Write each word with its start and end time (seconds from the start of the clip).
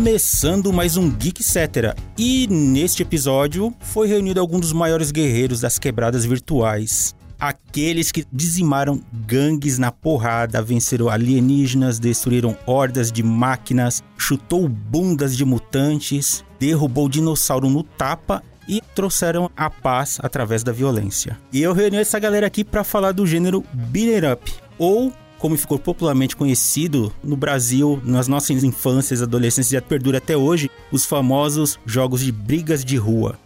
Começando 0.00 0.72
mais 0.72 0.96
um 0.96 1.10
Geek 1.10 1.44
Cetera. 1.44 1.94
E 2.16 2.46
neste 2.46 3.02
episódio 3.02 3.70
foi 3.80 4.08
reunido 4.08 4.40
alguns 4.40 4.62
dos 4.62 4.72
maiores 4.72 5.10
guerreiros 5.10 5.60
das 5.60 5.78
quebradas 5.78 6.24
virtuais. 6.24 7.14
Aqueles 7.38 8.10
que 8.10 8.24
dizimaram 8.32 9.02
gangues 9.12 9.76
na 9.76 9.92
porrada, 9.92 10.62
venceram 10.62 11.10
alienígenas, 11.10 11.98
destruíram 11.98 12.56
hordas 12.64 13.12
de 13.12 13.22
máquinas, 13.22 14.02
chutou 14.16 14.66
bundas 14.66 15.36
de 15.36 15.44
mutantes, 15.44 16.42
derrubou 16.58 17.06
dinossauro 17.06 17.68
no 17.68 17.82
tapa 17.82 18.42
e 18.66 18.80
trouxeram 18.94 19.50
a 19.54 19.68
paz 19.68 20.18
através 20.22 20.64
da 20.64 20.72
violência. 20.72 21.38
E 21.52 21.60
eu 21.60 21.74
reuni 21.74 21.98
essa 21.98 22.18
galera 22.18 22.46
aqui 22.46 22.64
para 22.64 22.84
falar 22.84 23.12
do 23.12 23.26
gênero 23.26 23.62
Beat 23.70 24.24
Up, 24.32 24.50
ou 24.78 25.12
como 25.40 25.56
ficou 25.56 25.78
popularmente 25.78 26.36
conhecido 26.36 27.12
no 27.24 27.34
Brasil, 27.34 28.00
nas 28.04 28.28
nossas 28.28 28.62
infâncias, 28.62 29.22
adolescências 29.22 29.72
e 29.72 29.84
perdura 29.84 30.18
até 30.18 30.36
hoje, 30.36 30.70
os 30.92 31.04
famosos 31.04 31.78
jogos 31.86 32.20
de 32.20 32.30
brigas 32.30 32.84
de 32.84 32.96
rua. 32.96 33.38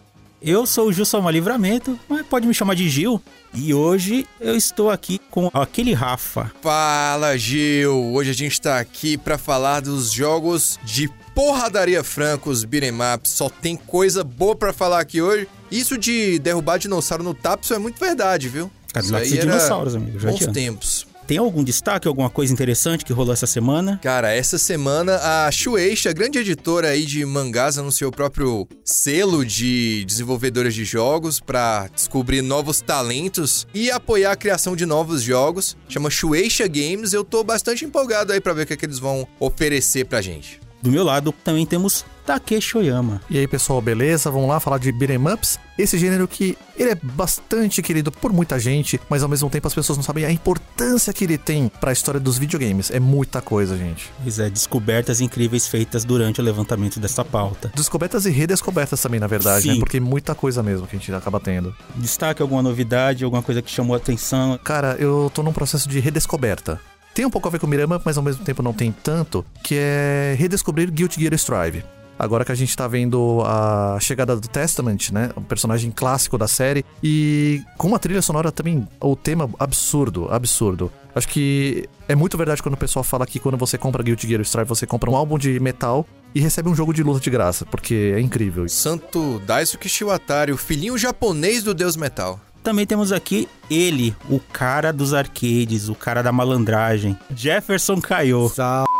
Eu 0.42 0.66
sou 0.66 0.88
o 0.88 0.92
Gilson 0.92 1.30
Livramento, 1.30 1.98
mas 2.06 2.26
pode 2.26 2.46
me 2.46 2.52
chamar 2.52 2.74
de 2.74 2.86
Gil. 2.90 3.22
E 3.54 3.72
hoje 3.72 4.26
eu 4.38 4.54
estou 4.54 4.90
aqui 4.90 5.18
com 5.30 5.48
aquele 5.54 5.94
Rafa. 5.94 6.52
Fala, 6.60 7.38
Gil! 7.38 8.12
Hoje 8.12 8.30
a 8.30 8.34
gente 8.34 8.52
está 8.52 8.78
aqui 8.78 9.16
para 9.16 9.38
falar 9.38 9.80
dos 9.80 10.12
jogos 10.12 10.78
de 10.84 11.08
porradaria 11.34 12.04
francos, 12.04 12.62
beat'em 12.62 12.92
up. 13.14 13.26
Só 13.26 13.48
tem 13.48 13.74
coisa 13.74 14.22
boa 14.22 14.54
para 14.54 14.72
falar 14.72 15.00
aqui 15.00 15.22
hoje. 15.22 15.48
Isso 15.70 15.96
de 15.96 16.38
derrubar 16.40 16.76
dinossauro 16.76 17.24
no 17.24 17.32
tapa, 17.32 17.62
isso 17.64 17.72
é 17.72 17.78
muito 17.78 17.98
verdade, 17.98 18.48
viu? 18.48 18.70
Cadillacs 18.92 19.32
e 19.32 19.38
dinossauros, 19.38 19.94
amigo. 19.94 20.18
Já 20.18 20.30
bons 20.30 20.46
tempos. 20.48 21.06
Tem 21.26 21.38
algum 21.38 21.64
destaque, 21.64 22.06
alguma 22.06 22.28
coisa 22.28 22.52
interessante 22.52 23.04
que 23.04 23.12
rolou 23.12 23.32
essa 23.32 23.46
semana? 23.46 23.98
Cara, 24.02 24.32
essa 24.32 24.58
semana 24.58 25.16
a 25.16 25.50
Shueisha, 25.50 26.12
grande 26.12 26.38
editora 26.38 26.88
aí 26.88 27.06
de 27.06 27.24
mangás, 27.24 27.78
anunciou 27.78 28.10
o 28.10 28.14
próprio 28.14 28.68
selo 28.84 29.44
de 29.44 30.04
desenvolvedores 30.04 30.74
de 30.74 30.84
jogos 30.84 31.40
para 31.40 31.88
descobrir 31.88 32.42
novos 32.42 32.82
talentos 32.82 33.66
e 33.72 33.90
apoiar 33.90 34.32
a 34.32 34.36
criação 34.36 34.76
de 34.76 34.84
novos 34.84 35.22
jogos. 35.22 35.76
Chama 35.88 36.10
Shueisha 36.10 36.68
Games. 36.68 37.14
Eu 37.14 37.24
tô 37.24 37.42
bastante 37.42 37.86
empolgado 37.86 38.32
aí 38.32 38.40
para 38.40 38.52
ver 38.52 38.62
o 38.62 38.66
que, 38.66 38.74
é 38.74 38.76
que 38.76 38.84
eles 38.84 38.98
vão 38.98 39.26
oferecer 39.40 40.04
pra 40.04 40.20
gente. 40.20 40.60
Do 40.82 40.90
meu 40.90 41.02
lado 41.02 41.32
também 41.42 41.64
temos 41.64 42.04
Takeshi 42.24 42.78
Oyama. 42.78 43.20
E 43.28 43.38
aí, 43.38 43.46
pessoal, 43.46 43.80
beleza? 43.80 44.30
Vamos 44.30 44.48
lá 44.48 44.58
falar 44.58 44.78
de 44.78 44.90
beat'em 44.90 45.18
ups. 45.32 45.58
Esse 45.76 45.98
gênero 45.98 46.26
que 46.28 46.56
ele 46.76 46.90
é 46.90 46.94
bastante 46.94 47.82
querido 47.82 48.10
por 48.10 48.32
muita 48.32 48.58
gente, 48.58 49.00
mas 49.08 49.22
ao 49.22 49.28
mesmo 49.28 49.50
tempo 49.50 49.66
as 49.66 49.74
pessoas 49.74 49.98
não 49.98 50.04
sabem 50.04 50.24
a 50.24 50.30
importância 50.30 51.12
que 51.12 51.24
ele 51.24 51.36
tem 51.36 51.68
para 51.68 51.90
a 51.90 51.92
história 51.92 52.20
dos 52.20 52.38
videogames. 52.38 52.90
É 52.90 53.00
muita 53.00 53.40
coisa, 53.40 53.76
gente. 53.76 54.10
Pois 54.22 54.38
é, 54.38 54.48
descobertas 54.48 55.20
incríveis 55.20 55.66
feitas 55.66 56.04
durante 56.04 56.40
o 56.40 56.44
levantamento 56.44 57.00
dessa 57.00 57.24
pauta. 57.24 57.72
Descobertas 57.74 58.24
e 58.24 58.30
redescobertas 58.30 59.02
também, 59.02 59.18
na 59.18 59.26
verdade, 59.26 59.62
Sim. 59.64 59.74
né? 59.74 59.78
Porque 59.80 59.98
muita 59.98 60.34
coisa 60.34 60.62
mesmo 60.62 60.86
que 60.86 60.96
a 60.96 60.98
gente 60.98 61.12
acaba 61.12 61.40
tendo. 61.40 61.74
Destaque 61.96 62.40
alguma 62.40 62.62
novidade, 62.62 63.24
alguma 63.24 63.42
coisa 63.42 63.60
que 63.60 63.70
chamou 63.70 63.94
a 63.94 63.98
atenção? 63.98 64.58
Cara, 64.62 64.96
eu 64.98 65.30
tô 65.34 65.42
num 65.42 65.52
processo 65.52 65.88
de 65.88 65.98
redescoberta. 65.98 66.80
Tem 67.14 67.24
um 67.24 67.30
pouco 67.30 67.46
a 67.46 67.50
ver 67.50 67.60
com 67.60 67.66
Mirama, 67.68 68.02
mas 68.04 68.16
ao 68.16 68.24
mesmo 68.24 68.44
tempo 68.44 68.60
não 68.60 68.72
tem 68.72 68.90
tanto, 68.90 69.46
que 69.62 69.76
é 69.78 70.34
redescobrir 70.36 70.90
Guilty 70.90 71.20
Gear 71.20 71.34
Strive. 71.34 71.84
Agora 72.18 72.44
que 72.44 72.52
a 72.52 72.54
gente 72.54 72.76
tá 72.76 72.86
vendo 72.86 73.42
a 73.44 73.98
chegada 74.00 74.36
do 74.36 74.48
Testament, 74.48 75.10
né? 75.12 75.30
Um 75.36 75.42
personagem 75.42 75.90
clássico 75.90 76.38
da 76.38 76.46
série. 76.46 76.84
E 77.02 77.62
com 77.76 77.88
uma 77.88 77.98
trilha 77.98 78.22
sonora 78.22 78.52
também, 78.52 78.86
o 79.00 79.16
tema 79.16 79.50
absurdo, 79.58 80.28
absurdo. 80.30 80.92
Acho 81.14 81.28
que 81.28 81.88
é 82.08 82.14
muito 82.14 82.36
verdade 82.36 82.62
quando 82.62 82.74
o 82.74 82.78
pessoal 82.78 83.04
fala 83.04 83.26
que 83.26 83.38
quando 83.38 83.56
você 83.56 83.78
compra 83.78 84.02
Guilty 84.02 84.26
Gear 84.26 84.40
Strive, 84.42 84.68
você 84.68 84.86
compra 84.86 85.10
um 85.10 85.16
álbum 85.16 85.38
de 85.38 85.60
metal 85.60 86.06
e 86.34 86.40
recebe 86.40 86.68
um 86.68 86.74
jogo 86.74 86.92
de 86.92 87.02
luta 87.02 87.20
de 87.20 87.30
graça, 87.30 87.64
porque 87.64 88.12
é 88.16 88.20
incrível. 88.20 88.68
Santo 88.68 89.40
Daisuke 89.46 89.88
Shiwatari, 89.88 90.52
o 90.52 90.56
filhinho 90.56 90.98
japonês 90.98 91.62
do 91.62 91.72
Deus 91.72 91.96
Metal. 91.96 92.40
Também 92.64 92.86
temos 92.86 93.12
aqui 93.12 93.48
ele, 93.70 94.16
o 94.28 94.40
cara 94.40 94.92
dos 94.92 95.14
arcades, 95.14 95.88
o 95.88 95.94
cara 95.94 96.22
da 96.22 96.32
malandragem, 96.32 97.16
Jefferson 97.36 98.00
Caio. 98.00 98.48
Sal... 98.48 98.93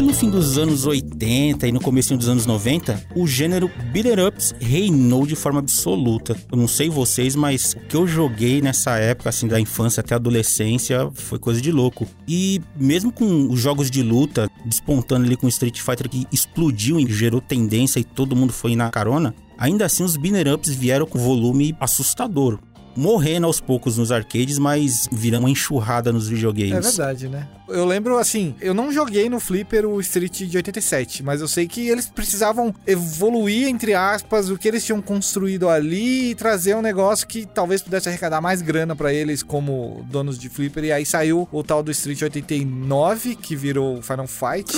Pelo 0.00 0.14
fim 0.14 0.30
dos 0.30 0.56
anos 0.56 0.86
80 0.86 1.68
e 1.68 1.72
no 1.72 1.78
começo 1.78 2.16
dos 2.16 2.26
anos 2.26 2.46
90, 2.46 3.08
o 3.14 3.26
gênero 3.26 3.70
beat'em 3.92 4.26
ups 4.26 4.54
reinou 4.58 5.26
de 5.26 5.36
forma 5.36 5.58
absoluta. 5.58 6.34
Eu 6.50 6.56
não 6.56 6.66
sei 6.66 6.88
vocês, 6.88 7.36
mas 7.36 7.74
o 7.74 7.80
que 7.80 7.96
eu 7.96 8.06
joguei 8.06 8.62
nessa 8.62 8.96
época, 8.96 9.28
assim, 9.28 9.46
da 9.46 9.60
infância 9.60 10.00
até 10.00 10.14
a 10.14 10.16
adolescência, 10.16 11.10
foi 11.12 11.38
coisa 11.38 11.60
de 11.60 11.70
louco. 11.70 12.08
E 12.26 12.62
mesmo 12.74 13.12
com 13.12 13.50
os 13.50 13.60
jogos 13.60 13.90
de 13.90 14.02
luta 14.02 14.50
despontando 14.64 15.26
ali 15.26 15.36
com 15.36 15.46
Street 15.48 15.78
Fighter 15.78 16.08
que 16.08 16.26
explodiu 16.32 16.98
e 16.98 17.04
gerou 17.12 17.42
tendência 17.42 18.00
e 18.00 18.04
todo 18.04 18.34
mundo 18.34 18.54
foi 18.54 18.74
na 18.74 18.88
carona, 18.88 19.34
ainda 19.58 19.84
assim 19.84 20.02
os 20.02 20.16
beat'em 20.16 20.50
ups 20.50 20.74
vieram 20.74 21.04
com 21.04 21.18
volume 21.18 21.76
assustador. 21.78 22.58
Morrendo 22.96 23.46
aos 23.46 23.60
poucos 23.60 23.96
nos 23.96 24.12
arcades, 24.12 24.58
mas 24.58 25.08
virando 25.10 25.44
uma 25.44 25.50
enxurrada 25.50 26.12
nos 26.12 26.28
videogames. 26.28 26.72
É 26.72 26.80
verdade, 26.80 27.28
né? 27.28 27.48
Eu 27.68 27.84
lembro, 27.84 28.18
assim, 28.18 28.54
eu 28.60 28.74
não 28.74 28.92
joguei 28.92 29.28
no 29.28 29.38
Flipper 29.38 29.86
o 29.86 30.00
Street 30.00 30.42
de 30.42 30.56
87, 30.56 31.22
mas 31.22 31.40
eu 31.40 31.46
sei 31.46 31.68
que 31.68 31.88
eles 31.88 32.08
precisavam 32.08 32.74
evoluir, 32.84 33.68
entre 33.68 33.94
aspas, 33.94 34.50
o 34.50 34.58
que 34.58 34.66
eles 34.66 34.84
tinham 34.84 35.00
construído 35.00 35.68
ali 35.68 36.30
e 36.30 36.34
trazer 36.34 36.74
um 36.74 36.82
negócio 36.82 37.26
que 37.28 37.46
talvez 37.46 37.80
pudesse 37.80 38.08
arrecadar 38.08 38.40
mais 38.40 38.60
grana 38.60 38.96
pra 38.96 39.12
eles 39.14 39.42
como 39.42 40.04
donos 40.10 40.36
de 40.36 40.48
Flipper. 40.48 40.84
E 40.84 40.92
aí 40.92 41.06
saiu 41.06 41.48
o 41.52 41.62
tal 41.62 41.82
do 41.82 41.92
Street 41.92 42.20
89, 42.22 43.36
que 43.36 43.54
virou 43.54 44.02
Final 44.02 44.26
Fight, 44.26 44.72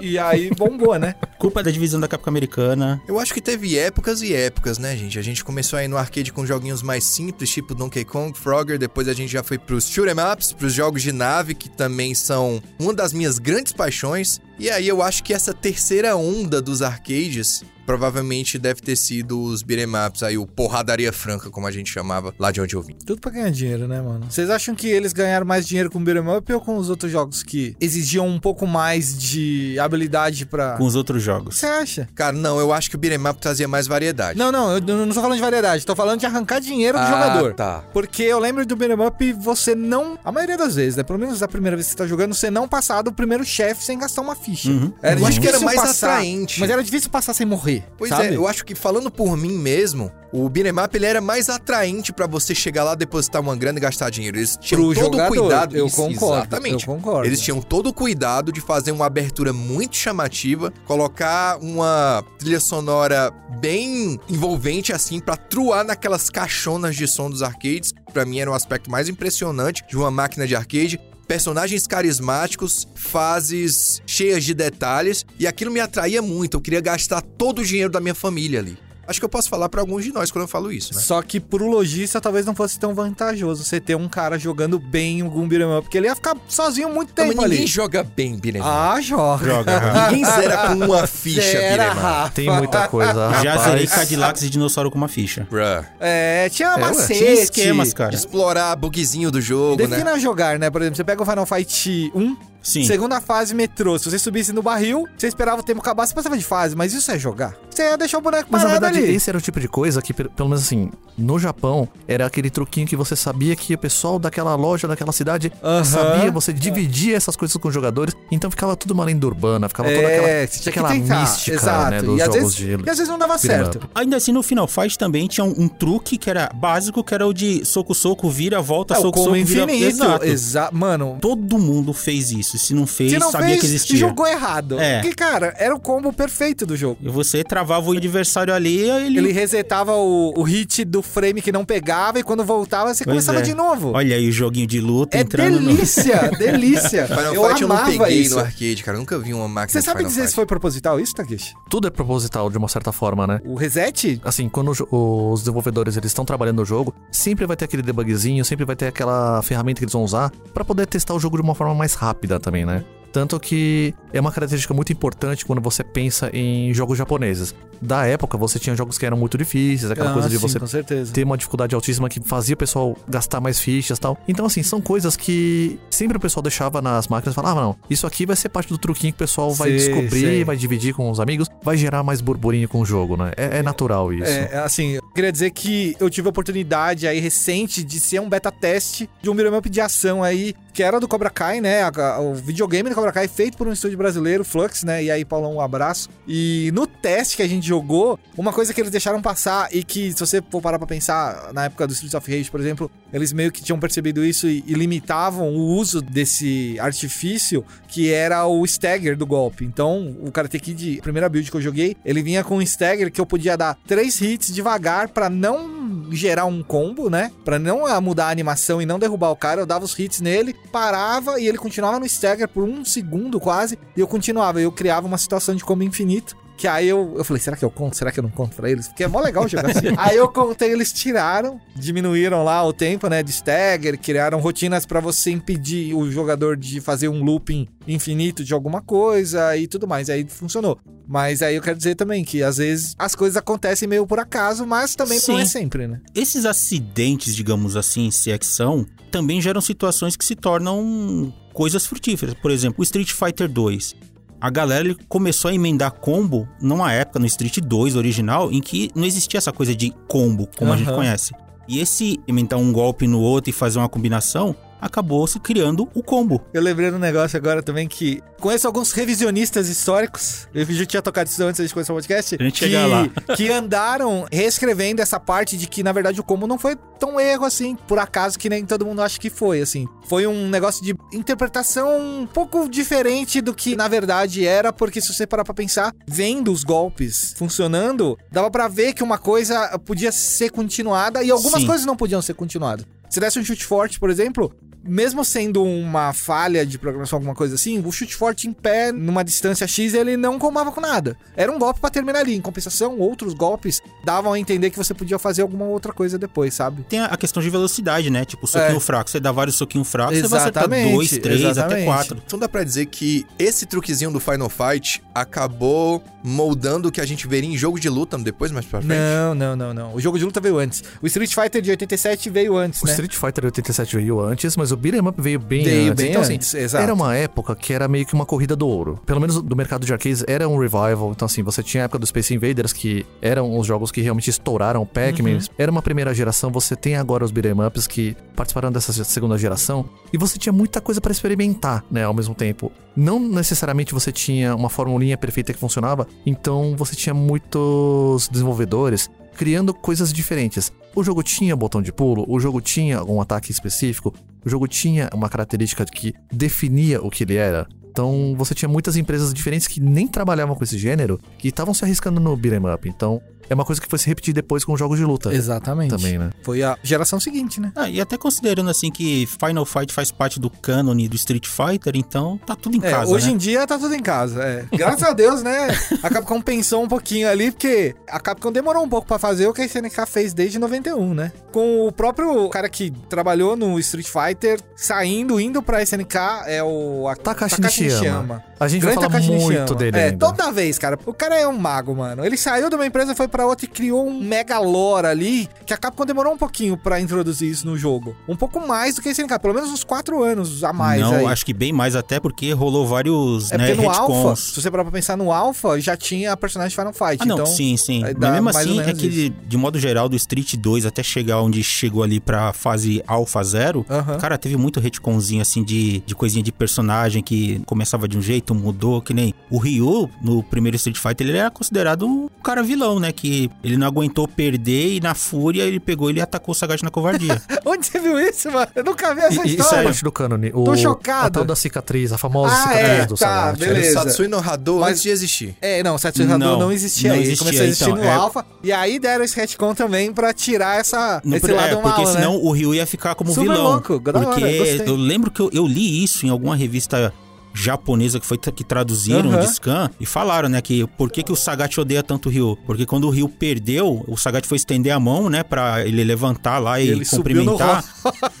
e 0.00 0.18
aí 0.18 0.50
bombou, 0.50 0.98
né? 0.98 1.14
Culpa 1.38 1.62
da 1.62 1.70
divisão 1.70 2.00
da 2.00 2.08
Capcom 2.08 2.30
americana. 2.30 3.00
Eu 3.06 3.18
acho 3.20 3.32
que 3.32 3.40
teve 3.40 3.78
épocas 3.78 4.20
e 4.22 4.34
épocas, 4.34 4.78
né, 4.78 4.96
gente? 4.96 5.18
A 5.18 5.22
gente 5.22 5.44
começou 5.44 5.78
aí 5.78 5.86
no 5.86 5.96
arcade 5.96 6.32
com 6.32 6.44
joguinhos 6.44 6.82
mais 6.82 7.04
simples, 7.04 7.50
tipo 7.52 7.74
Donkey 7.74 8.04
Kong, 8.04 8.36
Frogger, 8.38 8.78
depois 8.78 9.08
a 9.08 9.12
gente 9.12 9.30
já 9.30 9.42
foi 9.42 9.58
pros 9.58 9.88
shoot'em 9.88 10.14
ups, 10.32 10.52
pros 10.52 10.72
jogos 10.72 11.02
de 11.02 11.12
nave, 11.12 11.54
que 11.54 11.68
também 11.68 12.14
são 12.14 12.62
uma 12.78 12.94
das 12.94 13.12
minhas 13.12 13.38
grandes 13.38 13.72
paixões. 13.72 14.40
E 14.58 14.70
aí 14.70 14.88
eu 14.88 15.02
acho 15.02 15.22
que 15.22 15.34
essa 15.34 15.52
terceira 15.52 16.16
onda 16.16 16.62
dos 16.62 16.82
arcades 16.82 17.64
provavelmente 17.86 18.58
deve 18.58 18.80
ter 18.80 18.96
sido 18.96 19.40
os 19.42 19.62
beat'em 19.62 19.88
ups 20.06 20.22
aí, 20.22 20.38
o 20.38 20.46
porradaria 20.46 21.12
franca, 21.12 21.50
como 21.50 21.66
a 21.66 21.70
gente 21.70 21.90
chamava, 21.90 22.34
lá 22.38 22.50
de 22.50 22.60
onde 22.60 22.74
eu 22.74 22.82
vim. 22.82 22.96
Tudo 23.04 23.20
pra 23.20 23.30
ganhar 23.30 23.50
dinheiro, 23.50 23.86
né, 23.86 24.00
mano? 24.00 24.26
Vocês 24.30 24.50
acham 24.50 24.74
que 24.74 24.86
eles 24.88 25.12
ganharam 25.12 25.46
mais 25.46 25.66
dinheiro 25.66 25.90
com 25.90 25.98
o 25.98 26.02
Beat'em 26.02 26.36
Up 26.36 26.52
ou 26.52 26.60
com 26.60 26.76
os 26.76 26.88
outros 26.90 27.10
jogos 27.10 27.42
que 27.42 27.76
exigiam 27.80 28.26
um 28.26 28.38
pouco 28.38 28.66
mais 28.66 29.16
de 29.18 29.78
habilidade 29.78 30.46
pra... 30.46 30.76
com 30.76 30.84
os 30.84 30.94
outros 30.94 31.22
jogos. 31.22 31.56
Você 31.56 31.66
acha? 31.66 32.08
Cara, 32.14 32.32
não, 32.36 32.58
eu 32.58 32.72
acho 32.72 32.88
que 32.90 32.96
o 32.96 32.98
beat'em 32.98 33.26
up 33.28 33.40
trazia 33.40 33.66
mais 33.68 33.86
variedade. 33.86 34.38
Não, 34.38 34.50
não, 34.52 34.72
eu 34.74 34.80
não 34.80 35.08
tô 35.08 35.14
falando 35.20 35.34
de 35.36 35.40
variedade, 35.42 35.84
tô 35.86 35.94
falando 35.96 36.20
de 36.20 36.26
arrancar 36.26 36.60
dinheiro 36.60 36.98
do 36.98 37.04
Ah, 37.04 37.10
jogador. 37.10 37.54
tá. 37.54 37.84
Porque 37.92 38.22
eu 38.22 38.38
lembro 38.38 38.64
do 38.66 38.76
Beat'em 38.76 39.06
Up, 39.06 39.32
você 39.34 39.74
não. 39.74 40.18
A 40.24 40.30
maioria 40.32 40.56
das 40.56 40.74
vezes, 40.74 40.96
né? 40.96 41.02
Pelo 41.02 41.18
menos 41.18 41.38
da 41.40 41.48
primeira 41.48 41.76
vez 41.76 41.86
que 41.86 41.92
você 41.92 41.98
tá 41.98 42.06
jogando, 42.06 42.34
você 42.34 42.50
não 42.50 42.66
passar 42.68 43.02
do 43.02 43.12
primeiro 43.12 43.44
chefe 43.44 43.84
sem 43.84 43.98
gastar 43.98 44.22
uma 44.22 44.34
ficha. 44.34 44.70
Uhum. 44.70 44.92
Era 45.02 45.20
Eu 45.20 45.26
acho 45.26 45.40
que 45.40 45.46
era 45.48 45.60
mais 45.60 45.80
passar, 45.80 46.12
atraente. 46.14 46.60
Mas 46.60 46.70
era 46.70 46.82
difícil 46.82 47.10
passar 47.10 47.34
sem 47.34 47.46
morrer. 47.46 47.71
Pois 47.96 48.10
sabe? 48.10 48.28
é, 48.28 48.36
eu 48.36 48.46
acho 48.46 48.64
que 48.64 48.74
falando 48.74 49.10
por 49.10 49.36
mim 49.36 49.56
mesmo, 49.56 50.10
o 50.32 50.48
beat'em 50.48 50.72
up 50.72 50.96
ele 50.96 51.06
era 51.06 51.20
mais 51.20 51.48
atraente 51.48 52.12
pra 52.12 52.26
você 52.26 52.54
chegar 52.54 52.84
lá, 52.84 52.94
depositar 52.94 53.40
uma 53.40 53.54
grana 53.54 53.78
e 53.78 53.80
gastar 53.82 54.10
dinheiro. 54.10 54.36
Eles 54.38 54.56
tinham 54.60 54.80
Pro 54.82 54.94
todo 54.94 55.18
o 55.18 55.26
cuidado. 55.28 55.76
eu 55.76 55.86
Isso, 55.86 55.96
concordo, 55.96 56.36
Exatamente. 56.38 56.88
eu 56.88 56.94
concordo. 56.94 57.26
Eles 57.26 57.40
tinham 57.40 57.60
todo 57.60 57.88
o 57.88 57.92
cuidado 57.92 58.50
de 58.52 58.60
fazer 58.60 58.92
uma 58.92 59.06
abertura 59.06 59.52
muito 59.52 59.96
chamativa, 59.96 60.72
colocar 60.86 61.58
uma 61.60 62.24
trilha 62.38 62.60
sonora 62.60 63.32
bem 63.60 64.18
envolvente 64.28 64.92
assim 64.92 65.20
pra 65.20 65.36
truar 65.36 65.84
naquelas 65.84 66.28
caixonas 66.30 66.96
de 66.96 67.06
som 67.06 67.30
dos 67.30 67.42
arcades. 67.42 67.92
Pra 68.12 68.24
mim 68.24 68.40
era 68.40 68.50
o 68.50 68.54
aspecto 68.54 68.90
mais 68.90 69.08
impressionante 69.08 69.84
de 69.88 69.96
uma 69.96 70.10
máquina 70.10 70.46
de 70.46 70.56
arcade. 70.56 70.98
Personagens 71.32 71.86
carismáticos, 71.86 72.86
fases 72.94 74.02
cheias 74.06 74.44
de 74.44 74.52
detalhes, 74.52 75.24
e 75.38 75.46
aquilo 75.46 75.70
me 75.70 75.80
atraía 75.80 76.20
muito. 76.20 76.58
Eu 76.58 76.60
queria 76.60 76.82
gastar 76.82 77.22
todo 77.22 77.62
o 77.62 77.64
dinheiro 77.64 77.90
da 77.90 78.00
minha 78.00 78.14
família 78.14 78.60
ali. 78.60 78.76
Acho 79.06 79.18
que 79.18 79.24
eu 79.24 79.28
posso 79.28 79.48
falar 79.48 79.68
pra 79.68 79.80
alguns 79.80 80.04
de 80.04 80.12
nós 80.12 80.30
quando 80.30 80.42
eu 80.44 80.48
falo 80.48 80.70
isso, 80.72 80.94
né? 80.94 81.00
Só 81.00 81.20
que 81.22 81.40
pro 81.40 81.66
lojista 81.68 82.20
talvez 82.20 82.46
não 82.46 82.54
fosse 82.54 82.78
tão 82.78 82.94
vantajoso 82.94 83.64
você 83.64 83.80
ter 83.80 83.96
um 83.96 84.08
cara 84.08 84.38
jogando 84.38 84.78
bem 84.78 85.20
algum 85.22 85.46
beat'em 85.48 85.76
up, 85.76 85.82
porque 85.82 85.98
ele 85.98 86.06
ia 86.06 86.14
ficar 86.14 86.36
sozinho 86.48 86.88
muito 86.88 87.08
Não, 87.08 87.14
tempo 87.14 87.36
mas 87.36 87.44
ninguém 87.50 87.64
ali. 87.64 87.66
joga 87.66 88.04
bem 88.04 88.38
beat'em 88.38 88.60
up. 88.60 88.70
Ah, 88.70 89.00
joga. 89.00 89.44
Joga, 89.44 89.78
Rafa. 89.78 90.10
Ninguém 90.12 90.24
zera 90.24 90.68
com 90.68 90.74
uma 90.84 91.06
ficha 91.06 91.58
beat'em. 91.58 92.30
Tem 92.34 92.50
muita 92.50 92.88
coisa, 92.88 93.32
Já 93.42 93.56
zerei 93.58 93.86
Cadillacs 93.86 94.42
e 94.42 94.48
dinossauro 94.50 94.90
com 94.90 94.98
uma 94.98 95.08
ficha. 95.08 95.46
Bruh. 95.50 95.84
É, 95.98 96.48
tinha 96.50 96.74
ué, 96.76 96.80
macete. 96.80 97.18
Tinha 97.18 97.32
esquemas, 97.32 97.92
cara. 97.92 98.14
Explorar 98.14 98.74
bugzinho 98.76 99.30
do 99.30 99.40
jogo, 99.40 99.76
Defina 99.76 100.14
né? 100.14 100.20
jogar, 100.20 100.58
né? 100.58 100.70
Por 100.70 100.80
exemplo, 100.80 100.96
você 100.96 101.04
pega 101.04 101.22
o 101.22 101.26
Final 101.26 101.44
Fight 101.44 102.12
1, 102.14 102.36
Sim. 102.62 102.84
Segunda 102.84 103.20
fase, 103.20 103.54
metrô. 103.54 103.98
Se 103.98 104.10
você 104.10 104.18
subisse 104.18 104.52
no 104.52 104.62
barril, 104.62 105.06
você 105.16 105.26
esperava 105.26 105.60
o 105.60 105.64
tempo 105.64 105.80
acabar, 105.80 106.06
você 106.06 106.14
passava 106.14 106.36
de 106.38 106.44
fase. 106.44 106.76
Mas 106.76 106.92
isso 106.94 107.10
é 107.10 107.18
jogar? 107.18 107.54
Você 107.70 107.82
ia 107.82 107.96
deixar 107.96 108.18
o 108.18 108.20
boneco 108.20 108.48
Mas 108.50 108.62
na 108.62 108.68
parado 108.68 108.84
verdade, 108.86 109.04
ali. 109.06 109.14
esse 109.16 109.28
era 109.30 109.38
o 109.38 109.40
tipo 109.40 109.58
de 109.58 109.66
coisa 109.68 110.00
que, 110.02 110.12
pe- 110.12 110.28
pelo 110.28 110.48
menos 110.50 110.62
assim, 110.64 110.90
no 111.16 111.38
Japão, 111.38 111.88
era 112.06 112.26
aquele 112.26 112.50
truquinho 112.50 112.86
que 112.86 112.94
você 112.94 113.16
sabia 113.16 113.56
que 113.56 113.74
o 113.74 113.78
pessoal 113.78 114.18
daquela 114.18 114.54
loja, 114.54 114.86
daquela 114.86 115.10
cidade, 115.12 115.50
Aham. 115.62 115.82
sabia, 115.84 116.30
você 116.30 116.52
dividia 116.52 117.16
essas 117.16 117.34
coisas 117.34 117.56
com 117.56 117.68
os 117.68 117.74
jogadores, 117.74 118.14
então 118.30 118.50
ficava 118.50 118.76
tudo 118.76 118.92
uma 118.92 119.04
lenda 119.04 119.26
urbana, 119.26 119.68
ficava 119.68 119.88
toda 119.88 120.06
aquela, 120.06 120.28
É, 120.28 120.46
tinha 120.46 120.62
que 120.62 120.68
aquela 120.68 120.88
tentar. 120.90 121.20
mística, 121.22 121.56
Exato. 121.56 121.90
né, 121.90 122.02
dos 122.02 122.18
e, 122.18 122.22
às 122.22 122.26
jogos 122.26 122.40
vezes, 122.42 122.54
de... 122.56 122.86
e 122.86 122.90
às 122.90 122.96
vezes 122.98 123.08
não 123.08 123.18
dava 123.18 123.38
certo. 123.38 123.76
up. 123.78 123.86
Ainda 123.94 124.16
assim, 124.18 124.32
no 124.32 124.42
Final 124.42 124.68
Fight 124.68 124.98
também 124.98 125.26
tinha 125.26 125.44
um, 125.44 125.54
um 125.62 125.68
truque 125.68 126.18
que 126.18 126.28
era 126.28 126.50
básico, 126.54 127.02
que 127.02 127.14
era 127.14 127.26
o 127.26 127.32
de 127.32 127.64
soco-soco, 127.64 128.28
vira, 128.30 128.60
volta, 128.60 128.94
É, 128.94 128.96
soco-soco, 128.98 129.30
combo 129.32 129.46
vira... 129.46 129.64
infinito. 129.64 129.86
Exato. 130.04 130.24
Exa 130.26 130.68
Mano, 130.72 131.16
Todo 131.20 131.58
mundo 131.58 131.92
fez 131.94 132.30
isso. 132.30 132.51
Se 132.58 132.74
não 132.74 132.86
fez, 132.86 133.12
se 133.12 133.18
não 133.18 133.30
sabia 133.30 133.48
fez, 133.48 133.60
que 133.60 133.66
existia. 133.66 133.96
jogou 133.96 134.26
errado. 134.26 134.78
É. 134.78 135.00
Porque, 135.00 135.14
cara, 135.14 135.54
era 135.58 135.74
o 135.74 135.80
combo 135.80 136.12
perfeito 136.12 136.66
do 136.66 136.76
jogo. 136.76 136.98
E 137.00 137.08
você 137.08 137.42
travava 137.44 137.88
o 137.90 137.96
adversário 137.96 138.54
ali, 138.54 138.78
ele... 138.78 139.18
Ele 139.18 139.32
resetava 139.32 139.94
o, 139.94 140.32
o 140.36 140.42
hit 140.42 140.84
do 140.84 141.02
frame 141.02 141.40
que 141.40 141.52
não 141.52 141.64
pegava 141.64 142.18
e 142.18 142.22
quando 142.22 142.44
voltava 142.44 142.92
você 142.92 143.04
Pois 143.04 143.14
começava 143.14 143.38
é. 143.38 143.42
de 143.42 143.54
novo. 143.54 143.92
Olha 143.94 144.16
aí 144.16 144.28
o 144.28 144.32
joguinho 144.32 144.66
de 144.66 144.80
luta 144.80 145.16
é 145.16 145.20
entrando 145.20 145.60
no... 145.60 145.74
delícia, 145.74 146.30
delícia. 146.38 147.06
Final 147.06 147.34
eu 147.34 147.48
Fight 147.48 147.62
eu 147.62 147.68
não 147.68 147.76
amava 147.76 147.90
peguei 148.04 148.20
isso. 148.20 148.34
no 148.34 148.40
arcade, 148.40 148.82
cara. 148.82 148.96
Eu 148.96 149.00
nunca 149.00 149.18
vi 149.18 149.32
uma 149.32 149.48
máquina 149.48 149.72
Você 149.72 149.78
de 149.78 149.84
sabe 149.84 149.98
Final 149.98 150.10
dizer 150.10 150.22
se 150.22 150.26
Fight. 150.28 150.34
foi 150.36 150.46
proposital 150.46 151.00
isso, 151.00 151.14
Takeshi? 151.14 151.54
Tudo 151.70 151.88
é 151.88 151.90
proposital, 151.90 152.50
de 152.50 152.58
uma 152.58 152.68
certa 152.68 152.92
forma, 152.92 153.26
né? 153.26 153.40
O 153.44 153.54
reset? 153.54 154.20
Assim, 154.24 154.48
quando 154.48 154.72
os 154.90 155.40
desenvolvedores 155.40 155.96
eles 155.96 156.10
estão 156.10 156.24
trabalhando 156.24 156.58
no 156.58 156.64
jogo, 156.64 156.94
sempre 157.10 157.46
vai 157.46 157.56
ter 157.56 157.64
aquele 157.64 157.82
debugzinho, 157.82 158.44
sempre 158.44 158.64
vai 158.64 158.76
ter 158.76 158.86
aquela 158.86 159.40
ferramenta 159.42 159.78
que 159.78 159.84
eles 159.84 159.92
vão 159.92 160.02
usar 160.02 160.30
pra 160.52 160.64
poder 160.64 160.86
testar 160.86 161.14
o 161.14 161.20
jogo 161.20 161.36
de 161.36 161.42
uma 161.42 161.54
forma 161.54 161.74
mais 161.74 161.94
rápida 161.94 162.38
também, 162.42 162.66
né? 162.66 162.84
Tanto 163.12 163.38
que 163.38 163.94
é 164.10 164.18
uma 164.18 164.32
característica 164.32 164.72
muito 164.72 164.90
importante 164.90 165.44
quando 165.44 165.60
você 165.60 165.84
pensa 165.84 166.30
em 166.32 166.72
jogos 166.72 166.96
japoneses. 166.96 167.54
Da 167.80 168.06
época, 168.06 168.38
você 168.38 168.58
tinha 168.58 168.74
jogos 168.74 168.96
que 168.96 169.04
eram 169.04 169.18
muito 169.18 169.36
difíceis, 169.36 169.90
aquela 169.90 170.10
Ah, 170.10 170.12
coisa 170.14 170.30
de 170.30 170.38
sim, 170.38 170.58
você 170.58 170.82
ter 171.12 171.24
uma 171.24 171.36
dificuldade 171.36 171.74
altíssima 171.74 172.08
que 172.08 172.20
fazia 172.20 172.54
o 172.54 172.56
pessoal 172.56 172.96
gastar 173.06 173.38
mais 173.38 173.60
fichas 173.60 173.98
e 173.98 174.00
tal. 174.00 174.16
Então, 174.26 174.46
assim, 174.46 174.62
são 174.62 174.80
coisas 174.80 175.14
que 175.14 175.78
sempre 175.90 176.16
o 176.16 176.20
pessoal 176.20 176.42
deixava 176.42 176.80
nas 176.80 177.06
máquinas 177.08 177.34
e 177.34 177.36
falava, 177.36 177.60
ah, 177.60 177.62
não, 177.64 177.76
isso 177.90 178.06
aqui 178.06 178.24
vai 178.24 178.36
ser 178.36 178.48
parte 178.48 178.70
do 178.70 178.78
truquinho 178.78 179.12
que 179.12 179.16
o 179.16 179.26
pessoal 179.26 179.52
vai 179.52 179.68
Sei, 179.70 179.78
descobrir, 179.78 180.20
sei. 180.20 180.44
vai 180.44 180.56
dividir 180.56 180.94
com 180.94 181.10
os 181.10 181.20
amigos, 181.20 181.48
vai 181.62 181.76
gerar 181.76 182.02
mais 182.02 182.22
burburinho 182.22 182.66
com 182.68 182.80
o 182.80 182.86
jogo, 182.86 183.16
né? 183.18 183.32
É, 183.36 183.58
é 183.58 183.62
natural 183.62 184.10
isso. 184.10 184.30
É, 184.30 184.58
assim, 184.58 184.92
eu 184.92 185.02
queria 185.14 185.32
dizer 185.32 185.50
que 185.50 185.94
eu 186.00 186.08
tive 186.08 186.28
a 186.28 186.30
oportunidade 186.30 187.06
aí 187.06 187.20
recente 187.20 187.82
de 187.84 188.00
ser 188.00 188.20
um 188.20 188.28
beta 188.28 188.50
teste 188.50 189.10
de 189.20 189.28
um 189.28 189.56
up 189.56 189.68
de 189.68 189.80
ação 189.82 190.22
aí, 190.22 190.54
que 190.72 190.82
era 190.82 190.98
do 190.98 191.06
Cobra 191.06 191.30
Kai, 191.30 191.60
né? 191.60 191.80
O 192.20 192.34
videogame 192.34 192.88
do 192.88 192.94
Cobra 192.94 193.12
Kai 193.12 193.28
feito 193.28 193.56
por 193.56 193.68
um 193.68 193.72
estúdio 193.72 193.98
brasileiro, 193.98 194.44
Flux, 194.44 194.82
né? 194.82 195.04
E 195.04 195.10
aí, 195.10 195.24
Paulão, 195.24 195.54
um 195.54 195.60
abraço. 195.60 196.08
E 196.26 196.70
no 196.72 196.86
teste 196.86 197.36
que 197.36 197.42
a 197.42 197.48
gente 197.48 197.66
jogou, 197.66 198.18
uma 198.36 198.52
coisa 198.52 198.72
que 198.72 198.80
eles 198.80 198.90
deixaram 198.90 199.20
passar 199.20 199.68
e 199.74 199.84
que, 199.84 200.12
se 200.12 200.18
você 200.18 200.42
for 200.50 200.62
parar 200.62 200.78
pra 200.78 200.86
pensar, 200.86 201.52
na 201.52 201.66
época 201.66 201.86
do 201.86 201.92
Streets 201.92 202.14
of 202.14 202.30
Rage, 202.30 202.50
por 202.50 202.60
exemplo, 202.60 202.90
eles 203.12 203.32
meio 203.32 203.52
que 203.52 203.62
tinham 203.62 203.78
percebido 203.78 204.24
isso 204.24 204.46
e, 204.48 204.64
e 204.66 204.74
limitavam 204.74 205.50
o 205.50 205.76
uso 205.76 206.00
desse 206.00 206.76
artifício, 206.80 207.64
que 207.88 208.12
era 208.12 208.46
o 208.46 208.64
stagger 208.64 209.16
do 209.16 209.26
golpe. 209.26 209.64
Então, 209.64 210.16
o 210.22 210.32
Karate 210.32 210.58
Kid, 210.58 210.98
a 210.98 211.02
primeira 211.02 211.28
build 211.28 211.50
que 211.50 211.56
eu 211.56 211.60
joguei, 211.60 211.96
ele 212.04 212.22
vinha 212.22 212.42
com 212.42 212.56
um 212.56 212.62
stagger 212.62 213.12
que 213.12 213.20
eu 213.20 213.26
podia 213.26 213.56
dar 213.56 213.76
três 213.86 214.20
hits 214.20 214.52
devagar 214.52 215.08
pra 215.08 215.28
não 215.28 216.10
gerar 216.10 216.46
um 216.46 216.62
combo, 216.62 217.10
né? 217.10 217.30
Pra 217.44 217.58
não 217.58 217.82
mudar 218.00 218.26
a 218.26 218.30
animação 218.30 218.80
e 218.80 218.86
não 218.86 218.98
derrubar 218.98 219.30
o 219.30 219.36
cara. 219.36 219.60
Eu 219.60 219.66
dava 219.66 219.84
os 219.84 219.98
hits 219.98 220.20
nele, 220.20 220.54
parava 220.70 221.40
e 221.40 221.46
ele 221.46 221.58
continuava 221.58 221.98
no 221.98 222.06
stagger 222.06 222.48
por 222.48 222.64
um 222.64 222.84
segundo 222.84 223.40
quase. 223.40 223.78
E 223.96 224.00
eu 224.00 224.06
continuava. 224.06 224.60
Eu 224.60 224.72
criava 224.72 225.06
uma 225.06 225.18
situação 225.18 225.54
de 225.54 225.64
combo 225.64 225.82
infinito. 225.82 226.36
Que 226.62 226.68
aí 226.68 226.88
eu, 226.88 227.14
eu 227.16 227.24
falei, 227.24 227.42
será 227.42 227.56
que 227.56 227.64
eu 227.64 227.70
conto? 227.72 227.96
Será 227.96 228.12
que 228.12 228.20
eu 228.20 228.22
não 228.22 228.30
conto 228.30 228.54
pra 228.54 228.70
eles? 228.70 228.86
Porque 228.86 229.02
é 229.02 229.08
mó 229.08 229.20
legal 229.20 229.48
jogar 229.48 229.68
assim. 229.68 229.88
aí 229.98 230.16
eu 230.16 230.28
contei, 230.28 230.70
eles 230.70 230.92
tiraram, 230.92 231.60
diminuíram 231.74 232.44
lá 232.44 232.64
o 232.64 232.72
tempo, 232.72 233.08
né, 233.08 233.20
de 233.20 233.32
stagger, 233.32 233.98
criaram 233.98 234.38
rotinas 234.38 234.86
pra 234.86 235.00
você 235.00 235.32
impedir 235.32 235.92
o 235.92 236.08
jogador 236.08 236.56
de 236.56 236.80
fazer 236.80 237.08
um 237.08 237.24
looping 237.24 237.66
infinito 237.84 238.44
de 238.44 238.54
alguma 238.54 238.80
coisa 238.80 239.56
e 239.56 239.66
tudo 239.66 239.88
mais. 239.88 240.08
Aí 240.08 240.24
funcionou. 240.28 240.78
Mas 241.04 241.42
aí 241.42 241.56
eu 241.56 241.62
quero 241.62 241.76
dizer 241.76 241.96
também 241.96 242.22
que 242.22 242.44
às 242.44 242.58
vezes 242.58 242.94
as 242.96 243.16
coisas 243.16 243.36
acontecem 243.36 243.88
meio 243.88 244.06
por 244.06 244.20
acaso, 244.20 244.64
mas 244.64 244.94
também 244.94 245.18
não 245.26 245.40
é 245.40 245.44
Sim. 245.44 245.50
sempre, 245.50 245.88
né? 245.88 246.00
Esses 246.14 246.46
acidentes, 246.46 247.34
digamos 247.34 247.74
assim, 247.76 248.08
se 248.12 248.30
é 248.30 248.38
que 248.38 248.46
são, 248.46 248.86
também 249.10 249.40
geram 249.40 249.60
situações 249.60 250.14
que 250.14 250.24
se 250.24 250.36
tornam 250.36 251.34
coisas 251.52 251.84
frutíferas. 251.84 252.34
Por 252.34 252.52
exemplo, 252.52 252.76
o 252.78 252.82
Street 252.84 253.10
Fighter 253.10 253.48
2. 253.48 254.11
A 254.42 254.50
galera 254.50 254.92
começou 255.08 255.52
a 255.52 255.54
emendar 255.54 255.92
combo 255.92 256.48
numa 256.60 256.92
época 256.92 257.20
no 257.20 257.26
Street 257.26 257.58
2 257.60 257.94
original 257.94 258.50
em 258.50 258.60
que 258.60 258.90
não 258.92 259.04
existia 259.04 259.38
essa 259.38 259.52
coisa 259.52 259.72
de 259.72 259.94
combo 260.08 260.48
como 260.58 260.72
a 260.72 260.76
gente 260.76 260.92
conhece. 260.92 261.32
E 261.68 261.78
esse 261.78 262.18
emendar 262.26 262.58
um 262.58 262.72
golpe 262.72 263.06
no 263.06 263.20
outro 263.20 263.50
e 263.50 263.52
fazer 263.52 263.78
uma 263.78 263.88
combinação 263.88 264.52
acabou 264.82 265.24
se 265.28 265.38
criando 265.38 265.88
o 265.94 266.02
combo. 266.02 266.42
Eu 266.52 266.60
lembrei 266.60 266.90
de 266.90 266.96
um 266.96 266.98
negócio 266.98 267.36
agora 267.36 267.62
também 267.62 267.86
que 267.86 268.20
conheço 268.40 268.66
alguns 268.66 268.90
revisionistas 268.90 269.68
históricos. 269.68 270.48
Eu 270.52 270.66
já 270.66 270.84
tinha 270.84 271.00
tocado 271.00 271.30
isso 271.30 271.42
antes 271.44 271.66
de 271.66 271.72
começar 271.72 271.92
o 271.92 271.96
podcast. 271.96 272.36
A 272.38 272.42
gente 272.42 272.52
que, 272.54 272.58
chega 272.58 272.86
lá. 272.86 273.08
que 273.36 273.48
andaram 273.48 274.26
reescrevendo 274.30 275.00
essa 275.00 275.20
parte 275.20 275.56
de 275.56 275.68
que, 275.68 275.84
na 275.84 275.92
verdade, 275.92 276.20
o 276.20 276.24
combo 276.24 276.48
não 276.48 276.58
foi 276.58 276.76
tão 276.98 277.20
erro 277.20 277.44
assim, 277.44 277.76
por 277.86 277.98
acaso, 277.98 278.38
que 278.38 278.48
nem 278.48 278.66
todo 278.66 278.84
mundo 278.84 279.00
acha 279.00 279.18
que 279.20 279.30
foi, 279.30 279.60
assim. 279.60 279.86
Foi 280.06 280.26
um 280.26 280.48
negócio 280.48 280.84
de 280.84 280.94
interpretação 281.12 282.00
um 282.00 282.26
pouco 282.26 282.68
diferente 282.68 283.40
do 283.40 283.54
que, 283.54 283.76
na 283.76 283.86
verdade, 283.86 284.44
era, 284.44 284.72
porque 284.72 285.00
se 285.00 285.14
você 285.14 285.26
parar 285.26 285.44
pra 285.44 285.54
pensar, 285.54 285.92
vendo 286.08 286.50
os 286.50 286.64
golpes 286.64 287.34
funcionando, 287.36 288.18
dava 288.30 288.50
pra 288.50 288.66
ver 288.66 288.92
que 288.94 289.02
uma 289.02 289.18
coisa 289.18 289.78
podia 289.84 290.10
ser 290.10 290.50
continuada 290.50 291.22
e 291.22 291.30
algumas 291.30 291.60
Sim. 291.60 291.66
coisas 291.66 291.86
não 291.86 291.96
podiam 291.96 292.20
ser 292.20 292.34
continuadas. 292.34 292.84
Se 293.12 293.20
desse 293.20 293.38
um 293.38 293.44
chute 293.44 293.64
forte, 293.66 294.00
por 294.00 294.08
exemplo, 294.08 294.50
mesmo 294.84 295.24
sendo 295.24 295.62
uma 295.62 296.12
falha 296.12 296.64
de 296.66 296.78
programação, 296.78 297.16
alguma 297.18 297.34
coisa 297.34 297.54
assim, 297.54 297.82
o 297.84 297.92
chute 297.92 298.14
forte 298.14 298.48
em 298.48 298.52
pé, 298.52 298.92
numa 298.92 299.22
distância 299.22 299.66
X, 299.66 299.94
ele 299.94 300.16
não 300.16 300.38
combava 300.38 300.72
com 300.72 300.80
nada. 300.80 301.16
Era 301.36 301.50
um 301.52 301.58
golpe 301.58 301.80
pra 301.80 301.90
terminar 301.90 302.20
ali. 302.20 302.34
Em 302.34 302.40
compensação, 302.40 302.98
outros 302.98 303.34
golpes 303.34 303.80
davam 304.04 304.32
a 304.32 304.38
entender 304.38 304.70
que 304.70 304.76
você 304.76 304.92
podia 304.94 305.18
fazer 305.18 305.42
alguma 305.42 305.64
outra 305.66 305.92
coisa 305.92 306.18
depois, 306.18 306.54
sabe? 306.54 306.82
Tem 306.88 307.00
a- 307.00 307.16
questão 307.16 307.42
de 307.42 307.48
velocidade, 307.50 308.10
né? 308.10 308.24
Tipo, 308.24 308.46
soquinho 308.46 308.76
É. 308.76 308.80
fraco. 308.80 309.08
Você 309.10 309.20
dá 309.20 309.30
vários 309.30 309.56
soquinhos 309.56 309.88
fracos, 309.88 310.18
você 310.18 310.26
vai 310.28 310.40
acertar 310.40 310.68
dois, 310.68 311.10
três, 311.10 311.40
até 311.42 311.50
exatamente. 311.50 311.84
quatro. 311.84 312.22
Então 312.26 312.38
dá 312.38 312.48
pra 312.48 312.64
dizer 312.64 312.86
que 312.86 313.24
esse 313.38 313.64
truquezinho 313.66 314.10
do 314.10 314.18
Final 314.18 314.48
Fight 314.48 315.02
acabou 315.14 316.02
moldando 316.24 316.88
o 316.88 316.92
que 316.92 317.00
a 317.00 317.06
gente 317.06 317.26
veria 317.26 317.48
em 317.50 317.56
jogo 317.56 317.78
de 317.80 317.88
luta 317.88 318.16
depois, 318.18 318.50
mais 318.52 318.64
pra 318.66 318.80
frente. 318.80 318.98
Não, 318.98 319.34
não, 319.34 319.56
não, 319.56 319.74
não. 319.74 319.94
O 319.94 320.00
jogo 320.00 320.18
de 320.18 320.24
luta 320.24 320.40
veio 320.40 320.58
antes. 320.58 320.82
O 321.00 321.06
Street 321.06 321.32
Fighter 321.34 321.60
de 321.62 321.70
87 321.70 322.30
veio 322.30 322.56
antes, 322.56 322.80
O 322.82 322.86
né? 322.86 322.92
Street 322.92 323.14
Fighter 323.14 323.44
87 323.44 323.96
veio 323.96 324.20
antes, 324.20 324.56
mas 324.56 324.71
o 324.72 324.76
Beat'em 324.76 325.06
Up 325.06 325.20
veio 325.20 325.38
bem 325.38 325.62
Veio 325.64 325.82
antes. 325.92 325.94
bem 326.02 326.10
então, 326.10 326.22
assim, 326.22 326.34
antes, 326.34 326.54
exato. 326.54 326.82
era 326.82 326.92
uma 326.92 327.14
época 327.14 327.54
que 327.54 327.72
era 327.72 327.86
meio 327.86 328.04
que 328.06 328.14
uma 328.14 328.26
corrida 328.26 328.56
do 328.56 328.66
ouro. 328.66 328.98
Pelo 329.06 329.20
menos 329.20 329.40
do 329.40 329.54
mercado 329.56 329.84
de 329.86 329.92
arcades 329.92 330.24
era 330.26 330.48
um 330.48 330.58
revival. 330.58 331.12
Então, 331.12 331.26
assim, 331.26 331.42
você 331.42 331.62
tinha 331.62 331.82
a 331.82 331.84
época 331.84 331.98
dos 331.98 332.08
Space 332.08 332.34
Invaders, 332.34 332.72
que 332.72 333.06
eram 333.20 333.56
os 333.58 333.66
jogos 333.66 333.90
que 333.92 334.00
realmente 334.00 334.28
estouraram. 334.30 334.84
Pac-Man, 334.86 335.30
Uhum. 335.34 335.38
era 335.58 335.70
uma 335.70 335.82
primeira 335.82 336.12
geração. 336.14 336.50
Você 336.50 336.74
tem 336.74 336.96
agora 336.96 337.24
os 337.24 337.30
Beat'em 337.30 337.52
Ups 337.66 337.86
que 337.86 338.16
participaram 338.34 338.72
dessa 338.72 338.92
segunda 339.04 339.36
geração. 339.38 339.84
E 340.12 340.18
você 340.18 340.38
tinha 340.38 340.52
muita 340.52 340.80
coisa 340.80 341.00
pra 341.00 341.12
experimentar, 341.12 341.84
né, 341.90 342.04
ao 342.04 342.14
mesmo 342.14 342.34
tempo. 342.34 342.72
Não 342.96 343.18
necessariamente 343.20 343.94
você 343.94 344.10
tinha 344.12 344.54
uma 344.54 344.68
formulinha 344.68 345.16
perfeita 345.16 345.52
que 345.52 345.58
funcionava, 345.58 346.06
então 346.26 346.74
você 346.76 346.94
tinha 346.94 347.14
muitos 347.14 348.28
desenvolvedores 348.28 349.10
criando 349.36 349.72
coisas 349.72 350.12
diferentes. 350.12 350.70
O 350.94 351.02
jogo 351.02 351.22
tinha 351.22 351.56
botão 351.56 351.80
de 351.80 351.90
pulo, 351.92 352.24
o 352.28 352.38
jogo 352.38 352.60
tinha 352.60 352.98
algum 352.98 353.18
ataque 353.20 353.50
específico, 353.50 354.12
o 354.44 354.48
jogo 354.48 354.66
tinha 354.66 355.08
uma 355.14 355.28
característica 355.28 355.84
que 355.84 356.14
definia 356.32 357.00
o 357.02 357.10
que 357.10 357.24
ele 357.24 357.36
era. 357.36 357.66
Então 357.90 358.34
você 358.36 358.54
tinha 358.54 358.68
muitas 358.68 358.96
empresas 358.96 359.34
diferentes 359.34 359.68
que 359.68 359.78
nem 359.78 360.08
trabalhavam 360.08 360.56
com 360.56 360.64
esse 360.64 360.78
gênero 360.78 361.20
que 361.38 361.48
estavam 361.48 361.74
se 361.74 361.84
arriscando 361.84 362.18
no 362.18 362.34
beat'em 362.36 362.72
up. 362.72 362.88
Então 362.88 363.20
é 363.52 363.54
uma 363.54 363.64
coisa 363.64 363.80
que 363.80 363.88
foi 363.88 363.98
se 363.98 364.06
repetir 364.06 364.32
depois 364.34 364.64
com 364.64 364.76
jogos 364.76 364.98
de 364.98 365.04
luta 365.04 365.32
Exatamente. 365.32 365.90
também, 365.90 366.18
né? 366.18 366.30
Foi 366.42 366.62
a 366.62 366.76
geração 366.82 367.20
seguinte, 367.20 367.60
né? 367.60 367.70
Ah, 367.76 367.88
e 367.88 368.00
até 368.00 368.16
considerando 368.16 368.70
assim 368.70 368.90
que 368.90 369.26
Final 369.26 369.64
Fight 369.66 369.92
faz 369.92 370.10
parte 370.10 370.40
do 370.40 370.48
cânone 370.50 371.08
do 371.08 371.16
Street 371.16 371.46
Fighter, 371.46 371.92
então 371.96 372.38
tá 372.46 372.56
tudo 372.56 372.76
em 372.76 372.80
É, 372.84 372.90
casa, 372.90 373.12
hoje 373.12 373.26
né? 373.28 373.32
em 373.32 373.36
dia 373.36 373.66
tá 373.66 373.78
tudo 373.78 373.94
em 373.94 374.00
casa. 374.02 374.42
é. 374.42 374.64
Graças 374.76 375.02
a 375.02 375.12
Deus, 375.12 375.42
né? 375.42 375.68
A 376.02 376.08
Capcom 376.10 376.40
pensou 376.40 376.82
um 376.82 376.88
pouquinho 376.88 377.28
ali, 377.28 377.50
porque 377.50 377.94
a 378.08 378.18
Capcom 378.18 378.50
demorou 378.50 378.82
um 378.82 378.88
pouco 378.88 379.06
pra 379.06 379.18
fazer 379.18 379.46
o 379.46 379.52
que 379.52 379.60
a 379.62 379.64
SNK 379.66 380.06
fez 380.06 380.32
desde 380.32 380.58
91, 380.58 381.14
né? 381.14 381.32
Com 381.52 381.86
o 381.86 381.92
próprio 381.92 382.48
cara 382.48 382.68
que 382.68 382.90
trabalhou 383.08 383.54
no 383.56 383.78
Street 383.78 384.06
Fighter 384.08 384.58
saindo, 384.74 385.38
indo 385.40 385.62
pra 385.62 385.82
SNK, 385.82 386.16
é 386.46 386.62
o 386.62 387.06
a- 387.08 387.14
Takashi 387.16 387.60
Nishiyama. 387.60 388.42
A 388.58 388.68
gente 388.68 388.82
Grande 388.82 388.94
vai 388.96 389.04
falar 389.04 389.12
Takashi 389.20 389.30
muito 389.30 389.42
Nishiyama. 389.48 389.74
dele 389.74 389.98
É, 389.98 390.04
ainda. 390.06 390.18
toda 390.26 390.50
vez, 390.52 390.78
cara. 390.78 390.98
O 391.04 391.12
cara 391.12 391.38
é 391.38 391.46
um 391.48 391.58
mago, 391.58 391.94
mano. 391.94 392.24
Ele 392.24 392.36
saiu 392.36 392.70
de 392.70 392.76
uma 392.76 392.86
empresa 392.86 393.12
e 393.12 393.16
foi 393.16 393.26
pra 393.28 393.41
e 393.64 393.66
criou 393.66 394.06
um 394.06 394.20
mega 394.20 394.58
lore 394.58 395.06
ali, 395.06 395.48
que 395.66 395.72
a 395.72 395.76
Capcom 395.76 396.04
demorou 396.04 396.32
um 396.32 396.38
pouquinho 396.38 396.76
pra 396.76 397.00
introduzir 397.00 397.50
isso 397.50 397.66
no 397.66 397.76
jogo. 397.76 398.14
Um 398.28 398.36
pouco 398.36 398.66
mais 398.66 398.94
do 398.94 399.02
que 399.02 399.08
esse 399.08 399.22
SNK, 399.22 399.38
pelo 399.38 399.54
menos 399.54 399.70
uns 399.70 399.84
4 399.84 400.22
anos 400.22 400.62
a 400.64 400.72
mais 400.72 401.00
não, 401.00 401.14
aí. 401.14 401.26
acho 401.26 401.44
que 401.44 401.52
bem 401.52 401.72
mais, 401.72 401.96
até 401.96 402.18
porque 402.20 402.52
rolou 402.52 402.86
vários 402.86 403.50
É 403.52 403.58
né, 403.58 403.74
porque 403.74 403.82
no 403.82 403.90
Alpha, 403.90 404.36
se 404.36 404.60
você 404.60 404.70
parar 404.70 404.84
pra 404.84 404.92
pensar 404.92 405.16
no 405.16 405.32
Alpha, 405.32 405.80
já 405.80 405.96
tinha 405.96 406.32
a 406.32 406.36
personagem 406.36 406.70
de 406.70 406.76
Final 406.76 406.92
Fight. 406.92 407.22
Ah, 407.22 407.26
não, 407.26 407.36
então, 407.36 407.46
sim, 407.46 407.76
sim. 407.76 408.02
Mas 408.18 408.32
mesmo 408.32 408.48
assim, 408.48 408.80
é 408.80 408.92
que, 408.92 409.06
isso. 409.06 409.34
de 409.46 409.56
modo 409.56 409.78
geral, 409.78 410.08
do 410.08 410.16
Street 410.16 410.56
2 410.56 410.86
até 410.86 411.02
chegar 411.02 411.40
onde 411.40 411.62
chegou 411.62 412.02
ali 412.02 412.20
pra 412.20 412.52
fase 412.52 413.02
Alpha 413.06 413.42
Zero, 413.42 413.84
Aham. 413.88 414.18
cara, 414.18 414.38
teve 414.38 414.56
muito 414.56 414.80
retconzinho, 414.80 415.42
assim, 415.42 415.62
de, 415.62 416.00
de 416.00 416.14
coisinha 416.14 416.42
de 416.42 416.52
personagem 416.52 417.22
que 417.22 417.62
começava 417.66 418.06
de 418.08 418.16
um 418.16 418.22
jeito, 418.22 418.54
mudou, 418.54 419.00
que 419.00 419.14
nem 419.14 419.34
o 419.50 419.58
Ryu, 419.58 420.08
no 420.20 420.42
primeiro 420.42 420.76
Street 420.76 420.96
Fighter, 420.98 421.26
ele 421.26 421.38
era 421.38 421.50
considerado 421.50 422.06
um 422.06 422.28
cara 422.42 422.62
vilão, 422.62 422.98
né? 422.98 423.12
Que 423.22 423.48
ele 423.62 423.76
não 423.76 423.86
aguentou 423.86 424.26
perder 424.26 424.96
e 424.96 425.00
na 425.00 425.14
fúria 425.14 425.62
ele 425.62 425.78
pegou 425.78 426.10
ele 426.10 426.18
e 426.18 426.22
atacou 426.22 426.50
o 426.50 426.54
Sagat 426.56 426.82
na 426.82 426.90
covardia. 426.90 427.40
Onde 427.64 427.86
você 427.86 428.00
viu 428.00 428.18
isso, 428.18 428.50
mano? 428.50 428.66
Eu 428.74 428.82
nunca 428.82 429.14
vi 429.14 429.20
essa 429.20 429.34
E- 429.46 429.46
Isso 429.46 429.60
é 429.60 429.62
história. 429.62 429.84
parte 429.84 430.02
do 430.02 430.10
cânone. 430.10 430.50
O, 430.52 430.64
Tô 430.64 430.76
chocado. 430.76 431.26
A 431.26 431.30
tal 431.30 431.44
da 431.44 431.54
cicatriz, 431.54 432.12
a 432.12 432.18
famosa 432.18 432.52
Ah, 432.52 432.62
cicatriz 432.62 432.88
é, 432.88 433.06
do 433.06 433.14
tá, 433.14 433.26
Sagat. 433.28 433.62
Era 433.62 433.70
o 433.70 433.74
beleza. 433.76 433.92
Satsui 434.02 434.26
no 434.26 434.38
Hadou 434.40 434.80
Mas- 434.80 434.90
antes 434.90 435.02
de 435.02 435.08
existir. 435.10 435.56
É, 435.60 435.84
não, 435.84 435.94
o 435.94 435.98
Satsui 435.98 436.24
Hadou 436.24 436.38
não, 436.38 436.58
Não, 436.58 436.72
existia 436.72 437.10
não 437.12 437.16
existia, 437.20 437.38
Começou 437.38 437.62
a 437.62 437.66
existir 437.66 437.84
então, 437.84 437.96
no 437.96 438.04
é- 438.04 438.12
Alpha. 438.12 438.44
E 438.60 438.72
aí 438.72 438.98
deram 438.98 439.24
esse 439.24 439.36
retcon 439.36 439.72
também 439.72 440.12
pra 440.12 440.32
tirar 440.32 440.80
essa, 440.80 441.22
No 441.24 441.36
esse 441.36 441.46
pre- 441.46 441.54
lado 441.54 441.74
é, 441.74 441.76
porque 441.76 442.02
mal, 442.02 442.12
senão 442.12 442.32
né? 442.32 442.40
o 442.42 442.50
Ryu 442.50 442.74
ia 442.74 442.86
ficar 442.86 443.14
como 443.14 443.30
Super 443.32 443.42
vilão. 443.52 443.62
louco, 443.70 444.02
hora, 444.04 444.18
porque 444.20 444.58
gostei. 444.58 444.82
eu 444.88 444.96
lembro 444.96 445.30
que 445.30 445.40
eu, 445.40 445.48
eu 445.52 445.64
li 445.64 446.02
isso 446.02 446.26
em 446.26 446.28
alguma 446.28 446.56
revista 446.56 447.14
japonesa 447.54 448.18
que 448.18 448.26
foi 448.26 448.38
que 448.38 448.64
traduziram 448.64 449.30
Aham. 449.30 449.40
de 449.40 449.54
scan 449.54 449.90
e 450.00 450.06
falaram, 450.06 450.48
né, 450.48 450.60
que 450.60 450.86
por 450.96 451.10
que, 451.10 451.22
que 451.22 451.32
o 451.32 451.36
Sagat 451.36 451.78
odeia 451.78 452.02
tanto 452.02 452.28
o 452.28 452.32
Ryu? 452.32 452.58
Porque 452.66 452.84
quando 452.86 453.04
o 453.06 453.10
Ryu 453.10 453.28
perdeu, 453.28 454.04
o 454.08 454.16
Sagat 454.16 454.46
foi 454.46 454.56
estender 454.56 454.92
a 454.92 454.98
mão, 455.00 455.28
né, 455.30 455.42
pra 455.42 455.86
ele 455.86 456.02
levantar 456.02 456.58
lá 456.58 456.80
e, 456.80 456.88
ele 456.88 457.04
cumprimentar. 457.04 457.84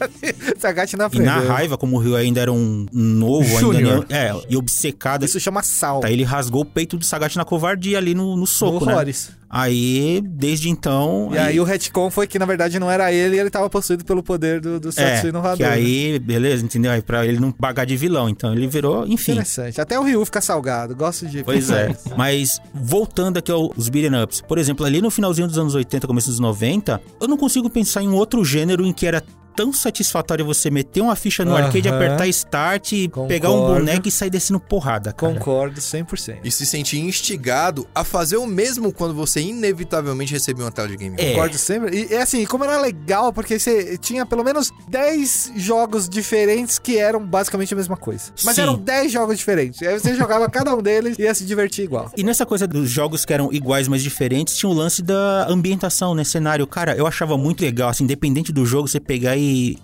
Sagat 0.58 0.96
na 0.96 1.06
E 1.06 1.10
frente. 1.10 1.24
na 1.24 1.40
raiva, 1.40 1.76
como 1.78 1.96
o 1.96 2.00
Ryu 2.00 2.16
ainda 2.16 2.40
era 2.40 2.52
um 2.52 2.86
novo, 2.92 3.44
ainda 3.46 3.60
Júnior. 3.60 4.06
nem, 4.08 4.18
é, 4.18 4.34
e 4.48 4.56
obcecado, 4.56 5.24
Isso 5.24 5.38
chama 5.40 5.62
sal. 5.62 6.00
tá, 6.00 6.10
ele 6.10 6.22
rasgou 6.24 6.62
o 6.62 6.64
peito 6.66 6.96
do 6.96 7.04
Sagat 7.04 7.36
na 7.36 7.44
covardia 7.44 7.98
ali 7.98 8.14
no, 8.14 8.36
no 8.36 8.46
soco, 8.46 8.84
no 8.84 8.86
né? 8.86 9.12
Aí, 9.54 10.22
desde 10.24 10.70
então... 10.70 11.28
E 11.30 11.36
aí 11.36 11.60
o 11.60 11.64
retcon 11.64 12.10
foi 12.10 12.26
que 12.26 12.38
na 12.38 12.46
verdade 12.46 12.78
não 12.78 12.90
era 12.90 13.12
ele 13.12 13.36
e 13.36 13.38
ele 13.38 13.50
tava 13.50 13.68
possuído 13.68 14.02
pelo 14.02 14.22
poder 14.22 14.62
do, 14.62 14.80
do 14.80 14.90
Satsui 14.90 15.30
no 15.30 15.40
É, 15.40 15.42
Hadou. 15.42 15.56
que 15.58 15.62
né? 15.62 15.68
aí, 15.68 16.18
beleza, 16.18 16.64
entendeu? 16.64 16.90
Aí 16.90 17.02
pra 17.02 17.26
ele 17.26 17.38
não 17.38 17.52
pagar 17.52 17.84
de 17.84 17.94
vilão. 17.94 18.30
Então 18.30 18.50
ele 18.54 18.66
virou, 18.66 19.06
enfim. 19.06 19.32
Interessante. 19.32 19.78
Até 19.78 20.00
o 20.00 20.04
Ryu 20.04 20.24
fica 20.24 20.40
salgado. 20.40 20.96
Gosto 20.96 21.26
de. 21.26 21.44
Pois 21.44 21.70
é. 21.70 21.94
Mas 22.16 22.62
voltando 22.72 23.36
aqui 23.36 23.52
aos 23.52 23.90
beat'em 23.90 24.22
ups. 24.22 24.40
Por 24.40 24.56
exemplo, 24.56 24.86
ali 24.86 25.02
no 25.02 25.10
finalzinho 25.10 25.46
dos 25.46 25.58
anos 25.58 25.74
80, 25.74 26.06
começo 26.06 26.30
dos 26.30 26.38
90, 26.40 26.98
eu 27.20 27.28
não 27.28 27.36
consigo 27.36 27.68
pensar 27.68 28.02
em 28.02 28.08
um 28.08 28.14
outro 28.14 28.42
gênero 28.42 28.86
em 28.86 28.92
que 28.92 29.06
era 29.06 29.22
tão 29.54 29.72
satisfatório 29.72 30.44
você 30.44 30.70
meter 30.70 31.00
uma 31.00 31.16
ficha 31.16 31.44
no 31.44 31.52
Aham. 31.54 31.66
arcade, 31.66 31.88
apertar 31.88 32.26
start, 32.28 32.92
e 32.92 33.08
pegar 33.28 33.50
um 33.50 33.58
Concordo. 33.58 33.74
boneco 33.80 34.08
e 34.08 34.10
sair 34.10 34.30
descendo 34.30 34.58
porrada, 34.60 35.12
cara. 35.12 35.32
Concordo 35.34 35.80
100%. 35.80 36.38
E 36.44 36.50
se 36.50 36.66
sentir 36.66 36.98
instigado 36.98 37.86
a 37.94 38.04
fazer 38.04 38.36
o 38.36 38.46
mesmo 38.46 38.92
quando 38.92 39.14
você 39.14 39.40
inevitavelmente 39.40 40.32
recebeu 40.32 40.64
uma 40.64 40.72
tela 40.72 40.88
de 40.88 40.96
game. 40.96 41.16
É. 41.18 41.30
Concordo 41.30 41.58
sempre. 41.58 42.06
E 42.10 42.14
é 42.14 42.22
assim, 42.22 42.44
como 42.46 42.64
era 42.64 42.80
legal, 42.80 43.32
porque 43.32 43.58
você 43.58 43.96
tinha 43.98 44.24
pelo 44.26 44.44
menos 44.44 44.70
10 44.88 45.52
jogos 45.56 46.08
diferentes 46.08 46.78
que 46.78 46.98
eram 46.98 47.24
basicamente 47.24 47.72
a 47.74 47.76
mesma 47.76 47.96
coisa. 47.96 48.32
Mas 48.44 48.54
Sim. 48.56 48.62
eram 48.62 48.76
10 48.76 49.12
jogos 49.12 49.38
diferentes. 49.38 49.82
Aí 49.82 49.98
você 49.98 50.14
jogava 50.14 50.48
cada 50.50 50.74
um 50.74 50.82
deles 50.82 51.16
e 51.18 51.22
ia 51.22 51.34
se 51.34 51.44
divertir 51.44 51.84
igual. 51.84 52.10
E 52.16 52.22
nessa 52.22 52.44
coisa 52.46 52.66
dos 52.66 52.90
jogos 52.90 53.24
que 53.24 53.32
eram 53.32 53.52
iguais, 53.52 53.88
mas 53.88 54.02
diferentes, 54.02 54.56
tinha 54.56 54.70
o 54.70 54.72
lance 54.72 55.02
da 55.02 55.46
ambientação, 55.48 56.14
né? 56.14 56.24
Cenário. 56.24 56.66
Cara, 56.66 56.96
eu 56.96 57.06
achava 57.06 57.36
muito 57.36 57.60
legal, 57.62 57.88
assim, 57.88 58.04
independente 58.04 58.52
do 58.52 58.64
jogo, 58.64 58.88
você 58.88 59.00
pegar 59.00 59.36
e 59.36 59.41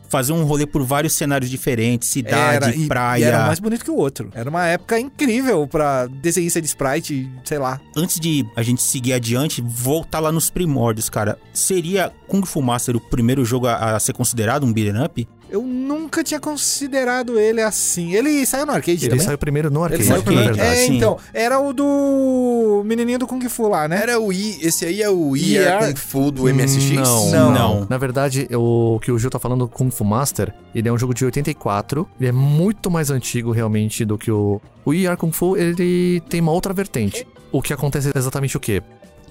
fazer 0.09 0.33
um 0.33 0.45
rolê 0.45 0.67
por 0.67 0.83
vários 0.83 1.13
cenários 1.13 1.51
diferentes, 1.51 2.09
cidade, 2.09 2.71
e, 2.71 2.87
praia. 2.87 3.21
e 3.21 3.25
era 3.25 3.47
mais 3.47 3.59
bonito 3.59 3.85
que 3.85 3.91
o 3.91 3.97
outro. 3.97 4.31
Era 4.35 4.49
uma 4.49 4.67
época 4.67 4.99
incrível 4.99 5.67
pra 5.67 6.07
desenhista 6.07 6.61
de 6.61 6.67
sprite, 6.67 7.31
sei 7.45 7.59
lá. 7.59 7.81
Antes 7.97 8.19
de 8.19 8.47
a 8.57 8.63
gente 8.63 8.83
seguir 8.83 9.13
adiante, 9.13 9.63
voltar 9.63 10.21
lá 10.21 10.33
nos 10.33 10.51
primórdios, 10.51 11.09
cara. 11.09 11.39
Seria 11.53 12.13
Kung 12.27 12.45
Fu 12.45 12.63
Master 12.63 12.97
o 12.97 13.01
primeiro 13.01 13.45
jogo 13.45 13.67
a, 13.67 13.97
a 13.97 14.01
ser 14.01 14.13
considerado 14.13 14.65
um 14.65 14.73
beat'em 14.73 15.03
up? 15.03 15.29
Eu 15.51 15.63
nunca 15.63 16.23
tinha 16.23 16.39
considerado 16.39 17.39
ele 17.39 17.61
assim. 17.63 18.15
Ele 18.15 18.45
saiu 18.45 18.67
no 18.67 18.73
arcade 18.73 19.05
Ele 19.05 19.11
também? 19.11 19.25
saiu 19.25 19.39
primeiro 19.39 19.71
no 19.71 19.81
Ele 19.87 19.95
arcade, 19.95 20.05
saiu 20.05 20.19
na 20.19 20.25
primeiro. 20.25 20.55
verdade. 20.55 20.81
É, 20.81 20.87
sim. 20.87 20.97
então. 20.97 21.19
Era 21.33 21.59
o 21.59 21.73
do 21.73 22.83
menininho 22.85 23.19
do 23.19 23.27
Kung 23.27 23.41
Fu 23.49 23.69
lá, 23.69 23.89
né? 23.89 24.01
Era 24.03 24.21
o 24.21 24.33
I, 24.33 24.59
esse 24.63 24.85
aí 24.85 25.03
é 25.03 25.09
o 25.09 25.37
I 25.37 25.57
ER? 25.57 25.79
Kung 25.87 25.97
Fu 25.97 26.31
do 26.31 26.43
MSX? 26.45 26.91
Não, 26.97 27.31
Não. 27.31 27.53
não. 27.53 27.87
Na 27.89 27.97
verdade, 27.99 28.47
o 28.55 28.99
que 29.03 29.11
o 29.11 29.19
Gil 29.19 29.31
tá 29.31 29.39
falando 29.39 29.61
do 29.61 29.69
Kung 29.69 29.91
Fu 29.91 30.05
Master, 30.05 30.53
ele 30.75 30.89
é 30.89 30.93
um 30.93 30.99
jogo 30.99 31.15
de 31.15 31.25
84. 31.25 32.07
Ele 32.21 32.29
é 32.29 32.33
muito 32.33 32.91
mais 32.91 33.11
antigo, 33.11 33.51
realmente, 33.51 34.05
do 34.05 34.19
que 34.19 34.31
o... 34.31 34.61
O 34.85 34.93
ER 34.95 35.17
Kung 35.17 35.33
Fu, 35.33 35.57
ele 35.57 36.21
tem 36.29 36.41
uma 36.41 36.53
outra 36.53 36.73
vertente. 36.73 37.27
O 37.53 37.61
que 37.63 37.73
acontece 37.73 38.11
é 38.15 38.19
exatamente 38.19 38.57
o 38.57 38.61
quê? 38.61 38.83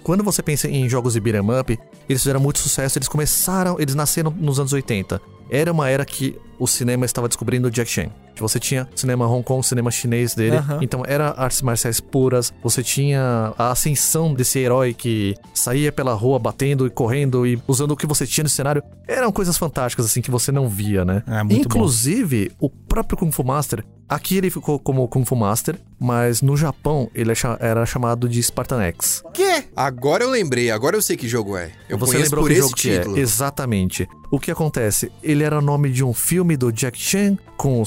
Quando 0.03 0.23
você 0.23 0.41
pensa 0.41 0.67
em 0.69 0.88
jogos 0.88 1.13
de 1.13 1.19
beat'em 1.19 1.60
up, 1.60 1.77
eles 2.08 2.21
fizeram 2.21 2.39
muito 2.39 2.60
sucesso, 2.60 2.97
eles 2.97 3.08
começaram, 3.08 3.75
eles 3.80 3.93
nasceram 3.93 4.34
nos 4.38 4.60
anos 4.60 4.71
80. 4.71 5.19
Era 5.49 5.71
uma 5.71 5.89
era 5.89 6.05
que 6.05 6.38
o 6.60 6.67
cinema 6.67 7.05
estava 7.05 7.27
descobrindo 7.27 7.67
o 7.67 7.71
Jack 7.71 7.89
Chan. 7.89 8.12
Você 8.41 8.60
tinha 8.60 8.88
cinema 8.95 9.28
Hong 9.28 9.43
Kong, 9.43 9.65
cinema 9.65 9.91
chinês 9.91 10.34
dele. 10.36 10.58
Aham. 10.58 10.80
Então 10.82 11.04
era 11.06 11.34
artes 11.38 11.62
marciais 11.62 12.00
puras. 12.00 12.54
Você 12.63 12.84
tinha 12.84 13.54
a 13.58 13.71
ascensão 13.71 14.34
desse 14.34 14.60
herói 14.60 14.93
que 14.93 15.36
saía 15.54 15.91
pela 15.91 16.13
rua 16.13 16.39
batendo 16.39 16.86
e 16.86 16.89
correndo 16.89 17.45
e 17.45 17.62
usando 17.67 17.91
o 17.91 17.97
que 17.97 18.06
você 18.08 18.26
tinha 18.26 18.43
no 18.43 18.50
cenário. 18.50 18.84
Eram 19.08 19.32
coisas 19.32 19.58
fantásticas 19.58 20.06
assim 20.06 20.21
que 20.21 20.32
você 20.32 20.52
não 20.52 20.67
via, 20.67 21.04
né? 21.06 21.23
É, 21.28 21.43
muito 21.43 21.69
bom. 21.69 21.76
Inclusive, 21.78 22.52
o 22.60 22.69
próprio 22.69 23.17
Kung 23.17 23.32
Fu 23.32 23.43
Master, 23.43 23.84
aqui 24.08 24.38
ele 24.38 24.50
ficou 24.50 24.78
como 24.80 25.08
Kung 25.08 25.23
Fu 25.26 25.36
Master, 25.36 25.80
mas 26.00 26.41
no 26.41 26.56
Japão 26.58 27.10
ele 27.15 27.32
é 27.32 27.36
era 27.60 27.86
chamado 27.86 28.28
de 28.28 28.41
Spartan 28.43 28.82
X. 28.84 29.23
Que? 29.34 29.63
Agora 29.76 30.23
eu 30.23 30.30
lembrei, 30.30 30.69
agora 30.71 30.95
eu 30.97 31.02
sei 31.02 31.15
que 31.15 31.28
jogo 31.28 31.56
é. 31.58 31.71
Eu 31.89 31.97
Você 31.97 32.17
lembrou 32.17 32.43
por 32.43 32.47
que 32.50 32.54
esse 32.54 32.62
jogo 32.62 32.76
que 32.76 32.97
título. 32.97 33.17
é? 33.17 33.19
Exatamente. 33.19 34.08
O 34.30 34.39
que 34.39 34.52
acontece? 34.52 35.12
Ele 35.23 35.43
era 35.43 35.58
o 35.58 35.62
nome 35.62 35.89
de 35.89 36.04
um 36.04 36.13
filme 36.13 36.58
do 36.58 36.71
Jack 36.71 37.00
Chan 37.00 37.38
com 37.56 37.82
o 37.82 37.86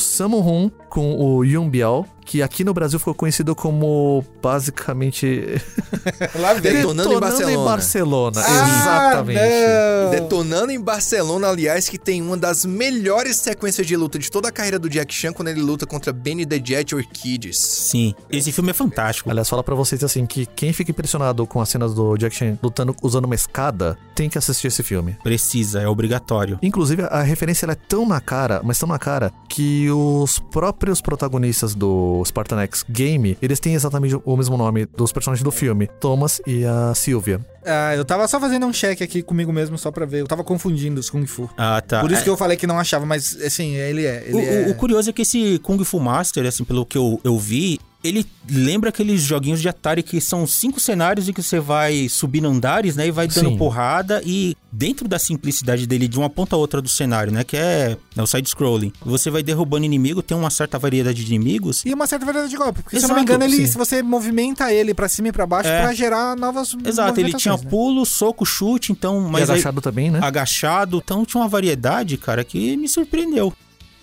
Com 0.88 1.16
o 1.20 1.44
Yun 1.44 1.68
Biao, 1.68 2.06
que 2.30 2.42
aqui 2.42 2.62
no 2.62 2.72
Brasil 2.72 2.96
ficou 2.96 3.12
conhecido 3.12 3.56
como 3.56 4.24
basicamente 4.40 5.60
Lá 6.38 6.54
Detonando, 6.54 7.12
em 7.12 7.18
Barcelona. 7.18 7.64
Barcelona. 7.64 8.42
Ah, 8.46 8.68
Exatamente. 8.68 9.40
não. 9.40 10.10
Detonando 10.10 10.70
em 10.70 10.80
Barcelona, 10.80 11.48
aliás, 11.48 11.88
que 11.88 11.98
tem 11.98 12.22
uma 12.22 12.36
das 12.36 12.64
melhores 12.64 13.34
sequências 13.34 13.84
de 13.84 13.96
luta 13.96 14.16
de 14.16 14.30
toda 14.30 14.48
a 14.48 14.52
carreira 14.52 14.78
do 14.78 14.88
Jack 14.88 15.12
Chan 15.12 15.32
quando 15.32 15.48
ele 15.48 15.60
luta 15.60 15.86
contra 15.86 16.12
Benny 16.12 16.46
the 16.46 16.62
Jet 16.64 16.94
Orchids. 16.94 17.58
Sim. 17.58 18.14
Esse 18.30 18.52
filme 18.52 18.70
é 18.70 18.74
fantástico. 18.74 19.28
Aliás, 19.28 19.48
fala 19.48 19.64
pra 19.64 19.74
vocês 19.74 20.04
assim 20.04 20.24
que 20.24 20.46
quem 20.46 20.72
fica 20.72 20.92
impressionado 20.92 21.44
com 21.48 21.60
as 21.60 21.68
cenas 21.68 21.94
do 21.94 22.16
Jack 22.16 22.36
Chan 22.36 22.56
lutando 22.62 22.94
usando 23.02 23.24
uma 23.24 23.34
escada 23.34 23.98
tem 24.14 24.28
que 24.28 24.38
assistir 24.38 24.68
esse 24.68 24.84
filme. 24.84 25.16
Precisa, 25.22 25.80
é 25.80 25.88
obrigatório. 25.88 26.60
Inclusive, 26.62 27.02
a 27.10 27.22
referência 27.22 27.64
ela 27.66 27.72
é 27.72 27.76
tão 27.88 28.06
na 28.06 28.20
cara, 28.20 28.60
mas 28.62 28.78
tão 28.78 28.88
na 28.88 29.00
cara, 29.00 29.32
que 29.48 29.90
os 29.90 30.38
próprios 30.38 31.00
protagonistas 31.00 31.74
do 31.74 32.19
Spartan 32.24 32.60
X 32.62 32.84
Game, 32.88 33.36
eles 33.40 33.60
têm 33.60 33.74
exatamente 33.74 34.18
o 34.24 34.36
mesmo 34.36 34.56
nome 34.56 34.86
dos 34.86 35.12
personagens 35.12 35.42
do 35.44 35.50
filme, 35.50 35.86
Thomas 36.00 36.40
e 36.46 36.64
a 36.64 36.94
Sylvia. 36.94 37.40
Ah, 37.64 37.94
eu 37.94 38.04
tava 38.04 38.26
só 38.26 38.40
fazendo 38.40 38.64
um 38.66 38.72
check 38.72 39.02
aqui 39.02 39.22
comigo 39.22 39.52
mesmo 39.52 39.76
só 39.76 39.90
pra 39.90 40.06
ver. 40.06 40.20
Eu 40.20 40.26
tava 40.26 40.42
confundindo 40.42 40.98
os 40.98 41.10
Kung 41.10 41.26
Fu. 41.26 41.48
Ah, 41.58 41.80
tá. 41.80 42.00
Por 42.00 42.10
isso 42.10 42.22
É, 42.22 42.24
que 42.24 42.30
eu 42.30 42.36
falei 42.36 42.56
que 42.56 42.66
não 42.66 42.78
achava, 42.78 43.04
mas 43.04 43.36
assim, 43.44 43.74
ele 43.76 44.06
é. 44.06 44.24
Ele 44.26 44.34
o, 44.34 44.40
é... 44.40 44.66
o- 44.66 44.70
o 44.70 44.74
curioso 44.74 45.10
é 45.10 45.12
que 45.12 45.22
esse 45.22 45.58
Kung 45.58 45.82
Fu 45.84 46.00
Master, 46.00 46.46
assim, 46.46 46.64
pelo 46.64 46.86
que 46.86 46.96
eu, 46.96 47.20
eu 47.22 47.38
vi, 47.38 47.78
ele 48.02 48.24
lembra 48.48 48.88
aqueles 48.88 49.20
joguinhos 49.22 49.60
de 49.60 49.68
Atari 49.68 50.02
que 50.02 50.20
são 50.20 50.46
cinco 50.46 50.80
cenários 50.80 51.28
em 51.28 51.32
que 51.32 51.42
você 51.42 51.60
vai 51.60 52.08
subindo 52.08 52.48
andares, 52.48 52.96
né? 52.96 53.06
E 53.06 53.10
vai 53.10 53.28
dando 53.28 53.50
Sim. 53.50 53.56
porrada. 53.58 54.22
E 54.24 54.56
dentro 54.72 55.06
da 55.06 55.18
simplicidade 55.18 55.86
dele, 55.86 56.08
de 56.08 56.18
uma 56.18 56.30
ponta 56.30 56.56
a 56.56 56.58
outra 56.58 56.80
do 56.80 56.88
cenário, 56.88 57.32
né? 57.32 57.44
Que 57.44 57.56
é, 57.56 57.96
é 58.16 58.22
o 58.22 58.26
side-scrolling. 58.26 58.92
Você 59.04 59.30
vai 59.30 59.42
derrubando 59.42 59.84
inimigo, 59.84 60.22
tem 60.22 60.36
uma 60.36 60.50
certa 60.50 60.78
variedade 60.78 61.24
de 61.24 61.34
inimigos. 61.34 61.82
E 61.84 61.92
uma 61.92 62.06
certa 62.06 62.24
variedade 62.24 62.50
de 62.50 62.56
golpe. 62.56 62.82
Porque 62.82 62.98
se 62.98 63.04
eu 63.04 63.08
não 63.08 63.16
Exato, 63.16 63.28
me 63.28 63.34
engano, 63.36 63.44
ele, 63.52 63.66
sim. 63.66 63.70
se 63.72 63.76
você 63.76 64.02
movimenta 64.02 64.72
ele 64.72 64.94
pra 64.94 65.08
cima 65.08 65.28
e 65.28 65.32
pra 65.32 65.46
baixo 65.46 65.68
É. 65.68 65.82
pra 65.82 65.92
gerar 65.92 66.36
novas. 66.36 66.74
Exato, 66.84 67.20
ele 67.20 67.34
tinha 67.34 67.56
né? 67.56 67.62
pulo, 67.68 68.06
soco, 68.06 68.46
chute, 68.46 68.92
então... 68.92 69.26
e 69.28 69.30
Mas 69.30 69.50
aí- 69.50 69.56
agachado 69.56 69.80
também, 69.80 70.10
né? 70.10 70.20
agachado. 70.22 71.02
Então 71.04 71.24
tinha 71.24 71.40
uma 71.42 71.48
variedade, 71.48 72.16
cara, 72.16 72.42
que 72.44 72.76
me 72.76 72.88
surpreendeu. 72.88 73.52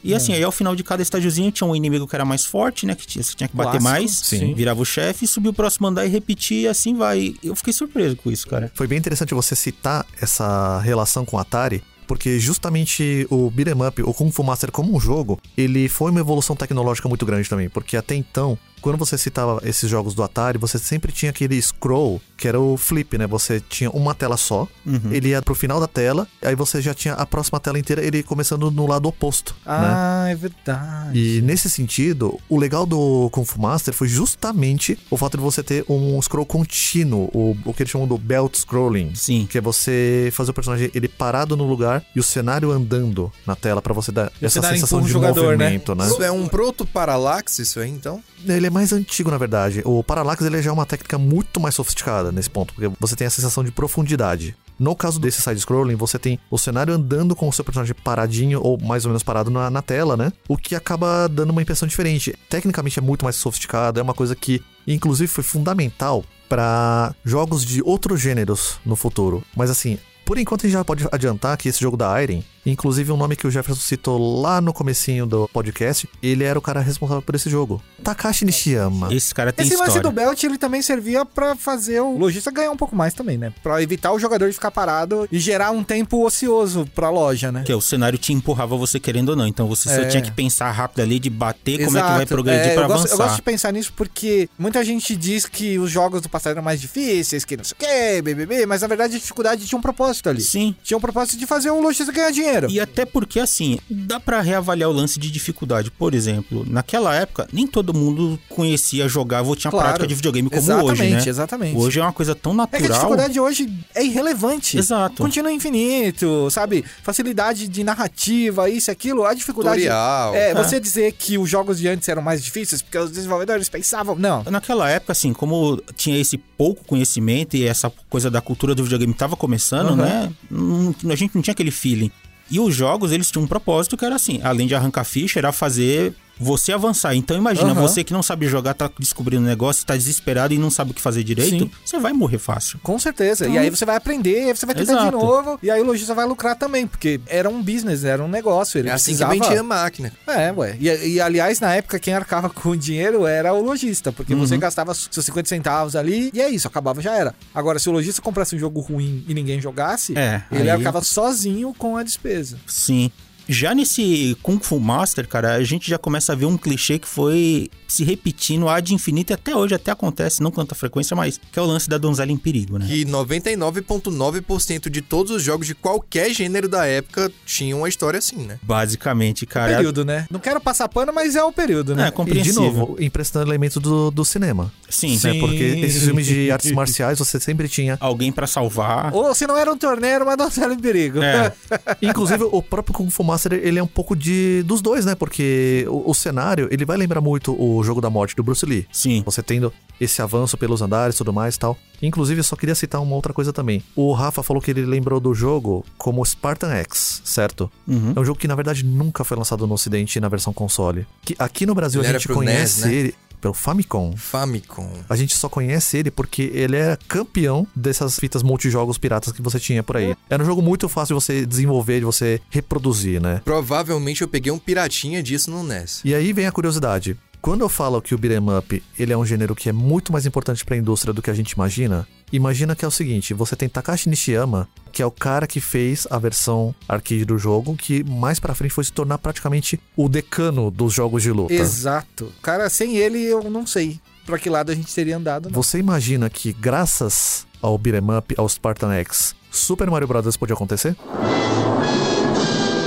E 0.03 0.13
assim, 0.13 0.33
aí 0.33 0.43
ao 0.43 0.51
final 0.51 0.75
de 0.75 0.83
cada 0.83 1.01
estágiozinho 1.01 1.51
tinha 1.51 1.67
um 1.67 1.75
inimigo 1.75 2.07
que 2.07 2.15
era 2.15 2.23
mais 2.23 2.45
forte, 2.45 2.86
né? 2.86 2.95
Que 2.95 3.05
tinha, 3.05 3.23
você 3.23 3.36
tinha 3.36 3.47
que 3.47 3.55
bater 3.55 3.81
mais, 3.81 4.12
sim. 4.19 4.53
virava 4.53 4.81
o 4.81 4.86
chefe, 4.86 5.25
e 5.25 5.27
subia 5.27 5.51
o 5.51 5.53
próximo 5.53 5.88
andar 5.88 6.05
e 6.05 6.10
repetia, 6.10 6.62
e 6.62 6.67
assim 6.67 6.95
vai. 6.95 7.36
Eu 7.43 7.55
fiquei 7.55 7.73
surpreso 7.73 8.15
com 8.15 8.31
isso, 8.31 8.47
cara. 8.47 8.71
Foi 8.73 8.88
bem 8.88 8.97
interessante 8.97 9.33
você 9.33 9.55
citar 9.55 10.05
essa 10.21 10.79
relação 10.79 11.25
com 11.25 11.38
o 11.38 11.39
Atari, 11.39 11.83
porque 12.07 12.39
justamente 12.39 13.27
o 13.29 13.51
beat'em 13.51 13.86
up, 13.86 14.01
o 14.01 14.13
Kung 14.13 14.31
Fu 14.31 14.43
Master 14.43 14.71
como 14.71 14.95
um 14.95 14.99
jogo, 14.99 15.39
ele 15.57 15.89
foi 15.89 16.12
uma 16.12 16.21
evolução 16.21 16.55
tecnológica 16.55 17.10
muito 17.10 17.25
grande 17.25 17.49
também, 17.49 17.67
porque 17.67 17.97
até 17.97 18.15
então 18.15 18.57
quando 18.88 18.97
você 19.00 19.17
citava 19.17 19.60
esses 19.63 19.89
jogos 19.89 20.13
do 20.13 20.23
Atari, 20.23 20.58
você 20.58 20.78
sempre 20.80 21.12
tinha 21.12 21.30
aquele 21.32 21.62
scroll, 21.62 22.21
que 22.38 22.47
era 22.47 22.60
o 22.60 22.78
flip, 22.78 23.17
né? 23.17 23.28
Você 23.28 23.60
tinha 23.60 23.89
uma 23.91 24.13
tela 24.15 24.38
só, 24.38 24.67
Uhum. 24.86 25.12
ele 25.12 25.30
ia 25.30 25.41
pro 25.41 25.54
final 25.56 25.80
da 25.80 25.88
tela, 25.88 26.26
aí 26.41 26.56
você 26.56 26.82
já 26.82 26.93
tinha 26.93 27.13
a 27.15 27.26
próxima 27.26 27.60
tela 27.60 27.78
inteira, 27.78 28.02
ele 28.04 28.23
começando 28.23 28.71
no 28.71 28.88
lado 28.88 29.08
oposto, 29.10 29.54
né? 29.65 29.71
Ah, 29.73 30.26
é 30.30 30.36
verdade. 30.36 31.19
E 31.19 31.41
nesse 31.41 31.69
sentido, 31.69 32.39
o 32.47 32.58
legal 32.58 32.86
do 32.86 33.30
Kung 33.32 33.43
Fu 33.45 33.60
Master 33.62 33.93
foi 33.93 34.08
justamente 34.08 34.97
o 35.12 35.17
fato 35.17 35.36
de 35.38 35.43
você 35.43 35.62
ter 35.62 35.84
um 35.89 36.21
scroll 36.21 36.45
contínuo, 36.45 37.30
o, 37.34 37.58
o 37.65 37.73
que 37.73 37.84
eles 37.84 37.91
chamam 37.91 38.08
do 38.08 38.17
belt 38.17 38.56
scrolling. 38.56 39.13
Sim. 39.15 39.47
Que 39.50 39.58
é 39.58 39.62
você 39.62 40.30
fazer 40.32 40.52
o 40.52 40.54
personagem 40.54 40.89
ele 40.93 41.08
parado 41.08 41.58
no 41.58 41.65
lugar 41.67 42.04
e 42.15 42.19
o 42.19 42.23
cenário 42.23 42.71
andando 42.71 43.32
na 43.45 43.56
tela 43.56 43.82
pra 43.82 43.93
você 43.93 44.12
dar 44.12 44.32
E 44.41 44.45
essa 44.45 44.62
sensação 44.62 45.02
de 45.02 45.10
jogador, 45.12 45.58
né? 45.58 45.65
movimento, 45.65 45.93
né? 45.95 46.06
Isso 46.08 46.23
é 46.23 46.32
um 46.32 46.47
proto-paralaxe, 46.47 47.62
isso 47.62 47.80
aí, 47.80 47.89
então? 47.89 48.23
Ele 48.47 48.67
é 48.67 48.69
mais 48.77 48.93
antigo, 48.93 49.31
na 49.31 49.37
verdade. 49.37 49.81
O 49.83 50.03
Parallax 50.03 50.45
ele 50.45 50.61
já 50.61 50.69
é 50.69 50.73
uma 50.73 50.85
técnica 50.85 51.17
muito 51.17 51.59
mais 51.59 51.73
sofisticada 51.73 52.31
nesse 52.31 52.49
ponto, 52.49 52.73
porque 52.73 52.95
você 52.99 53.15
tem 53.15 53.25
a 53.25 53.29
sensação 53.29 53.63
de 53.63 53.71
profundidade. 53.71 54.55
No 54.79 54.95
caso 54.95 55.19
desse 55.19 55.41
side-scrolling, 55.41 55.95
você 55.95 56.19
tem 56.19 56.39
o 56.51 56.59
cenário 56.59 56.93
andando 56.93 57.35
com 57.35 57.49
o 57.49 57.53
seu 57.53 57.65
personagem 57.65 57.95
paradinho, 58.03 58.61
ou 58.61 58.79
mais 58.79 59.05
ou 59.05 59.09
menos 59.09 59.23
parado 59.23 59.49
na, 59.49 59.71
na 59.71 59.81
tela, 59.81 60.15
né? 60.15 60.31
O 60.47 60.55
que 60.55 60.75
acaba 60.75 61.27
dando 61.27 61.49
uma 61.49 61.61
impressão 61.63 61.87
diferente. 61.87 62.37
Tecnicamente 62.47 62.99
é 62.99 63.01
muito 63.01 63.25
mais 63.25 63.35
sofisticado, 63.35 63.99
é 63.99 64.03
uma 64.03 64.13
coisa 64.13 64.35
que, 64.35 64.63
inclusive, 64.85 65.27
foi 65.27 65.43
fundamental 65.43 66.23
para 66.47 67.15
jogos 67.25 67.65
de 67.65 67.81
outros 67.83 68.21
gêneros 68.21 68.79
no 68.85 68.95
futuro. 68.95 69.43
Mas 69.55 69.71
assim, 69.71 69.97
por 70.27 70.37
enquanto 70.37 70.65
a 70.65 70.69
gente 70.69 70.73
já 70.77 70.83
pode 70.83 71.07
adiantar 71.11 71.55
que 71.57 71.69
esse 71.69 71.79
jogo 71.79 71.95
da 71.95 72.21
Iron, 72.21 72.43
inclusive 72.65 73.11
um 73.13 73.17
nome 73.17 73.35
que 73.37 73.47
o 73.47 73.51
Jefferson 73.51 73.81
citou 73.81 74.41
lá 74.41 74.59
no 74.59 74.73
comecinho 74.73 75.25
do 75.25 75.47
podcast, 75.53 76.07
ele 76.21 76.43
era 76.43 76.59
o 76.59 76.61
cara 76.61 76.81
responsável 76.81 77.21
por 77.21 77.33
esse 77.33 77.49
jogo. 77.49 77.81
Takashi 78.03 78.43
Nishiyama. 78.43 79.13
Esse 79.13 79.33
cara 79.33 79.53
tem 79.53 79.65
Esse 79.65 79.75
lance 79.77 79.87
história. 79.91 80.09
do 80.09 80.13
belt, 80.13 80.43
ele 80.43 80.57
também 80.57 80.81
servia 80.81 81.25
pra 81.25 81.55
fazer 81.55 82.01
o 82.01 82.17
lojista 82.17 82.51
ganhar 82.51 82.69
um 82.71 82.75
pouco 82.77 82.93
mais 82.95 83.13
também, 83.13 83.37
né? 83.37 83.53
Pra 83.63 83.81
evitar 83.81 84.11
o 84.11 84.19
jogador 84.19 84.47
de 84.47 84.53
ficar 84.53 84.69
parado 84.69 85.27
e 85.31 85.39
gerar 85.39 85.71
um 85.71 85.81
tempo 85.83 86.25
ocioso 86.25 86.85
pra 86.93 87.09
loja, 87.09 87.49
né? 87.51 87.63
Que 87.63 87.73
o 87.73 87.79
cenário 87.81 88.17
te 88.17 88.33
empurrava 88.33 88.75
você 88.75 88.99
querendo 88.99 89.29
ou 89.29 89.35
não. 89.37 89.47
Então 89.47 89.65
você 89.67 89.87
só 89.87 90.01
É. 90.01 90.05
tinha 90.07 90.21
que 90.21 90.31
pensar 90.31 90.69
rápido 90.71 91.01
ali 91.01 91.19
de 91.19 91.29
bater 91.29 91.85
como 91.85 91.97
é 91.97 92.01
que 92.01 92.07
vai 92.07 92.15
Exato. 92.17 92.27
progredir 92.27 92.67
É, 92.71 92.73
pra 92.73 92.83
eu 92.83 92.87
gosto, 92.87 92.99
avançar. 93.05 93.13
eu 93.13 93.17
gosto 93.17 93.35
de 93.37 93.41
pensar 93.43 93.71
nisso 93.71 93.93
porque 93.95 94.49
muita 94.59 94.83
gente 94.83 95.15
diz 95.15 95.45
que 95.45 95.79
os 95.79 95.89
jogos 95.89 96.21
do 96.21 96.27
passado 96.27 96.51
eram 96.51 96.63
mais 96.63 96.81
difíceis, 96.81 97.45
que 97.45 97.55
não 97.55 97.63
sei 97.63 97.75
o 97.75 97.79
que, 97.79 98.21
BBB, 98.21 98.65
mas 98.65 98.81
na 98.81 98.87
verdade 98.89 99.15
a 99.15 99.19
dificuldade 99.19 99.65
tinha 99.65 99.77
um 99.79 99.81
propósito 99.81 100.16
ali. 100.25 100.41
Sim. 100.41 100.75
Tinha 100.84 100.97
um 100.97 101.01
propósito 101.01 101.38
de 101.38 101.45
fazer 101.45 101.69
o 101.71 101.80
lojista 101.82 102.12
ganhar 102.12 102.32
dinheiro. 102.32 102.69
E 102.69 102.80
até 102.80 103.06
porque, 103.06 103.39
assim, 103.39 103.80
dá 103.89 104.19
pra 104.19 104.41
reavaliar 104.41 104.89
o 104.89 104.93
lance 104.93 105.19
de 105.19 105.30
dificuldade. 105.32 105.91
Por 105.91 106.13
exemplo, 106.13 106.65
naquela 106.69 107.13
época, 107.15 107.47
nem 107.51 107.67
todo 107.67 107.93
mundo 107.93 108.39
conhecia 108.49 109.08
jogar 109.08 109.41
ou 109.43 109.56
tinha 109.56 109.71
Claro. 109.71 109.88
prática 109.88 110.08
de 110.08 110.15
videogame 110.15 110.49
como 110.49 110.62
exatamente, 110.62 110.91
hoje, 111.01 111.10
né? 111.12 111.23
exatamente. 111.27 111.77
Hoje 111.77 111.99
é 111.99 112.03
uma 112.03 112.13
coisa 112.13 112.34
tão 112.36 112.51
É 112.53 112.56
que 112.56 112.62
a 112.62 112.65
natural. 112.80 112.89
dificuldade 112.93 113.39
hoje 113.39 113.73
é 113.93 114.03
irrelevante. 114.03 114.77
Exato. 114.77 115.21
Continua 115.23 115.51
infinito, 115.51 116.49
sabe? 116.51 116.84
Facilidade 117.03 117.67
de 117.67 117.84
narrativa, 117.84 118.69
isso 118.69 118.89
e 118.89 118.91
aquilo. 118.91 119.25
A 119.25 119.34
dificuldade. 119.34 119.82
Tutorial. 119.82 120.36
É, 120.36 120.51
É. 120.51 120.53
você 120.53 120.80
dizer 120.80 121.12
que 121.13 121.38
os 121.38 121.49
jogos 121.49 121.77
de 121.80 121.88
antes 121.88 122.08
eram 122.10 122.21
mais 122.21 122.43
difíceis 122.43 122.82
porque 122.82 122.97
os 122.97 123.12
desenvolvedores 123.12 123.69
pensavam. 123.69 124.15
Não. 124.15 124.43
Naquela 124.49 124.89
época, 124.89 125.12
assim, 125.12 125.34
como 125.34 125.82
tinha 125.95 126.17
esse 126.19 126.38
pouco 126.38 126.84
conhecimento 126.86 127.56
e 127.56 127.65
essa 127.65 127.91
coisa 128.10 128.30
da 128.32 128.41
cultura 128.41 128.73
do 128.73 128.84
videogame 128.84 129.13
tava 129.13 129.36
começando, 129.36 129.89
Uhum. 129.91 129.95
né? 129.97 130.06
Não- 130.49 130.95
a 131.11 131.15
gente 131.15 131.35
não 131.35 131.41
tinha 131.41 131.51
aquele 131.51 131.71
feeling. 131.71 132.11
E 132.49 132.59
os 132.59 132.73
jogos, 132.75 133.11
eles 133.11 133.29
tinham 133.29 133.43
um 133.43 133.47
propósito 133.47 133.97
que 133.97 134.05
era 134.05 134.15
assim, 134.15 134.39
além 134.43 134.67
de 134.67 134.75
arrancar 134.75 135.03
ficha, 135.03 135.39
era 135.39 135.51
fazer 135.51 136.13
você 136.39 136.71
avançar. 136.71 137.15
Então 137.15 137.36
imagina, 137.38 137.71
Aham. 137.71 137.82
você 137.82 138.04
que 138.04 138.13
não 138.13 138.23
sabe 138.23 138.47
jogar, 138.47 138.73
tá 138.73 138.89
descobrindo 139.00 139.43
um 139.43 139.45
negócio, 139.45 139.86
tá 139.86 139.95
desesperado 139.95 140.54
e 140.54 140.58
não 140.58 140.69
sabe 140.71 140.91
o 140.91 140.93
que 140.93 141.02
fazer 141.02 141.23
direito, 141.23 141.65
Sim. 141.65 141.71
você 141.84 142.00
vai 142.00 142.13
morrer 142.13 142.38
fácil. 142.38 142.80
Com 142.84 142.97
certeza. 143.00 143.45
E 143.45 143.50
Então- 143.50 143.62
aí 143.62 143.69
você 143.69 143.86
vai 143.86 143.95
aprender, 143.95 144.45
aí 144.50 144.56
você 144.56 144.65
vai 144.65 144.76
tentar 144.76 144.93
de 144.93 145.00
Exato. 145.00 145.17
novo. 145.17 145.60
E 145.62 145.69
aí 145.71 145.82
o 145.82 145.86
lojista 145.86 146.13
vai 146.13 146.26
lucrar 146.26 146.56
também, 146.56 146.86
porque 146.88 147.19
era 147.28 147.50
um 147.50 147.62
business, 147.62 148.04
era 148.04 148.23
um 148.23 148.28
negócio. 148.28 148.78
Ele 148.80 148.89
É 148.89 148.93
assim 148.93 149.06
precisava... 149.06 149.34
que 149.34 149.39
vendia 149.41 149.60
a 149.60 149.63
máquina. 149.63 150.13
É, 150.28 150.52
ué. 150.52 150.78
E, 150.80 150.88
e, 151.15 151.21
aliás, 151.21 151.60
na 151.60 151.73
época, 151.76 152.00
quem 152.00 152.13
arcava 152.13 152.50
com 152.52 152.69
o 152.69 152.78
dinheiro 152.78 153.26
era 153.26 153.54
o 153.54 153.62
lojista, 153.62 154.12
porque 154.12 154.34
Uhum. 154.34 154.39
você 154.39 154.58
gastava 154.58 154.93
seus 154.93 155.26
50 155.26 155.50
centavos 155.50 155.95
ali 155.95 156.30
e 156.34 156.41
é 156.41 156.50
isso, 156.50 156.67
acabava 156.67 157.02
já 157.02 157.13
era. 157.15 157.34
Agora, 157.54 157.80
se 157.80 157.89
o 157.89 157.91
lojista 157.91 158.21
comprasse 158.21 158.56
um 158.56 158.60
jogo 158.60 158.80
ruim 158.80 159.23
e 159.28 159.34
ninguém 159.34 159.60
jogasse, 159.62 160.17
É, 160.17 160.43
ele 160.52 160.63
aí- 160.63 160.69
arcava 160.69 161.02
sozinho 161.02 161.73
com 161.78 161.97
a 161.97 162.04
despesa. 162.04 162.58
Sim. 162.67 163.12
Já 163.47 163.73
nesse 163.73 164.38
Kung 164.43 164.60
Fu 164.60 164.79
Master, 164.79 165.27
cara, 165.27 165.53
a 165.55 165.63
gente 165.63 165.89
já 165.89 165.97
começa 165.97 166.33
a 166.33 166.36
ver 166.36 166.45
um 166.45 166.57
clichê 166.57 166.99
que 166.99 167.07
foi 167.07 167.69
se 167.88 168.03
repetindo 168.03 168.67
ad 168.67 168.93
infinito 168.93 169.31
e 169.31 169.33
até 169.33 169.55
hoje 169.55 169.73
até 169.73 169.91
acontece, 169.91 170.43
não 170.43 170.51
com 170.51 170.62
tanta 170.62 170.75
frequência, 170.75 171.15
mas 171.15 171.39
que 171.51 171.57
é 171.57 171.62
o 171.62 171.65
lance 171.65 171.88
da 171.88 171.97
donzela 171.97 172.31
em 172.31 172.38
perigo, 172.38 172.77
né? 172.77 172.86
Que 172.86 173.05
99,9% 173.05 174.89
de 174.89 175.01
todos 175.01 175.31
os 175.31 175.41
jogos 175.43 175.67
de 175.67 175.73
qualquer 175.75 176.33
gênero 176.33 176.67
da 176.67 176.86
época 176.86 177.31
tinham 177.45 177.79
uma 177.79 177.89
história 177.89 178.17
assim, 178.17 178.38
né? 178.38 178.60
Basicamente, 178.62 179.45
cara. 179.45 179.75
período, 179.75 180.03
né? 180.03 180.27
Não 180.29 180.39
quero 180.39 180.60
passar 180.60 180.88
pano, 180.89 181.13
mas 181.13 181.36
é 181.36 181.43
o 181.43 181.51
período, 181.51 181.95
né? 181.95 182.03
É, 182.03 182.07
E 182.07 182.10
de 182.10 182.15
compreensível. 182.15 182.62
novo, 182.62 182.97
emprestando 182.99 183.47
elementos 183.49 183.81
do, 183.81 184.12
do 184.12 184.25
cinema. 184.25 184.71
Sim, 184.89 185.19
né? 185.23 185.39
Porque 185.39 185.63
esses 185.83 186.03
filmes 186.03 186.25
de 186.25 186.51
artes 186.51 186.71
marciais 186.71 187.19
você 187.19 187.39
sempre 187.39 187.67
tinha. 187.67 187.97
alguém 187.99 188.31
pra 188.31 188.47
salvar. 188.47 189.13
Ou 189.13 189.33
se 189.33 189.45
não 189.47 189.57
era 189.57 189.71
um 189.71 189.77
torneio, 189.77 190.15
era 190.15 190.23
uma 190.23 190.36
donzela 190.38 190.73
em 190.73 190.79
perigo. 190.79 191.21
É. 191.21 191.53
Inclusive, 192.01 192.43
o 192.51 192.62
próprio 192.62 192.93
Kung 192.93 193.10
Fu 193.10 193.23
Master, 193.23 193.37
ele 193.45 193.80
é 193.80 193.84
um 193.84 193.88
pouco 193.88 194.15
de 194.15 194.63
dos 194.63 194.82
dois, 194.82 195.06
né? 195.06 195.15
Porque 195.15 195.86
o, 195.89 196.12
o 196.12 196.13
cenário, 196.13 196.67
ele 196.71 196.86
vai 196.86 196.97
lembrar 196.97 197.21
muito 197.21 197.56
o 197.60 197.84
jogo 197.84 198.02
da 198.02 198.10
morte 198.10 198.36
do 198.36 198.43
Bruce 198.43 198.65
Lee. 198.65 198.88
Sim. 198.91 199.21
Você 199.26 199.41
tendo 199.41 199.71
esse 200.00 200.21
avanço 200.21 200.58
pelos 200.58 200.82
andares 200.82 201.15
e 201.15 201.17
tudo 201.17 201.34
mais 201.34 201.56
e 201.56 201.60
tal. 201.60 201.78
Inclusive, 202.02 202.39
eu 202.39 202.43
só 202.43 202.56
queria 202.56 202.76
citar 202.76 203.02
uma 203.02 203.15
outra 203.15 203.34
coisa 203.34 203.52
também. 203.52 203.84
O 203.95 204.13
Rafa 204.13 204.43
falou 204.43 204.62
que 204.62 204.69
ele 204.69 204.86
lembrou 204.86 205.19
do 205.19 205.34
jogo 205.34 205.84
como 205.97 206.23
Spartan 206.23 206.71
X, 206.71 207.21
certo? 207.26 207.71
Uhum. 207.88 208.13
É 208.15 208.19
um 208.19 208.26
jogo 208.26 208.39
que, 208.39 208.47
na 208.47 208.56
verdade, 208.56 208.86
nunca 208.86 209.23
foi 209.23 209.36
lançado 209.36 209.65
no 209.65 209.73
ocidente 209.73 210.19
na 210.19 210.30
versão 210.30 210.54
console. 210.54 211.08
Que 211.23 211.36
aqui 211.39 211.65
no 211.65 211.73
Brasil 211.73 212.02
Ele 212.02 212.10
a 212.10 212.13
gente 212.13 212.28
conhece 212.28 212.82
NES, 212.82 212.86
né? 212.86 212.93
ele 212.93 213.15
pelo 213.47 213.53
Famicom. 213.53 214.15
Famicom. 214.17 214.91
A 215.10 215.15
gente 215.15 215.36
só 215.36 215.47
conhece 215.47 215.97
ele 215.97 216.12
porque 216.12 216.51
ele 216.53 216.75
é 216.75 216.97
campeão 217.07 217.65
dessas 217.75 218.19
fitas 218.19 218.43
multijogos 218.43 218.97
piratas 218.97 219.31
que 219.31 219.41
você 219.41 219.60
tinha 219.60 219.81
por 219.81 219.97
aí. 219.97 220.15
Era 220.29 220.43
um 220.43 220.45
jogo 220.45 220.62
muito 220.62 220.89
fácil 220.89 221.15
de 221.15 221.23
você 221.23 221.45
desenvolver, 221.45 221.99
de 221.99 222.05
você 222.05 222.41
reproduzir, 222.49 223.21
né? 223.21 223.41
Provavelmente 223.45 224.21
eu 224.21 224.27
peguei 224.27 224.51
um 224.51 224.60
piratinha 224.60 225.23
disso 225.23 225.49
no 225.49 225.63
NES. 225.63 226.01
E 226.03 226.13
aí 226.13 226.33
vem 226.33 226.45
a 226.45 226.51
curiosidade. 226.51 227.17
Quando 227.41 227.62
eu 227.62 227.69
falo 227.69 228.01
que 228.01 228.13
o 228.13 228.17
beat'em 228.17 228.57
up 228.57 228.83
ele 228.97 229.13
é 229.13 229.17
um 229.17 229.25
gênero 229.25 229.55
que 229.55 229.69
é 229.69 229.71
muito 229.71 230.12
mais 230.12 230.25
importante 230.25 230.65
para 230.65 230.75
a 230.75 230.77
indústria 230.77 231.13
do 231.13 231.21
que 231.21 231.29
a 231.29 231.33
gente 231.33 231.51
imagina, 231.51 232.07
imagina 232.31 232.75
que 232.75 232.83
é 232.83 232.87
o 232.87 232.91
seguinte, 232.91 233.33
você 233.33 233.55
tem 233.55 233.69
Takashi 233.69 234.09
Nishiyama, 234.09 234.67
que 234.91 235.01
é 235.01 235.05
o 235.05 235.11
cara 235.11 235.47
que 235.47 235.59
fez 235.59 236.07
a 236.09 236.17
versão 236.17 236.73
arcade 236.87 237.25
do 237.25 237.37
jogo, 237.37 237.75
que 237.75 238.03
mais 238.03 238.39
pra 238.39 238.55
frente 238.55 238.73
foi 238.73 238.83
se 238.83 238.91
tornar 238.91 239.17
praticamente 239.17 239.79
o 239.95 240.09
decano 240.09 240.71
dos 240.71 240.93
jogos 240.93 241.23
de 241.23 241.31
luta. 241.31 241.53
Exato. 241.53 242.31
Cara, 242.41 242.69
sem 242.69 242.97
ele, 242.97 243.23
eu 243.23 243.49
não 243.49 243.65
sei 243.65 243.99
pra 244.25 244.37
que 244.37 244.49
lado 244.49 244.71
a 244.71 244.75
gente 244.75 244.93
teria 244.93 245.15
andado. 245.17 245.49
Não. 245.49 245.53
Você 245.53 245.79
imagina 245.79 246.29
que 246.29 246.51
graças 246.51 247.47
ao 247.61 247.77
beat'em 247.77 248.17
up, 248.17 248.35
ao 248.37 248.47
Spartan 248.47 248.93
X, 248.93 249.33
Super 249.49 249.89
Mario 249.89 250.07
Bros. 250.07 250.35
podia 250.35 250.53
acontecer? 250.53 250.95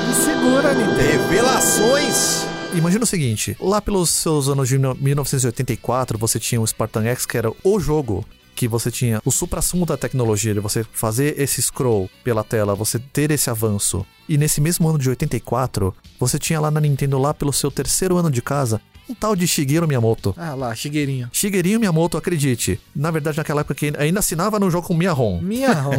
Me 0.06 0.14
segura, 0.14 0.74
Nintendo. 0.74 1.28
Revelações! 1.28 2.46
Imagina 2.74 3.02
o 3.02 3.06
seguinte, 3.06 3.56
lá 3.58 3.80
pelos 3.80 4.10
seus 4.10 4.48
anos 4.48 4.68
de 4.68 4.78
1984, 4.78 6.16
você 6.16 6.38
tinha 6.38 6.60
o 6.60 6.66
Spartan 6.66 7.04
X, 7.04 7.26
que 7.26 7.36
era 7.36 7.50
o 7.64 7.80
jogo 7.80 8.24
que 8.60 8.68
você 8.68 8.90
tinha 8.90 9.22
o 9.24 9.30
supra-sumo 9.30 9.86
da 9.86 9.96
tecnologia, 9.96 10.52
de 10.52 10.60
você 10.60 10.84
fazer 10.92 11.40
esse 11.40 11.62
scroll 11.62 12.10
pela 12.22 12.44
tela, 12.44 12.74
você 12.74 12.98
ter 12.98 13.30
esse 13.30 13.48
avanço. 13.48 14.04
E 14.28 14.36
nesse 14.36 14.60
mesmo 14.60 14.86
ano 14.86 14.98
de 14.98 15.08
84, 15.08 15.94
você 16.18 16.38
tinha 16.38 16.60
lá 16.60 16.70
na 16.70 16.78
Nintendo, 16.78 17.16
lá 17.16 17.32
pelo 17.32 17.54
seu 17.54 17.70
terceiro 17.70 18.18
ano 18.18 18.30
de 18.30 18.42
casa, 18.42 18.78
um 19.08 19.14
tal 19.14 19.34
de 19.34 19.48
Shigeru 19.48 19.88
Miyamoto. 19.88 20.34
Ah 20.36 20.54
lá, 20.54 20.74
Chigueirinho. 20.74 21.30
Shigeru 21.32 21.80
Miyamoto, 21.80 22.18
acredite, 22.18 22.78
na 22.94 23.10
verdade 23.10 23.38
naquela 23.38 23.62
época 23.62 23.74
que 23.74 23.94
ainda 23.96 24.20
assinava 24.20 24.60
no 24.60 24.70
jogo 24.70 24.88
com 24.88 24.94
Miyahon. 24.94 25.40
Minha 25.40 25.72
rom. 25.72 25.96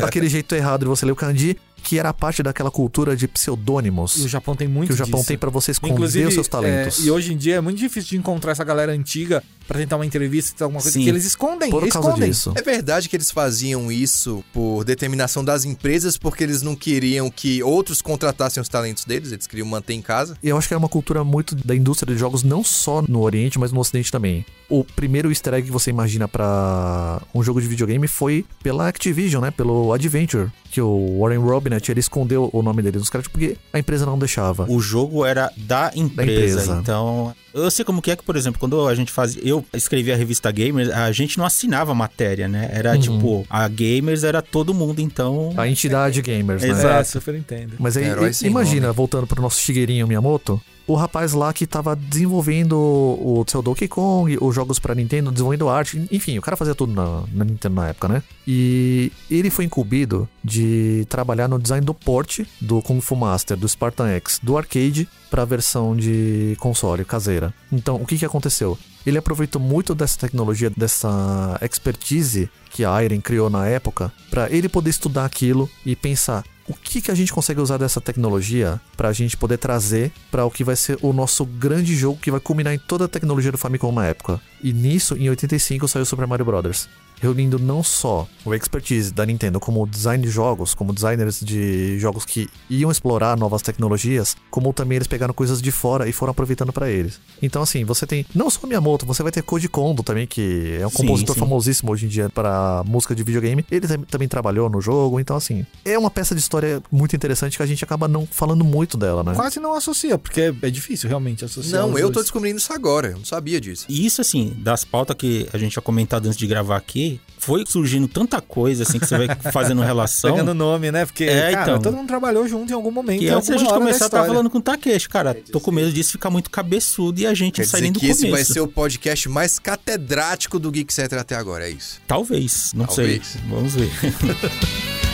Daquele 0.00 0.26
jeito 0.28 0.52
errado 0.52 0.80
de 0.80 0.86
você 0.86 1.06
ler 1.06 1.12
o 1.12 1.16
kanji, 1.16 1.56
que 1.84 1.98
era 1.98 2.12
parte 2.12 2.42
daquela 2.42 2.70
cultura 2.70 3.14
de 3.14 3.28
pseudônimos. 3.28 4.16
E 4.16 4.22
o 4.22 4.28
Japão 4.28 4.56
tem 4.56 4.66
muito 4.66 4.88
que 4.88 4.94
o 4.94 4.96
Japão 4.96 5.20
disso. 5.20 5.28
tem 5.28 5.38
pra 5.38 5.50
você 5.50 5.70
esconder 5.70 5.92
Inclusive, 5.94 6.26
os 6.26 6.34
seus 6.34 6.48
talentos. 6.48 7.00
é, 7.00 7.02
e 7.02 7.10
hoje 7.10 7.32
em 7.32 7.36
dia 7.36 7.56
é 7.56 7.60
muito 7.60 7.78
difícil 7.78 8.10
de 8.10 8.16
encontrar 8.16 8.52
essa 8.52 8.64
galera 8.64 8.90
antiga 8.92 9.42
pra 9.68 9.78
tentar 9.78 9.96
uma 9.96 10.04
entrevista, 10.04 10.64
alguma 10.64 10.80
coisa 10.82 10.96
Sim. 10.98 11.04
que 11.04 11.08
eles 11.08 11.24
escondem. 11.24 11.70
Por 11.70 11.86
causa 11.88 12.08
escondem. 12.08 12.28
disso. 12.30 12.52
É 12.56 12.62
verdade 12.62 13.08
que 13.08 13.16
eles 13.16 13.30
faziam 13.30 13.90
isso 13.92 14.44
por 14.52 14.84
determinação 14.84 15.44
das 15.44 15.64
empresas 15.64 16.16
porque 16.18 16.42
eles 16.44 16.62
não 16.62 16.74
queriam 16.74 17.30
que 17.30 17.62
outros 17.62 18.02
contratassem 18.02 18.60
os 18.60 18.68
talentos 18.68 19.04
deles, 19.04 19.32
eles 19.32 19.46
queriam 19.46 19.66
manter 19.66 19.94
em 19.94 20.02
casa. 20.02 20.36
E 20.42 20.48
eu 20.48 20.56
acho 20.58 20.68
que 20.68 20.74
é 20.74 20.76
uma 20.76 20.88
cultura 20.88 21.22
muito 21.24 21.54
da 21.54 21.74
indústria 21.74 22.12
de 22.14 22.18
jogos, 22.18 22.42
não 22.42 22.64
só 22.64 23.02
no 23.02 23.20
Oriente, 23.20 23.58
mas 23.58 23.72
no 23.72 23.80
Ocidente 23.80 24.10
também. 24.10 24.44
O 24.68 24.82
primeiro 24.82 25.30
easter 25.30 25.54
egg 25.54 25.66
que 25.66 25.72
você 25.72 25.90
imagina 25.90 26.26
pra 26.26 27.20
um 27.34 27.42
jogo 27.42 27.60
de 27.60 27.68
videogame 27.68 28.08
foi 28.08 28.44
pela 28.62 28.88
Activision, 28.88 29.42
né? 29.42 29.50
Pelo 29.50 29.92
Adventure, 29.92 30.48
que 30.70 30.80
o 30.80 31.18
Warren 31.20 31.38
Robinett, 31.74 31.90
ele 31.90 32.00
escondeu 32.00 32.50
o 32.52 32.62
nome 32.62 32.82
dele 32.82 32.98
nos 32.98 33.10
créditos 33.10 33.30
porque 33.32 33.56
a 33.72 33.78
empresa 33.78 34.06
não 34.06 34.18
deixava. 34.18 34.66
O 34.70 34.80
jogo 34.80 35.24
era 35.24 35.50
da 35.56 35.90
empresa, 35.94 36.60
empresa. 36.62 36.78
então 36.80 37.34
Eu 37.52 37.70
sei 37.70 37.84
como 37.84 38.02
que 38.02 38.10
é 38.10 38.16
que, 38.16 38.24
por 38.24 38.36
exemplo, 38.36 38.58
quando 38.58 38.86
a 38.86 38.94
gente 38.94 39.12
fazia. 39.12 39.40
Eu 39.44 39.64
escrevi 39.72 40.10
a 40.12 40.16
revista 40.16 40.50
Gamers, 40.50 40.90
a 40.90 41.10
gente 41.12 41.38
não 41.38 41.44
assinava 41.44 41.92
a 41.92 41.94
matéria, 41.94 42.48
né? 42.48 42.68
Era 42.72 42.92
Uhum. 42.94 42.98
tipo, 43.00 43.46
a 43.48 43.66
Gamers 43.68 44.24
era 44.24 44.42
todo 44.42 44.74
mundo, 44.74 45.00
então. 45.00 45.52
A 45.56 45.68
entidade 45.68 46.20
gamers, 46.22 46.62
né? 46.62 46.68
Exato. 46.68 47.00
É, 47.00 47.04
Super 47.04 47.34
Nintendo. 47.34 47.74
Mas 47.78 47.96
aí, 47.96 48.04
Herói 48.04 48.30
imagina, 48.42 48.86
nome. 48.88 48.96
voltando 48.96 49.26
pro 49.26 49.40
nosso 49.40 49.60
Shigeru 49.60 50.06
Miyamoto, 50.08 50.60
o 50.86 50.94
rapaz 50.94 51.32
lá 51.32 51.52
que 51.52 51.66
tava 51.66 51.96
desenvolvendo 51.96 52.74
o 52.76 53.44
seu 53.46 53.62
Donkey 53.62 53.88
Kong, 53.88 54.36
os 54.40 54.54
jogos 54.54 54.78
pra 54.78 54.94
Nintendo, 54.94 55.30
desenvolvendo 55.30 55.68
arte, 55.68 56.06
enfim, 56.10 56.38
o 56.38 56.42
cara 56.42 56.56
fazia 56.56 56.74
tudo 56.74 56.92
na, 56.92 57.24
na 57.32 57.44
Nintendo 57.44 57.74
na 57.74 57.88
época, 57.88 58.08
né? 58.08 58.22
E 58.46 59.10
ele 59.30 59.50
foi 59.50 59.64
incumbido 59.64 60.28
de 60.42 61.06
trabalhar 61.08 61.48
no 61.48 61.58
design 61.58 61.84
do 61.84 61.94
port 61.94 62.40
do 62.60 62.82
Kung 62.82 63.00
Fu 63.00 63.16
Master, 63.16 63.56
do 63.56 63.68
Spartan 63.68 64.08
X, 64.08 64.38
do 64.42 64.56
arcade 64.58 65.08
pra 65.30 65.44
versão 65.44 65.96
de 65.96 66.56
console 66.60 67.04
caseira. 67.04 67.52
Então, 67.72 67.96
o 67.96 68.06
que 68.06 68.18
que 68.18 68.24
aconteceu? 68.24 68.78
Ele 69.06 69.18
aproveitou 69.18 69.60
muito 69.60 69.94
dessa 69.94 70.18
tecnologia, 70.18 70.70
dessa 70.70 71.58
expertise 71.60 72.48
que 72.70 72.84
a 72.84 73.02
Iron 73.02 73.20
criou 73.20 73.50
na 73.50 73.66
época, 73.66 74.12
pra 74.30 74.50
ele 74.50 74.68
poder 74.68 74.90
estudar 74.90 75.24
aquilo 75.24 75.68
e 75.84 75.94
pensar 75.94 76.44
o 76.68 76.74
que, 76.74 77.00
que 77.00 77.10
a 77.10 77.14
gente 77.14 77.32
consegue 77.32 77.60
usar 77.60 77.76
dessa 77.76 78.00
tecnologia 78.00 78.80
pra 78.96 79.12
gente 79.12 79.36
poder 79.36 79.58
trazer 79.58 80.12
pra 80.30 80.44
o 80.44 80.50
que 80.50 80.64
vai 80.64 80.76
ser 80.76 80.98
o 81.02 81.12
nosso 81.12 81.44
grande 81.44 81.94
jogo 81.94 82.18
que 82.20 82.30
vai 82.30 82.40
culminar 82.40 82.74
em 82.74 82.78
toda 82.78 83.04
a 83.04 83.08
tecnologia 83.08 83.52
do 83.52 83.58
Famicom 83.58 83.92
na 83.92 84.06
época. 84.06 84.40
E 84.62 84.72
nisso, 84.72 85.16
em 85.16 85.28
85, 85.28 85.86
saiu 85.86 86.06
Super 86.06 86.26
Mario 86.26 86.46
Bros. 86.46 86.88
Reunindo 87.24 87.58
não 87.58 87.82
só 87.82 88.28
o 88.44 88.54
expertise 88.54 89.10
da 89.10 89.24
Nintendo 89.24 89.58
como 89.58 89.86
design 89.86 90.22
de 90.22 90.30
jogos, 90.30 90.74
como 90.74 90.92
designers 90.92 91.40
de 91.40 91.98
jogos 91.98 92.26
que 92.26 92.48
iam 92.68 92.90
explorar 92.90 93.34
novas 93.34 93.62
tecnologias, 93.62 94.36
como 94.50 94.74
também 94.74 94.96
eles 94.96 95.08
pegaram 95.08 95.32
coisas 95.32 95.62
de 95.62 95.70
fora 95.72 96.06
e 96.06 96.12
foram 96.12 96.32
aproveitando 96.32 96.70
pra 96.70 96.90
eles. 96.90 97.18
Então, 97.40 97.62
assim, 97.62 97.82
você 97.82 98.06
tem 98.06 98.26
não 98.34 98.50
só 98.50 98.66
Miyamoto, 98.66 99.06
você 99.06 99.22
vai 99.22 99.32
ter 99.32 99.42
Koji 99.42 99.68
Kondo 99.68 100.02
também, 100.02 100.26
que 100.26 100.76
é 100.78 100.86
um 100.86 100.90
Sim, 100.90 100.96
compositor 100.98 101.34
sim. 101.34 101.40
famosíssimo 101.40 101.92
hoje 101.92 102.04
em 102.04 102.08
dia 102.10 102.28
para 102.28 102.82
música 102.86 103.14
de 103.14 103.22
videogame. 103.22 103.64
Ele 103.70 103.88
tam- 103.88 104.02
também 104.02 104.28
trabalhou 104.28 104.68
no 104.68 104.82
jogo, 104.82 105.18
então, 105.18 105.34
assim, 105.36 105.64
é 105.82 105.98
uma 105.98 106.10
peça 106.10 106.34
de 106.34 106.42
história 106.42 106.82
muito 106.92 107.16
interessante 107.16 107.56
que 107.56 107.62
a 107.62 107.66
gente 107.66 107.82
acaba 107.82 108.06
não 108.06 108.26
falando 108.30 108.62
muito 108.64 108.98
dela, 108.98 109.22
né? 109.24 109.32
Quase 109.34 109.58
não 109.58 109.72
associa, 109.72 110.18
porque 110.18 110.52
é 110.60 110.70
difícil 110.70 111.08
realmente 111.08 111.42
associar. 111.44 111.80
Não, 111.82 111.98
eu 111.98 112.08
tô 112.08 112.14
dois. 112.14 112.26
descobrindo 112.26 112.58
isso 112.58 112.70
agora. 112.72 113.08
Eu 113.08 113.16
não 113.16 113.24
sabia 113.24 113.58
disso. 113.60 113.86
E 113.88 114.04
isso, 114.04 114.20
assim, 114.20 114.52
das 114.58 114.84
pautas 114.84 115.16
que 115.16 115.48
a 115.52 115.56
gente 115.56 115.72
tinha 115.72 115.82
comentado 115.82 116.26
antes 116.26 116.36
de 116.36 116.46
gravar 116.46 116.76
aqui, 116.76 117.13
foi 117.44 117.64
surgindo 117.66 118.08
tanta 118.08 118.40
coisa, 118.40 118.82
assim, 118.82 118.98
que 118.98 119.06
você 119.06 119.18
vai 119.18 119.28
fazendo 119.52 119.82
relação. 119.82 120.30
Pegando 120.32 120.54
nome, 120.54 120.90
né? 120.90 121.04
Porque, 121.06 121.24
É, 121.24 121.52
cara, 121.52 121.62
então. 121.72 121.82
todo 121.82 121.96
mundo 121.96 122.06
trabalhou 122.08 122.46
junto 122.48 122.70
em 122.70 122.74
algum 122.74 122.90
momento. 122.90 123.18
Que 123.20 123.26
em 123.26 123.30
antes 123.30 123.50
a 123.50 123.56
gente 123.56 123.72
começar, 123.72 124.06
eu 124.06 124.10
tava 124.10 124.22
história. 124.22 124.26
falando 124.28 124.50
com 124.50 124.58
o 124.58 124.62
Takeshi, 124.62 125.08
cara. 125.08 125.34
Tô 125.52 125.60
com 125.60 125.70
medo 125.70 125.92
disso 125.92 126.12
ficar 126.12 126.30
muito 126.30 126.50
cabeçudo 126.50 127.20
e 127.20 127.26
a 127.26 127.34
gente 127.34 127.56
Quer 127.56 127.62
dizer 127.62 127.78
saindo 127.78 127.94
do 127.94 128.00
que 128.00 128.06
esse 128.06 128.22
começo. 128.26 128.36
vai 128.36 128.44
ser 128.44 128.60
o 128.60 128.68
podcast 128.68 129.28
mais 129.28 129.58
catedrático 129.58 130.58
do 130.58 130.70
Geek 130.70 130.92
Center 130.92 131.18
até 131.18 131.36
agora, 131.36 131.66
é 131.68 131.70
isso. 131.70 132.00
Talvez, 132.06 132.72
não 132.74 132.86
Talvez. 132.86 133.26
sei. 133.26 133.40
Vamos 133.48 133.74
ver. 133.74 133.90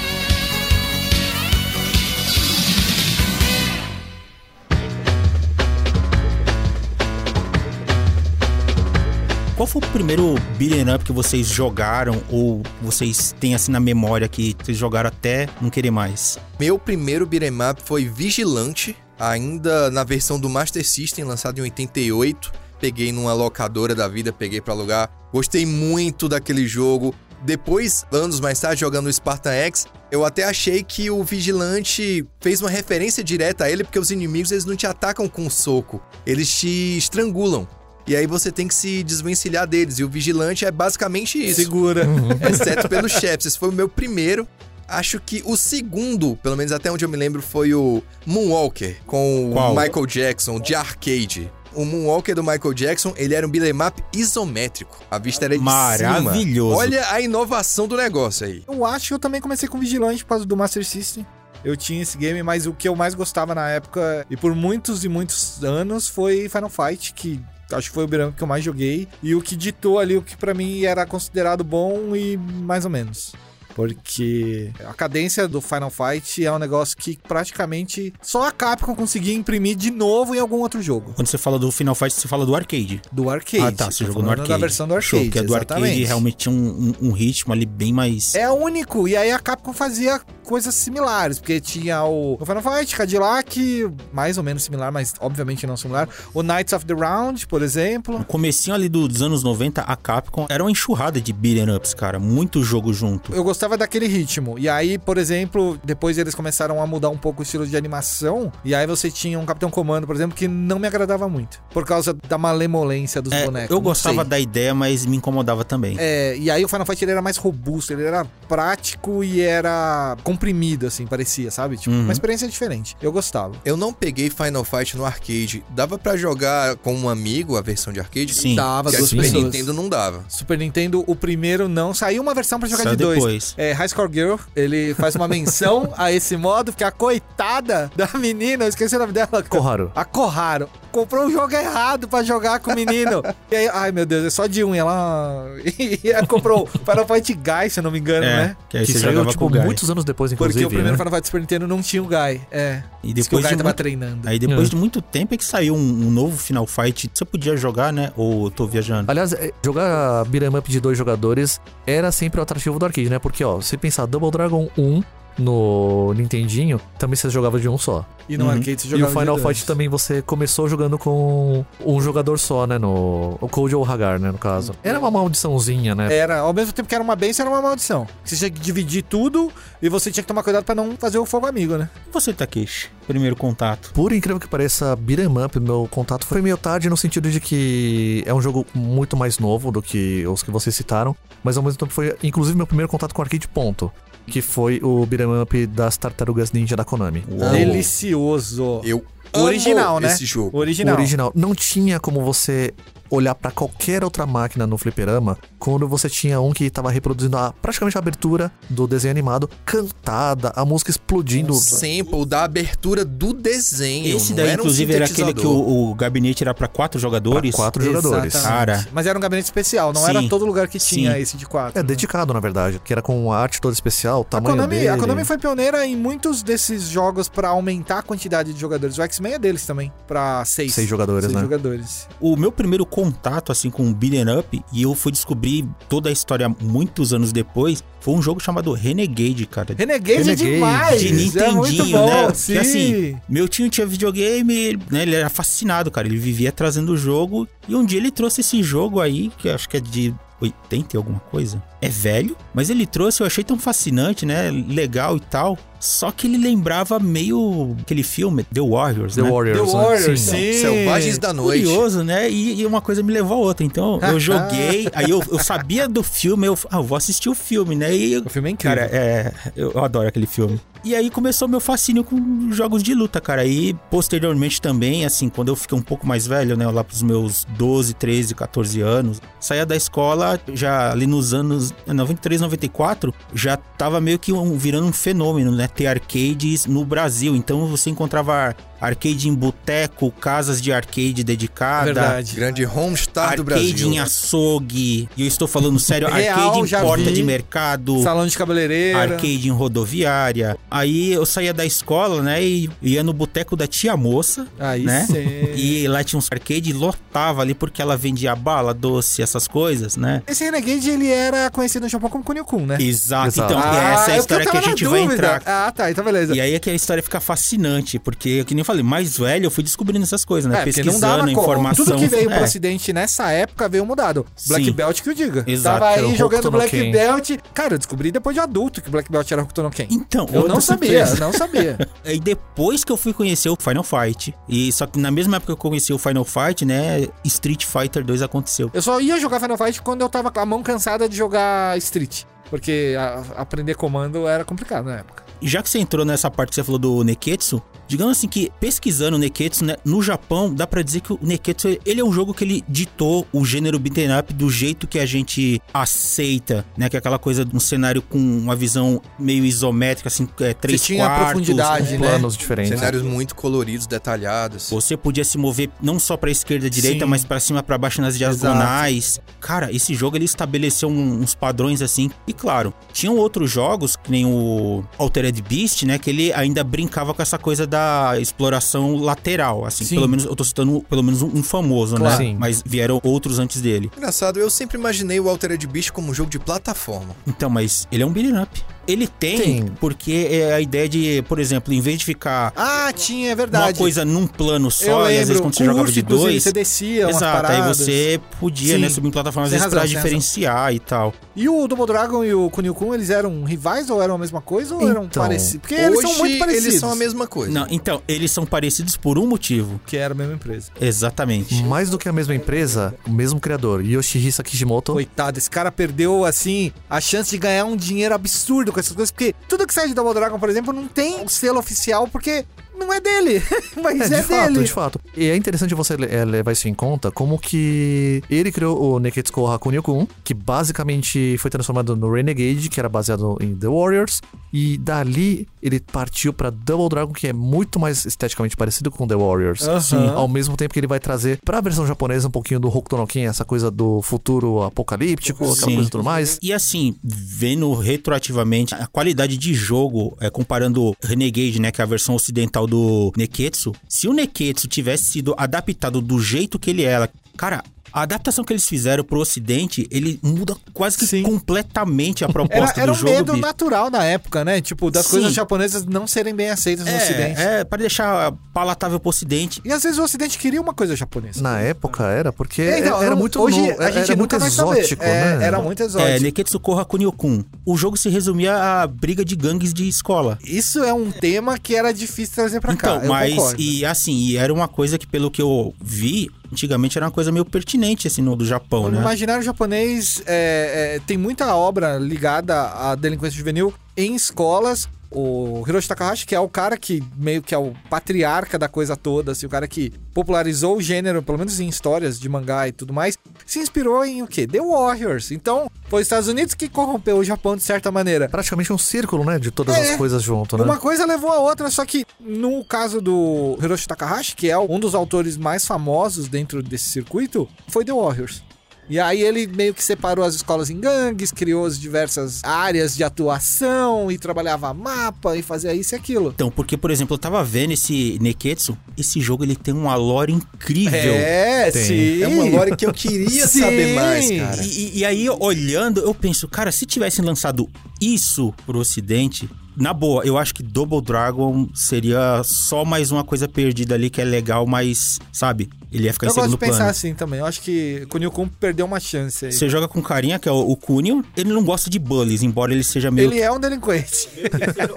Qual 9.60 9.66
foi 9.66 9.82
o 9.82 9.86
primeiro 9.88 10.36
beat'em 10.56 10.90
up 10.90 11.04
que 11.04 11.12
vocês 11.12 11.46
jogaram 11.46 12.22
ou 12.30 12.62
vocês 12.80 13.34
têm 13.38 13.54
assim 13.54 13.70
na 13.70 13.78
memória 13.78 14.26
que 14.26 14.56
vocês 14.58 14.78
jogaram 14.78 15.08
até 15.08 15.50
não 15.60 15.68
querer 15.68 15.90
mais? 15.90 16.38
Meu 16.58 16.78
primeiro 16.78 17.26
beat'em 17.26 17.52
up 17.70 17.82
foi 17.84 18.06
Vigilante, 18.06 18.96
ainda 19.18 19.90
na 19.90 20.02
versão 20.02 20.40
do 20.40 20.48
Master 20.48 20.82
System, 20.82 21.26
lançado 21.26 21.58
em 21.58 21.60
88. 21.60 22.50
Peguei 22.80 23.12
numa 23.12 23.34
locadora 23.34 23.94
da 23.94 24.08
vida, 24.08 24.32
peguei 24.32 24.62
pra 24.62 24.72
alugar. 24.72 25.10
Gostei 25.30 25.66
muito 25.66 26.26
daquele 26.26 26.66
jogo. 26.66 27.14
Depois, 27.42 28.06
anos 28.10 28.40
mais 28.40 28.58
tarde, 28.58 28.80
jogando 28.80 29.08
o 29.08 29.12
Spartan 29.12 29.52
X, 29.52 29.86
eu 30.10 30.24
até 30.24 30.44
achei 30.44 30.82
que 30.82 31.10
o 31.10 31.22
Vigilante 31.22 32.26
fez 32.40 32.62
uma 32.62 32.70
referência 32.70 33.22
direta 33.22 33.64
a 33.64 33.70
ele, 33.70 33.84
porque 33.84 33.98
os 33.98 34.10
inimigos 34.10 34.52
eles 34.52 34.64
não 34.64 34.74
te 34.74 34.86
atacam 34.86 35.28
com 35.28 35.42
um 35.42 35.50
soco, 35.50 36.02
eles 36.24 36.50
te 36.50 36.96
estrangulam. 36.96 37.68
E 38.06 38.16
aí 38.16 38.26
você 38.26 38.50
tem 38.50 38.66
que 38.66 38.74
se 38.74 39.02
desvencilhar 39.02 39.66
deles. 39.66 39.98
E 39.98 40.04
o 40.04 40.08
Vigilante 40.08 40.64
é 40.64 40.70
basicamente 40.70 41.38
isso 41.38 41.60
Segura. 41.60 42.06
exceto 42.50 42.88
pelos 42.88 43.12
chefes. 43.12 43.46
Esse 43.46 43.58
foi 43.58 43.68
o 43.68 43.72
meu 43.72 43.88
primeiro. 43.88 44.46
Acho 44.88 45.20
que 45.20 45.40
o 45.46 45.56
segundo, 45.56 46.36
pelo 46.42 46.56
menos 46.56 46.72
até 46.72 46.90
onde 46.90 47.04
eu 47.04 47.08
me 47.08 47.16
lembro, 47.16 47.40
foi 47.40 47.72
o 47.72 48.02
Moonwalker, 48.26 48.96
com 49.06 49.50
Qual? 49.52 49.72
o 49.72 49.80
Michael 49.80 50.06
Jackson, 50.06 50.58
de 50.58 50.74
arcade. 50.74 51.50
O 51.72 51.84
Moonwalker 51.84 52.34
do 52.34 52.42
Michael 52.42 52.74
Jackson, 52.74 53.14
ele 53.16 53.32
era 53.32 53.46
um 53.46 53.50
beat'em 53.50 53.80
up 53.86 54.02
isométrico. 54.12 54.98
A 55.08 55.18
vista 55.18 55.44
era 55.44 55.56
de 55.56 55.62
Maravilhoso. 55.62 56.70
cima. 56.70 56.76
Olha 56.76 57.12
a 57.12 57.20
inovação 57.20 57.86
do 57.86 57.96
negócio 57.96 58.44
aí. 58.46 58.64
Eu 58.66 58.84
acho 58.84 59.06
que 59.08 59.14
eu 59.14 59.18
também 59.20 59.40
comecei 59.40 59.68
com 59.68 59.78
Vigilante 59.78 60.24
por 60.24 60.30
causa 60.30 60.44
do 60.44 60.56
Master 60.56 60.84
System. 60.84 61.24
Eu 61.64 61.76
tinha 61.76 62.02
esse 62.02 62.18
game, 62.18 62.42
mas 62.42 62.66
o 62.66 62.72
que 62.72 62.88
eu 62.88 62.96
mais 62.96 63.14
gostava 63.14 63.54
na 63.54 63.68
época, 63.68 64.26
e 64.28 64.36
por 64.36 64.54
muitos 64.56 65.04
e 65.04 65.08
muitos 65.08 65.62
anos, 65.62 66.08
foi 66.08 66.48
Final 66.48 66.70
Fight, 66.70 67.12
que 67.14 67.40
acho 67.72 67.88
que 67.88 67.94
foi 67.94 68.04
o 68.04 68.06
up 68.06 68.36
que 68.36 68.42
eu 68.42 68.46
mais 68.46 68.64
joguei. 68.64 69.08
E 69.22 69.34
o 69.34 69.42
que 69.42 69.56
ditou 69.56 69.98
ali 69.98 70.16
o 70.16 70.22
que 70.22 70.36
pra 70.36 70.54
mim 70.54 70.84
era 70.84 71.06
considerado 71.06 71.64
bom 71.64 72.14
e 72.14 72.36
mais 72.36 72.84
ou 72.84 72.90
menos. 72.90 73.32
Porque 73.80 74.70
a 74.86 74.92
cadência 74.94 75.46
do 75.48 75.60
Final 75.60 75.90
Fight 75.90 76.44
é 76.44 76.52
um 76.52 76.58
negócio 76.58 76.96
que 76.96 77.18
praticamente 77.26 78.12
só 78.22 78.46
a 78.48 78.52
Capcom 78.52 78.94
conseguia 78.94 79.34
imprimir 79.34 79.76
de 79.76 79.90
novo 79.90 80.34
em 80.34 80.38
algum 80.38 80.58
outro 80.58 80.80
jogo. 80.82 81.12
Quando 81.14 81.26
você 81.26 81.38
fala 81.38 81.58
do 81.58 81.70
Final 81.72 81.94
Fight, 81.94 82.12
você 82.12 82.28
fala 82.28 82.44
do 82.46 82.54
arcade. 82.54 83.00
Do 83.12 83.28
arcade. 83.30 83.64
ah, 83.64 83.72
tá. 83.72 83.90
Você 83.90 84.04
jogou 84.04 84.22
no 84.22 84.30
arcade. 84.30 84.48
Da 84.48 84.58
versão 84.58 84.86
do 84.86 85.00
Show, 85.00 85.18
arcade. 85.18 85.30
que 85.32 85.38
a 85.38 85.42
do 85.42 85.54
exatamente. 85.54 85.84
arcade 85.92 86.04
realmente 86.04 86.36
tinha 86.36 86.54
um, 86.54 86.94
um- 87.00 87.08
um 87.08 87.12
ritmo 87.12 87.52
ali 87.52 87.66
bem 87.66 87.92
mais. 87.92 88.34
É 88.34 88.50
único. 88.50 89.06
E 89.08 89.16
aí 89.16 89.30
a 89.32 89.38
Capcom 89.38 89.72
fazia 89.72 90.20
coisas 90.44 90.74
similares, 90.74 91.38
porque 91.38 91.60
tinha 91.60 92.02
o, 92.04 92.36
o 92.40 92.44
Final 92.44 92.62
Fight, 92.62 92.94
Cadillac, 92.96 93.88
mais 94.12 94.36
ou 94.36 94.42
menos 94.44 94.62
similar, 94.64 94.90
mas 94.92 95.14
obviamente 95.20 95.66
não 95.66 95.76
similar. 95.76 96.08
O 96.34 96.42
Knights 96.42 96.72
of 96.72 96.84
the 96.84 96.94
Round, 96.94 97.46
por 97.46 97.62
exemplo. 97.62 98.18
No 98.18 98.24
comecinho 98.24 98.74
ali 98.74 98.88
dos 98.88 99.22
anos 99.22 99.42
90, 99.42 99.82
a 99.82 99.96
Capcom 99.96 100.46
era 100.48 100.62
uma 100.62 100.70
enxurrada 100.70 101.20
de 101.20 101.32
beat'em 101.32 101.70
ups, 101.74 101.94
cara. 101.94 102.18
Muito 102.18 102.62
jogo 102.62 102.92
junto. 102.92 103.32
Eu 103.34 103.44
gostava 103.44 103.69
daquele 103.76 104.06
ritmo. 104.06 104.58
E 104.58 104.68
aí, 104.68 104.98
por 104.98 105.18
exemplo, 105.18 105.78
depois 105.84 106.18
eles 106.18 106.34
começaram 106.34 106.82
a 106.82 106.86
mudar 106.86 107.08
um 107.10 107.16
pouco 107.18 107.40
o 107.40 107.42
estilo 107.42 107.66
de 107.66 107.76
animação. 107.76 108.52
E 108.64 108.74
aí 108.74 108.86
você 108.86 109.10
tinha 109.10 109.38
um 109.38 109.44
Capitão 109.46 109.70
Comando, 109.70 110.06
por 110.06 110.14
exemplo, 110.16 110.36
que 110.36 110.46
não 110.48 110.78
me 110.78 110.86
agradava 110.86 111.28
muito. 111.28 111.60
Por 111.72 111.84
causa 111.84 112.14
da 112.28 112.38
malemolência 112.38 113.20
dos 113.22 113.32
É, 113.32 113.44
bonecos. 113.44 113.70
eu 113.70 113.80
gostava 113.80 114.24
da 114.24 114.38
ideia, 114.38 114.74
mas 114.74 115.04
me 115.06 115.16
incomodava 115.16 115.64
também. 115.64 115.96
É, 115.98 116.36
e 116.38 116.50
aí 116.50 116.64
o 116.64 116.68
Final 116.68 116.86
Fight 116.86 117.04
ele 117.04 117.12
era 117.12 117.22
mais 117.22 117.36
robusto, 117.36 117.92
ele 117.92 118.04
era 118.04 118.24
prático 118.48 119.24
e 119.24 119.40
era 119.40 120.16
comprimido, 120.22 120.86
assim, 120.86 121.06
parecia, 121.06 121.50
sabe? 121.50 121.76
Tipo, 121.76 121.94
Uhum. 121.94 122.02
uma 122.04 122.12
experiência 122.12 122.46
diferente. 122.48 122.96
Eu 123.00 123.10
gostava. 123.12 123.54
Eu 123.64 123.76
não 123.76 123.92
peguei 123.92 124.28
Final 124.30 124.64
Fight 124.64 124.96
no 124.96 125.04
arcade. 125.04 125.64
Dava 125.70 125.98
pra 125.98 126.16
jogar 126.16 126.76
com 126.76 126.94
um 126.94 127.08
amigo 127.08 127.56
a 127.56 127.60
versão 127.62 127.92
de 127.92 128.00
arcade? 128.00 128.34
Sim. 128.34 128.54
Dava 128.54 128.90
Que 128.90 128.96
a 128.96 129.00
Super 129.00 129.22
pessoas. 129.22 129.44
Nintendo 129.44 129.72
não 129.72 129.88
dava. 129.88 130.24
Super 130.28 130.58
Nintendo, 130.58 131.02
o 131.06 131.14
primeiro 131.16 131.68
não. 131.68 131.94
Saiu 131.94 132.22
uma 132.22 132.34
versão 132.34 132.58
pra 132.60 132.68
jogar 132.68 132.82
Saiu 132.84 132.96
de 132.96 133.02
dois. 133.04 133.49
É, 133.56 133.72
High 133.72 133.88
Score 133.88 134.12
Girl, 134.12 134.36
ele 134.54 134.94
faz 134.94 135.14
uma 135.14 135.28
menção 135.28 135.92
a 135.98 136.12
esse 136.12 136.36
modo, 136.36 136.72
porque 136.72 136.84
a 136.84 136.90
coitada 136.90 137.90
da 137.94 138.08
menina, 138.18 138.64
eu 138.64 138.68
esqueci 138.68 138.96
o 138.96 138.98
nome 138.98 139.12
dela. 139.12 139.42
Koharu. 139.48 139.90
A 139.94 140.04
Koharu. 140.04 140.68
Comprou 140.92 141.26
o 141.26 141.30
jogo 141.30 141.54
errado 141.54 142.08
pra 142.08 142.22
jogar 142.22 142.58
com 142.60 142.72
o 142.72 142.74
menino. 142.74 143.22
e 143.50 143.56
aí, 143.56 143.68
ai 143.72 143.92
meu 143.92 144.04
Deus, 144.06 144.24
é 144.24 144.30
só 144.30 144.46
de 144.46 144.64
um. 144.64 144.74
E 144.74 144.78
ela. 144.78 145.46
E 146.02 146.10
ela 146.10 146.26
comprou 146.26 146.66
Final 146.66 147.06
Fight 147.06 147.32
Guy, 147.34 147.70
se 147.70 147.80
eu 147.80 147.82
não 147.84 147.90
me 147.90 147.98
engano, 147.98 148.24
É, 148.24 148.36
né? 148.36 148.56
que 148.68 148.76
aí 148.78 148.86
que 148.86 148.92
você 148.92 148.98
saiu, 148.98 149.12
jogava 149.12 149.30
tipo, 149.30 149.46
o 149.46 149.50
muitos 149.64 149.90
anos 149.90 150.04
depois, 150.04 150.30
Porque 150.32 150.44
inclusive, 150.44 150.64
o 150.66 150.68
primeiro 150.68 150.92
né? 150.92 150.98
Final 150.98 151.12
Fight 151.14 151.26
Super 151.26 151.40
Nintendo 151.40 151.66
não 151.68 151.80
tinha 151.82 152.02
o 152.02 152.06
Guy. 152.06 152.40
É. 152.50 152.82
E 153.02 153.12
Diz 153.12 153.26
que 153.28 153.34
o 153.34 153.38
depois 153.38 153.44
Guy 153.44 153.50
de 153.50 153.56
tava 153.56 153.68
muito- 153.68 153.76
treinando. 153.76 154.28
Aí 154.28 154.38
depois 154.38 154.66
É. 154.68 154.70
de 154.70 154.76
muito 154.76 155.00
tempo 155.02 155.34
é 155.34 155.36
que 155.36 155.44
saiu 155.44 155.74
um, 155.74 155.78
um 155.78 156.10
novo 156.10 156.36
Final 156.36 156.66
Fight. 156.66 157.10
Você 157.12 157.24
podia 157.24 157.56
jogar, 157.56 157.92
né? 157.92 158.12
Ou 158.16 158.46
eu 158.46 158.50
tô 158.50 158.66
viajando? 158.66 159.10
Aliás, 159.10 159.32
é, 159.32 159.50
jogar 159.64 160.24
beat'em 160.26 160.56
up 160.56 160.70
de 160.70 160.80
dois 160.80 160.96
jogadores 160.98 161.60
era 161.86 162.10
sempre 162.12 162.40
o 162.40 162.42
atrativo 162.42 162.78
do 162.78 162.84
arcade, 162.84 163.08
né? 163.08 163.18
Porque, 163.18 163.44
ó, 163.44 163.60
se 163.60 163.76
pensar 163.76 164.06
Double 164.06 164.30
Dragon 164.30 164.68
1 164.76 165.02
no 165.38 166.12
Nintendinho, 166.14 166.80
também 166.98 167.16
você 167.16 167.30
jogava 167.30 167.58
de 167.58 167.68
um 167.68 167.78
só. 167.78 168.04
E 168.28 168.36
no 168.38 168.44
Uhum. 168.44 168.50
arcade 168.50 168.80
você 168.82 168.86
E 168.86 168.90
jogava 168.90 169.10
o 169.10 169.18
Final 169.20 169.36
de 169.36 169.40
Fight 169.42 169.54
dois. 169.54 169.64
também 169.64 169.88
você 169.88 170.22
começou 170.22 170.68
jogando 170.68 170.96
com 170.98 171.64
um 171.84 172.00
jogador 172.00 172.38
só, 172.38 172.66
né? 172.66 172.78
No 172.78 173.36
o 173.40 173.48
Code 173.48 173.74
ou 173.74 173.84
Hagar, 173.84 174.20
né? 174.20 174.30
No 174.30 174.38
caso. 174.38 174.72
Era 174.84 174.98
uma 174.98 175.10
maldiçãozinha, 175.10 175.94
né? 175.94 176.14
Era, 176.14 176.38
ao 176.40 176.52
mesmo 176.52 176.72
tempo 176.72 176.88
que 176.88 176.94
era 176.94 177.02
uma 177.02 177.16
benção, 177.16 177.44
era 177.46 177.54
uma 177.54 177.62
maldição. 177.62 178.06
Você 178.24 178.36
tinha 178.36 178.50
que 178.50 178.60
dividir 178.60 179.02
tudo 179.02 179.50
e 179.82 179.88
você 179.88 180.10
tinha 180.12 180.22
que 180.22 180.28
tomar 180.28 180.42
cuidado 180.42 180.64
pra 180.64 180.74
não 180.74 180.96
fazer 180.96 181.18
o 181.18 181.26
fogo 181.26 181.46
amigo, 181.46 181.76
né? 181.76 181.88
E 182.08 182.12
você, 182.12 182.32
Takeshi? 182.32 182.88
Primeiro 183.06 183.34
contato. 183.34 183.90
Por 183.92 184.12
incrível 184.12 184.38
que 184.38 184.46
pareça, 184.46 184.94
Beat'em 184.94 185.26
Up, 185.44 185.58
meu 185.58 185.88
contato 185.90 186.24
foi 186.24 186.40
meio 186.40 186.56
tarde 186.56 186.88
no 186.88 186.96
sentido 186.96 187.28
de 187.30 187.40
que 187.40 188.22
é 188.26 188.32
um 188.32 188.40
jogo 188.40 188.64
muito 188.72 189.16
mais 189.16 189.38
novo 189.40 189.72
do 189.72 189.82
que 189.82 190.24
os 190.28 190.42
que 190.42 190.50
vocês 190.52 190.76
citaram, 190.76 191.16
mas 191.42 191.56
ao 191.56 191.62
mesmo 191.64 191.78
tempo 191.78 191.92
foi, 191.92 192.14
inclusive, 192.22 192.56
meu 192.56 192.66
primeiro 192.66 192.88
contato 192.88 193.12
com 193.12 193.22
arcade, 193.22 193.48
ponto. 193.48 193.90
Que 194.26 194.40
foi 194.42 194.80
o 194.82 195.04
beat'em 195.06 195.40
up 195.42 195.66
das 195.66 195.96
Tartarugas 195.96 196.52
Ninja 196.52 196.76
da 196.76 196.84
Konami. 196.84 197.24
Delicioso. 197.52 198.80
Eu 198.84 198.98
O 199.32 199.38
amo 199.38 199.46
original, 199.46 200.00
né? 200.00 200.08
esse 200.12 200.24
jogo. 200.24 200.56
O 200.56 200.60
original. 200.60 200.94
O 200.94 200.98
original. 200.98 201.32
Não 201.34 201.54
tinha 201.54 201.98
como 202.00 202.22
você 202.22 202.72
olhar 203.10 203.34
pra 203.34 203.50
qualquer 203.50 204.04
outra 204.04 204.24
máquina 204.24 204.66
no 204.66 204.78
fliperama 204.78 205.36
quando 205.58 205.86
você 205.88 206.08
tinha 206.08 206.40
um 206.40 206.52
que 206.52 206.70
tava 206.70 206.90
reproduzindo 206.90 207.36
a, 207.36 207.52
praticamente 207.52 207.96
a 207.96 208.00
abertura 208.00 208.50
do 208.68 208.86
desenho 208.86 209.10
animado, 209.12 209.48
cantada, 209.64 210.52
a 210.56 210.64
música 210.64 210.90
explodindo. 210.90 211.52
Um 211.52 211.56
sample 211.56 212.24
da 212.26 212.44
abertura 212.44 213.04
do 213.04 213.32
desenho. 213.32 214.16
Esse 214.16 214.32
daí, 214.32 214.48
era 214.48 214.62
um 214.62 214.64
inclusive, 214.64 214.94
era 214.94 215.04
aquele 215.04 215.34
que 215.34 215.46
o, 215.46 215.90
o 215.90 215.94
gabinete 215.94 216.42
era 216.42 216.54
pra 216.54 216.68
quatro 216.68 217.00
jogadores. 217.00 217.50
Pra 217.50 217.64
quatro 217.64 217.84
jogadores. 217.84 218.34
Cara. 218.34 218.86
Mas 218.92 219.06
era 219.06 219.18
um 219.18 219.20
gabinete 219.20 219.44
especial, 219.46 219.92
não 219.92 220.02
Sim. 220.02 220.10
era 220.10 220.28
todo 220.28 220.44
lugar 220.44 220.68
que 220.68 220.78
tinha 220.78 221.14
Sim. 221.14 221.20
esse 221.20 221.36
de 221.36 221.46
quatro. 221.46 221.78
É 221.78 221.82
né? 221.82 221.86
dedicado, 221.86 222.32
na 222.32 222.40
verdade, 222.40 222.80
que 222.84 222.92
era 222.92 223.02
com 223.02 223.32
a 223.32 223.38
arte 223.38 223.60
toda 223.60 223.74
especial, 223.74 224.20
o 224.20 224.22
A 224.22 224.24
tamanho 224.24 224.56
Konami, 224.56 224.76
dele. 224.76 224.88
a 224.88 224.96
Konami 224.96 225.24
foi 225.24 225.38
pioneira 225.38 225.84
em 225.86 225.96
muitos 225.96 226.42
desses 226.42 226.84
jogos 226.84 227.28
pra 227.28 227.48
aumentar 227.48 227.98
a 227.98 228.02
quantidade 228.02 228.52
de 228.52 228.60
jogadores. 228.60 228.98
O 228.98 229.02
X-Men 229.02 229.34
é 229.34 229.38
deles 229.38 229.66
também, 229.66 229.92
pra 230.06 230.44
seis. 230.44 230.74
Seis 230.74 230.88
jogadores, 230.88 231.24
Seis 231.24 231.34
né? 231.34 231.40
jogadores. 231.40 232.08
O 232.20 232.36
meu 232.36 232.52
primeiro 232.52 232.86
contato, 233.00 233.50
assim, 233.50 233.70
com 233.70 233.88
o 233.88 233.94
Beat'em 233.94 234.38
Up, 234.38 234.62
e 234.72 234.82
eu 234.82 234.94
fui 234.94 235.10
descobrir 235.10 235.66
toda 235.88 236.10
a 236.10 236.12
história 236.12 236.54
muitos 236.60 237.14
anos 237.14 237.32
depois, 237.32 237.82
foi 238.00 238.14
um 238.14 238.20
jogo 238.20 238.40
chamado 238.40 238.72
Renegade, 238.72 239.46
cara. 239.46 239.74
Renegade, 239.76 240.12
é 240.12 240.16
Renegade, 240.18 240.44
demais! 240.44 241.00
de 241.00 241.08
é 241.08 241.50
muito 241.50 241.70
Nintendinho, 241.70 241.98
bom, 241.98 242.06
né? 242.06 242.34
Sim. 242.34 242.52
Que 242.52 242.58
assim, 242.58 243.16
meu 243.28 243.48
tio 243.48 243.70
tinha 243.70 243.86
videogame, 243.86 244.78
né? 244.90 245.02
Ele 245.02 245.14
era 245.14 245.30
fascinado, 245.30 245.90
cara. 245.90 246.06
Ele 246.06 246.18
vivia 246.18 246.52
trazendo 246.52 246.92
o 246.92 246.96
jogo. 246.96 247.48
E 247.68 247.74
um 247.74 247.84
dia 247.84 247.98
ele 247.98 248.10
trouxe 248.10 248.40
esse 248.42 248.62
jogo 248.62 249.00
aí, 249.00 249.30
que 249.38 249.48
eu 249.48 249.54
acho 249.54 249.68
que 249.68 249.76
é 249.76 249.80
de 249.80 250.14
80 250.40 250.94
e 250.94 250.96
alguma 250.96 251.20
coisa. 251.20 251.62
É 251.80 251.88
velho, 251.88 252.36
mas 252.54 252.70
ele 252.70 252.86
trouxe, 252.86 253.22
eu 253.22 253.26
achei 253.26 253.44
tão 253.44 253.58
fascinante, 253.58 254.24
né? 254.26 254.50
Legal 254.50 255.16
e 255.16 255.20
tal. 255.20 255.58
Só 255.80 256.10
que 256.12 256.26
ele 256.26 256.36
lembrava 256.36 256.98
meio 257.00 257.74
aquele 257.80 258.02
filme, 258.02 258.44
The 258.44 258.60
Warriors, 258.60 259.14
The 259.14 259.22
né? 259.22 259.30
Warriors. 259.30 259.58
The 259.58 259.66
né? 259.66 259.82
Warriors, 259.82 260.20
Sim. 260.20 260.52
sim. 260.52 260.52
Selvagens 260.60 261.18
da 261.18 261.32
Noite. 261.32 261.64
Curioso, 261.64 262.04
né? 262.04 262.30
E, 262.30 262.60
e 262.60 262.66
uma 262.66 262.80
coisa 262.82 263.02
me 263.02 263.12
levou 263.12 263.38
a 263.38 263.46
outra. 263.46 263.64
Então, 263.64 263.98
eu 264.02 264.20
joguei, 264.20 264.88
aí 264.92 265.08
eu, 265.10 265.22
eu 265.30 265.38
sabia 265.38 265.88
do 265.88 266.02
filme, 266.02 266.46
eu, 266.46 266.58
ah, 266.70 266.76
eu 266.76 266.82
vou 266.82 266.96
assistir 266.96 267.28
o 267.30 267.34
filme, 267.34 267.74
né? 267.74 267.96
E 267.96 268.18
O 268.18 268.28
filme 268.28 268.50
é 268.50 268.52
incrível. 268.52 268.76
Cara, 268.78 268.90
é. 268.92 269.32
Eu, 269.56 269.72
eu 269.72 269.84
adoro 269.84 270.06
aquele 270.06 270.26
filme. 270.26 270.60
E 270.82 270.94
aí 270.94 271.10
começou 271.10 271.46
meu 271.46 271.60
fascínio 271.60 272.02
com 272.02 272.50
jogos 272.52 272.82
de 272.82 272.94
luta, 272.94 273.20
cara. 273.20 273.44
E 273.44 273.74
posteriormente 273.90 274.60
também, 274.62 275.04
assim, 275.04 275.28
quando 275.28 275.48
eu 275.48 275.56
fiquei 275.56 275.76
um 275.76 275.82
pouco 275.82 276.06
mais 276.06 276.26
velho, 276.26 276.56
né? 276.56 276.66
Lá 276.68 276.82
pros 276.82 277.02
meus 277.02 277.46
12, 277.56 277.94
13, 277.94 278.34
14 278.34 278.80
anos, 278.80 279.20
saía 279.38 279.66
da 279.66 279.76
escola, 279.76 280.40
já 280.54 280.90
ali 280.90 281.06
nos 281.06 281.34
anos 281.34 281.74
93, 281.86 282.40
94, 282.40 283.14
já 283.34 283.56
tava 283.56 284.00
meio 284.00 284.18
que 284.18 284.32
um- 284.32 284.56
virando 284.56 284.86
um 284.86 284.92
fenômeno, 284.92 285.52
né? 285.52 285.68
Ter 285.74 285.86
arcades 285.86 286.66
no 286.66 286.84
Brasil. 286.84 287.34
Então 287.34 287.66
você 287.66 287.90
encontrava 287.90 288.54
arcade 288.80 289.28
em 289.28 289.34
boteco, 289.34 290.10
casas 290.12 290.60
de 290.60 290.72
arcade 290.72 291.22
dedicada. 291.24 291.84
Verdade. 291.86 292.34
Grande 292.36 292.64
homestar 292.66 293.36
do 293.36 293.42
Arcade 293.42 293.72
Brasil. 293.72 293.92
em 293.92 293.98
açougue, 293.98 295.08
e 295.16 295.22
eu 295.22 295.26
estou 295.28 295.46
falando 295.48 295.78
sério, 295.78 296.08
Real, 296.08 296.38
arcade 296.50 296.74
em 296.74 296.80
porta 296.80 297.04
vi. 297.04 297.12
de 297.12 297.22
mercado, 297.22 298.02
Salão 298.02 298.26
de 298.26 298.36
cabeleireiro. 298.36 298.98
arcade 298.98 299.48
em 299.48 299.50
rodoviária. 299.50 300.56
Aí 300.70 301.12
eu 301.12 301.26
saía 301.26 301.52
da 301.52 301.64
escola, 301.66 302.22
né, 302.22 302.42
e 302.42 302.70
ia 302.82 303.02
no 303.02 303.12
boteco 303.12 303.56
da 303.56 303.66
tia 303.66 303.96
moça, 303.96 304.46
Aí 304.58 304.84
né? 304.84 305.06
sim. 305.06 305.52
E 305.54 305.86
lá 305.88 306.02
tinha 306.04 306.18
uns 306.18 306.28
arcade 306.32 306.70
e 306.70 306.72
lotava 306.72 307.42
ali 307.42 307.54
porque 307.54 307.82
ela 307.82 307.96
vendia 307.96 308.34
bala, 308.36 308.72
doce, 308.72 309.22
essas 309.22 309.46
coisas, 309.48 309.96
né? 309.96 310.22
Esse 310.26 310.44
Renegade, 310.44 310.88
ele 310.90 311.08
era 311.08 311.50
conhecido 311.50 311.82
no 311.82 311.88
Japão 311.88 312.08
como 312.08 312.24
Kunio-kun, 312.24 312.66
né? 312.66 312.76
Exato. 312.80 313.28
Exato. 313.28 313.52
Então, 313.52 313.60
Ah, 313.62 313.92
essa 313.94 314.10
é 314.10 314.14
a 314.14 314.18
história 314.18 314.46
que 314.46 314.56
a 314.56 314.60
gente 314.60 314.84
vai 314.86 315.00
entrar. 315.02 315.42
Ah, 315.44 315.72
tá, 315.74 315.90
então 315.90 316.04
beleza. 316.04 316.34
E 316.34 316.40
aí 316.40 316.54
é 316.54 316.58
que 316.58 316.70
a 316.70 316.74
história 316.74 317.02
fica 317.02 317.20
fascinante, 317.20 317.98
porque, 317.98 318.44
que 318.44 318.54
nem 318.54 318.64
falei, 318.70 318.82
mais 318.82 319.18
velho 319.18 319.46
eu 319.46 319.50
fui 319.50 319.62
descobrindo 319.64 320.02
essas 320.04 320.24
coisas, 320.24 320.50
né? 320.50 320.60
É, 320.60 320.64
Pesquisando 320.64 320.92
não 320.92 321.00
dava 321.00 321.18
como. 321.20 321.30
informação. 321.30 321.84
Tudo 321.84 321.98
que 321.98 322.06
veio 322.06 322.30
é. 322.30 322.34
pro 322.34 322.44
ocidente 322.44 322.92
nessa 322.92 323.30
época 323.30 323.68
veio 323.68 323.84
mudado. 323.84 324.26
Black 324.46 324.64
Sim. 324.64 324.72
Belt 324.72 325.00
que 325.02 325.08
eu 325.10 325.14
diga. 325.14 325.44
Exato, 325.46 325.80
Tava 325.80 325.94
aí 325.94 326.16
jogando 326.16 326.50
Black 326.50 326.70
Ken. 326.70 326.90
Belt. 326.92 327.30
Cara, 327.54 327.74
eu 327.74 327.78
descobri 327.78 328.10
depois 328.12 328.34
de 328.34 328.40
adulto 328.40 328.80
que 328.80 328.90
Black 328.90 329.10
Belt 329.10 329.30
era 329.30 329.42
Hokuto 329.42 329.62
no 329.62 329.70
Ken. 329.70 329.86
Então, 329.90 330.26
Eu 330.32 330.48
não 330.48 330.60
sabia, 330.60 331.04
não 331.16 331.32
sabia. 331.32 331.78
Aí 332.04 332.18
depois 332.20 332.84
que 332.84 332.90
eu 332.92 332.96
fui 332.96 333.12
conhecer 333.12 333.48
o 333.48 333.56
Final 333.60 333.82
Fight, 333.82 334.34
e 334.48 334.72
só 334.72 334.86
que 334.86 334.98
na 334.98 335.10
mesma 335.10 335.36
época 335.36 335.54
que 335.54 335.66
eu 335.66 335.70
conheci 335.70 335.92
o 335.92 335.98
Final 335.98 336.24
Fight, 336.24 336.64
né, 336.64 337.08
Street 337.24 337.64
Fighter 337.64 338.04
2 338.04 338.22
aconteceu. 338.22 338.70
Eu 338.72 338.82
só 338.82 339.00
ia 339.00 339.18
jogar 339.18 339.40
Final 339.40 339.56
Fight 339.58 339.80
quando 339.82 340.00
eu 340.02 340.08
tava 340.08 340.30
com 340.30 340.40
a 340.40 340.46
mão 340.46 340.62
cansada 340.62 341.08
de 341.08 341.16
jogar 341.16 341.76
Street. 341.78 342.22
Porque 342.48 342.96
a- 342.98 343.22
aprender 343.42 343.74
comando 343.76 344.26
era 344.26 344.44
complicado 344.44 344.86
na 344.86 344.96
época. 344.96 345.22
E 345.40 345.48
já 345.48 345.62
que 345.62 345.70
você 345.70 345.78
entrou 345.78 346.04
nessa 346.04 346.30
parte 346.30 346.50
que 346.50 346.54
você 346.56 346.64
falou 346.64 346.78
do 346.78 347.02
Neketsu, 347.04 347.62
digamos 347.90 348.16
assim 348.16 348.28
que 348.28 348.52
pesquisando 348.60 349.16
o 349.16 349.18
Neketsu, 349.18 349.64
né, 349.64 349.76
no 349.84 350.00
Japão, 350.00 350.54
dá 350.54 350.64
pra 350.64 350.80
dizer 350.80 351.00
que 351.00 351.12
o 351.12 351.18
Neketsu, 351.20 351.76
ele 351.84 352.00
é 352.00 352.04
um 352.04 352.12
jogo 352.12 352.32
que 352.32 352.44
ele 352.44 352.64
ditou 352.68 353.26
o 353.32 353.44
gênero 353.44 353.80
beat'em 353.80 354.16
up 354.16 354.32
do 354.32 354.48
jeito 354.48 354.86
que 354.86 354.96
a 355.00 355.04
gente 355.04 355.60
aceita, 355.74 356.64
né, 356.76 356.88
que 356.88 356.96
é 356.96 357.00
aquela 357.00 357.18
coisa 357.18 357.44
de 357.44 357.54
um 357.54 357.58
cenário 357.58 358.00
com 358.00 358.16
uma 358.16 358.54
visão 358.54 359.02
meio 359.18 359.44
isométrica, 359.44 360.06
assim, 360.08 360.28
é, 360.40 360.54
três 360.54 360.84
tinha 360.84 361.04
quartos. 361.04 361.26
profundidade, 361.32 361.96
Com 361.96 362.04
né? 362.04 362.08
planos 362.10 362.36
diferentes. 362.36 362.78
Cenários 362.78 363.02
muito 363.02 363.34
coloridos, 363.34 363.88
detalhados. 363.88 364.70
Você 364.70 364.96
podia 364.96 365.24
se 365.24 365.36
mover 365.36 365.68
não 365.82 365.98
só 365.98 366.16
pra 366.16 366.30
esquerda 366.30 366.68
e 366.68 366.70
direita, 366.70 367.04
Sim. 367.04 367.10
mas 367.10 367.24
pra 367.24 367.40
cima, 367.40 367.60
pra 367.60 367.76
baixo 367.76 368.00
nas 368.00 368.16
diagonais. 368.16 369.20
Cara, 369.40 369.72
esse 369.74 369.94
jogo 369.94 370.16
ele 370.16 370.26
estabeleceu 370.26 370.88
uns 370.88 371.34
padrões 371.34 371.82
assim. 371.82 372.08
E 372.24 372.32
claro, 372.32 372.72
tinham 372.92 373.16
outros 373.16 373.50
jogos, 373.50 373.96
que 373.96 374.12
nem 374.12 374.24
o 374.26 374.84
Altered 374.96 375.42
Beast, 375.42 375.82
né, 375.82 375.98
que 375.98 376.08
ele 376.10 376.32
ainda 376.32 376.62
brincava 376.62 377.12
com 377.12 377.20
essa 377.20 377.36
coisa 377.36 377.66
da 377.66 377.79
exploração 378.20 378.96
lateral, 378.96 379.64
assim. 379.64 379.84
Sim. 379.84 379.94
Pelo 379.96 380.08
menos 380.08 380.24
eu 380.24 380.34
tô 380.36 380.44
citando 380.44 380.80
pelo 380.88 381.02
menos 381.02 381.22
um, 381.22 381.26
um 381.38 381.42
famoso, 381.42 381.96
Claro. 381.96 382.18
né? 382.18 382.30
Sim. 382.30 382.36
Mas 382.38 382.62
vieram 382.64 383.00
outros 383.04 383.38
antes 383.38 383.60
dele. 383.60 383.90
Engraçado, 383.96 384.38
eu 384.38 384.48
sempre 384.50 384.78
imaginei 384.78 385.18
o 385.20 385.28
Altered 385.28 385.66
Beast 385.66 385.90
como 385.92 386.10
um 386.10 386.14
jogo 386.14 386.30
de 386.30 386.38
plataforma. 386.38 387.14
Então, 387.26 387.48
mas 387.50 387.86
ele 387.92 388.02
é 388.02 388.06
um 388.06 388.12
beat'em 388.12 388.40
up. 388.40 388.62
Ele 388.90 389.06
tem, 389.06 389.38
Tem. 389.38 389.64
porque 389.80 390.28
é 390.30 390.52
a 390.54 390.60
ideia 390.60 390.88
de, 390.88 391.22
por 391.28 391.38
exemplo, 391.38 391.72
em 391.72 391.80
vez 391.80 391.98
de 391.98 392.04
ficar 392.04 392.52
Ah, 392.56 392.92
tinha, 392.94 393.28
é 393.28 393.30
uma 393.30 393.36
verdade. 393.36 393.78
coisa 393.78 394.04
num 394.04 394.26
plano 394.26 394.70
só, 394.70 395.10
e 395.10 395.18
às 395.18 395.28
vezes 395.28 395.40
quando 395.40 395.54
você 395.54 395.64
jogava 395.64 395.90
de 395.92 396.02
dois, 396.02 396.42
Você 396.42 396.52
descia 396.52 397.06
umas 397.06 397.16
Exato, 397.16 397.46
aí 397.52 397.62
você 397.62 398.20
podia, 398.40 398.74
Sim. 398.74 398.80
né, 398.80 398.88
subir 398.88 399.08
em 399.08 399.10
plataformas 399.10 399.48
às 399.48 399.52
vezes 399.52 399.64
razão, 399.64 399.78
pra 399.80 399.86
diferenciar 399.88 400.74
e 400.74 400.78
tal. 400.78 401.12
E 401.36 401.48
o 401.48 401.66
Double 401.68 401.86
Dragon 401.86 402.24
e 402.24 402.34
o 402.34 402.50
Kunio-kun, 402.50 402.94
eles 402.94 403.10
eram 403.10 403.44
rivais 403.44 403.88
ou 403.90 404.02
eram 404.02 404.14
a 404.14 404.18
mesma 404.18 404.40
coisa 404.40 404.74
ou 404.74 404.88
eram 404.88 405.04
Então, 405.04 405.22
parecidos? 405.22 405.60
Porque 405.60 405.74
eles 405.74 406.00
são 406.00 406.18
muito 406.18 406.38
parecidos. 406.38 406.66
eles 406.66 406.80
são 406.80 406.90
a 406.92 406.96
mesma 406.96 407.26
coisa. 407.26 407.52
Não, 407.52 407.66
então, 407.70 408.02
eles 408.08 408.30
são 408.30 408.44
parecidos 408.44 408.96
por 408.96 409.18
um 409.18 409.26
motivo. 409.26 409.80
Que 409.86 409.96
era 409.96 410.12
a 410.12 410.16
mesma 410.16 410.34
empresa. 410.34 410.70
Exatamente. 410.80 411.62
Mais 411.64 411.88
do 411.90 411.96
que 411.98 412.08
a 412.08 412.12
mesma 412.12 412.34
empresa, 412.34 412.94
o 413.06 413.10
mesmo 413.10 413.38
criador, 413.40 413.84
Yoshihisa 413.84 414.42
Kishimoto. 414.42 414.92
Coitado, 414.92 415.38
esse 415.38 415.48
cara 415.50 415.70
perdeu, 415.70 416.24
assim, 416.24 416.72
a 416.88 417.00
chance 417.00 417.30
de 417.30 417.38
ganhar 417.38 417.64
um 417.64 417.76
dinheiro 417.76 418.14
absurdo 418.14 418.72
com 418.72 418.79
essas 418.80 418.94
coisas. 418.94 419.10
Porque 419.10 419.34
tudo 419.48 419.66
que 419.66 419.74
sai 419.74 419.88
de 419.88 419.94
Double 419.94 420.14
Dragon, 420.14 420.38
por 420.38 420.48
exemplo, 420.48 420.72
não 420.72 420.88
tem 420.88 421.24
o 421.24 421.28
selo 421.28 421.58
oficial, 421.58 422.08
porque 422.08 422.44
não 422.80 422.92
é 422.92 423.00
dele. 423.00 423.42
Mas 423.82 424.10
É, 424.10 424.16
é, 424.16 424.20
de 424.20 424.26
fato, 424.26 424.52
dele. 424.52 424.64
de 424.64 424.72
fato. 424.72 425.00
E 425.16 425.26
é 425.28 425.36
interessante 425.36 425.74
você 425.74 425.94
é, 425.94 426.24
levar 426.24 426.52
isso 426.52 426.68
em 426.68 426.74
conta, 426.74 427.10
como 427.10 427.38
que 427.38 428.22
ele 428.28 428.50
criou 428.50 428.94
o 428.94 428.98
Neketsuko 428.98 429.46
Hakunyo-kun, 429.46 430.06
que 430.24 430.34
basicamente 430.34 431.36
foi 431.38 431.50
transformado 431.50 431.94
no 431.94 432.12
Renegade, 432.12 432.68
que 432.68 432.80
era 432.80 432.88
baseado 432.88 433.36
em 433.40 433.54
The 433.54 433.68
Warriors, 433.68 434.20
e 434.52 434.76
dali 434.78 435.46
ele 435.62 435.78
partiu 435.80 436.32
pra 436.32 436.50
Double 436.50 436.88
Dragon, 436.88 437.12
que 437.12 437.28
é 437.28 437.32
muito 437.32 437.78
mais 437.78 438.04
esteticamente 438.06 438.56
parecido 438.56 438.90
com 438.90 439.06
The 439.06 439.14
Warriors. 439.16 439.62
Aham. 439.68 439.80
Sim, 439.80 440.08
ao 440.08 440.26
mesmo 440.28 440.56
tempo 440.56 440.72
que 440.72 440.80
ele 440.80 440.86
vai 440.86 440.98
trazer 440.98 441.38
pra 441.44 441.60
versão 441.60 441.86
japonesa 441.86 442.28
um 442.28 442.30
pouquinho 442.30 442.58
do 442.60 442.68
Hokuto 442.68 442.96
no 442.96 443.06
Ken, 443.06 443.24
essa 443.26 443.44
coisa 443.44 443.70
do 443.70 444.00
futuro 444.02 444.62
apocalíptico, 444.62 445.44
aquela 445.44 445.56
Sim. 445.56 445.74
coisa 445.74 445.88
e 445.88 445.90
tudo 445.90 446.04
mais. 446.04 446.38
E 446.42 446.52
assim, 446.52 446.96
vendo 447.02 447.72
retroativamente 447.74 448.74
a 448.74 448.86
qualidade 448.86 449.36
de 449.36 449.54
jogo, 449.54 450.16
é, 450.20 450.30
comparando 450.30 450.94
Renegade, 451.02 451.60
né, 451.60 451.70
que 451.70 451.80
é 451.80 451.84
a 451.84 451.86
versão 451.86 452.14
ocidental 452.14 452.66
do 452.70 453.12
Neketsu, 453.16 453.74
se 453.88 454.08
o 454.08 454.12
Neketsu 454.12 454.68
tivesse 454.68 455.04
sido 455.04 455.34
adaptado 455.36 456.00
do 456.00 456.20
jeito 456.20 456.58
que 456.58 456.70
ele 456.70 456.84
era, 456.84 457.10
cara, 457.36 457.62
a 457.92 458.02
adaptação 458.02 458.44
que 458.44 458.52
eles 458.52 458.66
fizeram 458.68 459.02
pro 459.04 459.20
ocidente, 459.20 459.86
ele 459.90 460.18
muda 460.22 460.56
quase 460.72 460.96
que 460.98 461.06
Sim. 461.06 461.22
completamente 461.22 462.24
a 462.24 462.26
Era, 462.26 462.32
proposta 462.32 462.80
era 462.80 462.92
do 462.92 462.96
um 462.96 462.98
jogo. 463.00 463.12
medo 463.12 463.32
bicho. 463.32 463.44
natural 463.46 463.90
na 463.90 464.04
época, 464.04 464.44
né? 464.44 464.60
Tipo, 464.60 464.90
das 464.90 465.06
Sim. 465.06 465.12
coisas 465.12 465.32
japonesas 465.34 465.84
não 465.84 466.06
serem 466.06 466.34
bem 466.34 466.50
aceitas 466.50 466.86
no 466.86 466.96
ocidente. 466.96 467.40
É, 467.40 467.60
é, 467.60 467.64
para 467.64 467.78
deixar 467.78 468.32
palatável 468.54 468.98
pro 469.00 469.10
ocidente. 469.10 469.60
E 469.64 469.72
às 469.72 469.82
vezes 469.82 469.98
o 469.98 470.02
ocidente 470.02 470.38
queria 470.38 470.60
uma 470.60 470.74
coisa 470.74 470.94
japonesa. 470.96 471.42
Na 471.42 471.58
época 471.60 472.04
era, 472.04 472.32
porque 472.32 472.62
É, 472.62 472.78
então, 472.80 473.00
era 473.00 473.10
não- 473.10 473.16
muito 473.18 473.40
hoje 473.40 473.60
no- 473.60 473.80
a 473.82 473.90
gente 473.90 474.04
era 474.10 474.16
muito 474.16 474.18
nunca 474.18 474.38
vai 474.38 474.50
saber. 474.50 474.78
exótico, 474.78 475.02
É, 475.04 475.36
né? 475.38 475.44
Era 475.46 475.60
muito 475.60 475.82
exótico. 475.82 476.10
É, 476.10 476.20
Neketsu 476.20 476.60
Koha 476.60 476.84
Kunio-kun. 476.84 477.44
O 477.64 477.76
jogo 477.76 477.96
se 477.96 478.08
resumia 478.08 478.54
a 478.82 478.86
briga 478.86 479.24
de 479.24 479.34
gangues 479.36 479.72
de 479.74 479.88
escola. 479.88 480.38
Isso 480.44 480.82
é 480.82 480.92
um 480.94 481.10
tema 481.10 481.58
que 481.58 481.74
era 481.74 481.92
difícil 481.92 482.34
trazer 482.34 482.60
pra 482.60 482.76
cá. 482.76 482.96
Então, 482.96 483.08
mas 483.08 483.34
concordo. 483.34 483.60
e 483.60 483.84
assim, 483.84 484.12
e 484.16 484.36
era 484.36 484.52
uma 484.52 484.68
coisa 484.68 484.98
que 484.98 485.06
pelo 485.06 485.30
que 485.30 485.40
eu 485.42 485.74
vi, 485.80 486.30
Antigamente 486.52 486.98
era 486.98 487.06
uma 487.06 487.12
coisa 487.12 487.30
meio 487.30 487.44
pertinente, 487.44 488.06
assim, 488.06 488.22
no 488.22 488.34
do 488.34 488.44
Japão, 488.44 488.84
No 488.84 488.90
né? 488.90 489.00
imaginário 489.00 489.42
japonês 489.42 490.22
é, 490.26 490.96
é, 490.96 491.00
tem 491.06 491.16
muita 491.16 491.54
obra 491.54 491.96
ligada 491.98 492.54
à 492.72 492.94
delinquência 492.94 493.38
juvenil 493.38 493.72
em 493.96 494.14
escolas. 494.14 494.88
O 495.10 495.64
Hiroshi 495.66 495.88
Takahashi, 495.88 496.24
que 496.26 496.34
é 496.34 496.40
o 496.40 496.48
cara 496.48 496.76
que 496.76 497.02
meio 497.16 497.42
que 497.42 497.52
é 497.54 497.58
o 497.58 497.72
patriarca 497.88 498.56
da 498.56 498.68
coisa 498.68 498.96
toda, 498.96 499.32
assim, 499.32 499.44
o 499.44 499.48
cara 499.48 499.66
que 499.66 499.92
popularizou 500.14 500.76
o 500.76 500.80
gênero, 500.80 501.20
pelo 501.22 501.36
menos 501.38 501.58
em 501.58 501.68
histórias 501.68 502.18
de 502.18 502.28
mangá 502.28 502.68
e 502.68 502.72
tudo 502.72 502.92
mais, 502.92 503.18
se 503.44 503.58
inspirou 503.58 504.04
em 504.04 504.22
o 504.22 504.26
quê? 504.26 504.46
The 504.46 504.60
Warriors. 504.60 505.32
Então, 505.32 505.68
foi 505.88 506.02
os 506.02 506.06
Estados 506.06 506.28
Unidos 506.28 506.54
que 506.54 506.68
corrompeu 506.68 507.18
o 507.18 507.24
Japão 507.24 507.56
de 507.56 507.62
certa 507.62 507.90
maneira. 507.90 508.28
Praticamente 508.28 508.72
um 508.72 508.78
círculo, 508.78 509.24
né? 509.24 509.38
De 509.38 509.50
todas 509.50 509.74
É. 509.76 509.90
as 509.92 509.96
coisas 509.96 510.22
junto, 510.22 510.56
né? 510.56 510.62
Uma 510.64 510.78
coisa 510.78 511.04
levou 511.04 511.30
a 511.30 511.38
outra, 511.38 511.68
só 511.70 511.84
que 511.84 512.04
no 512.20 512.64
caso 512.64 513.00
do 513.00 513.58
Hiroshi 513.60 513.88
Takahashi, 513.88 514.36
que 514.36 514.48
é 514.48 514.58
um 514.58 514.78
dos 514.78 514.94
autores 514.94 515.36
mais 515.36 515.66
famosos 515.66 516.28
dentro 516.28 516.62
desse 516.62 516.88
circuito, 516.90 517.48
foi 517.66 517.84
The 517.84 517.92
Warriors. 517.92 518.42
E 518.90 518.98
aí 518.98 519.22
ele 519.22 519.46
meio 519.46 519.72
que 519.72 519.82
separou 519.84 520.24
as 520.24 520.34
escolas 520.34 520.68
em 520.68 520.80
gangues, 520.80 521.30
criou 521.30 521.64
as 521.64 521.78
diversas 521.78 522.42
áreas 522.42 522.96
de 522.96 523.04
atuação 523.04 524.10
e 524.10 524.18
trabalhava 524.18 524.74
mapa 524.74 525.36
e 525.36 525.42
fazia 525.42 525.72
isso 525.72 525.94
e 525.94 525.96
aquilo. 525.96 526.30
Então, 526.34 526.50
porque, 526.50 526.76
por 526.76 526.90
exemplo, 526.90 527.14
eu 527.14 527.18
tava 527.18 527.42
vendo 527.44 527.72
esse 527.72 528.18
Neketsu, 528.20 528.76
esse 528.98 529.20
jogo 529.20 529.44
ele 529.44 529.54
tem 529.54 529.72
uma 529.72 529.94
lore 529.94 530.32
incrível. 530.32 531.12
É, 531.14 531.70
Tem. 531.70 531.84
sim. 531.84 532.22
É 532.22 532.28
uma 532.28 532.44
lore 532.44 532.76
que 532.76 532.84
eu 532.84 532.92
queria 532.92 533.46
Sim. 533.46 533.60
saber 533.60 533.94
mais, 533.94 534.28
cara. 534.30 534.62
E, 534.62 534.68
e- 534.68 534.98
e 534.98 535.04
aí, 535.04 535.28
olhando, 535.30 536.00
eu 536.00 536.12
penso, 536.14 536.48
cara, 536.48 536.72
se 536.72 536.84
tivessem 536.84 537.24
lançado 537.24 537.68
isso 538.00 538.52
pro 538.66 538.78
ocidente, 538.78 539.48
na 539.76 539.92
boa, 539.92 540.24
eu 540.24 540.36
acho 540.36 540.54
que 540.54 540.62
Double 540.62 541.00
Dragon 541.00 541.68
seria 541.74 542.42
só 542.44 542.84
mais 542.84 543.10
uma 543.10 543.24
coisa 543.24 543.48
perdida 543.48 543.94
ali 543.94 544.10
que 544.10 544.20
é 544.20 544.24
legal, 544.24 544.66
mas, 544.66 545.18
sabe, 545.32 545.70
ele 545.92 546.04
ia 546.04 546.12
ficar 546.12 546.26
Eu 546.26 546.30
em 546.30 546.34
gosto 546.34 546.44
segundo 546.44 546.58
de 546.58 546.66
pensar 546.66 546.76
plano. 546.78 546.90
assim 546.90 547.14
também. 547.14 547.40
Eu 547.40 547.46
acho 547.46 547.60
que 547.62 548.06
Kunio 548.08 548.30
Kun 548.30 548.48
perdeu 548.48 548.86
uma 548.86 549.00
chance 549.00 549.46
aí. 549.46 549.52
Você 549.52 549.68
joga 549.68 549.88
com 549.88 550.00
carinha, 550.02 550.38
que 550.38 550.48
é 550.48 550.52
o, 550.52 550.58
o 550.60 550.76
Kunio, 550.76 551.24
ele 551.36 551.52
não 551.52 551.64
gosta 551.64 551.90
de 551.90 551.98
bullies, 551.98 552.42
embora 552.42 552.72
ele 552.72 552.84
seja 552.84 553.10
meio. 553.10 553.30
Ele 553.30 553.40
é 553.40 553.50
um 553.50 553.58
delinquente. 553.58 554.28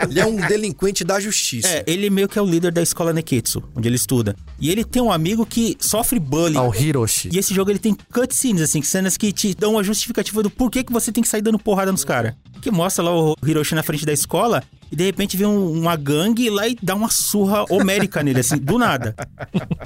Ele 0.09 0.19
é 0.19 0.25
um 0.25 0.35
delinquente 0.35 1.03
da 1.03 1.19
justiça. 1.19 1.67
É, 1.67 1.83
ele 1.87 2.09
meio 2.09 2.27
que 2.27 2.37
é 2.37 2.41
o 2.41 2.45
líder 2.45 2.71
da 2.71 2.81
escola 2.81 3.13
Neketsu, 3.13 3.63
onde 3.75 3.87
ele 3.87 3.95
estuda. 3.95 4.35
E 4.59 4.69
ele 4.69 4.83
tem 4.83 5.01
um 5.01 5.11
amigo 5.11 5.45
que 5.45 5.75
sofre 5.79 6.19
bullying. 6.19 6.57
Ao 6.57 6.73
Hiroshi. 6.73 7.29
E 7.31 7.37
esse 7.37 7.53
jogo 7.53 7.71
ele 7.71 7.79
tem 7.79 7.95
cutscenes, 8.13 8.61
assim, 8.61 8.81
cenas 8.81 9.17
que 9.17 9.31
te 9.31 9.53
dão 9.55 9.73
uma 9.73 9.83
justificativa 9.83 10.43
do 10.43 10.49
porquê 10.49 10.83
que 10.83 10.91
você 10.91 11.11
tem 11.11 11.23
que 11.23 11.29
sair 11.29 11.41
dando 11.41 11.57
porrada 11.59 11.91
nos 11.91 12.03
caras. 12.03 12.33
Que 12.61 12.71
mostra 12.71 13.03
lá 13.03 13.11
o 13.15 13.35
Hiroshi 13.45 13.75
na 13.75 13.83
frente 13.83 14.05
da 14.05 14.13
escola 14.13 14.62
that. 14.71 14.82
E 14.93 14.95
de 14.95 15.03
repente 15.03 15.35
vem 15.35 15.47
um- 15.47 15.71
uma 15.79 15.95
gangue 15.95 16.49
lá 16.51 16.67
e 16.67 16.77
dá 16.81 16.93
uma 16.93 17.09
surra 17.09 17.65
homérica 17.69 18.21
nele, 18.21 18.41
assim, 18.41 18.57
do 18.57 18.77
nada. 18.77 19.15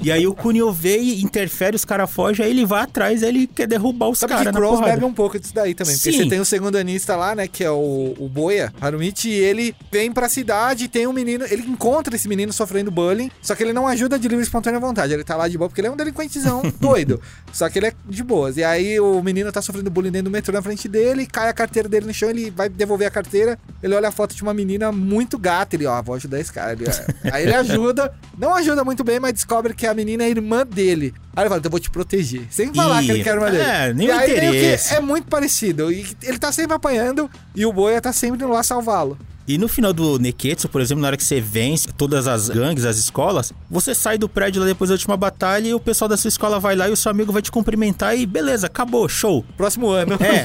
E 0.02 0.12
aí 0.12 0.28
o 0.28 0.34
Kunio 0.36 0.70
vê 0.72 1.00
e 1.00 1.22
interfere, 1.24 1.76
os 1.76 1.86
caras 1.86 2.12
fogem, 2.12 2.46
aí 2.46 2.52
ele 2.52 2.66
vai 2.66 2.82
atrás, 2.84 3.24
aí 3.24 3.30
ele 3.30 3.48
quer 3.48 3.68
derrubar 3.68 4.10
os 4.10 4.20
caras 4.20 4.44
na 4.46 4.52
Cross 4.52 4.82
bebe 4.82 5.06
um 5.06 5.14
pouco 5.14 5.40
disso 5.40 5.54
daí 5.56 5.74
também. 5.74 5.96
Porque 5.96 6.12
Sim. 6.12 6.24
você 6.24 6.30
tem 6.30 6.40
o 6.42 6.46
segundo 6.46 6.76
anista 6.76 7.16
lá, 7.16 7.34
né? 7.34 7.48
Que 7.48 7.64
é 7.64 7.72
o, 7.72 8.16
o 8.20 8.28
Boia, 8.30 8.74
Harumichi, 8.82 9.30
e 9.30 9.34
ele 9.34 9.74
vem 9.92 10.12
pra 10.12 10.28
cidade 10.28 10.88
tem 10.90 11.08
um 11.08 11.14
menino. 11.14 11.46
Ele 11.50 11.64
encontra 11.64 12.14
esse 12.16 12.28
menino 12.28 12.52
sofrendo 12.52 12.92
bullying, 12.92 13.32
só 13.42 13.56
que 13.56 13.64
ele 13.64 13.72
não 13.74 13.88
ajuda 13.88 14.20
de 14.20 14.28
livre 14.28 14.44
e 14.44 14.46
espontânea 14.46 14.80
vontade. 14.80 15.14
Ele 15.14 15.24
tá 15.24 15.36
lá 15.38 15.48
de 15.48 15.58
boa 15.58 15.70
porque 15.70 15.80
ele 15.82 15.88
é 15.88 15.92
um 15.92 15.96
delinquentezão 15.96 16.62
doido. 16.82 17.22
Só 17.54 17.70
que 17.70 17.80
ele 17.80 17.88
é 17.88 17.94
de 18.10 18.24
boas. 18.24 18.58
E 18.58 18.64
aí 18.64 19.00
o 19.00 19.22
menino 19.24 19.52
tá 19.52 19.62
sofrendo 19.62 19.90
bullying 19.90 20.12
dentro 20.12 20.26
do 20.26 20.32
metrô 20.32 20.54
na 20.54 20.62
frente 20.62 20.88
dele, 20.90 21.26
cai 21.26 21.48
a 21.50 21.54
carteira 21.54 21.88
dele 21.88 22.06
no 22.08 22.14
chão, 22.14 22.30
ele 22.30 22.52
vai 22.52 22.68
devolver 22.68 23.08
a 23.08 23.12
carteira. 23.12 23.58
Ele 23.82 23.96
olha 23.96 24.10
a 24.10 24.12
foto 24.12 24.36
de 24.36 24.44
uma 24.44 24.54
menina 24.54 24.92
muito 24.98 25.38
gata. 25.38 25.76
Ele, 25.76 25.86
ó, 25.86 26.02
vou 26.02 26.16
ajudar 26.16 26.40
esse 26.40 26.52
cara. 26.52 26.74
Ele, 26.74 26.86
ó. 26.88 27.30
aí 27.32 27.44
ele 27.44 27.54
ajuda, 27.56 28.14
não 28.38 28.54
ajuda 28.56 28.84
muito 28.84 29.04
bem, 29.04 29.20
mas 29.20 29.34
descobre 29.34 29.74
que 29.74 29.86
a 29.86 29.94
menina 29.94 30.24
é 30.24 30.30
irmã 30.30 30.66
dele. 30.66 31.14
Aí 31.36 31.44
ele 31.44 31.50
fala, 31.50 31.60
então 31.60 31.70
eu 31.70 31.72
vou 31.72 31.80
te 31.80 31.90
proteger. 31.90 32.48
Sem 32.50 32.74
falar 32.74 33.02
Ih, 33.02 33.06
que 33.06 33.12
ele 33.12 33.24
quer 33.24 33.32
a 33.32 33.34
irmã 33.36 33.52
dele. 33.52 33.64
é, 33.64 33.94
nem 33.94 34.08
e 34.08 34.12
aí 34.12 34.32
interesse. 34.32 34.94
é 34.94 35.00
muito 35.00 35.28
parecido. 35.28 35.92
E 35.92 36.06
ele 36.24 36.38
tá 36.40 36.52
sempre 36.52 36.76
apanhando 36.76 37.30
e 37.56 37.66
o 37.66 37.72
Boia 37.72 38.02
tá 38.02 38.12
sempre 38.12 38.44
indo 38.44 38.52
lá 38.52 38.64
salvá-lo. 38.64 39.18
E 39.48 39.58
no 39.58 39.70
final 39.70 39.94
do 39.94 40.20
Neketsu, 40.20 40.68
por 40.68 40.82
exemplo, 40.82 41.02
na 41.02 41.08
hora 41.08 41.16
que 41.16 41.24
você 41.24 41.40
vence 41.40 41.88
todas 41.98 42.28
as 42.28 42.50
gangues, 42.50 42.84
as 42.84 42.98
escolas, 42.98 43.54
você 43.72 43.96
sai 43.96 44.18
do 44.18 44.28
prédio 44.28 44.60
lá 44.62 44.68
depois 44.68 44.90
da 44.90 44.96
última 44.96 45.16
batalha 45.16 45.70
e 45.70 45.74
o 45.74 45.80
pessoal 45.80 46.10
da 46.10 46.18
sua 46.18 46.28
escola 46.28 46.60
vai 46.60 46.76
lá 46.76 46.90
e 46.90 46.92
o 46.92 46.98
seu 46.98 47.10
amigo 47.10 47.32
vai 47.32 47.42
te 47.42 47.50
cumprimentar 47.50 48.18
e 48.18 48.26
beleza, 48.26 48.68
acabou, 48.68 49.08
show. 49.08 49.46
Próximo 49.56 49.90
ano. 49.90 50.16
É. 50.16 50.44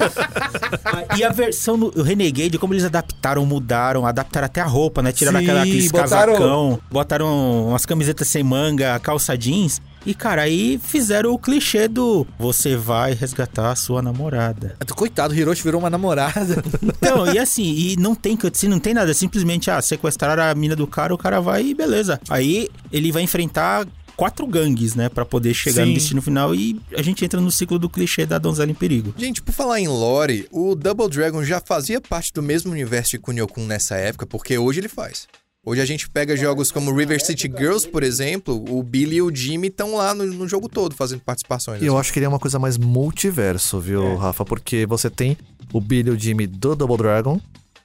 e 1.18 1.24
a 1.24 1.30
versão 1.30 1.76
do 1.76 2.00
Renegade, 2.00 2.58
como 2.58 2.74
eles 2.74 2.84
adaptaram, 2.84 3.44
mudaram, 3.44 4.06
adaptaram 4.06 4.46
até 4.46 4.60
a 4.60 4.66
roupa, 4.66 5.02
né? 5.02 5.10
Tiraram 5.10 5.40
Sim, 5.40 5.46
aquela, 5.46 5.62
aqueles 5.62 5.90
botaram- 5.90 6.32
casacão, 6.34 6.80
botaram 6.88 7.68
umas 7.70 7.84
camisetas 7.84 8.28
sem 8.28 8.44
manga, 8.44 9.00
calça 9.00 9.36
jeans. 9.36 9.82
E, 10.04 10.14
cara, 10.14 10.42
aí 10.42 10.80
fizeram 10.82 11.32
o 11.32 11.38
clichê 11.38 11.86
do 11.86 12.26
você 12.38 12.76
vai 12.76 13.14
resgatar 13.14 13.70
a 13.70 13.76
sua 13.76 14.02
namorada. 14.02 14.76
Coitado, 14.94 15.32
o 15.32 15.36
Hiroshi 15.36 15.62
virou 15.62 15.80
uma 15.80 15.90
namorada. 15.90 16.62
Então, 17.02 17.32
e 17.32 17.38
assim, 17.38 17.64
e 17.64 17.96
não 17.96 18.14
tem 18.14 18.36
cutscene, 18.36 18.72
não 18.72 18.78
tem 18.78 18.94
nada, 18.94 19.12
simplesmente, 19.12 19.70
ah, 19.70 19.82
sequestrar 19.82 20.38
a 20.38 20.54
mina 20.54 20.76
do 20.76 20.86
cara, 20.86 21.12
o 21.12 21.18
cara 21.18 21.40
vai 21.40 21.66
e 21.66 21.74
beleza. 21.74 22.20
Aí 22.28 22.68
ele 22.92 23.10
vai 23.10 23.22
enfrentar 23.22 23.86
quatro 24.16 24.46
gangues, 24.46 24.94
né, 24.94 25.08
Pra 25.08 25.24
poder 25.24 25.52
chegar 25.52 25.82
Sim. 25.82 25.88
no 25.88 25.94
destino 25.94 26.22
final 26.22 26.54
e 26.54 26.80
a 26.96 27.02
gente 27.02 27.24
entra 27.24 27.40
no 27.40 27.50
ciclo 27.50 27.78
do 27.78 27.88
clichê 27.88 28.24
da 28.24 28.38
donzela 28.38 28.70
em 28.70 28.74
perigo. 28.74 29.12
Gente, 29.16 29.42
por 29.42 29.52
falar 29.52 29.80
em 29.80 29.88
lore, 29.88 30.46
o 30.50 30.74
Double 30.74 31.08
Dragon 31.08 31.42
já 31.42 31.60
fazia 31.60 32.00
parte 32.00 32.32
do 32.32 32.42
mesmo 32.42 32.70
universo 32.70 33.12
de 33.12 33.18
Kunio-kun 33.18 33.66
nessa 33.66 33.96
época, 33.96 34.26
porque 34.26 34.56
hoje 34.56 34.80
ele 34.80 34.88
faz. 34.88 35.26
Hoje 35.64 35.80
a 35.80 35.84
gente 35.84 36.10
pega 36.10 36.36
jogos 36.36 36.72
como 36.72 36.92
River 36.92 37.24
City 37.24 37.46
Girls, 37.46 37.88
por 37.88 38.02
exemplo, 38.02 38.64
o 38.68 38.82
Billy 38.82 39.16
e 39.16 39.22
o 39.22 39.32
Jimmy 39.32 39.68
estão 39.68 39.94
lá 39.94 40.12
no, 40.12 40.26
no 40.26 40.48
jogo 40.48 40.68
todo 40.68 40.92
fazendo 40.92 41.20
participações. 41.20 41.80
E 41.80 41.86
eu 41.86 41.96
acho 41.96 42.12
que 42.12 42.18
ele 42.18 42.26
é 42.26 42.28
uma 42.28 42.40
coisa 42.40 42.58
mais 42.58 42.76
multiverso, 42.76 43.78
viu, 43.78 44.16
Rafa? 44.16 44.44
Porque 44.44 44.84
você 44.86 45.08
tem 45.08 45.38
o 45.72 45.80
Billy 45.80 46.08
e 46.08 46.12
o 46.12 46.18
Jimmy 46.18 46.48
do 46.48 46.74
Double 46.74 46.96
Dragon. 46.96 47.40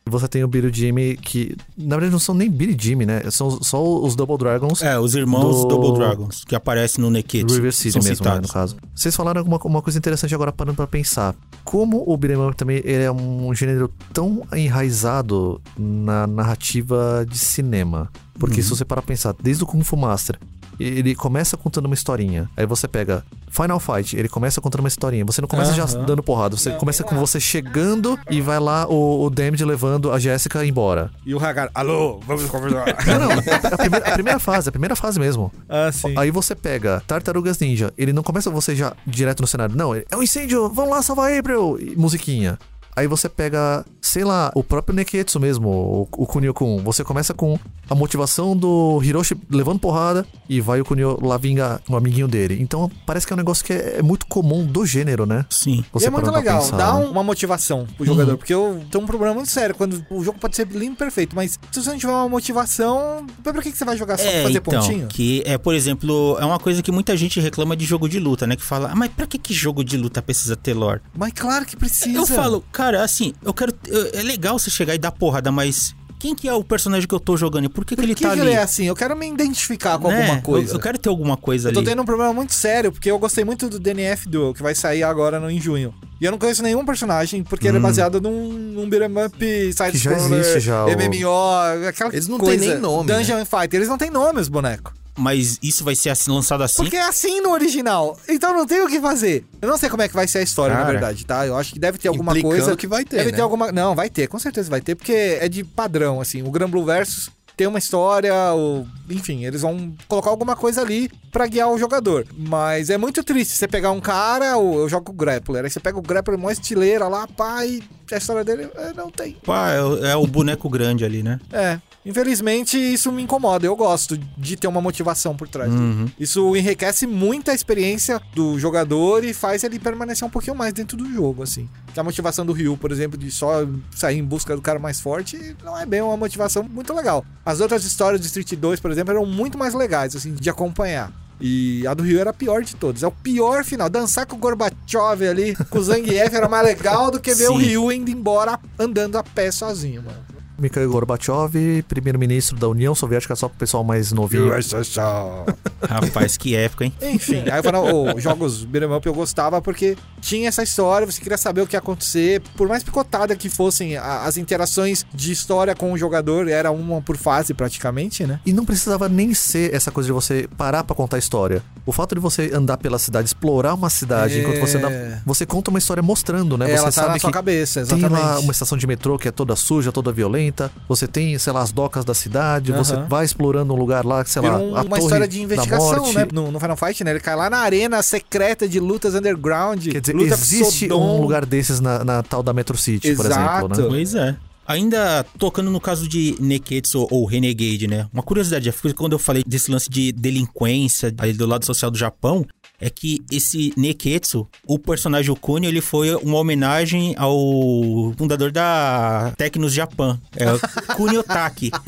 Você 0.10 0.28
tem 0.28 0.44
o 0.44 0.48
Billy 0.48 0.72
Jimmy 0.74 1.18
que, 1.18 1.56
na 1.78 1.96
verdade, 1.96 2.12
não 2.12 2.20
são 2.20 2.34
nem 2.36 2.50
Billy 2.50 2.76
Jimmy, 2.80 3.06
né? 3.06 3.22
São 3.32 3.62
só 3.64 3.84
os 4.02 4.16
Double 4.16 4.38
Dragons 4.38 4.82
É, 4.82 5.00
os 5.00 5.16
irmãos 5.16 5.62
Do- 5.64 5.68
Double 5.68 5.94
Dragons, 6.00 6.44
que 6.46 6.56
aparecem 6.56 7.02
no 7.04 7.10
do 7.12 7.54
River 7.54 7.74
City 7.74 7.92
são 7.94 8.02
mesmo, 8.02 8.26
né, 8.26 8.40
no 8.42 8.48
caso. 8.48 8.76
Vocês 8.96 9.16
falaram 9.16 9.44
uma, 9.44 9.58
uma 9.58 9.82
coisa 9.82 9.98
interessante 9.98 10.34
agora 10.36 10.52
parando 10.52 10.76
pra 10.76 10.88
pensar. 10.88 11.36
Como 11.64 12.04
o 12.08 12.16
Beat'em 12.18 12.46
Up 12.48 12.56
também 12.56 12.78
ele 12.84 13.04
é 13.04 13.12
um 13.12 13.54
gênero 13.54 13.92
tão 14.14 14.44
enraizado 14.56 15.62
na 15.78 16.26
narrativa 16.28 17.26
de 17.30 17.38
cinema. 17.38 18.10
Porque 18.40 18.62
se 18.62 18.70
você 18.70 18.86
parar 18.86 19.02
pra 19.02 19.08
pensar, 19.08 19.34
desde 19.42 19.64
o 19.64 19.68
Kung 19.68 19.84
Fu 19.84 19.98
Master, 19.98 20.40
ele 20.80 21.16
começa 21.16 21.58
contando 21.58 21.86
uma 21.86 21.94
historinha. 21.94 22.50
Aí 22.56 22.66
você 22.66 22.88
pega 22.88 23.24
Final 23.50 23.80
Fight, 23.80 24.16
ele 24.16 24.30
começa 24.30 24.62
contando 24.62 24.82
uma 24.82 24.88
historinha. 24.88 25.26
Você 25.26 25.42
não 25.42 25.48
começa 25.48 25.74
já 25.74 25.86
dando 25.86 26.22
porrada, 26.22 26.56
você 26.56 26.72
começa 26.72 27.04
com 27.04 27.16
você 27.16 27.40
chegando 27.40 28.20
e 28.30 28.42
vai 28.42 28.60
lá 28.60 28.88
o, 28.88 29.24
o 29.26 29.30
Damned 29.30 29.64
levando 29.66 30.12
a 30.12 30.20
Jéssica 30.20 30.66
embora. 30.66 31.12
E 31.26 31.34
o 31.34 31.40
Hagar, 31.44 31.70
alô, 31.74 32.20
vamos 32.26 32.46
conversar. 32.46 32.86
Não, 33.08 33.20
não, 33.20 33.32
a 33.32 33.78
primeira, 33.78 34.08
a 34.08 34.12
primeira 34.12 34.40
fase, 34.40 34.70
a 34.70 34.72
primeira 34.72 34.96
fase 34.96 35.20
mesmo. 35.20 35.52
ah, 35.70 35.92
sim. 35.92 36.14
Aí 36.18 36.30
você 36.32 36.54
pega 36.56 37.02
Tartarugas 37.08 37.60
Ninja, 37.60 37.92
ele 37.98 38.14
não 38.14 38.22
começa 38.24 38.50
você 38.50 38.76
já 38.76 38.94
direto 39.06 39.42
no 39.42 39.48
cenário, 39.48 39.76
não, 39.76 39.96
é 39.96 40.04
um 40.16 40.22
incêndio, 40.22 40.70
vamos 40.70 40.92
lá 40.92 41.02
salvar 41.02 41.32
a 41.32 41.40
April, 41.40 41.78
e 41.80 41.96
musiquinha. 41.96 42.58
Aí 42.96 43.08
você 43.08 43.30
pega, 43.30 43.86
sei 44.08 44.24
lá, 44.24 44.52
o 44.56 44.64
próprio 44.64 44.96
Neketsu 44.96 45.40
mesmo, 45.40 45.70
o, 45.70 46.08
o 46.24 46.26
Kunio-kun. 46.26 46.82
Você 46.84 47.04
começa 47.04 47.34
com 47.34 47.58
a 47.90 47.96
motivação 47.96 48.56
do 48.56 49.00
Hiroshi 49.04 49.36
levando 49.50 49.80
porrada 49.80 50.26
e 50.50 50.60
vai 50.62 50.80
o 50.82 50.86
Kunio 50.86 51.18
lá 51.22 51.38
vingar 51.38 51.82
um 51.90 51.96
amiguinho 51.96 52.28
dele. 52.28 52.58
Então 52.62 52.90
parece 53.06 53.26
que 53.28 53.34
é 53.34 53.36
um 53.36 53.38
negócio 53.38 53.64
que 53.66 53.74
é, 53.74 53.98
é 54.00 54.02
muito 54.02 54.26
comum 54.28 54.66
do 54.66 54.86
gênero, 54.86 55.26
né? 55.26 55.46
Sim. 55.50 55.80
E 55.80 55.86
Você 55.94 56.08
é 56.08 56.10
muito 56.10 56.26
pra 56.30 56.38
legal, 56.38 56.60
pensar, 56.62 56.78
dá 56.78 56.94
né? 56.94 57.06
um- 57.06 57.12
uma 57.12 57.24
motivação 57.24 57.88
pro 57.98 58.06
jogador, 58.06 58.38
porque 58.38 58.54
eu 58.54 58.82
tenho 58.92 59.04
um 59.04 59.08
problema 59.08 59.34
muito 59.34 59.50
sério, 59.50 59.76
quando 59.76 60.06
o 60.10 60.24
jogo 60.24 60.40
pode 60.40 60.56
ser 60.56 60.68
limpo 60.68 60.94
e 60.94 60.98
perfeito, 60.98 61.36
mas 61.36 61.60
se 61.72 61.82
você 61.84 61.90
não 61.90 61.98
tiver 61.98 62.12
uma 62.14 62.30
motivação, 62.30 63.26
pra 63.44 63.54
que, 63.62 63.72
que 63.72 63.78
você 63.78 63.86
vai 63.86 63.98
jogar 63.98 64.18
só 64.18 64.24
pra 64.24 64.32
É, 64.34 64.44
fazer 64.44 64.58
então, 64.58 64.80
pontinho? 64.82 65.08
que 65.08 65.44
é, 65.46 65.58
por 65.58 65.74
exemplo, 65.74 66.38
é 66.40 66.46
uma 66.46 66.60
coisa 66.60 66.82
que 66.82 66.92
muita 66.92 67.16
gente 67.16 67.40
reclama 67.40 67.76
de 67.76 67.86
jogo 67.86 68.08
de 68.10 68.20
luta, 68.20 68.46
né? 68.48 68.56
Que 68.56 68.64
fala, 68.64 68.90
ah, 68.92 68.96
mas 68.96 69.12
pra 69.12 69.26
que, 69.28 69.38
que 69.38 69.54
jogo 69.54 69.84
de 69.84 69.98
luta 69.98 70.22
precisa 70.22 70.56
ter 70.56 70.74
lore? 70.74 71.02
Mas 71.16 71.32
claro 71.34 71.66
que 71.66 71.76
precisa. 71.76 72.18
Eu 72.18 72.26
falo, 72.26 72.64
cara, 72.72 73.04
assim, 73.04 73.34
eu 73.44 73.54
quero. 73.54 73.74
eu- 73.88 73.97
É 74.14 74.22
legal 74.22 74.58
você 74.60 74.70
chegar 74.70 74.94
e 74.96 74.98
dar 74.98 75.12
porrada, 75.12 75.52
mas 75.52 75.96
quem 76.20 76.34
que 76.34 76.48
é 76.48 76.54
o 76.54 76.64
personagem 76.64 77.08
que 77.08 77.14
eu 77.14 77.20
tô 77.20 77.38
jogando 77.38 77.66
e 77.66 77.70
por 77.70 77.86
que, 77.86 77.96
que 77.96 78.02
Por 78.02 78.04
ele 78.06 78.16
que, 78.16 78.24
tá 78.24 78.34
que 78.34 78.40
ali? 78.40 78.50
ele 78.50 78.56
é 78.58 78.62
assim? 78.64 78.86
Eu 78.86 78.96
quero 78.96 79.16
me 79.16 79.28
identificar 79.30 80.00
com 80.00 80.08
Né? 80.08 80.22
alguma 80.24 80.42
coisa. 80.42 80.72
Eu, 80.72 80.76
eu 80.76 80.80
quero 80.80 80.98
ter 80.98 81.10
alguma 81.10 81.38
coisa 81.38 81.70
Eu 81.70 81.74
tô 81.74 81.80
ali. 81.80 81.90
tendo 81.90 82.02
um 82.02 82.06
problema 82.06 82.34
muito 82.34 82.54
sério, 82.54 82.92
porque 82.92 83.10
eu 83.12 83.20
gostei 83.20 83.44
muito 83.46 83.70
do 83.70 83.78
DNF 83.80 84.28
Duel, 84.28 84.54
que 84.54 84.64
vai 84.64 84.74
sair 84.74 85.04
agora 85.04 85.40
no, 85.40 85.50
em 85.52 85.62
junho. 85.62 85.94
E 86.20 86.26
eu 86.26 86.32
não 86.32 86.40
conheço 86.40 86.64
nenhum 86.64 86.84
personagem, 86.84 87.44
porque 87.44 87.68
ele 87.68 87.78
é 87.78 87.80
baseado 87.80 88.20
num, 88.20 88.52
num 88.52 88.90
beat'em 88.90 89.26
up, 89.26 89.38
Que 89.38 89.72
já 89.72 89.86
side-scroller, 89.86 90.40
existe 90.40 90.60
já 90.62 90.86
o- 90.86 90.90
MMO, 90.90 91.88
aquela 91.88 92.10
Eles 92.12 92.28
não 92.28 92.40
coisa. 92.40 92.60
têm 92.60 92.70
nem 92.72 92.80
nome, 92.80 93.08
né? 93.12 93.18
Dungeon 93.20 93.46
Fighter, 93.46 93.76
eles 93.80 93.88
não 93.88 93.98
têm 94.00 94.10
nome, 94.10 94.40
os 94.42 94.50
bonecos. 94.50 94.92
Mas 95.18 95.58
isso 95.64 95.84
vai 95.84 95.96
ser 95.96 96.10
assim, 96.10 96.32
lançado 96.32 96.64
assim? 96.64 96.84
Porque 96.84 96.96
é 96.96 97.02
assim 97.02 97.42
no 97.42 97.52
original. 97.52 98.18
Então 98.30 98.54
não 98.54 98.68
tem 98.68 98.82
o 98.82 98.88
que 98.88 99.00
fazer. 99.02 99.46
Eu 99.62 99.68
não 99.68 99.78
sei 99.78 99.90
como 99.90 100.04
é 100.04 100.08
que 100.08 100.14
vai 100.14 100.28
ser 100.28 100.38
a 100.40 100.42
história, 100.44 100.76
na 100.76 100.82
Cara. 100.82 100.92
verdade, 100.92 101.26
tá? 101.26 101.46
Eu 101.48 101.58
acho 101.58 101.74
que 101.74 101.80
deve 101.80 101.98
ter 101.98 102.08
alguma 102.08 102.40
coisa. 102.40 102.76
que 102.78 102.86
vai 102.86 103.04
ter, 103.04 103.18
Deve 103.18 103.32
né? 103.32 103.38
ter 103.38 103.42
alguma. 103.42 103.72
Não, 103.72 103.96
vai 103.96 104.10
ter, 104.10 104.28
com 104.28 104.38
certeza 104.38 104.70
vai 104.70 104.80
ter, 104.80 104.94
porque 104.96 105.38
é 105.42 105.50
de 105.50 105.64
padrão, 105.64 106.22
assim. 106.22 106.44
O 106.44 106.52
Gran 106.52 106.70
Blue 106.70 106.86
Versus 106.86 107.30
ter 107.58 107.68
uma 107.68 107.80
história, 107.80 108.34
ou, 108.54 108.88
enfim, 109.10 109.44
eles 109.44 109.62
vão 109.64 109.94
colocar 110.08 110.30
alguma 110.30 110.56
coisa 110.56 110.80
ali 110.82 111.10
pra 111.32 111.48
guiar 111.48 111.70
o 111.72 111.78
jogador. 111.78 112.26
Mas 112.38 112.90
é 112.92 112.98
muito 112.98 113.24
triste 113.24 113.56
você 113.58 113.68
pegar 113.68 113.92
um 113.92 114.00
cara, 114.00 114.56
ou 114.58 114.80
eu 114.82 114.88
jogo 114.88 115.12
o 115.12 115.16
grappler, 115.16 115.64
aí 115.66 115.70
você 115.70 115.80
pega 115.80 115.98
o 115.98 116.02
grappler 116.02 116.38
mó 116.38 116.52
estileira 116.52 117.08
lá, 117.08 117.28
pá, 117.28 117.66
e 117.66 117.84
a 118.12 118.18
história 118.18 118.44
dele 118.44 118.70
é, 118.76 118.94
não 118.94 119.10
tem. 119.10 119.34
Pá, 119.44 119.72
é, 119.72 119.84
o- 119.84 120.06
é 120.06 120.16
o 120.16 120.28
boneco 120.28 120.70
grande 120.70 121.04
ali, 121.04 121.24
né? 121.24 121.40
É. 121.52 121.80
Infelizmente, 122.06 122.78
isso 122.78 123.12
me 123.12 123.22
incomoda. 123.22 123.66
Eu 123.68 123.76
gosto 123.76 124.18
de 124.38 124.56
ter 124.56 124.66
uma 124.68 124.80
motivação 124.80 125.36
por 125.36 125.48
trás. 125.50 125.70
dele. 125.70 126.10
Isso 126.18 126.56
enriquece 126.56 127.06
muito 127.06 127.52
a 127.52 127.54
experiência 127.54 128.22
do 128.34 128.58
jogador 128.58 129.26
e 129.26 129.34
faz 129.34 129.62
ele 129.66 129.78
permanecer 129.78 130.26
um 130.26 130.30
pouquinho 130.30 130.56
mais 130.56 130.72
dentro 130.72 130.96
do 130.96 131.06
jogo, 131.14 131.44
assim. 131.44 131.68
Que 131.94 132.00
a 132.00 132.04
motivação 132.04 132.46
do 132.46 132.54
Ryu, 132.54 132.78
por 132.78 132.94
exemplo, 132.94 133.18
de 133.18 133.30
só 133.30 133.66
sair 133.94 134.18
em 134.20 134.24
busca 134.24 134.56
do 134.56 134.62
cara 134.62 134.80
mais 134.80 135.02
forte, 135.02 135.56
não 135.64 135.78
é 135.78 135.86
bem 135.86 136.02
uma 136.02 136.16
motivação 136.16 136.64
muito 136.64 136.94
legal. 136.94 137.26
As 137.48 137.62
outras 137.62 137.86
histórias 137.86 138.20
de 138.20 138.28
Street 138.28 138.56
2, 138.56 138.82
por 138.82 138.92
exemplo, 138.92 139.14
eram 139.14 139.26
muito 139.26 139.58
mais 139.58 139.74
legais, 139.74 140.14
assim, 140.14 140.34
de 140.34 140.50
acompanhar. 140.50 141.14
E 141.40 141.88
a 141.88 141.94
do 141.94 142.04
Ryu 142.04 142.20
era 142.20 142.32
a 142.32 142.34
pior 142.34 142.62
de 142.62 142.76
todas. 142.76 143.04
É 143.04 143.08
o 143.08 143.12
pior 143.12 143.64
final. 143.64 143.90
Dançar 143.90 144.26
com 144.26 144.36
o 144.36 144.40
Gorbachev 144.40 145.26
ali, 145.26 145.56
com 145.70 145.80
o 145.80 145.82
Zangief, 145.82 146.36
era 146.36 146.50
mais 146.50 146.66
legal 146.66 147.10
do 147.10 147.22
que 147.22 147.34
ver 147.34 147.50
o 147.50 147.58
Sim. 147.58 147.64
Ryu 147.64 147.90
indo 147.94 148.12
embora 148.12 148.60
andando 148.78 149.18
a 149.18 149.24
pé 149.24 149.50
sozinho, 149.50 150.04
mano. 150.04 150.18
Mikhail 150.60 150.90
Gorbachev, 150.90 151.84
primeiro-ministro 151.88 152.58
da 152.58 152.68
União 152.68 152.94
Soviética, 152.96 153.36
só 153.36 153.48
pro 153.48 153.58
pessoal 153.58 153.84
mais 153.84 154.12
novinho. 154.12 154.48
Rapaz, 155.88 156.38
que 156.38 156.56
época, 156.56 156.86
hein? 156.86 156.94
Enfim, 157.02 157.44
aí 157.50 157.60
eu 157.60 157.64
falei, 157.64 157.82
os 158.16 158.24
jogos 158.24 158.64
beat'em 158.66 158.92
up 158.96 159.06
eu 159.06 159.14
gostava 159.14 159.62
porque 159.62 159.96
tinha 160.22 160.48
essa 160.48 160.64
história, 160.64 161.06
você 161.06 161.22
queria 161.22 161.38
saber 161.38 161.62
o 161.62 161.68
que 161.68 161.76
ia 161.76 161.80
acontecer. 161.80 162.42
Por 162.56 162.68
mais 162.68 162.84
picotada 162.84 163.36
que 163.36 163.50
fossem 163.50 163.96
as 163.98 164.38
interações 164.38 165.06
de 165.14 165.32
história 165.32 165.76
com 165.76 165.92
o 165.94 165.98
jogador, 165.98 166.48
era 166.48 166.72
uma 166.72 167.02
por 167.02 167.18
fase 167.18 167.54
praticamente, 167.54 168.26
né? 168.26 168.40
E 168.46 168.52
não 168.52 168.66
precisava 168.66 169.08
nem 169.08 169.34
ser 169.34 169.74
essa 169.74 169.92
coisa 169.92 170.08
de 170.08 170.14
você 170.14 170.48
parar 170.58 170.84
pra 170.84 170.96
contar 170.96 171.18
a 171.18 171.20
história. 171.20 171.62
O 171.86 171.92
fato 171.92 172.16
de 172.16 172.22
você 172.22 172.52
andar 172.54 172.78
pela 172.78 173.00
cidade, 173.00 173.28
explorar 173.28 173.74
uma 173.74 173.90
cidade, 173.90 174.40
É. 174.40 174.42
enquanto 174.42 174.60
você 174.60 174.78
dá, 174.78 174.90
você 175.26 175.46
conta 175.46 175.70
uma 175.70 175.80
história 175.80 176.04
mostrando, 176.04 176.58
né? 176.58 176.72
Ela 176.72 176.92
você 176.92 176.96
tá 177.00 177.02
na 177.04 177.08
sabe 177.10 177.20
sua 177.20 177.30
que 177.30 177.34
cabeça, 177.34 177.86
tem 177.86 177.98
exatamente. 178.00 178.22
lá 178.22 178.40
uma 178.40 178.52
estação 178.52 178.78
de 178.78 178.86
metrô 178.88 179.18
que 179.18 179.28
é 179.28 179.32
toda 179.32 179.56
suja, 179.56 179.92
toda 179.92 180.12
violenta. 180.12 180.47
Você 180.88 181.08
tem, 181.08 181.38
sei 181.38 181.54
lá, 181.54 181.62
as 181.62 181.72
docas 181.72 182.04
da 182.06 182.14
cidade. 182.14 182.72
Você 182.72 182.94
Aham. 182.94 183.08
vai 183.08 183.26
explorando 183.26 183.74
um 183.74 183.78
lugar 183.78 184.06
lá, 184.06 184.24
sei 184.26 184.42
lá, 184.42 184.58
um- 184.58 184.76
a 184.76 184.82
uma 184.82 184.90
torre 184.90 185.02
história 185.02 185.28
de 185.28 185.42
investigação, 185.42 185.98
morte. 185.98 186.16
né? 186.16 186.28
No, 186.32 186.52
no 186.52 186.60
Final 186.60 186.78
Fight, 186.78 187.04
né? 187.04 187.12
Ele 187.12 187.20
cai 187.20 187.36
lá 187.36 187.50
na 187.50 187.58
arena 187.60 188.02
secreta 188.02 188.68
de 188.68 188.80
lutas 188.80 189.16
underground. 189.16 189.88
Quer 189.88 190.02
dizer, 190.02 190.14
luta 190.16 190.34
existe 190.34 190.92
um 190.92 191.22
lugar 191.22 191.46
desses 191.46 191.80
na, 191.80 192.04
na 192.04 192.24
tal 192.24 192.42
da 192.44 192.54
Metro 192.54 192.78
City, 192.78 193.16
por 193.16 193.26
Exato. 193.26 193.66
exemplo, 193.68 193.84
né? 193.84 193.90
Pois 193.90 194.16
é. 194.16 194.36
Ainda 194.70 195.26
tocando 195.40 195.72
no 195.72 195.80
caso 195.80 196.10
de 196.10 196.36
Neketsu 196.42 197.08
ou 197.10 197.24
Renegade, 197.26 197.88
né? 197.88 198.06
Uma 198.12 198.22
curiosidade, 198.22 198.70
quando 198.98 199.14
eu 199.14 199.20
falei 199.20 199.42
desse 199.48 199.72
lance 199.72 199.90
de 199.90 200.12
delinquência 200.12 201.14
ali 201.18 201.32
do 201.32 201.46
lado 201.46 201.66
social 201.66 201.90
do 201.90 201.98
Japão, 201.98 202.46
é 202.80 202.90
que 202.90 203.22
esse 203.32 203.74
Neketsu, 203.76 204.48
o 204.66 204.78
personagem 204.78 205.32
Okuni, 205.32 205.66
ele 205.68 205.82
foi 205.82 206.14
uma 206.16 206.38
homenagem 206.38 207.16
ao 207.18 208.14
fundador 208.18 208.52
da 208.52 209.34
Tecnos 209.36 209.74
Japan, 209.74 210.20
é 210.36 210.52
o 210.54 210.60
Kuni 210.96 211.18
Otaki. 211.18 211.72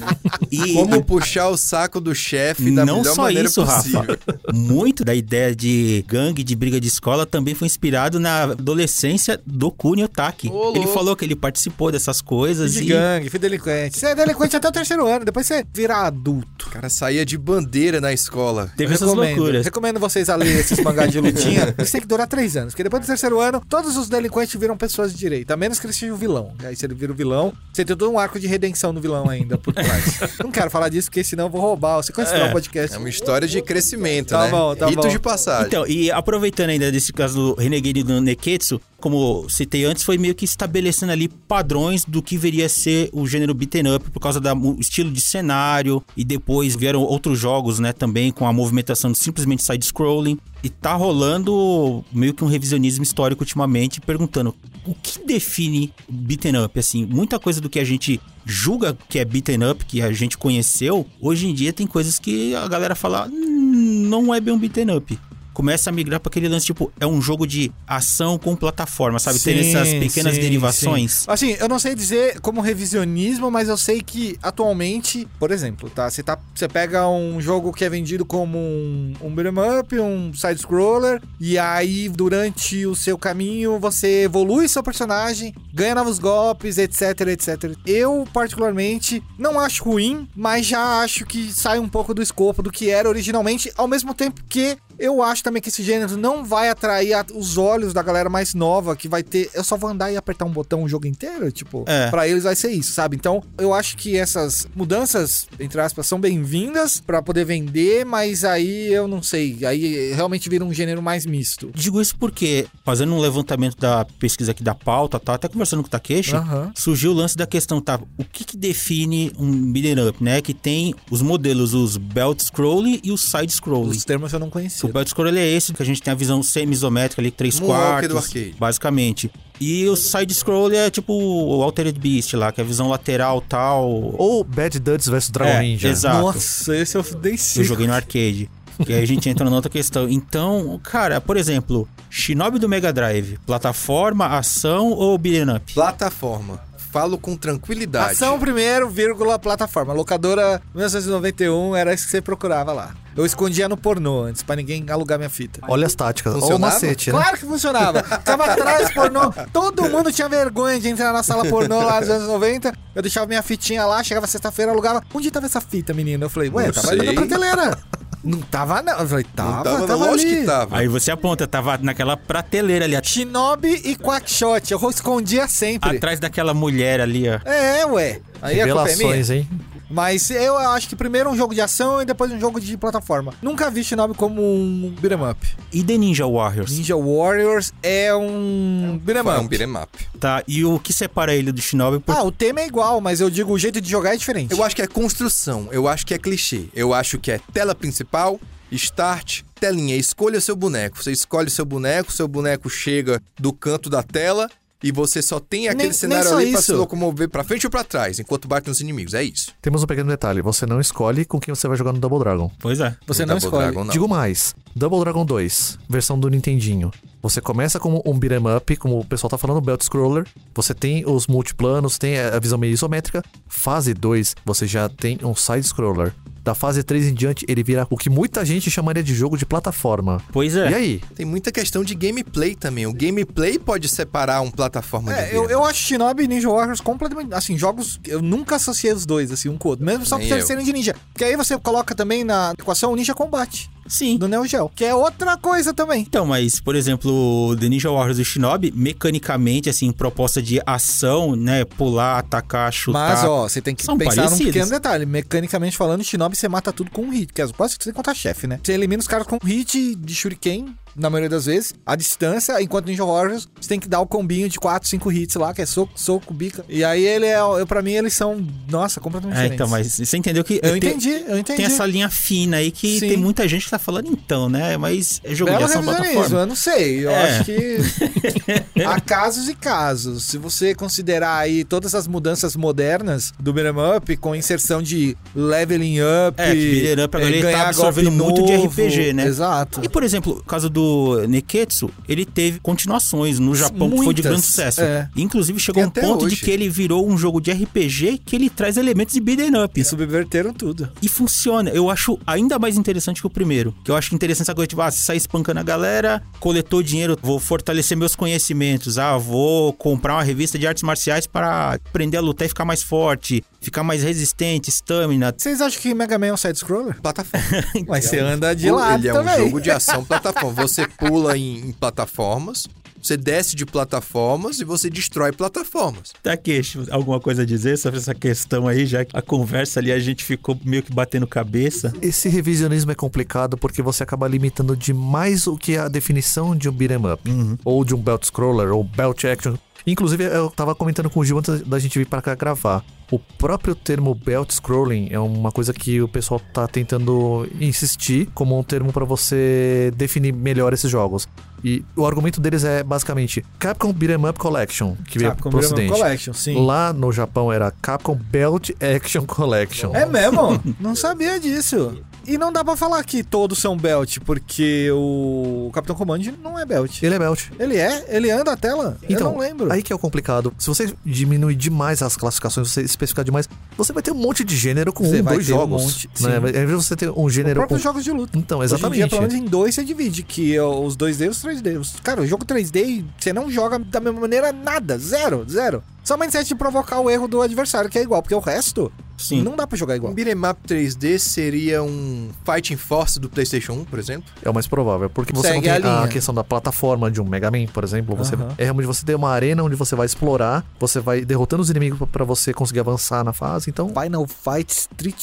E, 0.52 0.74
Como 0.74 1.04
puxar 1.04 1.50
o 1.50 1.58
saco 1.58 2.02
do 2.02 2.16
chefe 2.16 2.72
da 2.72 2.84
não 2.84 3.00
melhor 3.00 3.14
só 3.14 3.22
maneira 3.22 3.48
isso, 3.48 3.64
possível. 3.64 4.00
Rafa. 4.02 4.18
Muito 4.52 5.04
da 5.04 5.14
ideia 5.14 5.56
de 5.56 6.04
gangue, 6.08 6.44
de 6.44 6.56
briga 6.56 6.82
de 6.82 6.88
escola, 6.88 7.24
também 7.24 7.54
foi 7.54 7.68
inspirado 7.68 8.20
na 8.20 8.44
adolescência 8.44 9.40
do 9.46 9.70
Kuni 9.70 10.04
Otaki. 10.04 10.50
Ô, 10.50 10.74
ele 10.76 10.88
falou 10.88 11.16
que 11.16 11.24
ele 11.24 11.36
participou 11.36 11.92
dessas 11.92 12.20
coisas 12.20 12.74
De 12.74 12.82
e... 12.82 12.86
gangue, 12.88 13.30
fui 13.30 13.38
delinquente. 13.38 14.00
Você 14.00 14.08
é 14.08 14.16
delinquente 14.16 14.56
até 14.56 14.68
o 14.68 14.72
terceiro 14.72 15.06
ano, 15.06 15.24
depois 15.24 15.46
você 15.46 15.64
vira 15.72 15.98
adulto. 15.98 16.68
O 16.68 16.72
cara 16.72 16.90
saía 16.90 17.24
de 17.24 17.38
bandeira 17.38 18.02
na 18.02 18.12
escola. 18.12 18.72
Teve 18.76 18.94
Eu 18.94 18.96
essas 18.96 19.10
recomendo. 19.10 19.38
loucuras. 19.38 19.66
Recomendo 19.66 20.00
vocês 20.00 20.30
a 20.30 20.36
ler 20.36 20.60
esses 20.60 20.79
mangás 20.84 21.12
de 21.12 21.20
lutinha. 21.20 21.74
Isso 21.80 21.92
tem 21.92 22.02
que 22.02 22.08
durar 22.08 22.28
três 22.28 22.56
anos, 22.58 22.74
porque 22.74 22.84
depois 22.84 23.04
do 23.04 23.08
terceiro 23.08 23.40
ano, 23.40 23.62
todos 23.70 23.98
os 23.98 24.08
delinquentes 24.10 24.60
viram 24.60 24.78
pessoas 24.78 25.12
de 25.14 25.18
direita, 25.20 25.54
a 25.54 25.58
menos 25.58 25.80
que 25.80 25.86
eles 25.86 25.96
sejam 25.96 26.16
vilão. 26.16 26.54
Aí 26.64 26.76
se 26.76 26.86
ele 26.86 26.94
vira 26.94 27.12
o 27.12 27.16
vilão, 27.16 27.54
você 27.74 27.84
tem 27.86 27.96
todo 27.96 28.10
um 28.12 28.18
arco 28.20 28.40
de 28.40 28.48
redenção 28.48 28.92
no 28.94 29.00
vilão 29.02 29.30
ainda 29.30 29.58
por 29.58 29.74
trás. 29.74 30.20
Não 30.44 30.52
quero 30.52 30.70
falar 30.70 30.90
disso, 30.90 31.10
porque 31.10 31.24
senão 31.24 31.46
eu 31.46 31.50
vou 31.50 31.62
roubar. 31.62 31.98
Você 31.98 32.12
conhece 32.12 32.34
É. 32.34 32.46
o 32.46 32.52
podcast? 32.52 32.96
É 32.96 33.00
uma 33.00 33.10
história 33.10 33.48
de 33.48 33.62
crescimento, 33.62 34.30
Tá 34.30 34.46
né? 34.46 34.52
bom, 34.52 34.76
tá 34.76 34.88
Rito 34.88 35.02
bom. 35.02 35.08
de 35.08 35.20
passagem. 35.20 35.68
Então, 35.68 35.86
e 35.88 36.12
aproveitando 36.12 36.70
ainda 36.70 36.92
desse 36.92 37.12
caso 37.14 37.36
do 37.56 37.62
Renegade 37.62 38.00
e 38.00 38.04
do 38.04 38.22
Neketsu, 38.22 38.80
como 39.00 39.48
citei 39.50 39.86
antes, 39.86 40.04
foi 40.04 40.18
meio 40.18 40.36
que 40.36 40.46
estabelecendo 40.46 41.12
ali 41.12 41.28
padrões 41.28 42.06
do 42.06 42.22
que 42.22 42.38
viria 42.38 42.66
a 42.66 42.70
ser 42.70 43.10
o 43.14 43.26
gênero 43.26 43.54
beaten 43.54 43.96
up 43.96 44.10
por 44.12 44.20
causa 44.20 44.40
do 44.40 44.80
estilo 44.80 45.12
de 45.12 45.22
cenário. 45.22 46.04
E 46.16 46.24
depois 46.24 46.76
vieram 46.76 47.02
outros 47.02 47.40
jogos, 47.40 47.80
né, 47.80 47.94
também 47.94 48.32
com 48.32 48.46
a 48.46 48.54
movimentação 48.54 49.12
de 49.12 49.18
simplesmente 49.18 49.64
side-scrolling. 49.64 50.38
E 50.64 50.70
tá 50.70 50.94
rolando 50.94 52.04
meio 52.12 52.34
que 52.34 52.44
um 52.44 52.48
revisionismo 52.48 53.04
histórico 53.04 53.44
ultimamente, 53.44 54.02
perguntando 54.02 54.54
o 54.86 54.94
que 54.94 55.26
define 55.26 55.94
beaten 56.10 56.64
up, 56.64 56.78
assim, 56.78 57.06
muita 57.06 57.40
coisa 57.40 57.62
do 57.62 57.70
que 57.70 57.80
a 57.80 57.84
gente 57.84 58.20
julga 58.46 58.98
que 59.08 59.20
é 59.20 59.26
beaten 59.26 59.70
up, 59.70 59.86
que 59.86 60.02
a 60.02 60.12
gente 60.12 60.38
conheceu, 60.38 61.06
hoje 61.22 61.48
em 61.48 61.54
dia 61.54 61.72
tem 61.72 61.88
coisas 61.88 62.20
que 62.20 62.56
a 62.56 62.68
galera 62.68 62.96
fala, 62.96 63.30
"Hum, 63.32 64.08
não 64.10 64.34
é 64.34 64.42
bem 64.42 64.54
um 64.54 64.58
beaten 64.58 64.96
up 64.98 65.18
começa 65.60 65.90
a 65.90 65.94
migrar 65.94 66.22
para 66.22 66.30
aquele 66.30 66.48
lance, 66.48 66.68
tipo, 66.68 66.90
é 67.02 67.06
um 67.06 67.22
jogo 67.22 67.46
de 67.46 67.70
ação 67.86 68.38
com 68.38 68.56
plataforma, 68.56 69.20
sabe? 69.20 69.40
Sim, 69.40 69.60
essas 69.60 69.90
pequenas 69.90 70.36
sim, 70.36 70.40
derivações. 70.40 71.12
sim. 71.12 71.26
Assim, 71.28 71.58
eu 71.60 71.68
não 71.68 71.78
sei 71.78 71.94
dizer 71.94 72.40
como 72.40 72.62
revisionismo, 72.62 73.52
mas 73.52 73.68
eu 73.68 73.76
sei 73.76 74.00
que 74.00 74.40
atualmente, 74.42 75.28
por 75.38 75.52
exemplo, 75.52 75.90
tá? 75.90 76.10
Você, 76.10 76.24
tá, 76.24 76.40
você 76.56 76.66
pega 76.66 77.10
um 77.10 77.42
jogo 77.42 77.74
que 77.74 77.84
é 77.84 77.90
vendido 77.90 78.26
como 78.26 78.58
um, 78.58 79.14
um 79.22 79.36
beat'em 79.36 79.80
up, 79.82 80.00
um 80.00 80.34
side-scroller, 80.34 81.22
e 81.42 81.60
aí 81.60 82.08
durante 82.08 82.86
o 82.86 82.96
seu 82.96 83.18
caminho 83.18 83.78
você 83.80 84.24
evolui 84.24 84.66
seu 84.70 84.82
personagem, 84.82 85.54
ganha 85.74 85.94
novos 85.94 86.20
golpes, 86.20 86.78
etc, 86.78 87.20
etc. 87.28 87.76
Eu, 87.86 88.26
particularmente, 88.32 89.22
não 89.38 89.60
acho 89.60 89.84
ruim, 89.84 90.26
mas 90.34 90.66
já 90.66 91.02
acho 91.02 91.26
que 91.26 91.52
sai 91.52 91.80
um 91.80 91.90
pouco 91.90 92.14
do 92.14 92.22
escopo 92.22 92.64
do 92.64 92.72
que 92.72 92.90
era 92.90 93.10
originalmente, 93.10 93.70
ao 93.76 93.90
mesmo 93.90 94.14
tempo 94.14 94.42
que 94.48 94.78
eu 95.00 95.24
acho 95.24 95.44
também 95.44 95.62
que 95.62 95.70
esse 95.70 95.82
gênero 95.84 96.18
não 96.18 96.44
vai 96.44 96.70
atrair 96.70 97.14
a- 97.14 97.26
os 97.34 97.58
olhos 97.58 97.94
da 97.94 98.02
galera 98.04 98.30
mais 98.30 98.54
nova, 98.54 98.96
que 98.96 99.08
vai 99.08 99.24
ter. 99.24 99.50
Eu 99.54 99.64
só 99.64 99.78
vou 99.78 99.90
andar 99.90 100.12
e 100.12 100.18
apertar 100.18 100.46
um 100.46 100.52
botão 100.52 100.84
o 100.84 100.90
jogo 100.90 101.08
inteiro, 101.08 101.52
tipo, 101.52 101.84
É. 101.88 102.10
pra 102.10 102.28
eles 102.28 102.44
vai 102.44 102.56
ser 102.56 102.72
isso, 102.72 102.92
sabe? 102.94 103.16
Então, 103.16 103.42
eu 103.58 103.74
acho 103.74 103.96
que 103.98 104.18
essas 104.18 104.68
mudanças, 104.76 105.48
entre 105.60 105.80
aspas, 105.82 106.06
são 106.08 106.20
bem-vindas 106.20 107.00
pra 107.00 107.22
poder 107.22 107.46
vender, 107.46 108.06
mas 108.06 108.44
aí 108.44 108.92
eu 108.92 109.08
não 109.08 109.22
sei. 109.24 109.58
Aí 109.66 110.12
realmente 110.14 110.50
vira 110.50 110.64
um 110.66 110.74
gênero 110.74 111.02
mais 111.02 111.26
misto. 111.26 111.72
Digo 111.74 112.02
isso 112.02 112.16
porque, 112.18 112.68
fazendo 112.84 113.14
um 113.14 113.20
levantamento 113.20 113.78
da 113.78 114.06
pesquisa 114.20 114.52
aqui 114.52 114.64
da 114.64 114.76
pauta, 114.76 115.20
tá? 115.20 115.36
Até 115.36 115.48
conversando 115.48 115.82
com 115.82 115.88
o 115.88 115.92
Takeshi, 115.92 116.36
Aham. 116.36 116.72
surgiu 116.76 117.12
o 117.12 117.14
lance 117.14 117.38
da 117.38 117.46
questão, 117.48 117.80
tá? 117.80 118.00
O 118.18 118.24
que 118.26 118.44
que 118.44 118.58
define 118.58 119.32
um 119.38 119.72
beat'em 119.72 120.08
up, 120.08 120.24
né? 120.24 120.42
Que 120.42 120.54
tem 120.54 120.94
os 121.12 121.22
modelos, 121.22 121.74
os 121.74 121.96
belt 121.98 122.40
scrolling 122.42 123.00
e 123.04 123.12
os 123.12 123.22
side 123.22 123.52
scrolling. 123.54 123.92
Os 123.92 124.04
termos 124.06 124.34
eu 124.34 124.40
não 124.40 124.50
conhecia. 124.50 124.89
Belt 124.94 125.08
scroll 125.10 125.28
ele 125.30 125.40
é 125.40 125.48
esse, 125.48 125.74
que 125.74 125.82
a 125.82 125.86
gente 125.86 126.02
tem 126.02 126.12
a 126.12 126.16
visão 126.16 126.42
semi-isométrica 126.44 127.22
ali, 127.22 127.32
3 127.32 127.60
Moonwalker 127.60 127.88
quartos, 127.90 128.10
do 128.10 128.18
arcade. 128.18 128.56
basicamente. 128.60 129.32
E 129.60 129.86
o 129.88 129.96
side 129.96 130.34
scroll 130.34 130.72
é 130.72 130.90
tipo 130.90 131.14
o 131.14 131.62
Altered 131.62 132.00
Beast 132.00 132.34
lá, 132.34 132.52
que 132.52 132.62
é 132.62 132.64
a 132.64 132.68
visão 132.68 132.88
lateral 132.88 133.42
tal. 133.42 133.90
Ou 134.18 134.44
Bad 134.44 134.80
Duds 134.80 135.08
vs 135.08 135.30
Dragon 135.30 135.52
É, 135.52 135.62
Ninja. 135.62 135.90
exato. 135.90 136.22
Nossa, 136.22 136.76
esse 136.78 136.98
eu 136.98 137.04
dei 137.22 137.36
Eu 137.58 137.64
joguei 137.64 137.86
no 137.88 137.94
arcade. 137.94 138.50
E 138.88 138.94
aí 138.94 139.04
a 139.04 139.06
gente 139.06 139.28
entra 139.28 139.50
na 139.50 139.56
outra 139.56 139.70
questão. 139.70 140.08
Então, 140.08 140.80
cara, 140.82 141.20
por 141.20 141.36
exemplo, 141.36 141.86
Shinobi 142.10 142.58
do 142.60 142.70
Mega 142.70 142.94
Drive, 142.94 143.38
plataforma, 143.46 144.26
ação 144.28 144.92
ou 144.92 145.18
beat'em 145.18 145.54
up? 145.58 145.74
Plataforma. 145.74 146.62
Falo 146.92 147.18
com 147.20 147.36
tranquilidade. 147.36 148.14
Ação 148.14 148.40
primeiro, 148.40 148.90
vírgula, 148.90 149.38
plataforma. 149.38 149.94
Locadora 149.94 150.62
1991 150.74 151.76
era 151.76 151.94
isso 151.94 152.06
que 152.06 152.12
você 152.12 152.22
procurava 152.22 152.74
lá. 152.74 152.96
Eu 153.16 153.26
escondia 153.26 153.68
no 153.68 153.76
pornô 153.76 154.24
antes, 154.24 154.42
pra 154.42 154.56
ninguém 154.56 154.86
alugar 154.90 155.20
minha 155.20 155.30
fita. 155.30 155.60
Olha 155.68 155.86
as 155.86 155.94
táticas. 155.94 156.34
Olha 156.42 156.56
o 156.56 156.60
macete, 156.60 157.12
né? 157.12 157.20
Claro 157.20 157.38
que 157.38 157.46
funcionava. 157.46 158.02
Tava 158.02 158.46
atrás 158.46 158.92
pornô. 158.94 159.32
Todo 159.52 159.90
mundo 159.90 160.12
tinha 160.12 160.28
vergonha 160.30 160.80
de 160.80 160.88
entrar 160.88 161.14
na 161.14 161.22
sala 161.22 161.46
pornô 161.46 161.82
lá 161.82 162.00
nos 162.00 162.10
anos 162.10 162.28
90. 162.28 162.74
Eu 162.96 163.02
deixava 163.02 163.28
minha 163.28 163.44
fitinha 163.44 163.86
lá, 163.86 164.04
chegava 164.04 164.26
sexta-feira, 164.26 164.72
alugava. 164.72 165.04
Onde 165.14 165.30
tava 165.30 165.46
essa 165.46 165.62
fita, 165.62 165.94
menino? 165.94 166.26
Eu 166.26 166.30
falei, 166.30 166.50
ué, 166.50 166.68
Não 166.68 166.74
tava 166.74 166.92
ali 166.92 167.06
na 167.06 167.14
prateleira. 167.14 167.78
Não 168.24 168.40
tava, 168.42 168.82
não. 168.82 169.00
Eu 169.00 169.08
falei, 169.08 169.26
tava, 169.36 169.56
Não 169.56 169.64
tava, 169.64 169.88
tava, 169.88 170.06
lógico 170.06 170.32
ali. 170.32 170.40
que 170.42 170.46
tava. 170.46 170.78
Aí 170.78 170.88
você 170.88 171.12
aponta, 171.12 171.48
tava 171.48 171.78
naquela 171.78 172.18
prateleira 172.18 172.86
ali, 172.86 172.96
Shinobi 173.02 173.82
e 173.86 173.96
Quackshot. 173.96 174.72
Eu 174.72 174.90
escondia 174.90 175.48
sempre. 175.48 175.98
atrás 175.98 176.20
daquela 176.20 176.54
mulher 176.54 177.00
ali, 177.00 177.26
ó. 177.30 177.40
É, 177.50 177.86
ué. 177.86 178.20
Aí 178.42 178.62
a 178.62 178.66
culpa 178.68 178.90
é 178.90 178.96
minha. 178.96 179.08
Revelações, 179.14 179.30
hein? 179.30 179.48
Mas 179.90 180.30
eu 180.30 180.56
acho 180.58 180.88
que 180.88 180.96
primeiro 180.96 181.30
um 181.30 181.36
jogo 181.36 181.54
de 181.54 181.62
ação 181.62 182.02
e 182.02 182.06
depois 182.06 182.32
um 182.32 182.40
jogo 182.40 182.62
de 182.62 182.78
plataforma. 182.78 183.34
Nunca 183.42 183.70
vi 183.72 183.84
Shinobi 183.84 184.14
como 184.14 184.42
um 184.42 184.94
beat'em 185.02 185.28
up. 185.30 185.40
E 185.74 185.84
The 185.84 185.98
Ninja 185.98 186.28
Warriors? 186.28 186.72
Ninja 186.72 186.96
Warriors 186.96 187.74
é 187.82 188.14
um 188.16 189.00
beat'em 189.04 189.28
É 189.28 189.36
up. 189.36 189.44
um 189.44 189.48
beat'em 189.48 189.76
up. 189.76 190.08
Tá, 190.20 190.44
e 190.48 190.64
o 190.64 190.80
que 190.80 190.94
separa 190.94 191.34
ele 191.34 191.52
do 191.52 191.62
Shinobi? 191.62 192.00
Por... 192.00 192.16
Ah, 192.16 192.24
o 192.24 192.32
tema 192.32 192.60
é 192.62 192.68
igual, 192.68 193.02
mas 193.02 193.20
eu 193.20 193.30
digo 193.30 193.52
o 193.52 193.58
jeito 193.58 193.82
de 193.82 193.90
jogar 193.90 194.14
é 194.14 194.18
diferente. 194.18 194.52
Eu 194.52 194.64
acho 194.64 194.76
que 194.76 194.82
é 194.82 194.88
construção, 194.88 195.68
eu 195.72 195.88
acho 195.88 196.06
que 196.06 196.14
é 196.14 196.18
clichê. 196.20 196.66
Eu 196.76 196.94
acho 196.94 197.18
que 197.18 197.32
é 197.32 197.40
tela 197.52 197.74
principal, 197.74 198.40
start, 198.72 199.42
telinha, 199.60 199.96
escolha 199.96 200.40
seu 200.40 200.56
boneco. 200.56 201.02
Você 201.04 201.12
escolhe 201.12 201.50
seu 201.50 201.66
boneco, 201.66 202.12
seu 202.12 202.28
boneco 202.28 202.70
chega 202.70 203.22
do 203.40 203.52
canto 203.52 203.90
da 203.90 204.04
tela 204.04 204.48
e 204.84 204.92
você 204.92 205.22
só 205.22 205.40
tem 205.40 205.68
aquele 205.68 205.84
nem 205.84 205.94
cenário 205.94 206.30
só 206.30 206.38
ali 206.38 206.52
pra 206.52 206.60
isso. 206.60 206.72
se 206.72 206.78
locomover 206.78 207.30
pra 207.30 207.44
frente 207.44 207.66
ou 207.68 207.70
pra 207.72 207.84
trás, 207.84 208.20
enquanto 208.20 208.48
bate 208.48 208.68
nos 208.68 208.80
inimigos. 208.82 209.14
É 209.14 209.24
isso. 209.24 209.52
Temos 209.62 209.84
um 209.84 209.88
pequeno 209.88 210.10
detalhe: 210.10 210.42
você 210.42 210.66
não 210.66 210.80
escolhe 210.80 211.26
com 211.26 211.40
quem 211.40 211.54
você 211.54 211.68
vai 211.68 211.78
jogar 211.78 211.92
no 211.94 212.00
Double 212.00 212.20
Dragon. 212.20 212.52
Pois 212.60 212.80
é. 212.80 212.96
Você 213.08 213.24
No 213.26 213.34
não 213.34 213.40
Double 213.40 213.48
escolhe. 213.48 213.64
Dragon, 213.66 213.84
não. 213.86 213.92
Digo 213.92 214.08
mais: 214.08 214.56
Double 214.76 215.00
Dragon 215.02 215.26
2, 215.26 215.80
versão 215.90 216.20
do 216.20 216.30
Nintendinho. 216.30 216.92
Você 217.22 217.42
começa 217.42 217.80
como 217.80 218.02
um 218.06 218.18
beat'em 218.18 218.40
up, 218.56 218.76
como 218.78 219.00
o 219.00 219.06
pessoal 219.06 219.30
tá 219.30 219.38
falando, 219.38 219.60
belt 219.60 219.82
scroller. 219.84 220.26
Você 220.56 220.74
tem 220.74 221.04
os 221.06 221.28
multiplanos, 221.28 221.98
tem 221.98 222.18
a 222.18 222.40
visão 222.40 222.58
meio 222.58 222.74
isométrica. 222.74 223.22
Fase 223.48 223.94
2, 223.94 224.36
você 224.46 224.66
já 224.66 224.88
tem 224.88 225.20
um 225.24 225.36
side 225.36 225.64
scroller. 225.68 226.14
Da 226.50 226.56
fase 226.56 226.82
3 226.82 227.10
em 227.10 227.14
diante, 227.14 227.46
ele 227.48 227.62
vira 227.62 227.86
o 227.92 227.96
que 227.96 228.10
muita 228.10 228.44
gente 228.44 228.72
chamaria 228.72 229.04
de 229.04 229.14
jogo 229.14 229.38
de 229.38 229.46
plataforma. 229.46 230.20
Pois 230.34 230.56
é. 230.56 230.72
E 230.72 230.74
aí? 230.74 231.02
Tem 231.14 231.24
muita 231.24 231.52
questão 231.52 231.84
de 231.84 231.94
gameplay 231.94 232.56
também. 232.56 232.88
O 232.88 232.92
gameplay 232.92 233.60
pode 233.60 233.88
separar 233.88 234.42
um 234.42 234.50
plataforma 234.50 235.14
de 235.14 235.20
É, 235.20 235.28
eu, 235.28 235.42
beat'em 235.42 235.52
eu 235.52 235.64
acho 235.64 235.80
Shinobi 235.80 236.24
e 236.24 236.28
Ninja 236.28 236.50
Warriors 236.50 236.82
completamente. 236.82 237.32
Assim, 237.36 237.56
jogos. 237.56 238.00
Eu 238.04 238.20
nunca 238.20 238.56
associei 238.56 238.92
os 238.92 239.06
dois, 239.06 239.32
assim, 239.32 239.48
um 239.48 239.60
com 239.60 239.68
o 239.68 239.72
outro. 239.74 239.86
Mesmo 239.86 240.08
só 240.08 240.18
por 240.18 240.26
eu. 240.26 240.42
serem 240.42 240.66
de 240.66 240.74
ninja. 240.74 240.96
Porque 241.14 241.24
aí 241.24 241.38
você 241.38 241.56
coloca 241.60 241.94
também 241.94 242.24
na 242.24 242.56
equação 242.58 242.94
o 242.94 242.96
Ninja 242.96 243.14
Combate 243.14 243.70
Sim. 243.90 244.18
do 244.18 244.28
Neo 244.28 244.46
Geo. 244.46 244.72
Que 244.74 244.86
é 244.86 244.96
outra 244.96 245.36
coisa 245.36 245.74
também. 245.74 246.02
Então, 246.08 246.26
mas, 246.26 246.60
por 246.60 246.76
exemplo, 246.76 247.56
The 247.60 247.68
Ninja 247.68 247.90
Warriors 247.90 248.20
e 248.20 248.26
Shinobi, 248.26 248.72
mecanicamente, 248.76 249.70
assim, 249.70 249.92
proposta 249.92 250.42
de 250.42 250.62
ação, 250.66 251.36
né? 251.36 251.66
Pular, 251.66 252.20
atacar, 252.20 252.72
chutar. 252.72 253.16
Mas, 253.16 253.24
ó, 253.24 253.50
você 253.50 253.62
tem 253.62 253.76
que 253.76 253.86
pensar 253.86 253.98
parecidos. 253.98 254.40
num 254.40 254.46
pequeno 254.46 254.70
detalhe. 254.70 255.06
Mecanicamente 255.06 255.76
falando, 255.76 256.04
Shinobi 256.04 256.38
você 256.38 256.48
mata 256.48 256.72
tudo 256.72 256.92
com 256.92 257.02
um 257.02 257.10
hit. 257.10 257.34
Que 257.34 257.42
é 257.42 257.48
quase 257.48 257.78
que 257.78 257.84
você 257.84 257.92
conta 257.92 258.14
chefe, 258.14 258.48
né? 258.48 258.60
Você 258.64 258.74
elimina 258.74 259.02
os 259.02 259.08
caras 259.08 259.26
com 259.26 259.36
um 259.36 259.48
hit 259.48 259.96
de 259.96 260.16
shuriken. 260.16 260.76
Na 261.00 261.10
maioria 261.10 261.30
das 261.30 261.46
vezes, 261.46 261.74
a 261.86 261.96
distância, 261.96 262.62
enquanto 262.62 262.88
Ninja 262.88 263.06
Warriors, 263.06 263.48
você 263.60 263.70
tem 263.70 263.80
que 263.80 263.88
dar 263.88 264.02
o 264.02 264.06
combinho 264.08 264.50
de 264.50 264.60
4, 264.60 264.88
5 264.88 265.12
hits 265.12 265.36
lá, 265.36 265.54
que 265.54 265.62
é 265.62 265.66
soco, 265.66 265.94
soco, 265.96 266.34
bica. 266.34 266.66
E 266.68 266.84
aí 266.84 267.06
ele 267.06 267.26
é. 267.26 267.40
Eu, 267.40 267.66
pra 267.66 267.82
mim, 267.82 267.94
eles 267.94 268.14
são, 268.14 268.46
nossa, 268.70 269.00
completamente 269.00 269.38
É, 269.38 269.44
diferentes. 269.50 269.56
então, 269.56 269.68
mas 269.70 269.96
você 270.08 270.18
entendeu 270.18 270.44
que. 270.44 270.56
Eu 270.56 270.78
tem- 270.80 270.92
entendi, 270.92 271.24
eu 271.28 271.38
entendi. 271.40 271.58
Tem 271.58 271.66
essa 271.66 271.86
linha 271.86 272.10
fina 272.10 272.58
aí 272.58 272.70
que 272.70 273.00
Sim. 273.00 273.08
tem 273.10 273.18
muita 273.18 273.48
gente 273.48 273.64
que 273.66 273.72
tá 273.72 273.80
falando 273.80 274.08
então, 274.10 274.50
né? 274.50 274.76
Mas 274.78 275.22
é 275.24 275.34
jogo 275.34 275.52
Belo 275.52 275.66
de 275.66 275.72
ação 275.72 275.84
plataforma. 275.84 276.40
eu 276.40 276.46
não 276.46 276.56
sei. 276.56 277.06
Eu 277.06 277.12
É. 277.12 277.30
acho 277.40 277.46
que 277.46 277.78
há 278.86 279.00
casos 279.00 279.48
e 279.48 279.56
casos. 279.56 280.26
Se 280.26 280.38
você 280.38 280.76
considerar 280.76 281.38
aí 281.38 281.64
todas 281.64 281.96
as 281.96 282.08
mudanças 282.08 282.56
modernas 282.56 283.32
do 283.40 283.54
beat'em 283.54 283.74
up, 283.98 284.18
com 284.18 284.36
inserção 284.36 284.82
de 284.82 285.16
leveling 285.36 286.00
up, 286.02 286.42
É, 286.42 286.52
que 286.54 286.72
beat'em 286.82 287.06
up 287.06 287.16
agora 287.18 287.32
eh, 287.34 287.38
ele 287.40 287.52
tá 287.52 287.68
absorvendo 287.70 288.12
muito 288.12 288.44
de. 288.46 288.54
RPG, 288.56 289.14
né? 289.14 289.26
Exato. 289.26 289.82
E, 289.84 289.90
por 289.90 290.04
exemplo, 290.04 290.34
o 290.40 290.44
caso 290.44 290.70
do 290.70 290.89
Neketsu, 291.28 291.90
ele 292.08 292.26
teve 292.26 292.60
continuações 292.60 293.40
no 293.40 293.56
Japão 293.56 293.90
que 293.90 293.98
foi 293.98 294.14
de 294.14 294.22
Muitas, 294.22 294.26
grande 294.26 294.46
sucesso. 294.46 294.82
é. 294.82 295.10
Inclusive, 295.16 295.60
chegou 295.60 295.84
um 295.84 295.90
ponto 295.90 296.26
hoje. 296.26 296.36
de 296.36 296.42
que 296.42 296.52
ele 296.52 296.70
virou 296.70 297.08
um 297.08 297.18
jogo 297.18 297.40
de 297.40 297.52
RPG 297.52 298.22
que 298.26 298.36
ele 298.36 298.50
traz 298.50 298.78
elementos 298.78 299.14
de 299.14 299.20
beat'em 299.22 299.56
up. 299.64 299.80
E 299.80 299.84
subverteram 299.84 300.54
tudo. 300.54 300.90
E 301.02 301.08
funciona. 301.10 301.70
Eu 301.70 301.90
acho 301.90 302.18
ainda 302.26 302.58
mais 302.60 302.78
interessante 302.78 303.22
que 303.22 303.28
o 303.28 303.30
primeiro. 303.30 303.74
Que 303.84 303.92
eu 303.92 303.96
acho 303.96 304.14
interessante 304.16 304.46
essa 304.46 304.56
coisa, 304.56 304.68
tipo, 304.68 304.82
ah, 304.82 304.90
você 304.92 305.00
sai 305.00 305.18
espancando 305.18 305.60
a 305.60 305.64
galera, 305.64 306.22
coletou 306.40 306.82
dinheiro, 306.82 307.18
vou 307.22 307.40
fortalecer 307.40 307.98
meus 307.98 308.16
conhecimentos. 308.16 308.98
Ah, 308.98 309.18
vou 309.18 309.74
comprar 309.74 310.16
uma 310.16 310.24
revista 310.24 310.58
de 310.58 310.68
artes 310.68 310.84
marciais 310.84 311.26
para 311.28 311.74
aprender 311.74 312.18
a 312.18 312.22
lutar 312.22 312.46
e 312.46 312.50
ficar 312.50 312.66
mais 312.66 312.82
forte, 312.82 313.44
ficar 313.62 313.84
mais 313.84 314.04
resistente, 314.04 314.70
stamina. 314.70 315.34
Vocês 315.38 315.62
acham 315.62 315.82
que 315.82 315.94
Mega 315.94 316.18
Man 316.18 316.28
é 316.28 316.34
um 316.34 316.38
side-scroller? 316.38 317.00
Plataforma. 317.02 317.46
Mas 317.88 318.06
você 318.06 318.20
anda 318.20 318.54
de 318.56 318.70
lado 318.72 319.00
Ele 319.02 319.10
é 319.10 319.14
também. 319.14 319.36
um 319.42 319.46
jogo 319.46 319.62
de 319.62 319.72
ação 319.72 320.04
plataforma. 320.06 320.62
Você 320.62 320.88
pula 320.88 321.38
em, 321.38 321.70
em 321.70 321.72
plataformas, 321.72 322.68
você 323.02 323.16
desce 323.16 323.56
de 323.56 323.66
plataformas 323.66 324.60
e 324.60 324.66
você 324.66 324.90
destrói 324.90 325.32
plataformas. 325.32 326.12
Takeshi, 326.22 326.80
alguma 326.92 327.20
coisa 327.20 327.44
a 327.44 327.46
dizer 327.46 327.78
sobre 327.78 328.00
essa 328.00 328.14
questão 328.14 328.68
aí, 328.68 328.86
já 328.86 329.06
que 329.06 329.16
a 329.16 329.22
conversa 329.22 329.80
ali 329.80 329.92
a 329.92 330.00
gente 330.00 330.24
ficou 330.24 330.60
meio 330.66 330.84
que 330.84 330.94
batendo 330.94 331.26
cabeça. 331.26 331.94
Esse 332.02 332.28
revisionismo 332.28 332.92
é 332.92 332.96
complicado 332.96 333.58
porque 333.58 333.82
você 333.82 334.04
acaba 334.04 334.28
limitando 334.28 334.76
demais 334.76 335.48
o 335.48 335.56
que 335.58 335.76
é 335.76 335.80
a 335.80 335.88
definição 335.88 336.56
de 336.56 336.68
um 336.68 336.74
beat'em 336.74 336.98
up. 337.12 337.22
Ou 337.64 337.86
de 337.86 337.96
um 337.96 337.98
belt 338.02 338.26
scroller, 338.26 338.74
ou 338.74 338.84
belt 338.84 339.24
action. 339.26 339.56
Inclusive, 339.92 340.24
eu 340.24 340.50
tava 340.50 340.76
comentando 340.76 341.10
com 341.10 341.20
o 341.20 341.26
Gil 341.26 341.38
antes 341.38 341.62
da 341.62 341.80
gente 341.80 341.98
vir 341.98 342.06
para 342.06 342.22
cá 342.22 342.36
gravar. 342.36 342.84
O 343.12 343.18
próprio 343.18 343.74
termo 343.74 344.14
belt 344.14 344.52
scrolling 344.52 345.08
é 345.10 345.20
uma 345.20 345.52
coisa 345.52 345.74
que 345.74 346.00
o 346.00 346.08
pessoal 346.08 346.40
tá 346.54 346.68
tentando 346.68 347.48
insistir 347.60 348.30
como 348.36 348.58
um 348.58 348.64
termo 348.64 348.94
para 348.94 349.04
você 349.04 349.92
definir 349.96 350.32
melhor 350.32 350.74
esses 350.74 350.92
jogos. 350.92 351.28
E 351.64 351.84
o 351.96 352.06
argumento 352.06 352.40
deles 352.40 352.64
é 352.64 352.84
basicamente 352.84 353.44
Capcom 353.58 353.92
Beat'em 353.92 354.30
Up 354.30 354.40
Collection, 354.40 354.96
que 355.08 355.18
veio 355.18 355.32
Capcom 355.32 355.50
pro 355.50 355.60
ocidente. 355.60 355.92
Collection, 355.92 356.34
sim. 356.34 356.64
Lá 356.64 356.94
no 356.94 357.12
Japão 357.12 357.52
era 357.52 357.72
Capcom 357.82 358.16
Belt 358.16 358.70
Action 358.80 359.26
Collection. 359.26 359.94
É 359.96 360.06
mesmo? 360.06 360.62
não 360.80 360.96
sabia 360.96 361.40
disso. 361.40 361.98
E 362.30 362.38
não 362.38 362.52
dá 362.54 362.64
pra 362.64 362.76
falar 362.76 363.04
que 363.04 363.24
todos 363.24 363.58
são 363.58 363.76
belt, 363.76 364.20
porque 364.20 364.90
o 364.94 365.72
Capitão 365.74 365.96
Command 365.96 366.20
não 366.44 366.60
é 366.60 366.66
belt. 366.66 367.02
Ele 367.02 367.16
é 367.16 367.20
belt. 367.20 367.48
Ele 367.60 367.76
é? 367.76 368.06
Ele 368.08 368.30
anda 368.30 368.52
a 368.52 368.58
tela? 368.58 368.98
Então, 369.10 369.28
eu 369.28 369.34
não 369.34 369.40
lembro. 369.40 369.72
aí 369.72 369.82
que 369.82 369.92
é 369.92 369.96
o 369.96 370.00
complicado. 370.00 370.54
Se 370.60 370.68
você 370.68 370.94
diminuir 371.06 371.56
demais 371.56 372.02
as 372.04 372.16
classificações, 372.16 372.70
você 372.72 372.82
especificar 372.82 373.26
demais, 373.26 373.50
você 373.76 373.92
vai 373.92 374.04
ter 374.04 374.12
um 374.12 374.16
monte 374.16 374.44
de 374.44 374.56
gênero 374.56 374.94
com 374.94 375.04
Você 375.06 375.22
um, 375.22 375.24
vai 375.24 375.34
dois 375.36 375.48
ter 375.48 375.54
um 375.54 375.58
jogos. 375.58 375.84
monte, 375.84 376.10
né? 376.22 376.36
Ao 376.38 376.48
invés 376.50 376.68
de 376.68 376.74
você 376.76 376.96
ter 376.96 377.10
um 377.10 377.24
Os 377.24 377.34
gênero 377.34 377.56
com... 377.62 377.68
próprios 377.68 377.82
jogos 377.82 378.04
de 378.04 378.12
luta. 378.12 378.38
Então, 378.38 378.60
Hoje 378.60 378.74
em 378.74 378.76
exatamente. 378.76 378.98
dia, 379.00 379.08
pelo 379.10 379.22
menos 379.22 379.36
em 379.36 379.46
dois 379.46 379.74
você 379.76 379.84
divide, 379.84 380.22
que 380.24 380.56
é 380.56 380.64
os 380.64 380.96
2D 380.96 381.26
e 381.26 381.30
os 381.30 381.42
3D. 381.44 381.80
Os- 381.80 381.96
Cara, 382.04 382.22
o 382.22 382.28
jogo 382.28 382.46
3D, 382.46 383.04
você 383.20 383.34
não 383.34 383.50
joga 383.50 383.80
da 383.80 384.00
mesma 384.00 384.22
maneira 384.22 384.52
nada. 384.54 384.98
Zero, 385.00 385.46
zero. 385.50 385.84
Só 386.04 386.16
mindset 386.18 386.48
de 386.48 386.56
provocar 386.56 387.00
o 387.00 387.10
erro 387.10 387.28
do 387.28 387.42
adversário, 387.42 387.90
que 387.90 387.98
é 387.98 388.04
igual, 388.04 388.22
porque 388.22 388.36
o 388.36 388.40
resto 388.40 388.92
Sim. 389.20 389.42
não 389.42 389.56
dá 389.56 389.68
pra 389.68 389.78
jogar 389.78 389.96
igual. 389.96 390.12
Um 390.12 390.16
beat'em 390.16 390.36
up 390.50 390.60
3D 390.68 391.18
seria 391.20 391.84
um 391.84 392.30
Fighting 392.46 392.78
Force 392.78 393.20
do 393.20 393.30
PlayStation 393.30 393.74
1, 393.74 393.86
por 393.86 394.00
exemplo? 394.00 394.24
É 394.44 394.50
o 394.50 394.54
mais 394.54 394.68
provável, 394.68 395.10
porque 395.10 395.34
você 395.34 395.50
Segue 395.50 395.68
não 395.68 395.76
a 395.76 395.80
tem 395.82 395.90
a, 395.92 395.96
linha. 395.98 396.08
questão 396.08 396.34
da 396.34 396.44
plataforma 396.44 397.12
de 397.12 397.22
um 397.22 397.26
Mega 397.26 397.52
Man, 397.52 397.66
por 397.68 397.84
exemplo. 397.84 398.16
Você, 398.16 398.36
Aham. 398.36 398.56
É 398.58 398.64
realmente 398.64 398.86
você 398.86 399.06
tem 399.06 399.16
uma 399.16 399.30
arena 399.30 399.64
onde 399.64 399.76
você 399.76 399.96
vai 399.96 400.06
explorar, 400.06 400.66
você 400.80 401.00
vai 401.00 401.22
derrotando 401.26 401.62
os 401.62 401.70
inimigos 401.70 401.98
pra- 401.98 402.08
pra 402.08 402.26
você 402.26 402.54
conseguir 402.54 402.80
avançar 402.80 403.24
na 403.24 403.34
fase. 403.34 403.70
Então, 403.70 403.90
Final 403.90 404.26
Fight 404.28 404.72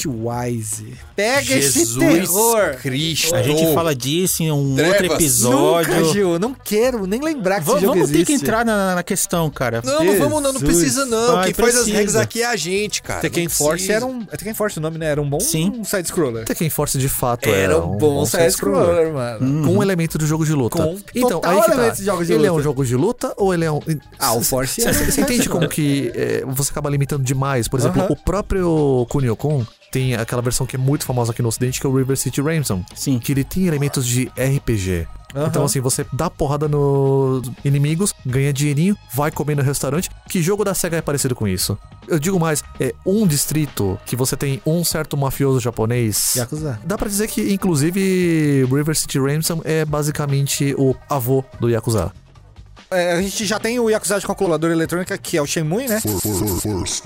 Streetwise. 0.07 0.95
Pega 1.15 1.55
esse 1.55 1.79
Jesus 1.81 1.99
terror. 1.99 2.77
Cristo! 2.81 3.35
A 3.35 3.43
gente 3.43 3.75
fala 3.75 3.95
disso 3.95 4.43
em 4.43 4.51
um 4.53 4.75
Trevas. 4.75 4.93
outro 5.01 5.15
episódio. 5.17 5.95
Nunca, 5.95 6.13
Gil. 6.13 6.39
Não 6.39 6.55
quero 6.55 7.07
nem 7.07 7.21
lembrar 7.21 7.61
que 7.61 7.67
Va- 7.67 7.73
esse 7.75 7.83
jogo 7.83 7.95
vamos 7.95 8.11
ter 8.11 8.25
que 8.25 8.33
entrar 8.33 8.65
na, 8.65 8.95
na 8.95 9.03
questão, 9.03 9.49
cara. 9.51 9.81
Não, 9.85 10.05
não 10.05 10.19
vamos, 10.19 10.43
não, 10.43 10.53
não 10.53 10.61
Jesus. 10.61 10.77
precisa 10.79 11.07
não. 11.07 11.33
Vai, 11.37 11.45
Quem 11.47 11.55
faz 11.55 11.69
as 11.69 11.75
precisa. 11.83 11.97
regras 11.97 12.17
aqui 12.17 12.43
é 12.43 12.47
a 12.47 12.57
gente, 12.57 13.03
cara. 13.03 13.21
Tekken 13.21 13.45
Não 13.45 13.51
Force 13.87 13.93
era 13.93 14.07
um... 14.07 14.23
É 14.31 14.37
Tekken 14.37 14.55
Force 14.55 14.79
o 14.79 14.83
nome, 14.83 14.99
né? 14.99 15.07
Era 15.07 15.23
um 15.23 15.29
bom 15.29 15.41
Sim. 15.41 15.85
side-scroller. 15.85 16.45
Tekken 16.45 16.71
Force 16.71 16.99
de 16.99 17.09
fato 17.09 17.49
Era 17.49 17.79
um 17.79 17.97
bom 17.97 18.25
side-scroller, 18.27 19.13
mano. 19.13 19.67
Com 19.67 19.79
um 19.79 19.83
elemento 19.83 20.19
de 20.19 20.27
jogo 20.27 20.45
de 20.45 20.53
luta. 20.53 20.77
Com 20.77 20.99
então, 21.15 21.41
aí 21.45 21.63
que 21.63 21.71
tá. 21.71 21.89
de 21.91 22.05
jogo 22.05 22.25
de 22.25 22.33
ele 22.33 22.47
é 22.47 22.51
luta. 22.51 22.61
um 22.61 22.63
jogo 22.63 22.85
de 22.85 22.97
luta 22.97 23.35
ou 23.37 23.55
ele 23.55 23.65
é 23.65 23.71
um. 23.71 23.81
Ah, 24.19 24.35
o 24.35 24.43
Force 24.43 24.87
é. 24.87 24.93
você 24.93 25.21
entende 25.21 25.49
como 25.49 25.69
que 25.69 26.13
é, 26.15 26.45
você 26.47 26.71
acaba 26.71 26.91
limitando 26.91 27.23
demais? 27.23 27.69
Por 27.69 27.79
exemplo, 27.79 28.03
Aham. 28.03 28.13
o 28.13 28.17
próprio 28.17 29.07
Kunio-kun 29.09 29.65
tem 29.97 30.15
aquela 30.15 30.43
versão 30.43 30.67
que 30.67 30.77
é 30.77 30.79
muito 30.79 31.07
famosa 31.07 31.33
aqui 31.33 31.41
no 31.41 31.49
ocidente, 31.49 31.81
que 31.81 31.87
é 31.87 31.89
o 31.89 31.97
River 31.97 32.19
City 32.19 32.43
Ransom. 32.43 32.85
Sim. 32.95 33.19
Que 33.19 33.33
ele 33.33 33.43
tem 33.43 33.67
elementos 33.67 34.07
de 34.07 34.27
RPG. 34.37 35.09
Aham. 35.35 35.47
Então, 35.47 35.65
assim, 35.65 35.81
você 35.81 36.05
dá 36.13 36.29
porrada 36.29 36.69
nos 36.69 37.51
inimigos, 37.65 38.13
ganha 38.25 38.53
dinheirinho, 38.53 38.95
vai 39.15 39.31
comer 39.31 39.55
no 39.55 39.63
restaurante. 39.63 40.11
Que 40.29 40.43
jogo 40.43 40.65
da 40.65 40.75
SEGA 40.75 40.99
é 40.99 41.01
parecido 41.01 41.35
com 41.35 41.49
isso? 41.49 41.79
Eu 42.07 42.19
digo 42.19 42.39
mais, 42.39 42.63
é 42.79 42.95
um 43.07 43.27
distrito 43.27 43.99
que 44.05 44.15
você 44.15 44.37
tem 44.37 44.61
um 44.67 44.85
certo 44.85 45.17
mafioso 45.17 45.61
japonês. 45.61 46.35
Yakuza. 46.37 46.79
Dá 46.85 46.99
pra 46.99 47.09
dizer 47.09 47.27
que, 47.29 47.51
inclusive, 47.51 48.67
River 48.71 48.95
City 48.95 49.19
Ransom 49.19 49.63
é 49.65 49.83
basicamente 49.83 50.75
o 50.77 50.95
avô 51.09 51.43
do 51.59 51.71
Yakuza. 51.71 52.13
É, 52.91 53.15
a 53.15 53.23
gente 53.23 53.45
já 53.45 53.59
tem 53.59 53.81
o 53.81 53.91
Yakuza 53.91 54.21
de 54.21 54.27
calculadora 54.27 54.73
eletrônica, 54.73 55.19
que 55.19 55.37
é 55.37 55.43
o 55.43 55.47
Shenmue, 55.47 55.89
né? 55.89 56.01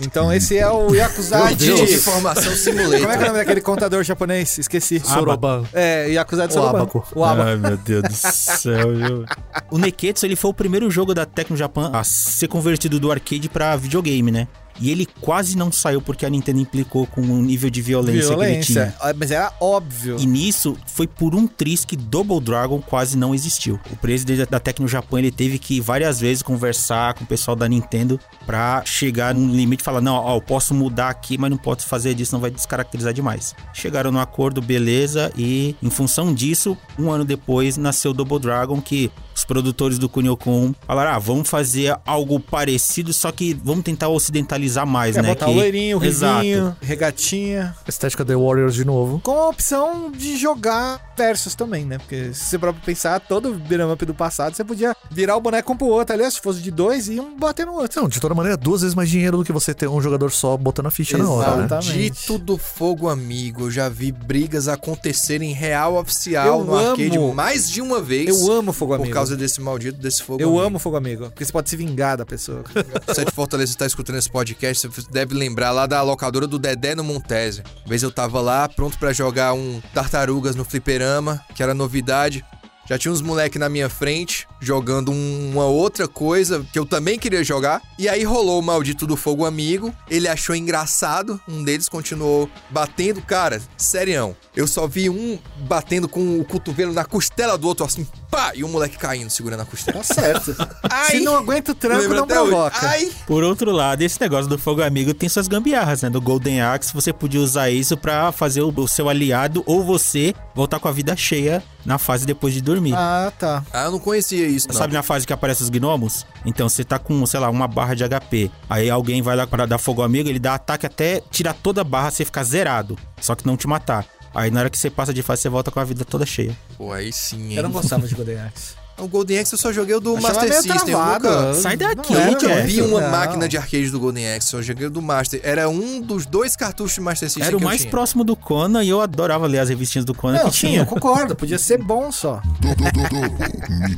Então 0.00 0.32
esse 0.32 0.58
é 0.58 0.68
o 0.68 0.94
Yakuza 0.94 1.54
de... 1.54 1.72
Informação 1.72 2.54
simulator. 2.54 3.00
Como 3.00 3.12
é 3.12 3.16
que 3.16 3.22
é 3.22 3.24
o 3.24 3.28
nome 3.28 3.38
daquele 3.38 3.60
contador 3.60 4.04
japonês? 4.04 4.58
Esqueci. 4.58 5.00
Soroban. 5.00 5.64
É, 5.72 6.08
Yakuza 6.10 6.46
de 6.46 6.52
O 6.52 6.54
Soroban. 6.54 6.82
Abaco. 6.82 7.06
O 7.14 7.24
Abaco. 7.24 7.48
Ai, 7.48 7.56
meu 7.56 7.76
Deus 7.78 8.02
do 8.02 8.12
céu, 8.12 8.94
viu? 8.94 9.24
O 9.70 9.78
Neketsu, 9.78 10.26
ele 10.26 10.36
foi 10.36 10.50
o 10.50 10.54
primeiro 10.54 10.90
jogo 10.90 11.14
da 11.14 11.24
Tecno 11.24 11.56
Japan 11.56 11.90
a 11.94 12.04
ser 12.04 12.48
convertido 12.48 13.00
do 13.00 13.10
arcade 13.10 13.48
pra 13.48 13.74
videogame, 13.76 14.30
né? 14.30 14.48
E 14.78 14.90
ele 14.90 15.06
quase 15.20 15.56
não 15.56 15.70
saiu 15.72 16.00
porque 16.00 16.24
a 16.24 16.30
Nintendo 16.30 16.60
implicou 16.60 17.06
com 17.06 17.20
o 17.20 17.42
nível 17.42 17.68
de 17.70 17.82
violência, 17.82 18.36
que 18.36 18.42
ele 18.42 18.60
tinha. 18.60 18.94
Ah, 19.00 19.12
Mas 19.14 19.30
era 19.30 19.52
óbvio. 19.60 20.16
E 20.18 20.26
nisso, 20.26 20.76
foi 20.86 21.06
por 21.06 21.34
um 21.34 21.46
triz 21.46 21.84
que 21.84 21.96
Double 21.96 22.40
Dragon 22.40 22.80
quase 22.80 23.16
não 23.16 23.34
existiu. 23.34 23.78
O 23.90 23.96
presidente 23.96 24.46
da 24.46 24.60
Tecno 24.60 24.88
Japão, 24.88 25.18
ele 25.18 25.30
teve 25.30 25.58
que 25.58 25.80
várias 25.80 26.20
vezes 26.20 26.42
conversar 26.42 27.14
com 27.14 27.24
o 27.24 27.26
pessoal 27.26 27.56
da 27.56 27.68
Nintendo 27.68 28.18
pra 28.46 28.82
chegar 28.84 29.34
num 29.34 29.54
limite 29.54 29.82
e 29.82 29.84
falar, 29.84 30.00
não, 30.00 30.14
ó, 30.14 30.36
eu 30.36 30.42
posso 30.42 30.74
mudar 30.74 31.08
aqui, 31.08 31.36
mas 31.36 31.50
não 31.50 31.58
posso 31.58 31.86
fazer 31.86 32.14
disso, 32.14 32.32
não 32.32 32.40
vai 32.40 32.50
descaracterizar 32.50 33.12
demais. 33.12 33.54
Chegaram 33.72 34.10
no 34.10 34.18
acordo, 34.18 34.60
beleza, 34.60 35.32
e 35.36 35.76
em 35.82 35.90
função 35.90 36.34
disso, 36.34 36.76
um 36.98 37.10
ano 37.10 37.24
depois, 37.24 37.76
nasceu 37.76 38.12
Double 38.12 38.38
Dragon, 38.38 38.80
que 38.80 39.10
os 39.40 39.44
produtores 39.44 39.98
do 39.98 40.08
Kunio-kun 40.08 40.74
falaram, 40.86 41.12
ah, 41.12 41.18
vamos 41.18 41.48
fazer 41.48 41.96
algo 42.06 42.38
parecido, 42.38 43.12
só 43.12 43.32
que 43.32 43.54
vamos 43.54 43.84
tentar 43.84 44.08
ocidentalizar 44.08 44.86
mais, 44.86 45.16
É, 45.16 45.22
né? 45.22 45.28
botar 45.28 45.46
que... 45.46 45.52
o 45.52 45.54
loirinho, 45.54 45.98
o 45.98 46.04
Exato. 46.04 46.42
rivinho, 46.42 46.76
regatinha. 46.80 47.74
Estética 47.86 48.24
The 48.24 48.36
Warriors 48.36 48.74
de 48.74 48.84
novo. 48.84 49.20
Com 49.20 49.32
a 49.32 49.48
opção 49.48 50.10
de 50.10 50.36
jogar 50.36 51.00
versus 51.16 51.54
também, 51.54 51.84
né? 51.84 51.98
Porque 51.98 52.32
se 52.32 52.44
você 52.44 52.58
for 52.58 52.72
pensar, 52.74 53.20
todo 53.20 53.52
beat'em 53.54 53.90
up 53.92 54.04
do 54.06 54.14
passado, 54.14 54.54
você 54.54 54.64
podia 54.64 54.94
virar 55.10 55.36
o 55.36 55.40
boneco 55.40 55.72
um 55.72 55.76
pro 55.76 55.86
outro. 55.88 56.14
Aliás, 56.14 56.34
se 56.34 56.40
fosse 56.40 56.60
de 56.60 56.70
dois, 56.70 57.08
iam 57.08 57.36
bater 57.38 57.66
no 57.66 57.74
outro. 57.74 58.00
Não, 58.00 58.08
de 58.08 58.20
toda 58.20 58.34
maneira, 58.34 58.56
duas 58.56 58.80
vezes 58.82 58.94
mais 58.94 59.08
dinheiro 59.10 59.36
do 59.38 59.44
que 59.44 59.52
você 59.52 59.74
ter 59.74 59.88
um 59.88 60.00
jogador 60.00 60.30
só 60.30 60.56
botando 60.56 60.86
a 60.86 60.90
ficha 60.90 61.18
na 61.18 61.28
hora, 61.28 61.56
né? 61.56 61.64
Exatamente. 61.66 61.92
Dito 61.98 62.38
do 62.38 62.56
fogo 62.56 63.08
amigo, 63.08 63.62
eu 63.66 63.70
já 63.70 63.88
vi 63.88 64.12
brigas 64.12 64.68
acontecerem 64.68 65.52
real 65.52 65.96
oficial 65.96 66.46
Eu 66.60 66.64
no 66.64 66.74
arcade 66.76 67.16
amo. 67.16 67.34
mais 67.34 67.70
de 67.70 67.80
uma 67.82 68.00
vez. 68.00 68.28
Eu 68.28 68.52
amo 68.52 68.72
Fogo 68.72 68.94
por 68.94 69.02
Amigo. 69.02 69.14
Causa 69.30 69.36
desse 69.36 69.60
maldito 69.60 69.98
desse 69.98 70.22
fogo 70.22 70.40
Eu 70.42 70.48
amigo. 70.50 70.64
amo 70.64 70.78
Fogo 70.78 70.96
Amigo, 70.96 71.24
porque 71.30 71.44
você 71.44 71.52
pode 71.52 71.68
se 71.70 71.76
vingar 71.76 72.16
da 72.16 72.26
pessoa. 72.26 72.64
Você 73.06 73.22
é 73.22 73.24
de 73.24 73.32
Fortaleza 73.32 73.70
está 73.72 73.86
escutando 73.86 74.16
esse 74.16 74.30
podcast, 74.30 74.86
você 74.88 75.02
deve 75.10 75.34
lembrar 75.34 75.70
lá 75.72 75.86
da 75.86 76.02
locadora 76.02 76.46
do 76.46 76.58
Dedé 76.58 76.94
no 76.94 77.04
Montese. 77.04 77.62
Uma 77.82 77.88
vez 77.88 78.02
eu 78.02 78.10
tava 78.10 78.40
lá, 78.40 78.68
pronto 78.68 78.98
pra 78.98 79.12
jogar 79.12 79.52
um 79.52 79.80
Tartarugas 79.94 80.54
no 80.56 80.64
fliperama, 80.64 81.40
que 81.54 81.62
era 81.62 81.74
novidade. 81.74 82.44
Já 82.88 82.98
tinha 82.98 83.12
uns 83.12 83.22
moleque 83.22 83.56
na 83.56 83.68
minha 83.68 83.88
frente, 83.88 84.48
jogando 84.60 85.12
um- 85.12 85.50
uma 85.52 85.64
outra 85.66 86.08
coisa 86.08 86.66
que 86.72 86.78
eu 86.78 86.84
também 86.84 87.20
queria 87.20 87.44
jogar. 87.44 87.80
E 87.96 88.08
aí 88.08 88.24
rolou 88.24 88.58
o 88.58 88.62
maldito 88.62 89.06
do 89.06 89.16
fogo 89.16 89.44
amigo. 89.44 89.94
Ele 90.10 90.26
achou 90.26 90.56
engraçado, 90.56 91.40
um 91.46 91.62
deles 91.62 91.88
continuou 91.88 92.50
batendo. 92.68 93.22
Cara, 93.22 93.62
serião. 93.76 94.34
Eu 94.56 94.66
só 94.66 94.88
vi 94.88 95.08
um 95.08 95.38
batendo 95.68 96.08
com 96.08 96.40
o 96.40 96.44
cotovelo 96.44 96.92
na 96.92 97.04
costela 97.04 97.56
do 97.56 97.68
outro, 97.68 97.86
assim, 97.86 98.04
pá! 98.30 98.52
E 98.54 98.62
o 98.62 98.68
moleque 98.68 98.96
caindo, 98.96 99.28
segurando 99.30 99.60
a 99.62 99.66
costela. 99.66 99.98
Tá 99.98 100.04
certo. 100.04 100.54
Ai! 100.88 101.10
Se 101.10 101.20
não 101.20 101.36
aguenta 101.36 101.72
o 101.72 101.74
tranco, 101.74 102.14
não 102.14 102.26
provoca. 102.26 102.88
Ai! 102.88 103.10
Por 103.26 103.42
outro 103.42 103.70
lado, 103.72 104.02
esse 104.02 104.20
negócio 104.20 104.48
do 104.48 104.58
fogo 104.58 104.82
amigo 104.82 105.12
tem 105.12 105.28
suas 105.28 105.48
gambiarras, 105.48 106.02
né? 106.02 106.10
Do 106.10 106.20
Golden 106.20 106.60
Axe, 106.62 106.94
você 106.94 107.12
podia 107.12 107.40
usar 107.40 107.70
isso 107.70 107.96
pra 107.96 108.32
fazer 108.32 108.62
o, 108.62 108.72
o 108.74 108.88
seu 108.88 109.08
aliado 109.08 109.62
ou 109.66 109.82
você 109.82 110.34
voltar 110.54 110.78
com 110.78 110.88
a 110.88 110.92
vida 110.92 111.16
cheia 111.16 111.62
na 111.84 111.98
fase 111.98 112.26
depois 112.26 112.52
de 112.54 112.60
dormir. 112.60 112.94
Ah, 112.94 113.32
tá. 113.38 113.64
Ah, 113.72 113.84
eu 113.84 113.92
não 113.92 113.98
conhecia 113.98 114.46
isso, 114.46 114.68
não. 114.68 114.74
Sabe 114.74 114.92
na 114.92 115.02
fase 115.02 115.26
que 115.26 115.32
aparece 115.32 115.62
os 115.62 115.70
gnomos? 115.70 116.26
Então 116.44 116.68
você 116.68 116.84
tá 116.84 116.98
com, 116.98 117.24
sei 117.26 117.40
lá, 117.40 117.48
uma 117.48 117.66
barra 117.66 117.94
de 117.94 118.04
HP. 118.04 118.50
Aí 118.68 118.90
alguém 118.90 119.22
vai 119.22 119.34
lá 119.36 119.46
para 119.46 119.66
dar 119.66 119.78
fogo 119.78 120.02
amigo, 120.02 120.28
ele 120.28 120.38
dá 120.38 120.54
ataque 120.54 120.86
até 120.86 121.22
tirar 121.30 121.54
toda 121.54 121.80
a 121.80 121.84
barra, 121.84 122.10
você 122.10 122.24
ficar 122.24 122.44
zerado. 122.44 122.98
Só 123.20 123.34
que 123.34 123.46
não 123.46 123.56
te 123.56 123.66
matar. 123.66 124.06
Aí 124.34 124.50
na 124.50 124.60
hora 124.60 124.70
que 124.70 124.78
você 124.78 124.90
passa 124.90 125.12
de 125.12 125.22
fase, 125.22 125.42
você 125.42 125.48
volta 125.48 125.70
com 125.70 125.80
a 125.80 125.84
vida 125.84 126.04
toda 126.04 126.24
cheia. 126.24 126.56
Pô, 126.76 126.92
aí 126.92 127.12
sim, 127.12 127.50
hein? 127.50 127.56
Eu 127.56 127.62
não 127.64 127.70
gostava 127.70 128.06
de 128.06 128.14
Golden 128.16 128.40
Axe. 128.40 128.79
O 129.00 129.08
Golden 129.08 129.38
Axe 129.38 129.54
eu 129.54 129.58
só 129.58 129.72
joguei 129.72 129.94
o 129.94 130.00
do 130.00 130.16
Achava 130.16 130.34
Master 130.34 130.48
meio 130.50 130.62
System. 130.62 130.92
Eu 130.94 130.98
nunca, 131.00 131.54
Sai 131.54 131.76
Não 131.76 131.88
daqui, 131.88 132.12
eu 132.12 132.26
nunca 132.26 132.46
Jeff. 132.48 132.66
vi 132.66 132.82
uma 132.82 133.00
não. 133.00 133.10
máquina 133.10 133.48
de 133.48 133.56
arcade 133.56 133.90
do 133.90 133.98
Golden 134.00 134.34
Axe, 134.34 134.48
só 134.48 134.62
joguei 134.62 134.86
o 134.86 134.90
do 134.90 135.00
Master. 135.02 135.40
Era 135.42 135.68
um 135.68 136.00
dos 136.00 136.26
dois 136.26 136.54
cartuchos 136.56 136.94
de 136.94 137.00
Master 137.00 137.28
System 137.28 137.44
Era 137.46 137.56
o 137.56 137.58
que 137.58 137.64
eu 137.64 137.68
mais 137.68 137.80
tinha. 137.80 137.90
próximo 137.90 138.22
do 138.24 138.36
Conan 138.36 138.82
e 138.84 138.88
eu 138.90 139.00
adorava 139.00 139.46
ler 139.46 139.58
as 139.60 139.68
revistinhas 139.68 140.04
do 140.04 140.14
Conan 140.14 140.42
Não, 140.42 140.50
que 140.50 140.56
sim, 140.56 140.66
tinha. 140.68 140.80
eu 140.80 140.86
concordo. 140.86 141.34
Podia 141.34 141.58
ser 141.58 141.78
bom 141.82 142.12
só. 142.12 142.40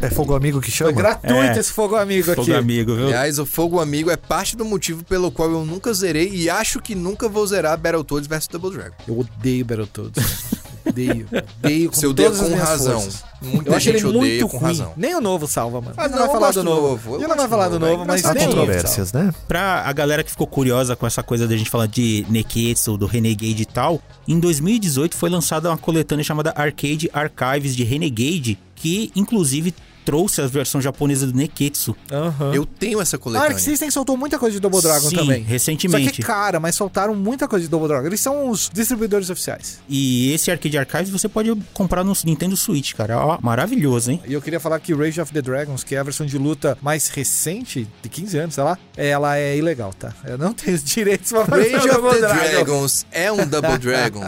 É 0.01 0.11
fogo 0.11 0.35
amigo 0.35 0.61
que 0.61 0.71
Foi 0.71 0.77
chama? 0.89 0.93
gratuito 0.93 1.37
É. 1.37 1.59
esse 1.59 1.73
fogo 1.73 1.97
amigo 1.97 2.31
aqui. 2.31 2.45
Fogo 2.45 2.57
amigo, 2.57 2.95
viu? 2.95 3.07
Aliás, 3.07 3.39
o 3.39 3.47
Fogo 3.47 3.81
Amigo 3.81 4.11
é 4.11 4.17
parte 4.17 4.57
do 4.57 4.65
motivo 4.65 5.05
pelo 5.05 5.31
qual 5.31 5.51
eu 5.51 5.65
nunca 5.65 5.93
zerei 5.93 6.31
e 6.33 6.49
acho 6.49 6.81
que 6.81 6.95
nunca 6.95 7.29
vou 7.29 7.47
zerar 7.47 7.77
Battletoads 7.77 8.27
vs 8.29 8.47
Double 8.49 8.71
Dragon. 8.71 8.95
Eu 9.07 9.19
odeio 9.19 9.65
Battletoads. 9.65 10.23
odeio. 10.87 11.27
Odeio 11.63 11.91
com 11.91 11.97
Você 11.97 12.07
odeia 12.07 12.29
todas 12.31 12.43
as 12.45 12.49
minhas 12.51 12.69
razão. 12.69 13.01
forças. 13.01 13.25
Muita 13.43 13.71
Eu 13.71 13.75
acho 13.77 13.85
gente 13.85 13.97
ele 13.97 14.07
odeia 14.17 14.23
muito 14.41 14.49
com 14.49 14.57
ruim. 14.59 14.69
razão. 14.69 14.93
Nem 14.97 15.15
o 15.15 15.21
novo 15.21 15.47
salva, 15.47 15.81
mano. 15.81 15.95
Ah, 15.97 16.03
gente 16.03 16.13
não, 16.13 16.19
vai 16.19 16.27
eu 16.29 16.33
falar 16.33 16.47
gosto 16.47 16.59
do 16.59 16.65
do 16.65 16.71
novo. 16.71 16.89
novo, 16.89 17.11
eu 17.11 17.15
A 17.17 17.19
gente 17.21 17.29
não 17.29 17.37
vai 17.37 17.49
falar 17.49 17.69
do 17.69 17.81
novo, 17.81 17.93
é 18.03 18.07
mas 18.07 18.21
engraçado. 18.21 18.31
Há 18.31 18.35
nem 18.35 18.43
o 18.45 18.47
novo 18.51 18.57
salva. 18.57 18.73
controvérsias, 18.73 19.13
né? 19.13 19.35
Pra 19.49 19.83
a 19.87 19.93
galera 19.93 20.23
que 20.23 20.31
ficou 20.31 20.47
curiosa 20.47 20.95
com 20.97 21.07
essa 21.07 21.23
coisa 21.23 21.47
da 21.49 21.57
gente 21.57 21.69
falar 21.71 21.87
de 21.87 22.25
Neketsu, 22.29 22.97
do 22.97 23.07
Renegade 23.07 23.63
e 23.63 23.67
tal, 23.67 24.01
em 24.29 24.39
2018 24.39 25.17
foi 25.17 25.29
lançada 25.31 25.69
uma 25.69 25.79
coletânea 25.79 26.25
chamada 26.25 26.53
Arcade 26.57 27.11
Archives 27.13 27.75
de 27.75 27.85
Renegade, 27.85 28.59
que 28.77 29.11
inclusive 29.17 29.75
trouxe 30.05 30.41
a 30.41 30.47
versão 30.47 30.81
japonesa 30.81 31.27
do 31.27 31.33
Neketsu. 31.35 31.97
Aham. 32.11 32.55
Eu 32.55 32.67
tenho 32.67 33.01
essa 33.01 33.17
A 33.17 33.19
Arc 33.19 33.23
coletânea. 33.23 33.59
System 33.59 33.91
soltou 33.91 34.17
muita 34.17 34.39
coisa 34.39 34.55
de 34.55 34.61
Double 34.61 34.81
Dragon 34.81 35.09
Sim, 35.09 35.17
também. 35.17 35.43
Só 35.43 35.49
recentemente. 35.51 36.13
que 36.13 36.23
é 36.23 36.25
cara, 36.25 36.59
mas 36.61 36.75
soltaram 36.75 37.15
muita 37.15 37.47
coisa 37.49 37.65
de 37.65 37.71
Double 37.71 37.89
Dragon. 37.89 38.07
Eles 38.07 38.21
são 38.21 38.49
os 38.49 38.71
distribuidores 38.73 39.31
oficiais. 39.31 39.81
E 39.89 40.33
esse 40.33 40.51
Arcade 40.51 40.79
Archives 40.79 41.11
você 41.11 41.29
pode 41.29 41.55
comprar 41.73 42.05
no 42.05 42.13
Nintendo 42.25 42.57
Switch, 42.57 42.95
cara. 42.95 43.19
Ó, 43.19 43.39
maravilhoso, 43.41 44.11
hein? 44.11 44.21
E 44.27 44.33
eu 44.33 44.43
queria 44.43 44.61
falar 44.61 44.79
que 44.81 44.93
Rage 44.95 45.21
of 45.21 45.33
the 45.33 45.43
Dragons, 45.43 45.85
que 45.85 45.95
é 45.95 45.99
a 45.99 46.03
versão 46.03 46.27
de 46.27 46.39
luta 46.39 46.77
mais 46.83 47.09
recente, 47.09 47.89
de 48.03 48.09
15 48.09 48.39
anos, 48.39 48.55
sei 48.55 48.65
lá, 48.65 48.79
ela 48.97 49.37
é 49.37 49.57
ilegal, 49.57 49.93
tá? 49.93 50.13
Eu 50.25 50.39
não 50.39 50.53
tenho 50.55 50.77
os 50.77 50.85
direitos 50.85 51.31
pra 51.31 51.45
fazer 51.47 51.77
Rage 51.77 51.89
of 51.91 52.01
the 52.01 52.19
Dragon. 52.19 52.65
Dragons 52.65 53.07
é 53.11 53.33
um 53.33 53.47
Double 53.47 53.79
Dragon. 53.79 54.25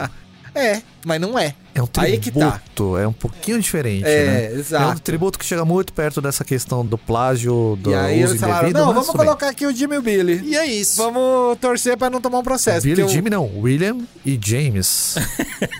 É, 0.54 0.82
mas 1.06 1.20
não 1.20 1.38
é. 1.38 1.54
É 1.74 1.82
um 1.82 1.88
Aí 1.96 2.18
que 2.18 2.30
tá. 2.30 2.52
tributo, 2.52 2.96
é 2.96 3.06
um 3.08 3.12
pouquinho 3.12 3.60
diferente, 3.60 4.04
É, 4.06 4.26
né? 4.26 4.46
É 4.46 4.54
um 4.54 4.58
exato. 4.60 5.00
tributo 5.00 5.36
que 5.38 5.44
chega 5.44 5.64
muito 5.64 5.92
perto 5.92 6.20
dessa 6.20 6.44
questão 6.44 6.86
do 6.86 6.96
plágio, 6.96 7.76
do 7.80 7.90
e 7.90 7.94
aí 7.96 8.22
uso 8.22 8.32
eles 8.34 8.40
falaram, 8.40 8.68
indevido, 8.68 8.78
não, 8.78 8.86
mas 8.86 8.94
vamos 9.06 9.08
bem. 9.20 9.26
colocar 9.26 9.48
aqui 9.48 9.66
o 9.66 9.74
Jimmy 9.74 9.96
e 9.96 9.98
o 9.98 10.02
Billy. 10.02 10.40
e 10.44 10.56
é 10.56 10.64
isso. 10.66 10.96
Vamos 10.96 11.58
torcer 11.58 11.96
pra 11.96 12.08
não 12.08 12.20
tomar 12.20 12.38
um 12.38 12.42
processo. 12.44 12.86
Billy 12.86 13.00
e 13.00 13.04
o- 13.04 13.08
Jimmy 13.08 13.28
não, 13.28 13.50
William 13.58 13.98
e 14.24 14.38
James. 14.40 15.16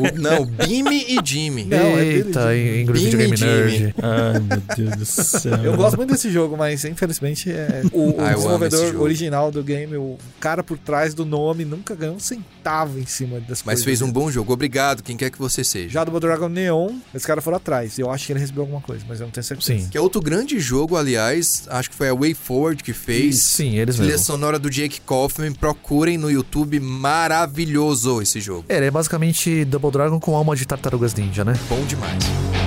O- 0.00 0.18
não, 0.20 0.44
Bimmy 0.46 1.04
e 1.08 1.18
Jimmy. 1.24 1.64
Não, 1.64 1.76
é 1.78 1.96
Billy 2.04 2.16
Eita, 2.26 2.54
e 2.56 2.80
em, 2.82 2.84
grupo 2.86 2.98
de 3.00 3.16
Billy 3.16 3.16
Game 3.18 3.34
e 3.34 3.36
Jimmy. 3.36 3.52
Nerd. 3.78 3.94
Ai, 4.02 4.40
meu 4.40 4.62
Deus 4.76 4.96
do 4.96 5.04
céu. 5.06 5.54
Eu 5.62 5.76
gosto 5.76 5.96
muito 5.96 6.10
desse 6.12 6.30
jogo, 6.30 6.56
mas 6.56 6.84
infelizmente 6.84 7.50
é 7.50 7.82
o, 7.92 8.10
o 8.12 8.16
Ah, 8.18 8.30
eu 8.32 8.36
desenvolvedor 8.36 9.00
original 9.00 9.50
do 9.52 9.62
game, 9.62 9.96
o 9.96 10.16
cara 10.40 10.62
por 10.64 10.78
trás 10.78 11.12
do 11.14 11.24
nome, 11.24 11.64
nunca 11.64 11.94
ganhou 11.94 12.16
um 12.16 12.20
centavo 12.20 12.98
em 12.98 13.06
cima 13.06 13.38
das 13.40 13.58
Mas 13.62 13.64
coisas. 13.64 13.84
fez 13.84 14.02
um 14.02 14.10
bom 14.10 14.30
jogo. 14.30 14.52
Obrigado, 14.52 15.02
quem 15.02 15.13
quer 15.16 15.30
que 15.30 15.38
você 15.38 15.62
seja. 15.64 15.88
Já 15.88 16.04
do 16.04 16.10
Double 16.10 16.28
Dragon 16.28 16.48
Neon, 16.48 16.92
esse 17.14 17.26
cara 17.26 17.40
foram 17.40 17.56
atrás. 17.56 17.98
Eu 17.98 18.10
acho 18.10 18.26
que 18.26 18.32
ele 18.32 18.40
recebeu 18.40 18.62
alguma 18.62 18.80
coisa, 18.80 19.04
mas 19.08 19.20
eu 19.20 19.26
não 19.26 19.30
tenho 19.32 19.44
certeza. 19.44 19.78
Sim. 19.78 19.88
Que 19.88 19.98
é 19.98 20.00
outro 20.00 20.20
grande 20.20 20.58
jogo, 20.60 20.96
aliás. 20.96 21.64
Acho 21.68 21.90
que 21.90 21.96
foi 21.96 22.08
a 22.08 22.14
Way 22.14 22.34
Forward 22.34 22.82
que 22.82 22.92
fez. 22.92 23.40
Sim, 23.40 23.76
eles 23.78 23.96
Trilha 23.96 24.12
mesmo. 24.12 24.26
sonora 24.26 24.58
do 24.58 24.70
Jake 24.70 25.00
Kaufman. 25.00 25.52
Procurem 25.52 26.16
no 26.18 26.30
YouTube. 26.30 26.80
Maravilhoso 26.80 28.22
esse 28.22 28.40
jogo. 28.40 28.64
É, 28.68 28.76
ele 28.76 28.86
é 28.86 28.90
basicamente 28.90 29.64
Double 29.64 29.90
Dragon 29.90 30.18
com 30.20 30.34
alma 30.36 30.54
de 30.56 30.66
tartarugas 30.66 31.14
ninja, 31.14 31.44
né? 31.44 31.54
Bom 31.68 31.82
demais. 31.86 32.63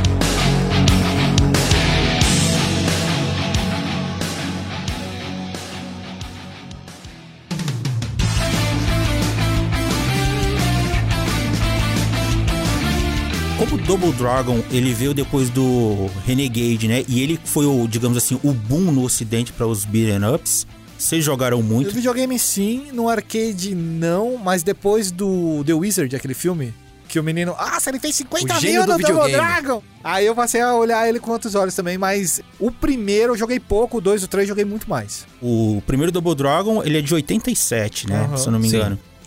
Double 13.88 14.12
Dragon, 14.12 14.62
ele 14.70 14.94
veio 14.94 15.14
depois 15.14 15.50
do 15.50 16.10
Renegade, 16.26 16.90
né? 16.90 17.06
E 17.08 17.22
ele 17.22 17.40
foi 17.46 17.66
o, 17.66 17.88
digamos 17.88 18.18
assim, 18.18 18.38
o 18.44 18.52
boom 18.52 18.92
no 18.92 19.02
ocidente 19.02 19.54
para 19.54 19.66
os 19.66 19.86
beat'em 19.86 20.26
ups. 20.36 20.68
Vocês 20.98 21.24
jogaram 21.24 21.60
No 21.60 21.64
muito. 21.64 21.92
videogame 21.94 22.38
sim, 22.38 22.88
no 22.92 23.08
arcade 23.08 23.74
não, 23.74 24.38
mas 24.38 24.62
depois 24.62 25.10
do 25.10 25.64
The 25.66 25.74
Wizard, 25.74 26.14
aquele 26.16 26.34
filme, 26.34 26.74
que 27.08 27.18
o 27.18 27.24
menino, 27.24 27.56
ah, 27.58 27.78
ele 27.88 27.98
fez 28.00 28.16
50 28.16 28.56
O 28.56 28.60
gênio 28.60 28.80
mil 28.80 28.82
no 28.82 28.98
do 28.98 29.02
Double 29.02 29.08
videogame. 29.24 29.34
Dragon. 29.38 29.84
Aí 30.04 30.26
eu 30.26 30.36
passei 30.36 30.60
a 30.60 30.76
olhar 30.76 31.08
ele 31.08 31.20
com 31.20 31.32
outros 31.32 31.56
olhos 31.56 31.74
também, 31.74 31.98
mas 31.98 32.42
o 32.60 32.70
primeiro 32.70 33.34
eu 33.34 33.38
joguei 33.38 33.60
pouco, 33.60 34.00
o 34.00 34.02
dois, 34.02 34.22
o 34.22 34.28
três 34.28 34.44
eu 34.46 34.50
joguei 34.50 34.66
muito 34.66 34.90
mais. 34.90 35.26
O 35.42 35.82
primeiro 35.88 36.12
Double 36.12 36.36
Dragon, 36.36 36.84
ele 36.84 36.98
é 36.98 37.02
de 37.02 37.14
87, 37.14 38.10
né? 38.10 38.26
Aham, 38.26 38.38
se 38.38 38.48
eu 38.48 38.52
não 38.52 38.60
me 38.60 38.70
sim. 38.70 38.80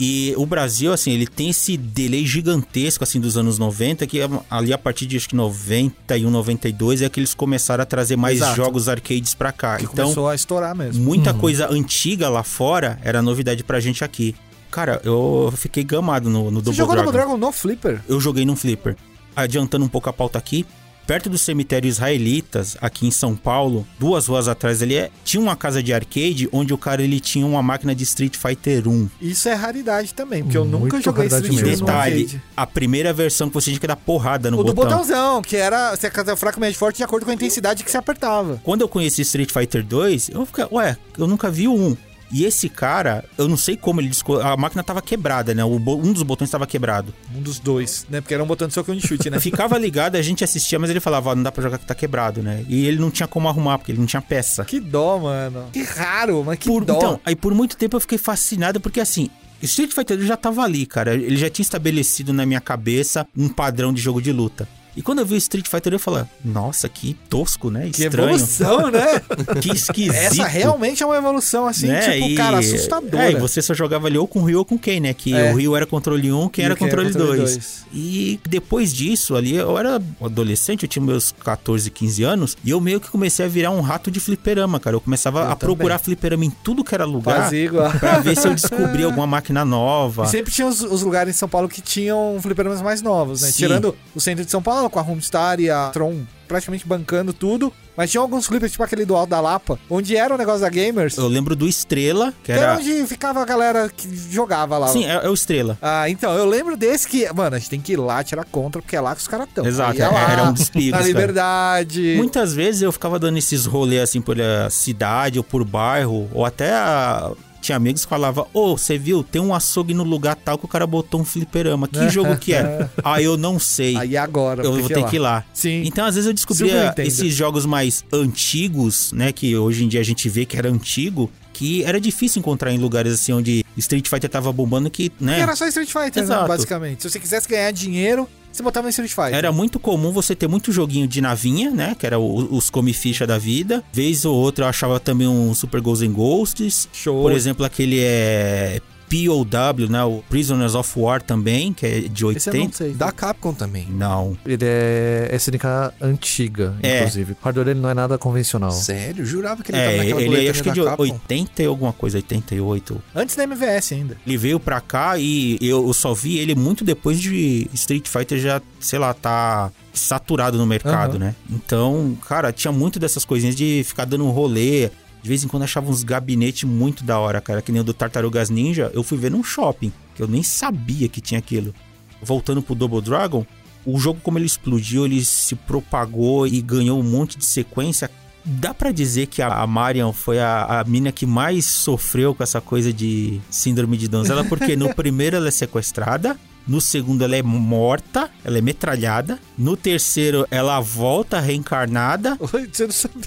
E 0.03 0.33
o 0.39 0.47
Brasil, 0.47 0.95
assim, 0.95 1.11
ele 1.13 1.27
tem 1.27 1.51
esse 1.51 1.77
delay 1.77 2.25
gigantesco, 2.25 3.05
assim, 3.05 3.21
dos 3.21 3.37
anos 3.37 3.59
90, 3.59 4.07
que 4.07 4.19
é 4.19 4.27
ali 4.51 4.73
a 4.73 4.79
partir 4.79 5.05
de, 5.05 5.19
acho 5.19 5.29
que 5.29 5.37
91, 5.37 6.31
92, 6.31 7.03
é 7.03 7.09
que 7.11 7.21
eles 7.21 7.35
começaram 7.35 7.83
a 7.83 7.85
trazer 7.85 8.17
mais 8.17 8.39
Exato. 8.39 8.57
jogos 8.57 8.89
arcades 8.89 9.35
pra 9.35 9.53
cá. 9.53 9.77
Que 9.77 9.85
então, 9.85 10.07
começou 10.07 10.29
a 10.31 10.35
estourar 10.35 10.75
mesmo. 10.75 11.05
muita 11.05 11.35
coisa 11.35 11.71
antiga 11.71 12.31
lá 12.31 12.43
fora 12.43 12.99
era 13.05 13.21
novidade 13.21 13.63
pra 13.63 13.79
gente 13.79 14.03
aqui. 14.03 14.35
Cara, 14.71 15.03
eu 15.05 15.53
fiquei 15.55 15.85
gamado 15.85 16.31
no, 16.31 16.51
no 16.51 16.61
Você 16.61 16.65
Double 16.65 16.75
jogou 16.75 16.95
Dragon. 16.95 17.11
Double 17.11 17.21
Dragon 17.27 17.37
no 17.37 17.53
Flipper? 17.53 18.01
Eu 18.09 18.19
joguei 18.19 18.47
num 18.47 18.57
flipper. 18.57 18.97
Adiantando 19.37 19.85
um 19.85 19.89
pouco 19.89 20.09
a 20.09 20.13
pauta 20.15 20.39
aqui, 20.39 20.65
perto 21.11 21.29
do 21.29 21.37
cemitério 21.37 21.89
israelitas, 21.89 22.77
aqui 22.81 23.05
em 23.05 23.11
São 23.11 23.35
Paulo, 23.35 23.85
duas 23.99 24.29
ruas 24.29 24.47
atrás 24.47 24.81
ali, 24.81 24.95
é, 24.95 25.11
tinha 25.25 25.43
uma 25.43 25.57
casa 25.57 25.83
de 25.83 25.93
arcade 25.93 26.49
onde 26.53 26.73
o 26.73 26.79
cara 26.79 27.03
ele 27.03 27.19
tinha 27.19 27.45
uma 27.45 27.61
máquina 27.61 27.93
de 27.97 28.05
Street 28.05 28.37
Fighter 28.37 28.87
1. 28.87 29.09
Isso 29.21 29.49
é 29.49 29.55
raridade 29.55 30.15
também, 30.15 30.45
porque 30.45 30.57
eu 30.57 30.65
Muito 30.65 30.85
nunca 30.85 31.01
joguei 31.01 31.27
Street. 31.27 31.49
Fighter 31.53 31.79
no 31.81 31.87
Detalhe, 31.87 32.23
arcade. 32.23 32.43
a 32.57 32.65
primeira 32.65 33.13
versão 33.13 33.49
que 33.49 33.55
você 33.55 33.73
tinha 33.73 33.81
que 33.81 33.89
dar 33.89 33.97
porrada 33.97 34.53
no 34.53 34.61
O 34.61 34.63
do 34.63 34.73
botão. 34.73 34.99
botãozão, 34.99 35.43
que 35.43 35.57
era 35.57 35.97
se 35.97 36.07
a 36.07 36.11
casa 36.13 36.31
é 36.31 36.37
fraca, 36.37 36.61
médio 36.61 36.79
forte, 36.79 36.99
de 36.99 37.03
acordo 37.03 37.25
com 37.25 37.33
a 37.33 37.35
intensidade 37.35 37.83
que 37.83 37.91
se 37.91 37.97
apertava. 37.97 38.61
Quando 38.63 38.83
eu 38.83 38.89
conheci 38.89 39.23
Street 39.23 39.51
Fighter 39.51 39.85
2, 39.85 40.29
eu 40.29 40.47
fiquei, 40.47 40.67
ué, 40.71 40.97
eu 41.19 41.27
nunca 41.27 41.51
vi 41.51 41.67
o 41.67 41.75
1. 41.75 41.97
E 42.33 42.45
esse 42.45 42.69
cara, 42.69 43.25
eu 43.37 43.49
não 43.49 43.57
sei 43.57 43.77
como 43.77 44.01
ele 44.01 44.09
desco... 44.09 44.39
A 44.39 44.57
máquina 44.57 44.83
tava 44.83 45.03
quebrada, 45.03 45.55
né? 45.55 45.65
Um 45.65 46.13
dos 46.13 46.23
botões 46.23 46.51
tava 46.51 46.67
quebrado. 46.67 47.13
Um 47.35 47.41
dos 47.43 47.59
dois, 47.59 48.07
né? 48.09 48.21
Porque 48.21 48.35
era 48.35 48.43
um 48.43 48.47
botão 48.47 48.69
de 48.69 48.75
soco 48.75 48.91
e 48.91 48.95
um 48.95 48.97
de 48.99 49.07
chute, 49.07 49.29
né? 49.31 49.39
Ficava 49.41 49.77
ligado, 49.79 50.17
a 50.17 50.23
gente 50.23 50.45
assistia, 50.45 50.79
mas 50.79 50.91
ele 50.91 51.01
falava, 51.01 51.31
ó, 51.31 51.35
não 51.35 51.43
dá 51.43 51.51
pra 51.51 51.63
jogar 51.63 51.79
que 51.79 51.87
tá 51.87 51.95
quebrado, 51.95 52.43
né? 52.43 52.65
E 52.69 52.87
ele 52.87 52.99
não 52.99 53.11
tinha 53.11 53.27
como 53.27 53.49
arrumar, 53.49 53.79
porque 53.79 53.93
ele 53.93 53.99
não 53.99 54.07
tinha 54.07 54.23
peça. 54.23 54.65
que 54.65 54.79
dó, 54.79 55.19
mano. 55.19 55.67
Que 55.73 55.83
raro, 55.83 56.45
mas 56.45 56.59
que 56.59 56.69
Por- 56.69 56.85
dó. 56.85 56.97
Então, 56.97 57.21
aí 57.25 57.35
por 57.35 57.53
muito 57.55 57.77
tempo 57.77 57.97
eu 57.97 58.01
fiquei 58.01 58.19
fascinado, 58.19 58.81
porque 58.81 59.01
assim, 59.01 59.29
Street 59.63 59.93
Fighter 59.93 60.17
2 60.17 60.29
já 60.29 60.37
tava 60.37 60.63
ali, 60.63 60.87
cara. 60.87 61.15
Ele 61.15 61.37
já 61.37 61.51
tinha 61.51 61.65
estabelecido 61.65 62.33
na 62.33 62.47
minha 62.47 62.61
cabeça 62.61 63.27
um 63.37 63.49
padrão 63.49 63.93
de 63.93 64.01
jogo 64.01 64.23
de 64.23 64.33
luta. 64.33 64.69
E 64.97 65.03
quando 65.03 65.21
eu 65.21 65.27
vi 65.27 65.37
Street 65.37 65.67
Fighter, 65.69 65.93
eu 65.93 65.99
falei, 65.99 66.25
nossa, 66.45 66.89
que 66.89 67.15
tosco, 67.29 67.71
né? 67.71 67.89
que 67.93 68.03
Estranho. 68.05 68.31
evolução, 68.31 68.91
né? 68.91 69.21
Que 69.61 69.71
esquisito. 69.71 70.15
Essa 70.15 70.47
realmente 70.47 71.03
é 71.03 71.07
uma 71.07 71.17
evolução, 71.17 71.67
assim, 71.67 71.87
né? 71.87 72.01
tipo, 72.13 72.29
E- 72.29 72.35
cara, 72.35 72.59
assustadora. 72.59 73.25
É, 73.25 73.33
e 73.33 73.35
você 73.37 73.61
só 73.63 73.73
jogava 73.75 74.07
ali 74.07 74.19
ou 74.19 74.27
com 74.27 74.41
o 74.41 74.45
Ryu 74.45 74.59
ou 74.59 74.65
com 74.65 74.79
quem, 74.79 75.01
né? 75.01 75.13
Que 75.15 75.35
É. 75.35 75.53
o 75.53 75.57
Ryu 75.57 75.77
era 75.77 75.87
controle 75.87 76.33
1, 76.33 76.49
quem 76.49 76.63
E 76.63 76.67
era 76.67 76.75
quem 76.77 76.87
era 76.89 76.97
controle 76.97 77.13
controle 77.13 77.39
2. 77.41 77.53
dois. 77.53 77.85
E 77.93 78.41
depois 78.49 78.93
disso, 78.93 79.35
ali, 79.37 79.55
eu 79.57 79.77
era 79.79 80.01
adolescente, 80.21 80.83
eu 80.85 80.89
tinha 80.89 81.05
meus 81.05 81.33
14, 81.45 81.91
15 81.91 82.23
anos, 82.23 82.57
e 82.65 82.71
eu 82.71 82.81
meio 82.81 83.01
que 83.01 83.09
comecei 83.11 83.45
a 83.45 83.49
virar 83.49 83.71
um 83.71 83.81
rato 83.81 84.11
de 84.11 84.21
fliperama, 84.21 84.79
cara. 84.81 84.97
Eu 84.97 85.01
começava 85.01 85.41
Eu 85.45 85.51
a 85.51 85.57
procurar 85.57 85.99
fliperama 85.99 86.45
em 86.45 86.51
tudo 86.51 86.85
que 86.85 86.95
era 86.95 87.05
lugar 87.05 87.45
Fazia 87.45 87.65
igual. 87.65 87.91
pra 87.93 88.19
ver 88.21 88.37
se 88.37 88.47
eu 88.47 88.55
descobria 88.55 89.07
alguma 89.07 89.27
máquina 89.29 89.65
nova. 89.65 90.25
E 90.25 90.29
sempre 90.29 90.53
tinha 90.53 90.67
os, 90.67 90.81
os 90.81 91.03
lugares 91.03 91.35
em 91.35 91.39
São 91.39 91.49
Paulo 91.49 91.69
que 91.69 91.81
tinham 91.81 92.39
fliperamas 92.41 92.81
mais 92.83 93.03
novos, 93.03 93.43
né? 93.43 93.49
Sim. 93.51 93.57
Tirando 93.59 93.95
o 94.15 94.21
centro 94.21 94.45
de 94.45 94.51
São 94.51 94.63
Paulo, 94.63 94.80
com 94.89 94.99
a 94.99 95.03
Homestar 95.03 95.61
e 95.61 95.69
a 95.69 95.91
Tron 95.93 96.21
praticamente 96.49 96.87
bancando 96.87 97.33
tudo. 97.33 97.73
Mas 97.97 98.11
tinha 98.11 98.21
alguns 98.21 98.47
flippers, 98.47 98.73
tipo 98.73 98.83
aquele 98.83 99.05
do 99.05 99.15
Alto 99.15 99.29
da 99.31 99.41
Lapa, 99.41 99.79
onde 99.91 100.17
era 100.17 100.35
o 100.35 100.39
negócio 100.39 100.61
da 100.63 100.71
Gamers. 100.71 101.19
Eu 101.19 101.29
lembro 101.29 101.55
do 101.55 101.69
Estrela, 101.69 102.33
que 102.43 102.51
era 102.51 102.61
era. 102.63 102.77
onde 102.79 103.07
ficava 103.07 103.43
a 103.43 103.45
galera 103.45 103.91
que 103.95 104.09
jogava 104.33 104.79
lá. 104.79 104.89
Sim, 104.89 105.05
é, 105.05 105.27
é 105.27 105.29
o 105.29 105.35
Estrela. 105.35 105.77
Ah, 105.83 106.09
então, 106.09 106.33
eu 106.35 106.47
lembro 106.47 106.77
desse 106.79 107.07
que, 107.07 107.31
mano, 107.35 107.57
a 107.57 107.59
gente 107.59 107.69
tem 107.69 107.81
que 107.81 107.93
ir 107.93 107.97
lá 107.99 108.25
tirar 108.25 108.45
contra, 108.47 108.81
porque 108.81 108.97
é 108.97 109.01
lá 109.01 109.15
que 109.15 109.21
os 109.21 109.29
caras 109.29 109.49
estão. 109.49 109.67
Exato, 109.67 110.01
é 110.01 110.09
lá, 110.09 110.33
era 110.33 110.45
um 110.45 110.53
dos 110.55 110.71
picos, 110.71 110.93
Na 110.93 110.99
cara. 110.99 111.07
liberdade. 111.09 112.15
Muitas 112.17 112.55
vezes 112.55 112.81
eu 112.81 112.91
ficava 112.93 113.19
dando 113.19 113.37
esses 113.37 113.67
rolês 113.67 114.03
assim 114.05 114.21
por 114.23 114.39
eh, 114.39 114.69
cidade 114.71 115.37
ou 115.39 115.45
por 115.45 115.63
bairro, 115.65 116.29
ou 116.33 116.47
até 116.47 116.73
a- 116.73 117.33
tinha 117.61 117.77
amigos 117.77 118.05
que 118.05 118.09
falavam, 118.09 118.47
ô, 118.53 118.77
você 118.77 118.99
viu, 118.99 119.23
tem 119.23 119.41
um 119.41 119.55
açougue 119.55 119.95
no 119.95 120.05
lugar 120.05 120.37
tal 120.37 120.59
que 120.59 120.65
o 120.65 120.69
cara 120.69 120.87
botou 120.87 121.21
um 121.21 121.25
fliperama. 121.25 121.87
Que 121.87 122.09
jogo 122.11 122.37
que 122.37 122.55
é? 122.55 122.89
ah, 123.05 123.21
eu 123.23 123.37
não 123.37 123.59
sei. 123.59 123.97
Aí 123.97 124.17
agora, 124.17 124.63
eu 124.63 124.73
vou 124.73 124.89
ter 124.89 125.05
que 125.07 125.17
ir 125.17 125.21
lá. 125.21 125.45
Sim. 125.53 125.83
Então, 125.85 126.07
às 126.07 126.15
vezes 126.15 126.27
eu 126.27 126.33
descobria 126.33 126.89
Nintendo. 126.89 127.09
esses 127.09 127.35
jogos 127.35 127.67
mais 127.67 128.05
antigos, 128.13 129.13
né? 129.13 129.33
Que 129.33 129.57
hoje 129.57 129.85
em 129.85 129.89
dia 129.89 130.01
a 130.01 130.05
gente 130.05 130.29
vê 130.29 130.45
que 130.45 130.57
era 130.57 130.69
antigo, 130.69 131.31
que 131.53 131.85
era 131.85 132.01
difícil 132.01 132.41
encontrar 132.41 132.73
em 132.73 132.79
lugares 132.79 133.13
assim 133.13 133.33
onde 133.33 133.65
Street 133.77 134.09
Fighter 134.09 134.31
tava 134.31 134.53
bombando, 134.53 134.91
que, 134.91 135.13
né? 135.21 135.41
Era 135.41 135.55
só 135.55 135.67
Street 135.67 135.91
Fighter, 135.91 136.27
né, 136.27 136.49
basicamente. 136.49 137.03
Se 137.03 137.11
você 137.11 137.21
quisesse 137.21 137.49
ganhar 137.49 137.71
dinheiro, 137.71 138.29
você 138.53 138.63
botava 138.63 138.89
em 138.89 138.91
Street 138.91 139.11
Fighter. 139.11 139.35
Era 139.35 139.53
muito 139.53 139.79
comum 139.79 140.13
você 140.13 140.35
ter 140.35 140.49
muito 140.49 140.73
joguinho 140.73 141.07
de 141.07 141.21
navinha, 141.21 141.71
né? 141.71 141.97
Que 141.99 142.07
era 142.07 142.19
o- 142.19 142.55
os 142.57 142.69
come 142.71 142.93
ficha 142.93 143.27
da 143.27 143.39
vida. 143.39 143.83
Vez 143.93 144.25
ou 144.25 144.35
outra 144.37 144.65
eu 144.65 144.69
achava 144.69 144.99
também 145.01 145.29
um 145.29 145.55
Super 145.55 145.81
Ghosts 145.81 146.09
and 146.09 146.13
Ghosts. 146.13 146.89
Show. 146.93 147.23
Por 147.23 147.33
exemplo, 147.33 147.65
aquele 147.65 148.01
é 148.01 148.81
POW, 149.11 149.89
né? 149.91 150.05
O 150.05 150.23
Prisoners 150.29 150.75
of 150.75 150.93
War 150.99 151.21
também, 151.21 151.73
que 151.73 151.85
é 151.85 152.01
de 152.03 152.25
Esse 152.27 152.49
eu 152.49 152.55
não 152.55 152.61
80. 152.63 152.77
sei. 152.77 152.93
Da 152.93 153.11
Capcom 153.11 153.53
também. 153.53 153.87
Não. 153.91 154.39
Ele 154.47 154.65
é 154.65 155.31
SNK 155.35 155.67
antiga, 156.01 156.75
É. 156.83 156.99
inclusive. 156.99 157.33
O 157.33 157.37
hardware 157.45 157.67
dele 157.67 157.81
não 157.81 157.91
é 157.91 157.95
nada 157.95 158.17
convencional. 158.17 158.71
Sério? 158.71 159.25
Jurava 159.27 159.63
que 159.63 159.71
ele 159.73 159.79
tava 159.79 159.91
É, 159.93 159.97
naquela 159.99 160.23
ele 160.23 160.49
acho 160.49 160.63
que 160.63 160.69
da 160.69 160.75
de 160.75 160.85
Capcom. 160.85 161.03
80 161.03 161.63
e 161.63 161.67
alguma 161.67 161.93
coisa, 161.93 162.19
88. 162.19 163.03
Antes 163.15 163.35
da 163.37 163.43
MVS 163.45 163.93
ainda. 163.93 164.17
Ele 164.27 164.37
veio 164.37 164.61
pra 164.61 164.81
cá 164.81 165.19
e 165.19 165.59
eu 165.61 165.93
só 165.93 166.15
vi 166.15 166.39
ele 166.39 166.55
muito 166.55 166.85
depois 166.85 167.21
de 167.21 167.69
Street 167.75 168.07
Fighter 168.09 168.39
já, 168.39 168.63
sei 168.79 168.99
lá, 168.99 169.13
tá 169.13 169.71
saturado 169.93 170.57
no 170.57 170.65
mercado, 170.67 171.17
Aham. 171.17 171.19
né? 171.19 171.35
Então, 171.51 172.17
cara, 172.29 172.53
tinha 172.53 172.71
muito 172.73 172.99
dessas 173.01 173.25
coisinhas 173.25 173.57
de 173.57 173.83
ficar 173.85 174.05
dando 174.05 174.25
um 174.25 174.31
rolê. 174.31 174.91
De 175.23 175.29
vez 175.29 175.45
em 175.45 175.49
quando 175.49 175.65
achava 175.65 175.91
uns 175.91 176.03
gabinetes 176.03 176.65
muito 176.65 177.05
da 177.05 177.19
hora, 177.19 177.41
cara, 177.41 177.61
que 177.61 177.71
nem 177.71 177.81
o 177.81 177.85
do 177.85 177.93
Tartarugas 177.93 178.51
Ninja. 178.51 178.91
Eu 178.95 179.03
fui 179.03 179.19
ver 179.19 179.31
num 179.31 179.45
shopping, 179.45 179.93
que 180.15 180.23
eu 180.23 180.29
nem 180.29 180.43
sabia 180.43 181.09
que 181.09 181.21
tinha 181.21 181.39
aquilo. 181.39 181.75
Voltando 182.23 182.63
pro 182.63 182.75
Double 182.75 183.01
Dragon, 183.01 183.45
o 183.85 183.99
jogo 183.99 184.21
como 184.23 184.39
ele 184.39 184.47
explodiu, 184.47 185.05
ele 185.05 185.25
se 185.25 185.55
propagou 185.55 186.47
e 186.47 186.61
ganhou 186.61 186.99
um 186.99 187.03
monte 187.03 187.39
de 187.39 187.45
sequência. 187.45 188.11
Dá 188.45 188.73
pra 188.73 188.91
dizer 188.91 189.27
que 189.27 189.43
a 189.43 189.67
Marion 189.67 190.13
foi 190.13 190.39
a, 190.39 190.81
a 190.81 190.85
mina 190.85 191.13
que 191.13 191.27
mais 191.27 191.67
sofreu 191.67 192.35
com 192.35 192.43
essa 192.43 192.61
coisa 192.61 192.93
de 192.93 193.41
síndrome 193.51 193.97
de 193.97 194.09
donzela, 194.09 194.45
porque 194.45 194.77
no 194.77 194.93
primeiro 194.97 195.37
ela 195.37 195.49
é 195.49 195.51
sequestrada, 195.51 196.39
no 196.71 196.81
segundo 196.81 197.25
ela 197.25 197.35
é 197.35 197.43
morta, 197.43 198.31
ela 198.45 198.57
é 198.57 198.61
metralhada, 198.61 199.41
no 199.59 199.77
terceiro 199.77 200.47
ela 200.53 200.79
volta 200.79 201.41
reencarnada. 201.41 202.39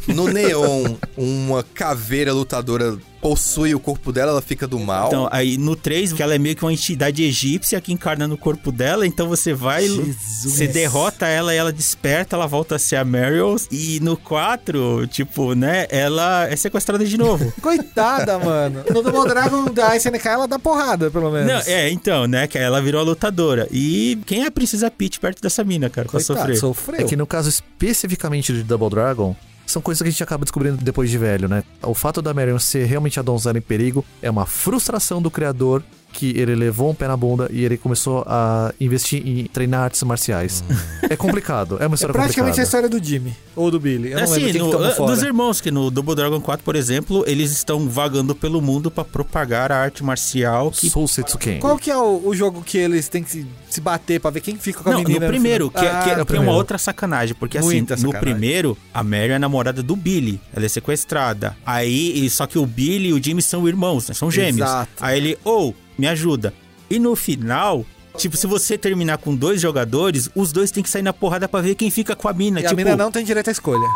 No 0.08 0.30
Neon, 0.30 0.96
uma 1.18 1.62
caveira 1.62 2.32
lutadora 2.32 2.98
possui 3.24 3.74
o 3.74 3.80
corpo 3.80 4.12
dela, 4.12 4.32
ela 4.32 4.42
fica 4.42 4.68
do 4.68 4.78
mal. 4.78 5.08
Então, 5.08 5.30
aí 5.32 5.58
no 5.58 5.78
3, 5.78 6.12
que 6.12 6.22
ela 6.22 6.36
é 6.36 6.38
meio 6.38 6.58
que 6.58 6.66
uma 6.66 6.74
entidade 6.74 7.24
egípcia 7.24 7.80
que 7.80 7.94
encarna 7.94 8.28
no 8.28 8.38
corpo 8.38 8.70
dela, 8.70 9.08
então 9.08 9.30
você 9.30 9.54
vai, 9.54 9.88
Jesus. 9.88 10.18
você 10.44 10.68
derrota 10.68 11.26
ela 11.26 11.54
e 11.54 11.58
ela 11.58 11.72
desperta, 11.72 12.36
ela 12.36 12.46
volta 12.46 12.76
a 12.76 12.80
ser 12.80 12.98
a 12.98 13.06
Meryl. 13.06 13.56
E 13.72 14.02
no 14.02 14.18
4, 14.18 15.08
tipo, 15.08 15.56
né, 15.56 15.88
ela 15.90 16.46
é 16.50 16.56
sequestrada 16.58 17.06
de 17.06 17.18
novo. 17.18 17.52
Coitada, 17.64 18.38
mano. 18.38 18.84
No 18.94 19.02
Double 19.02 19.30
Dragon 19.30 19.66
da 19.72 19.96
SNK 19.96 20.28
ela 20.28 20.48
dá 20.48 20.60
porrada, 20.60 21.10
pelo 21.10 21.32
menos. 21.32 21.48
Não, 21.48 21.74
é, 21.74 21.90
então, 21.90 22.28
né, 22.28 22.46
que 22.46 22.58
ela 22.58 22.82
virou 22.82 23.00
a 23.00 23.04
lutadora. 23.06 23.70
E 23.72 24.20
quem 24.26 24.44
é 24.44 24.48
a 24.48 24.52
Princesa 24.52 24.92
Peach 24.92 25.18
perto 25.20 25.42
dessa 25.42 25.64
mina, 25.64 25.90
cara, 25.90 26.10
pra 26.10 26.20
Coitado, 26.20 26.40
sofrer? 26.40 26.58
sofreu. 26.58 27.00
É 27.00 27.04
que 27.06 27.16
no 27.16 27.26
caso 27.26 27.48
especificamente 27.48 28.52
de 28.52 28.64
Double 28.64 28.90
Dragon, 28.90 29.34
são 29.74 29.82
coisas 29.82 30.02
que 30.02 30.08
a 30.08 30.12
gente 30.12 30.24
acaba 30.24 30.46
descobrindo 30.46 30.78
depois 30.78 31.10
de 31.10 31.18
velho, 31.18 31.50
né? 31.50 31.64
O 31.82 31.94
fato 31.96 32.22
da 32.22 32.34
Marion 32.34 32.60
ser 32.60 32.86
realmente 32.86 33.20
a 33.20 33.24
donzela 33.24 33.58
em 33.58 33.62
perigo 33.62 34.06
é 34.22 34.30
uma 34.30 34.46
frustração 34.46 35.22
do 35.22 35.32
criador 35.32 35.84
que 36.14 36.30
ele 36.40 36.56
levou 36.56 36.92
um 36.92 36.96
pé 36.96 37.08
na 37.08 37.18
bunda 37.18 37.50
e 37.52 37.66
ele 37.66 37.76
começou 37.78 38.24
a 38.28 38.74
investir 38.80 39.22
em 39.28 39.46
treinar 39.48 39.82
artes 39.86 40.02
marciais. 40.04 40.64
É 41.10 41.16
complicado, 41.18 41.78
é 41.82 41.88
uma 41.88 41.94
É 41.94 41.96
história 41.96 42.14
praticamente 42.14 42.62
a 42.62 42.64
complicada. 42.64 42.64
história 42.64 42.90
do 42.90 43.04
Jimmy. 43.06 43.36
Ou 43.56 43.70
do 43.70 43.80
Billy. 43.80 44.12
Eu 44.12 44.18
não 44.18 44.24
assim, 44.24 44.46
lembro 44.46 44.66
no- 44.80 44.94
que 44.94 45.02
dos 45.06 45.22
irmãos, 45.24 45.60
que 45.62 45.70
no 45.72 45.92
Double 45.92 46.16
Dragon 46.16 46.40
4, 46.40 46.64
por 46.64 46.76
exemplo, 46.76 47.24
eles 47.28 47.52
estão 47.52 47.90
vagando 47.90 48.34
pelo 48.34 48.62
mundo 48.62 48.90
pra 48.90 49.04
propagar 49.04 49.72
a 49.72 49.78
arte 49.78 50.04
marcial 50.04 50.72
que 50.72 50.90
Soul 50.90 51.08
Setsuken. 51.08 51.60
Qual 51.60 51.78
que 51.78 51.92
é 51.92 51.98
o, 51.98 52.22
o 52.26 52.34
jogo 52.36 52.64
que 52.64 52.78
eles 52.78 53.08
têm 53.10 53.24
que 53.24 53.30
se, 53.32 53.48
se 53.70 53.82
bater 53.82 54.20
pra 54.20 54.32
ver 54.32 54.42
quem 54.42 54.56
fica 54.56 54.82
com 54.84 54.90
a 54.90 54.94
Não, 54.94 55.00
menina? 55.04 55.26
no 55.26 55.28
primeiro, 55.32 55.70
que, 55.70 55.80
final? 55.80 55.94
é- 55.96 56.04
que 56.04 56.10
é, 56.10 56.12
Ah, 56.14 56.16
que 56.16 56.22
é 56.22 56.26
primeiro. 56.26 56.50
uma 56.52 56.58
outra 56.58 56.78
sacanagem, 56.78 57.36
porque 57.36 57.58
assim, 57.58 57.68
Muita 57.68 57.96
no 57.96 58.02
sacanagem. 58.02 58.22
primeiro, 58.34 58.78
a 58.94 59.04
Mary 59.04 59.30
é 59.30 59.36
a 59.36 59.40
namorada 59.40 59.84
do 59.84 59.96
Billy, 59.96 60.40
ela 60.56 60.66
é 60.66 60.70
sequestrada. 60.70 61.56
Aí, 61.66 62.30
só 62.30 62.46
que 62.48 62.58
o 62.58 62.66
Billy 62.66 63.10
e 63.10 63.14
o 63.14 63.24
Jimmy 63.24 63.42
são 63.42 63.68
irmãos, 63.68 64.08
né? 64.08 64.14
São 64.14 64.30
gêmeos. 64.32 64.68
Exato. 64.68 64.92
Aí 65.02 65.18
ele, 65.18 65.38
ou, 65.44 65.76
me 65.98 66.08
ajuda. 66.08 66.54
E 66.90 67.00
no 67.00 67.16
final, 67.16 67.86
tipo, 68.18 68.38
se 68.38 68.46
você 68.48 68.78
terminar 68.78 69.18
com 69.18 69.36
dois 69.36 69.60
jogadores, 69.62 70.30
os 70.36 70.52
dois 70.52 70.72
têm 70.72 70.84
que 70.84 70.90
sair 70.90 71.02
na 71.02 71.14
porrada 71.14 71.48
pra 71.48 71.62
ver 71.62 71.76
quem 71.76 71.90
fica 71.90 72.16
com 72.16 72.28
a 72.28 72.34
mina. 72.34 72.60
E 72.60 72.64
tipo, 72.64 72.74
a 72.74 72.78
mina 72.78 72.96
não 72.96 73.12
tem 73.12 73.24
direito 73.24 73.48
à 73.50 73.52
escolha. 73.52 73.88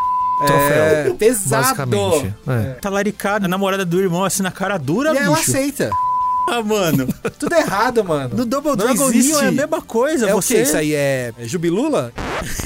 Troféu. 0.46 0.84
É, 0.84 1.10
pesado. 1.18 1.62
Basicamente. 1.64 2.34
É. 2.46 2.74
tá 2.80 2.88
laricada, 2.88 3.46
a 3.46 3.48
namorada 3.48 3.84
do 3.84 4.00
irmão 4.00 4.24
assim 4.24 4.42
na 4.42 4.52
cara 4.52 4.78
dura, 4.78 5.12
E 5.12 5.16
ela 5.18 5.36
bicho. 5.36 5.50
aceita. 5.50 5.90
Ah, 6.50 6.62
mano. 6.62 7.06
Tudo 7.38 7.54
errado, 7.54 8.02
mano. 8.04 8.34
No 8.36 8.46
Double 8.46 8.70
Não 8.70 8.76
Dragon 8.76 9.08
existe. 9.10 9.32
Neo 9.32 9.40
é 9.44 9.48
a 9.48 9.52
mesma 9.52 9.82
coisa. 9.82 10.28
É 10.30 10.34
o 10.34 10.40
você... 10.40 10.54
que? 10.54 10.60
Isso 10.62 10.76
aí 10.76 10.94
é 10.94 11.32
é 11.38 11.44
Jubilula? 11.46 12.12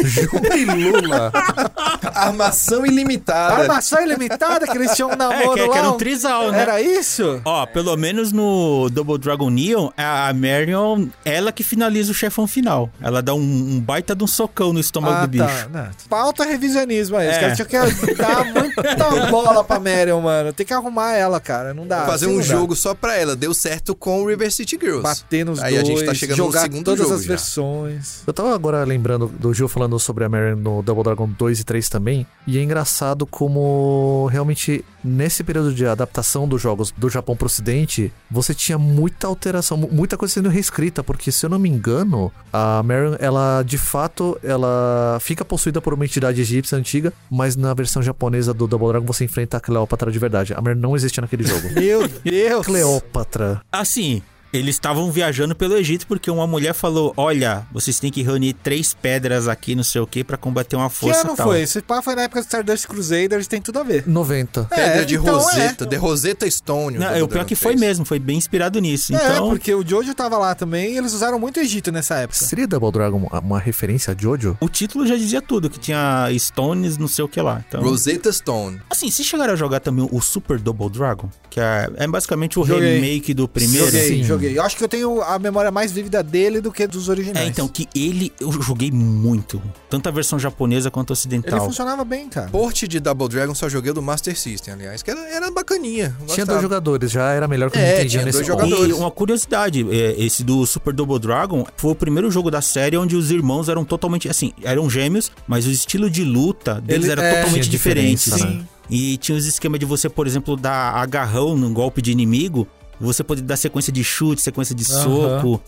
Jubilula. 0.04 1.32
Armação 2.14 2.84
ilimitada. 2.86 3.62
Armação 3.62 4.00
ilimitada 4.02 4.66
que 4.66 4.76
eles 4.76 4.92
tinham 4.94 5.08
um 5.08 5.12
É, 5.14 5.16
namoro 5.16 5.54
que, 5.54 5.62
que 5.62 5.68
lá. 5.68 5.78
era 5.78 5.90
um 5.90 5.96
trisal, 5.96 6.50
né? 6.52 6.60
Era 6.62 6.80
isso? 6.80 7.40
Ó, 7.44 7.66
pelo 7.66 7.96
menos 7.96 8.32
no 8.32 8.88
Double 8.90 9.18
Dragon 9.18 9.50
Neon, 9.50 9.90
a 9.96 10.32
Marion, 10.32 11.06
ela 11.24 11.50
que 11.52 11.62
finaliza 11.62 12.10
o 12.12 12.14
chefão 12.14 12.46
final. 12.46 12.90
Ela 13.00 13.22
dá 13.22 13.34
um, 13.34 13.38
um 13.40 13.80
baita 13.80 14.14
de 14.14 14.22
um 14.22 14.26
socão 14.26 14.72
no 14.72 14.80
estômago 14.80 15.14
Ah, 15.16 15.20
do 15.22 15.28
bicho. 15.28 15.44
tá. 15.72 15.90
Falta 16.08 16.44
revisionismo 16.44 17.16
aí. 17.16 17.28
Os 17.28 17.34
É. 17.34 17.40
caras 17.40 17.56
tinham 17.56 17.68
que 17.68 18.14
dar 18.14 18.44
muita 18.44 19.26
bola 19.30 19.64
pra 19.64 19.78
Marion, 19.80 20.20
mano. 20.20 20.52
Tem 20.52 20.64
que 20.66 20.72
arrumar 20.74 21.12
ela, 21.14 21.40
cara. 21.40 21.72
Não 21.74 21.86
dá. 21.86 22.04
Fazer 22.06 22.26
assim 22.26 22.34
um 22.34 22.38
não 22.38 22.46
dá. 22.46 22.52
jogo 22.54 22.76
só 22.76 22.94
pra 22.94 23.16
ela. 23.16 23.34
Deu 23.34 23.54
certo 23.54 23.71
com 23.98 24.22
o 24.22 24.26
River 24.26 24.50
City 24.52 24.78
Girls. 24.80 25.02
Bater 25.02 25.44
nos 25.44 25.58
Aí 25.60 25.74
dois, 25.74 25.84
a 25.84 25.90
gente 25.90 26.04
tá 26.04 26.14
chegando 26.14 26.38
no 26.38 26.44
jogar 26.44 26.62
segundo 26.62 26.84
todas 26.84 27.00
jogo 27.04 27.14
as 27.14 27.22
já. 27.22 27.28
versões. 27.28 28.22
Eu 28.26 28.32
tava 28.32 28.54
agora 28.54 28.84
lembrando 28.84 29.26
do 29.28 29.52
Gil 29.52 29.68
falando 29.68 29.98
sobre 29.98 30.24
a 30.24 30.28
Marion 30.28 30.56
no 30.56 30.82
Double 30.82 31.04
Dragon 31.04 31.28
2 31.28 31.60
e 31.60 31.64
3 31.64 31.88
também, 31.88 32.26
e 32.46 32.58
é 32.58 32.62
engraçado 32.62 33.26
como 33.26 34.28
realmente 34.30 34.84
nesse 35.04 35.42
período 35.44 35.74
de 35.74 35.86
adaptação 35.86 36.46
dos 36.48 36.60
jogos 36.60 36.92
do 36.96 37.08
Japão 37.08 37.36
pro 37.36 37.46
ocidente, 37.46 38.12
você 38.30 38.54
tinha 38.54 38.78
muita 38.78 39.26
alteração, 39.26 39.76
mu- 39.76 39.88
muita 39.90 40.16
coisa 40.16 40.34
sendo 40.34 40.48
reescrita, 40.48 41.02
porque 41.02 41.30
se 41.32 41.44
eu 41.46 41.50
não 41.50 41.58
me 41.58 41.68
engano, 41.68 42.32
a 42.52 42.82
Marion, 42.82 43.16
ela 43.18 43.62
de 43.62 43.78
fato, 43.78 44.38
ela 44.42 45.18
fica 45.20 45.44
possuída 45.44 45.80
por 45.80 45.94
uma 45.94 46.04
entidade 46.04 46.40
egípcia 46.40 46.76
antiga, 46.78 47.12
mas 47.30 47.56
na 47.56 47.72
versão 47.74 48.02
japonesa 48.02 48.52
do 48.54 48.66
Double 48.66 48.88
Dragon 48.88 49.06
você 49.06 49.24
enfrenta 49.24 49.56
a 49.56 49.60
Cleópatra 49.60 50.10
de 50.10 50.18
verdade. 50.18 50.54
A 50.54 50.60
Marion 50.60 50.78
não 50.80 50.96
existia 50.96 51.20
naquele 51.20 51.44
jogo. 51.44 51.68
Meu 51.74 52.06
Deus. 52.08 52.66
Cleópatra. 52.66 53.60
Assim, 53.70 54.22
eles 54.52 54.74
estavam 54.76 55.10
viajando 55.10 55.54
pelo 55.54 55.76
Egito 55.76 56.06
porque 56.06 56.30
uma 56.30 56.46
mulher 56.46 56.74
falou: 56.74 57.12
Olha, 57.16 57.66
vocês 57.72 57.98
têm 57.98 58.10
que 58.10 58.22
reunir 58.22 58.52
três 58.54 58.94
pedras 58.94 59.48
aqui, 59.48 59.74
não 59.74 59.84
sei 59.84 60.00
o 60.00 60.06
que, 60.06 60.22
pra 60.22 60.36
combater 60.36 60.76
uma 60.76 60.90
Que 60.90 60.96
força 60.96 61.26
ano 61.26 61.36
tal. 61.36 61.46
foi? 61.48 61.62
Esse 61.62 61.80
pá 61.80 62.02
foi 62.02 62.14
na 62.14 62.22
época 62.22 62.40
do 62.40 62.44
Stardust 62.44 62.86
Crusaders, 62.86 63.46
tem 63.46 63.60
tudo 63.60 63.78
a 63.78 63.82
ver. 63.82 64.06
90. 64.06 64.64
Pedra 64.64 64.84
É, 64.84 65.04
de 65.04 65.14
então 65.16 65.34
Rosetta, 65.34 65.86
The 65.86 65.96
Rosetta 65.96 66.50
Stone. 66.50 66.98
Não, 66.98 67.06
é, 67.08 67.22
o 67.22 67.28
pior 67.28 67.44
que 67.44 67.54
foi 67.54 67.76
mesmo, 67.76 68.04
foi 68.04 68.18
bem 68.18 68.36
inspirado 68.36 68.78
nisso. 68.80 69.14
É, 69.14 69.16
Então, 69.16 69.48
porque 69.48 69.74
o 69.74 69.86
Jojo 69.86 70.14
tava 70.14 70.36
lá 70.38 70.54
também 70.54 70.92
e 70.94 70.98
eles 70.98 71.12
usaram 71.12 71.38
muito 71.38 71.58
Egito 71.60 71.90
nessa 71.92 72.16
época. 72.16 72.38
Seria 72.38 72.66
Double 72.66 72.90
Dragon 72.92 73.28
uma 73.42 73.58
referência 73.58 74.14
a 74.14 74.20
Jojo? 74.20 74.56
o 74.60 74.68
título 74.68 75.06
já 75.06 75.16
dizia 75.16 75.40
tudo, 75.40 75.70
que 75.70 75.78
tinha 75.78 76.28
Stones, 76.38 76.98
não 76.98 77.08
sei 77.08 77.24
o 77.24 77.28
que 77.28 77.40
lá. 77.40 77.64
Então, 77.66 77.82
Rosetta 77.82 78.30
Stone. 78.32 78.80
assim, 78.90 79.10
se 79.10 79.24
chegaram 79.24 79.52
a 79.52 79.56
jogar 79.56 79.80
também 79.80 80.06
o 80.10 80.20
Super 80.20 80.58
Double 80.58 80.90
Dragon, 80.90 81.28
que 81.48 81.60
é, 81.60 81.90
é 81.96 82.06
basicamente 82.06 82.58
o 82.58 82.64
Joguei. 82.64 82.94
remake 83.00 83.32
do 83.34 83.46
primeiro. 83.48 83.86
Joguei, 83.86 84.08
Sim. 84.08 84.22
joguei. 84.24 84.41
Eu 84.46 84.62
acho 84.62 84.76
que 84.76 84.84
eu 84.84 84.88
tenho 84.88 85.20
a 85.22 85.38
memória 85.38 85.70
mais 85.70 85.92
vívida 85.92 86.22
dele 86.22 86.60
do 86.60 86.70
que 86.72 86.86
dos 86.86 87.08
originais. 87.08 87.46
É, 87.46 87.48
então, 87.48 87.68
que 87.68 87.88
ele 87.94 88.32
eu 88.40 88.50
joguei 88.52 88.90
muito. 88.90 89.62
Tanto 89.90 90.08
a 90.08 90.12
versão 90.12 90.38
japonesa 90.38 90.90
quanto 90.90 91.10
a 91.10 91.14
Ele 91.14 91.18
ocidental. 91.18 91.64
funcionava 91.64 92.04
bem, 92.04 92.28
cara. 92.28 92.48
Porte 92.48 92.86
de 92.88 92.98
Double 93.00 93.28
Dragon 93.28 93.54
só 93.54 93.68
joguei 93.68 93.90
o 93.90 93.94
do 93.94 94.02
Master 94.02 94.38
System, 94.38 94.74
aliás, 94.74 95.02
que 95.02 95.10
era, 95.10 95.20
era 95.28 95.50
bacaninha. 95.50 96.16
Tinha 96.28 96.46
dois 96.46 96.62
jogadores, 96.62 97.10
já 97.10 97.30
era 97.32 97.46
melhor 97.46 97.70
que 97.70 97.78
o 97.78 97.80
É, 97.80 97.84
Nintendinho 97.84 98.08
tinha 98.10 98.24
nesse 98.24 98.44
jogadores. 98.44 98.90
E 98.90 98.92
uma 98.92 99.10
curiosidade, 99.10 99.86
é, 99.90 100.14
esse 100.22 100.42
do 100.42 100.64
Super 100.66 100.92
Double 100.92 101.18
Dragon 101.18 101.64
foi 101.76 101.92
o 101.92 101.94
primeiro 101.94 102.30
jogo 102.30 102.50
da 102.50 102.60
série 102.62 102.96
onde 102.96 103.16
os 103.16 103.30
irmãos 103.30 103.68
eram 103.68 103.84
totalmente, 103.84 104.28
assim, 104.28 104.52
eram 104.62 104.88
gêmeos, 104.90 105.30
mas 105.46 105.66
o 105.66 105.70
estilo 105.70 106.10
de 106.10 106.24
luta 106.24 106.80
deles 106.80 107.04
Ele- 107.04 107.12
era 107.12 107.22
é, 107.22 107.34
totalmente 107.40 107.68
diferente. 107.68 108.16
diferença, 108.24 108.34
assim. 108.46 108.58
né? 108.58 108.64
E 108.90 109.16
tinha 109.16 109.38
os 109.38 109.46
esquemas 109.46 109.78
de 109.80 109.86
você, 109.86 110.08
por 110.08 110.26
exemplo, 110.26 110.56
dar 110.56 110.94
agarrão 110.96 111.56
num 111.56 111.72
golpe 111.72 112.02
de 112.02 112.10
inimigo, 112.10 112.66
você 113.02 113.24
poder 113.24 113.42
dar 113.42 113.56
sequência 113.56 113.92
de 113.92 114.04
chute, 114.04 114.40
sequência 114.40 114.74
de 114.74 114.84
Aham. 114.90 115.02
soco, 115.40 115.62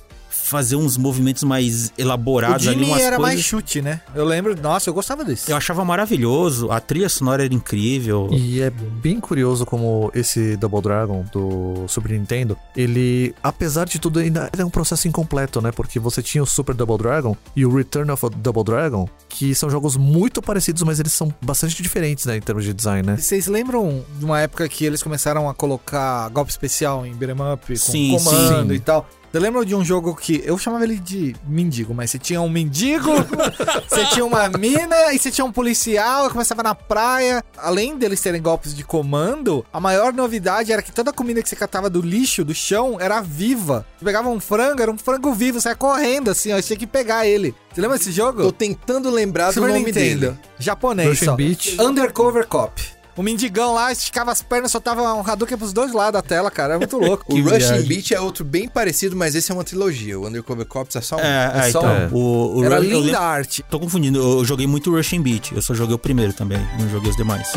fazer 0.44 0.76
uns 0.76 0.96
movimentos 0.96 1.42
mais 1.42 1.88
O 1.88 1.92
elaborados 2.00 2.66
ali, 2.68 2.78
Jimmy 2.78 2.90
umas 2.90 3.02
era 3.02 3.18
mais 3.18 3.34
coisas. 3.34 3.44
chute, 3.46 3.80
né? 3.82 4.00
Eu 4.14 4.24
lembro, 4.24 4.54
nossa, 4.60 4.90
eu 4.90 4.94
gostava 4.94 5.24
desse. 5.24 5.50
Eu 5.50 5.56
achava 5.56 5.84
maravilhoso, 5.84 6.70
a 6.70 6.80
trilha 6.80 7.08
sonora 7.08 7.44
era 7.44 7.54
incrível. 7.54 8.28
E 8.30 8.60
é 8.60 8.70
bem 8.70 9.18
curioso 9.20 9.64
como 9.64 10.10
esse 10.14 10.56
Double 10.56 10.82
Dragon 10.82 11.24
do 11.32 11.84
Super 11.88 12.12
Nintendo, 12.12 12.56
ele, 12.76 13.34
apesar 13.42 13.86
de 13.86 13.98
tudo, 13.98 14.18
ainda 14.18 14.50
é 14.56 14.64
um 14.64 14.70
processo 14.70 15.08
incompleto, 15.08 15.60
né? 15.62 15.72
Porque 15.72 15.98
você 15.98 16.22
tinha 16.22 16.42
o 16.42 16.46
Super 16.46 16.74
Double 16.74 16.98
Dragon 16.98 17.36
e 17.56 17.64
o 17.64 17.74
Return 17.74 18.10
of 18.10 18.26
a 18.26 18.28
Double 18.28 18.64
Dragon, 18.64 19.08
que 19.28 19.54
são 19.54 19.70
jogos 19.70 19.96
muito 19.96 20.42
parecidos, 20.42 20.82
mas 20.82 21.00
eles 21.00 21.12
são 21.12 21.34
bastante 21.42 21.82
diferentes, 21.82 22.26
né? 22.26 22.36
Em 22.36 22.40
termos 22.40 22.64
de 22.64 22.74
design, 22.74 23.06
né? 23.06 23.16
Vocês 23.16 23.46
lembram 23.46 24.04
de 24.18 24.24
uma 24.24 24.40
época 24.40 24.68
que 24.68 24.84
eles 24.84 25.02
começaram 25.02 25.48
a 25.48 25.54
colocar 25.54 26.28
golpe 26.28 26.50
especial 26.50 27.06
em 27.06 27.14
beat'em 27.14 27.52
up, 27.54 27.66
com 27.66 27.76
Sim, 27.76 28.16
comando 28.18 28.68
sim. 28.70 28.74
e 28.74 28.80
tal? 28.80 29.08
Eu 29.34 29.40
lembro 29.40 29.66
de 29.66 29.74
um 29.74 29.84
jogo 29.84 30.14
que 30.14 30.40
eu 30.44 30.56
chamava 30.56 30.84
ele 30.84 30.96
de 30.96 31.34
mendigo, 31.44 31.92
mas 31.92 32.12
você 32.12 32.20
tinha 32.20 32.40
um 32.40 32.48
mendigo, 32.48 33.10
você 33.90 34.04
tinha 34.06 34.24
uma 34.24 34.48
mina 34.48 35.12
e 35.12 35.18
você 35.18 35.28
tinha 35.28 35.44
um 35.44 35.50
policial, 35.50 36.30
começava 36.30 36.62
na 36.62 36.72
praia. 36.72 37.42
Além 37.58 37.98
deles 37.98 38.20
terem 38.20 38.40
golpes 38.40 38.72
de 38.72 38.84
comando, 38.84 39.66
a 39.72 39.80
maior 39.80 40.12
novidade 40.12 40.72
era 40.72 40.80
que 40.80 40.92
toda 40.92 41.10
a 41.10 41.12
comida 41.12 41.42
que 41.42 41.48
você 41.48 41.56
catava 41.56 41.90
do 41.90 42.00
lixo, 42.00 42.44
do 42.44 42.54
chão, 42.54 42.96
era 43.00 43.20
viva. 43.20 43.84
Você 43.98 44.04
pegava 44.04 44.28
um 44.28 44.38
frango, 44.38 44.80
era 44.80 44.90
um 44.92 44.96
frango 44.96 45.34
vivo, 45.34 45.60
você 45.60 45.70
ia 45.70 45.74
correndo 45.74 46.30
assim, 46.30 46.52
ó, 46.52 46.56
você 46.56 46.68
tinha 46.68 46.78
que 46.78 46.86
pegar 46.86 47.26
ele. 47.26 47.52
Você 47.74 47.80
lembra 47.80 47.98
desse 47.98 48.12
jogo? 48.12 48.40
Tô 48.40 48.52
tentando 48.52 49.10
lembrar 49.10 49.48
do 49.48 49.54
Super 49.54 49.70
nome 49.70 49.86
Nintendo. 49.86 50.20
dele. 50.20 50.38
Japonês, 50.60 51.08
Russian 51.08 51.26
só. 51.26 51.34
Beach. 51.36 51.76
Undercover 51.80 52.46
Cop. 52.46 52.93
O 53.16 53.22
mendigão 53.22 53.72
lá 53.72 53.92
esticava 53.92 54.32
as 54.32 54.42
pernas, 54.42 54.72
soltava 54.72 55.00
um 55.14 55.20
Hadouken 55.20 55.56
pros 55.56 55.72
dois 55.72 55.92
lados 55.92 56.20
da 56.20 56.22
tela, 56.22 56.50
cara. 56.50 56.74
É 56.74 56.78
muito 56.78 56.98
louco. 56.98 57.24
O 57.34 57.40
Rushing. 57.40 57.82
Beach 57.86 58.12
é 58.14 58.20
outro 58.20 58.44
bem 58.44 58.68
parecido, 58.68 59.14
mas 59.16 59.34
esse 59.34 59.50
é 59.50 59.54
uma 59.54 59.62
trilogia. 59.64 60.18
O 60.18 60.26
Undercover 60.26 60.66
Cops 60.66 60.96
é 60.96 61.00
só 61.00 61.16
um. 61.16 61.20
É, 61.20 61.52
é, 61.68 61.70
só 61.70 61.80
então, 61.80 62.08
um. 62.12 62.14
o, 62.20 62.56
o 62.58 62.64
Era 62.64 62.78
Rush- 62.78 62.86
linda 62.88 63.20
arte. 63.20 63.64
Tô 63.70 63.78
confundindo, 63.78 64.18
eu 64.18 64.44
joguei 64.44 64.66
muito 64.66 64.90
Rushing 64.90 65.22
Beat, 65.22 65.52
eu 65.52 65.62
só 65.62 65.74
joguei 65.74 65.94
o 65.94 65.98
primeiro 65.98 66.32
também, 66.32 66.58
não 66.78 66.88
joguei 66.88 67.10
os 67.10 67.16
demais. 67.16 67.48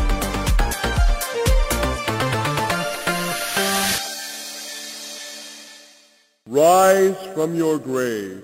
Rise 6.45 7.15
from 7.33 7.55
your 7.55 7.79
grave. 7.79 8.43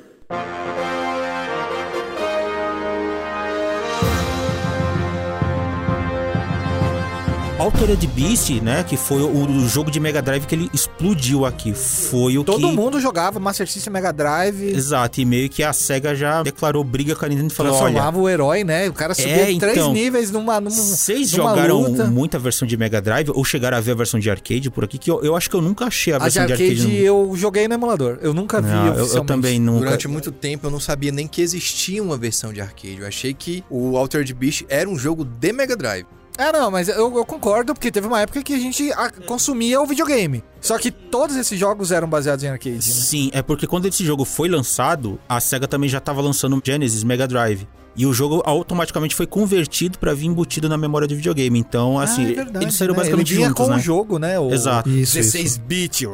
Altered 7.63 8.05
Beast, 8.07 8.49
né, 8.61 8.83
que 8.83 8.97
foi 8.97 9.21
o, 9.21 9.45
o 9.47 9.69
jogo 9.69 9.89
de 9.89 9.97
Mega 9.97 10.21
Drive 10.21 10.45
que 10.45 10.53
ele 10.53 10.69
explodiu 10.73 11.45
aqui, 11.45 11.73
foi 11.73 12.37
o 12.37 12.43
Todo 12.43 12.67
que... 12.69 12.75
mundo 12.75 12.99
jogava 12.99 13.39
Master 13.39 13.65
System 13.69 13.93
Mega 13.93 14.11
Drive. 14.11 14.61
Exato, 14.75 15.21
e 15.21 15.25
meio 15.25 15.49
que 15.49 15.63
a 15.63 15.71
SEGA 15.71 16.13
já 16.13 16.43
declarou 16.43 16.83
briga 16.83 17.15
com 17.15 17.23
a 17.23 17.29
Nintendo 17.29 17.47
e 17.53 17.55
falou, 17.55 17.71
olha, 17.71 17.81
Transformava 17.83 18.19
o 18.19 18.27
herói, 18.27 18.65
né? 18.65 18.89
O 18.89 18.93
cara 18.93 19.13
subia 19.13 19.31
É, 19.31 19.57
três 19.57 19.77
então, 19.77 19.93
níveis 19.93 20.29
numa, 20.29 20.59
numa, 20.59 20.75
vocês 20.75 21.29
jogaram 21.29 21.81
luta. 21.83 22.03
muita 22.05 22.37
versão 22.37 22.67
de 22.67 22.75
Mega 22.75 23.01
Drive 23.01 23.29
ou 23.29 23.45
chegaram 23.45 23.77
a 23.77 23.79
ver 23.79 23.91
a 23.93 23.95
versão 23.95 24.19
de 24.19 24.29
arcade 24.29 24.69
por 24.69 24.83
aqui? 24.83 24.97
Que 24.97 25.09
eu, 25.09 25.23
eu 25.23 25.33
acho 25.33 25.49
que 25.49 25.55
eu 25.55 25.61
nunca 25.61 25.85
achei 25.85 26.11
a 26.11 26.17
A 26.17 26.19
de 26.19 26.23
versão 26.25 26.45
de 26.45 26.51
arcade 26.51 26.71
arcade. 26.81 26.87
no- 26.91 26.99
eu 26.99 27.31
joguei 27.35 27.65
no 27.69 27.75
emulador. 27.75 28.17
Eu 28.21 28.33
nunca 28.33 28.61
vi 28.61 28.67
Não, 28.67 28.87
eu, 28.87 28.93
eu 28.95 29.01
oficialmente. 29.03 29.27
também 29.27 29.57
nunca. 29.57 29.85
Durante 29.85 30.07
muito 30.09 30.33
tempo 30.33 30.67
eu 30.67 30.71
não 30.71 30.81
sabia 30.81 31.13
nem 31.13 31.27
que 31.29 31.41
existia 31.41 32.03
uma 32.03 32.17
versão 32.17 32.51
de 32.51 32.59
arcade. 32.59 32.97
Eu 32.99 33.07
achei 33.07 33.33
que 33.33 33.63
o 33.69 33.95
Altered 33.95 34.33
Beast 34.33 34.63
era 34.67 34.89
um 34.89 34.97
jogo 34.97 35.23
de 35.23 35.53
Mega 35.53 35.77
Drive. 35.77 36.05
É, 36.37 36.51
não, 36.51 36.71
mas 36.71 36.87
eu, 36.89 37.15
eu 37.15 37.25
concordo, 37.25 37.73
porque 37.73 37.91
teve 37.91 38.07
uma 38.07 38.21
época 38.21 38.41
que 38.41 38.53
a 38.53 38.59
gente 38.59 38.91
ah, 38.93 39.11
consumia 39.25 39.79
o 39.79 39.85
videogame. 39.85 40.43
Só 40.59 40.77
que 40.79 40.89
todos 40.89 41.35
esses 41.35 41.59
jogos 41.59 41.91
eram 41.91 42.07
baseados 42.07 42.43
em 42.43 42.47
arcade, 42.47 42.75
né? 42.75 42.81
Sim, 42.81 43.29
é 43.33 43.41
porque 43.41 43.67
quando 43.67 43.85
esse 43.85 44.03
jogo 44.03 44.25
foi 44.25 44.49
lançado, 44.49 45.19
a 45.29 45.39
SEGA 45.39 45.67
também 45.67 45.89
já 45.89 45.99
tava 45.99 46.21
lançando 46.21 46.61
Genesis 46.63 47.03
Mega 47.03 47.27
Drive. 47.27 47.67
E 47.95 48.05
o 48.05 48.13
jogo 48.13 48.41
automaticamente 48.45 49.13
foi 49.15 49.27
convertido 49.27 49.99
pra 49.99 50.13
vir 50.13 50.25
embutido 50.25 50.67
na 50.67 50.77
memória 50.77 51.07
do 51.07 51.15
videogame. 51.15 51.59
Então, 51.59 51.99
assim, 51.99 52.25
Ah, 52.25 52.31
é 52.31 52.33
verdade, 52.33 52.65
eles 52.65 52.75
saíram 52.75 52.93
né? 52.93 52.99
basicamente 52.99 53.27
Ele 53.29 53.35
vinha 53.37 53.47
juntos, 53.49 53.65
com 53.65 53.71
né? 53.71 53.77
o 53.77 53.79
jogo, 53.79 54.19
né? 54.19 54.39
O 54.39 54.51
Exato. 54.51 54.89
Isso, 54.89 55.15
16 55.15 55.57
bit, 55.57 56.07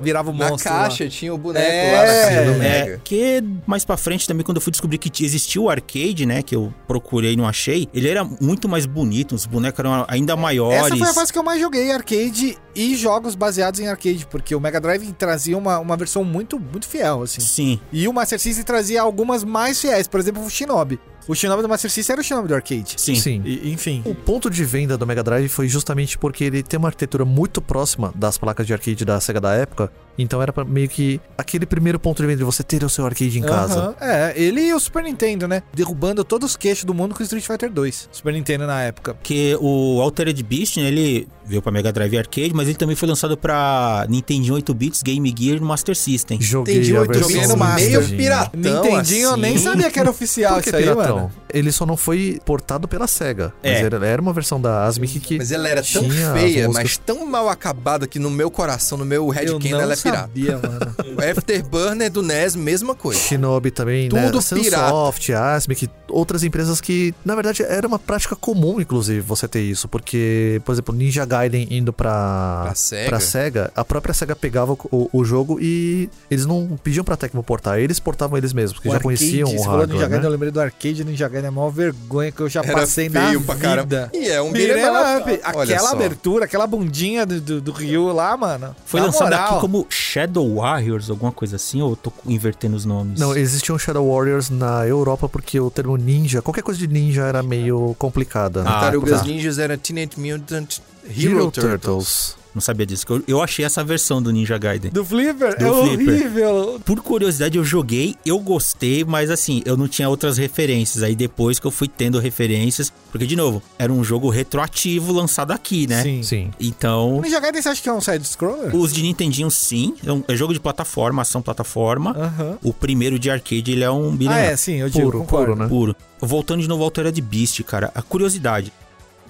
virava 0.00 0.30
o 0.30 0.34
Na 0.34 0.50
monstro. 0.50 0.70
caixa 0.70 1.04
lá. 1.04 1.10
tinha 1.10 1.34
o 1.34 1.38
boneco 1.38 1.64
É, 1.66 1.92
lá 1.92 2.06
na 2.06 2.28
fila 2.28 2.44
do 2.56 2.62
É, 2.62 2.84
Mega. 2.84 3.00
que 3.04 3.44
mais 3.66 3.84
pra 3.84 3.96
frente 3.96 4.26
também, 4.26 4.44
quando 4.44 4.56
eu 4.56 4.60
fui 4.62 4.70
descobrir 4.70 4.98
que 4.98 5.24
existia 5.24 5.60
o 5.60 5.68
arcade, 5.68 6.24
né? 6.26 6.42
Que 6.42 6.54
eu 6.54 6.72
procurei 6.86 7.32
e 7.32 7.36
não 7.36 7.46
achei, 7.46 7.88
ele 7.92 8.08
era 8.08 8.24
muito 8.40 8.68
mais 8.68 8.86
bonito, 8.86 9.34
os 9.34 9.46
bonecos 9.46 9.78
eram 9.80 10.04
ainda 10.08 10.36
maiores. 10.36 10.86
Essa 10.86 10.96
foi 10.96 11.08
a 11.08 11.14
fase 11.14 11.32
que 11.32 11.38
eu 11.38 11.42
mais 11.42 11.60
joguei 11.60 11.90
arcade 11.90 12.56
e 12.74 12.96
jogos 12.96 13.34
baseados 13.34 13.80
em 13.80 13.88
arcade, 13.88 14.26
porque 14.30 14.54
o 14.54 14.60
Mega 14.60 14.80
Drive 14.80 15.10
trazia 15.12 15.56
uma, 15.58 15.78
uma 15.78 15.96
versão 15.96 16.24
muito, 16.24 16.58
muito 16.58 16.86
fiel, 16.86 17.22
assim. 17.22 17.40
Sim. 17.40 17.80
E 17.92 18.06
o 18.08 18.12
Master 18.12 18.38
System 18.40 18.64
trazia 18.64 19.02
algumas 19.02 19.44
mais 19.44 19.80
fiéis, 19.80 20.06
por 20.06 20.18
exemplo, 20.20 20.44
o 20.44 20.48
Shinobi. 20.50 20.91
O 21.28 21.34
Shinobi 21.34 21.62
do 21.62 21.68
Master 21.68 21.90
System 21.90 22.14
era 22.14 22.20
o 22.20 22.24
Shinobi 22.24 22.48
do 22.48 22.54
arcade. 22.54 22.94
Sim. 22.96 23.14
Sim. 23.14 23.42
E- 23.44 23.70
enfim. 23.72 24.02
O 24.04 24.14
ponto 24.14 24.50
de 24.50 24.64
venda 24.64 24.96
do 24.98 25.06
Mega 25.06 25.22
Drive 25.22 25.48
foi 25.48 25.68
justamente 25.68 26.18
porque 26.18 26.44
ele 26.44 26.62
tem 26.62 26.78
uma 26.78 26.88
arquitetura 26.88 27.24
muito 27.24 27.60
próxima 27.62 28.12
das 28.14 28.36
placas 28.38 28.66
de 28.66 28.72
arcade 28.72 29.04
da 29.04 29.20
Sega 29.20 29.40
da 29.40 29.52
época. 29.54 29.90
Então 30.18 30.42
era 30.42 30.52
pra 30.52 30.64
meio 30.64 30.88
que 30.88 31.20
aquele 31.38 31.64
primeiro 31.64 31.98
ponto 31.98 32.20
de 32.20 32.26
venda 32.26 32.38
de 32.38 32.44
você 32.44 32.62
ter 32.62 32.84
o 32.84 32.88
seu 32.88 33.06
arcade 33.06 33.38
em 33.38 33.42
casa. 33.42 33.80
Aham, 33.80 33.94
É, 34.00 34.34
ele 34.36 34.60
e 34.60 34.74
o 34.74 34.80
Super 34.80 35.02
Nintendo, 35.04 35.48
né? 35.48 35.62
Derrubando 35.72 36.22
todos 36.24 36.50
os 36.50 36.56
queixos 36.56 36.84
do 36.84 36.92
mundo 36.92 37.14
com 37.14 37.20
o 37.20 37.22
Street 37.22 37.44
Fighter 37.46 37.70
2. 37.70 38.08
Super 38.12 38.32
Nintendo 38.32 38.66
na 38.66 38.82
época. 38.82 39.14
Porque 39.14 39.56
o 39.60 40.00
Altered 40.02 40.42
Beast, 40.42 40.76
né, 40.76 40.84
ele 40.88 41.28
veio 41.44 41.60
pra 41.62 41.72
Mega 41.72 41.92
Drive 41.92 42.16
Arcade, 42.16 42.52
mas 42.54 42.68
ele 42.68 42.76
também 42.76 42.94
foi 42.96 43.08
lançado 43.08 43.36
pra 43.36 44.06
Nintendo 44.08 44.54
8 44.54 44.74
bits, 44.74 45.02
Game 45.02 45.34
Gear 45.36 45.56
e 45.56 45.60
no 45.60 45.66
Master 45.66 45.96
System. 45.96 46.40
Joguei 46.40 46.76
Entendi, 46.76 46.96
a 46.96 47.00
eu 47.00 47.06
versão 47.06 47.28
joguei 47.30 47.46
no 47.46 47.56
Master. 47.56 47.84
meio 47.86 48.00
Nintendinho. 48.00 48.18
piratão 48.18 48.60
Nintendinho 48.60 49.22
eu 49.22 49.30
assim. 49.32 49.40
nem 49.40 49.58
sabia 49.58 49.90
que 49.90 49.98
era 49.98 50.10
oficial 50.10 50.54
Por 50.54 50.62
que 50.62 50.68
isso 50.68 50.76
aí, 50.76 50.82
piratão? 50.84 51.16
mano. 51.16 51.32
Ele 51.52 51.70
só 51.70 51.84
não 51.86 51.96
foi 51.96 52.40
portado 52.44 52.88
pela 52.88 53.06
SEGA. 53.06 53.52
Mas 53.62 53.72
É. 53.72 53.80
era, 53.82 54.06
era 54.06 54.22
uma 54.22 54.32
versão 54.32 54.60
da 54.60 54.84
Asmic 54.84 55.20
que. 55.20 55.38
Mas 55.38 55.52
ela 55.52 55.68
era 55.68 55.82
tão 55.82 56.08
feia, 56.08 56.68
mas 56.68 56.96
tão 56.96 57.26
mal 57.26 57.48
acabada 57.48 58.06
que 58.06 58.18
no 58.18 58.30
meu 58.30 58.50
coração, 58.50 58.96
no 58.98 59.04
meu 59.04 59.24
Eu 59.24 59.28
headcanon, 59.30 59.70
não 59.76 59.80
ela 59.80 59.92
é 59.92 59.96
pirata. 59.96 60.20
sabia, 60.22 60.58
mano. 60.58 60.92
O 61.12 61.20
Afterburner 61.20 62.10
do 62.10 62.22
NES, 62.22 62.56
mesma 62.56 62.94
coisa. 62.94 63.20
Shinobi 63.20 63.70
também, 63.70 64.08
Tudo 64.08 64.16
né? 64.20 64.30
pirata. 64.30 64.42
Sunsoft, 64.88 65.32
Asmic, 65.32 65.90
outras 66.08 66.42
empresas 66.42 66.80
que, 66.80 67.14
na 67.24 67.34
verdade, 67.34 67.62
era 67.62 67.86
uma 67.86 67.98
prática 67.98 68.34
comum, 68.34 68.80
inclusive, 68.80 69.20
você 69.20 69.46
ter 69.46 69.60
isso. 69.60 69.88
Porque, 69.88 70.60
por 70.64 70.72
exemplo, 70.72 70.94
Ninja 70.94 71.24
Gaiden 71.26 71.66
indo 71.70 71.92
pra, 71.92 72.62
Pra 72.64 72.74
Sega. 72.74 73.08
pra 73.08 73.20
Sega, 73.20 73.72
a 73.76 73.84
própria 73.84 74.14
Sega 74.14 74.34
pegava 74.34 74.72
o, 74.72 75.10
o 75.12 75.24
jogo 75.24 75.58
e 75.60 76.08
eles 76.30 76.46
não 76.46 76.78
pediam 76.82 77.04
pra 77.04 77.16
Tecmo 77.16 77.42
portar, 77.42 77.78
eles 77.78 78.00
portavam 78.00 78.38
eles 78.38 78.52
mesmos, 78.54 78.74
porque 78.74 78.88
O 78.88 78.92
já 78.92 78.96
arcade, 78.96 79.18
conheciam 79.18 79.48
o 79.48 79.52
Ninja 79.52 79.68
hardware, 79.70 79.98
Gaiden, 80.00 80.16
eu 80.18 80.22
né? 80.22 80.28
lembrei 80.28 80.50
do 80.50 80.60
arcade 80.60 81.04
Ninja 81.04 81.28
Gaiden, 81.28 81.41
é 81.44 81.48
a 81.48 81.50
maior 81.50 81.70
vergonha 81.70 82.30
que 82.32 82.40
eu 82.40 82.48
já 82.48 82.60
Era 82.62 82.72
passei 82.72 83.08
na 83.08 83.32
caramba. 83.58 83.82
vida. 83.82 84.10
E 84.14 84.28
é 84.28 84.40
um 84.42 84.52
beat'em 84.52 84.84
up. 84.84 85.40
Aquela 85.42 85.90
abertura, 85.92 86.44
aquela 86.44 86.66
bundinha 86.66 87.24
do, 87.26 87.40
do, 87.40 87.60
do 87.60 87.72
Ryu 87.72 88.12
lá, 88.12 88.36
mano. 88.36 88.74
Foi 88.84 89.00
Na 89.00 89.06
lançado 89.06 89.24
moral. 89.24 89.50
aqui 89.52 89.60
como 89.60 89.86
Shadow 89.88 90.56
Warriors, 90.56 91.10
alguma 91.10 91.32
coisa 91.32 91.56
assim, 91.56 91.80
ou 91.82 91.90
eu 91.90 91.96
tô 91.96 92.12
invertendo 92.26 92.76
os 92.76 92.84
nomes? 92.84 93.18
Não, 93.18 93.36
existiam 93.36 93.78
Shadow 93.78 94.12
Warriors 94.14 94.50
na 94.50 94.86
Europa 94.86 95.28
porque 95.28 95.58
o 95.60 95.70
termo 95.70 95.96
ninja, 95.96 96.40
qualquer 96.42 96.62
coisa 96.62 96.78
de 96.78 96.86
ninja 96.86 97.22
era 97.22 97.42
meio 97.42 97.94
complicada. 97.98 98.62
né? 98.62 98.68
Ah, 98.70 98.80
Tartarugas 98.80 99.20
tá. 99.20 99.26
Ninjas 99.26 99.58
era 99.58 99.76
Teenage 99.78 100.18
Mutant 100.18 100.78
Hero, 101.08 101.50
Turtles. 101.50 102.36
Não 102.54 102.60
sabia 102.60 102.84
disso. 102.86 103.04
Eu, 103.08 103.22
eu 103.26 103.42
achei 103.42 103.64
essa 103.64 103.82
versão 103.82 104.20
do 104.22 104.30
Ninja 104.30 104.58
Gaiden. 104.58 104.90
Do 104.90 105.04
Flipper? 105.04 105.58
Do 105.58 105.64
é 105.66 105.72
Flipper. 105.96 106.08
horrível. 106.14 106.80
Por 106.84 107.00
curiosidade, 107.00 107.56
eu 107.56 107.64
joguei, 107.64 108.14
eu 108.26 108.38
gostei, 108.38 109.04
mas 109.04 109.30
assim, 109.30 109.62
eu 109.64 109.76
não 109.76 109.88
tinha 109.88 110.08
outras 110.08 110.36
referências. 110.38 111.02
Aí 111.02 111.14
depois 111.16 111.58
que 111.58 111.66
eu 111.66 111.70
fui 111.70 111.88
tendo 111.88 112.18
referências, 112.18 112.92
porque, 113.10 113.26
de 113.26 113.36
novo, 113.36 113.62
era 113.78 113.92
um 113.92 114.04
jogo 114.04 114.28
retroativo 114.28 115.12
lançado 115.12 115.50
aqui, 115.52 115.86
né? 115.86 116.02
Sim. 116.02 116.22
Sim. 116.22 116.50
O 116.60 116.64
Então, 116.64 117.20
Ninja 117.22 117.40
Gaiden 117.40 117.62
você 117.62 117.68
acha 117.70 117.82
que 117.82 117.88
é 117.88 117.92
um 117.92 118.00
side-scroller? 118.00 118.74
os 118.76 118.92
de 118.92 119.02
Nintendinho, 119.02 119.50
sim. 119.50 119.94
É, 120.04 120.12
um, 120.12 120.22
é 120.28 120.36
jogo 120.36 120.52
de 120.52 120.60
plataforma, 120.60 121.22
ação 121.22 121.40
plataforma. 121.42 122.10
Aham. 122.16 122.58
O 122.62 122.72
primeiro 122.72 123.18
de 123.18 123.30
arcade, 123.30 123.72
ele 123.72 123.84
é 123.84 123.90
um 123.90 124.16
Ah, 124.28 124.38
é, 124.38 124.56
sim, 124.56 124.74
eu 124.76 124.88
digo, 124.90 125.04
Puro, 125.06 125.18
concordo. 125.20 125.46
puro, 125.52 125.56
né? 125.62 125.68
puro. 125.68 125.96
Voltando 126.20 126.60
de 126.62 126.68
novo 126.68 126.82
ao 126.82 126.86
Altura 126.86 127.10
de 127.10 127.20
Beast, 127.20 127.62
cara, 127.64 127.90
a 127.94 128.02
curiosidade. 128.02 128.72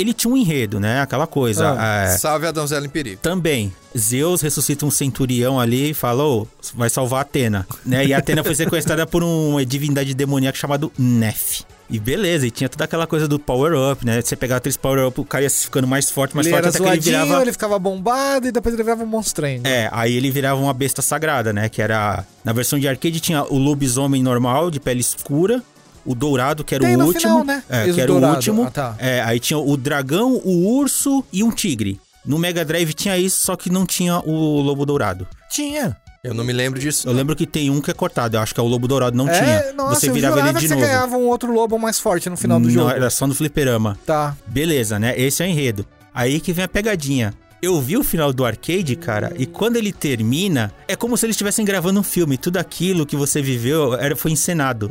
Ele 0.02 0.12
tinha 0.12 0.32
um 0.32 0.36
enredo, 0.36 0.80
né? 0.80 1.00
Aquela 1.00 1.26
coisa. 1.26 1.76
Ah. 1.78 2.02
é, 2.02 2.18
Salve 2.18 2.46
a 2.46 2.50
donzela 2.50 2.84
em 2.84 2.88
perigo. 2.88 3.20
Também, 3.22 3.72
Zeus 3.96 4.42
ressuscita 4.42 4.84
um 4.84 4.90
centurião 4.90 5.60
ali 5.60 5.90
e 5.90 5.94
fala, 5.94 6.24
ô, 6.24 6.46
vai 6.74 6.90
salvar 6.90 7.22
Atena, 7.22 7.66
né? 7.86 8.04
E 8.04 8.12
a 8.12 8.18
Atena 8.18 8.42
foi 8.42 8.54
sequestrada 8.54 9.06
por 9.06 9.22
uma 9.22 9.64
divindade 9.64 10.12
demoníaca 10.12 10.58
chamado 10.58 10.92
Nef. 10.98 11.62
E 11.88 12.00
beleza, 12.00 12.46
e 12.46 12.50
tinha 12.50 12.70
toda 12.70 12.84
aquela 12.84 13.06
coisa 13.06 13.28
do 13.28 13.38
power-up, 13.38 14.04
né? 14.06 14.22
Você 14.22 14.34
pegava 14.34 14.60
três 14.60 14.78
power-up, 14.78 15.20
o 15.20 15.24
cara 15.26 15.44
ia 15.44 15.50
ficando 15.50 15.86
mais 15.86 16.10
forte, 16.10 16.34
mais 16.34 16.46
ele 16.46 16.56
forte, 16.56 16.66
era 16.66 16.76
até 16.76 16.82
que 16.82 16.90
ele 16.90 17.00
virava... 17.00 17.42
ele 17.42 17.52
ficava 17.52 17.78
bombado 17.78 18.48
e 18.48 18.52
depois 18.52 18.74
ele 18.74 18.82
virava 18.82 19.04
um 19.04 19.06
monstrengo. 19.06 19.66
É, 19.66 19.90
aí 19.92 20.16
ele 20.16 20.30
virava 20.30 20.58
uma 20.58 20.72
besta 20.72 21.02
sagrada, 21.02 21.52
né? 21.52 21.68
Que 21.68 21.82
era... 21.82 22.24
Na 22.42 22.52
versão 22.54 22.78
de 22.78 22.88
arcade 22.88 23.20
tinha 23.20 23.44
o 23.44 23.58
lobisomem 23.58 24.22
normal, 24.22 24.70
de 24.70 24.80
pele 24.80 25.00
escura, 25.00 25.62
o 26.04 26.14
dourado, 26.14 26.64
que 26.64 26.74
era 26.74 26.84
Tem 26.84 26.96
o 26.96 27.04
último. 27.04 27.20
final, 27.20 27.44
né? 27.44 27.62
É, 27.68 27.84
que 27.84 28.00
era 28.00 28.06
dourado. 28.06 28.32
o 28.32 28.36
último. 28.36 28.64
Ah, 28.64 28.70
tá. 28.70 28.94
É, 28.98 29.20
aí 29.22 29.38
tinha 29.38 29.58
o 29.58 29.76
dragão, 29.76 30.40
o 30.44 30.76
urso 30.76 31.24
e 31.32 31.42
um 31.42 31.50
tigre. 31.50 32.00
No 32.24 32.38
Mega 32.38 32.64
Drive 32.64 32.92
tinha 32.94 33.18
isso, 33.18 33.40
só 33.44 33.56
que 33.56 33.68
não 33.70 33.84
tinha 33.84 34.18
o 34.20 34.60
lobo 34.60 34.86
dourado. 34.86 35.26
Tinha. 35.50 35.96
Eu 36.22 36.32
não 36.32 36.44
me 36.44 36.52
lembro 36.52 36.78
disso. 36.78 37.08
Eu 37.08 37.12
lembro 37.12 37.34
que 37.34 37.44
tem 37.46 37.68
um 37.68 37.80
que 37.80 37.90
é 37.90 37.94
cortado, 37.94 38.36
eu 38.36 38.40
acho 38.40 38.54
que 38.54 38.60
é 38.60 38.62
o 38.62 38.66
lobo 38.66 38.86
dourado, 38.86 39.16
não 39.16 39.28
é, 39.28 39.40
tinha. 39.40 39.72
nossa, 39.72 40.00
você 40.00 40.12
virava 40.12 40.38
ele 40.38 40.52
de 40.52 40.60
que 40.60 40.68
novo. 40.68 40.80
você 40.80 40.86
ganhava 40.86 41.16
um 41.16 41.26
outro 41.26 41.52
lobo 41.52 41.76
mais 41.78 41.98
forte 41.98 42.30
no 42.30 42.36
final 42.36 42.60
do 42.60 42.66
não, 42.66 42.72
jogo. 42.72 42.90
era 42.90 43.10
só 43.10 43.26
no 43.26 43.34
fliperama. 43.34 43.98
Tá. 44.06 44.36
Beleza, 44.46 45.00
né? 45.00 45.18
Esse 45.18 45.42
é 45.42 45.46
o 45.46 45.48
enredo. 45.48 45.84
Aí 46.14 46.38
que 46.38 46.52
vem 46.52 46.64
a 46.64 46.68
pegadinha. 46.68 47.34
Eu 47.62 47.80
vi 47.80 47.96
o 47.96 48.02
final 48.02 48.32
do 48.32 48.44
arcade, 48.44 48.96
cara, 48.96 49.32
e 49.38 49.46
quando 49.46 49.76
ele 49.76 49.92
termina, 49.92 50.74
é 50.88 50.96
como 50.96 51.16
se 51.16 51.24
eles 51.24 51.34
estivessem 51.34 51.64
gravando 51.64 52.00
um 52.00 52.02
filme. 52.02 52.36
Tudo 52.36 52.56
aquilo 52.56 53.06
que 53.06 53.14
você 53.14 53.40
viveu 53.40 53.94
era, 53.94 54.16
foi 54.16 54.32
encenado. 54.32 54.90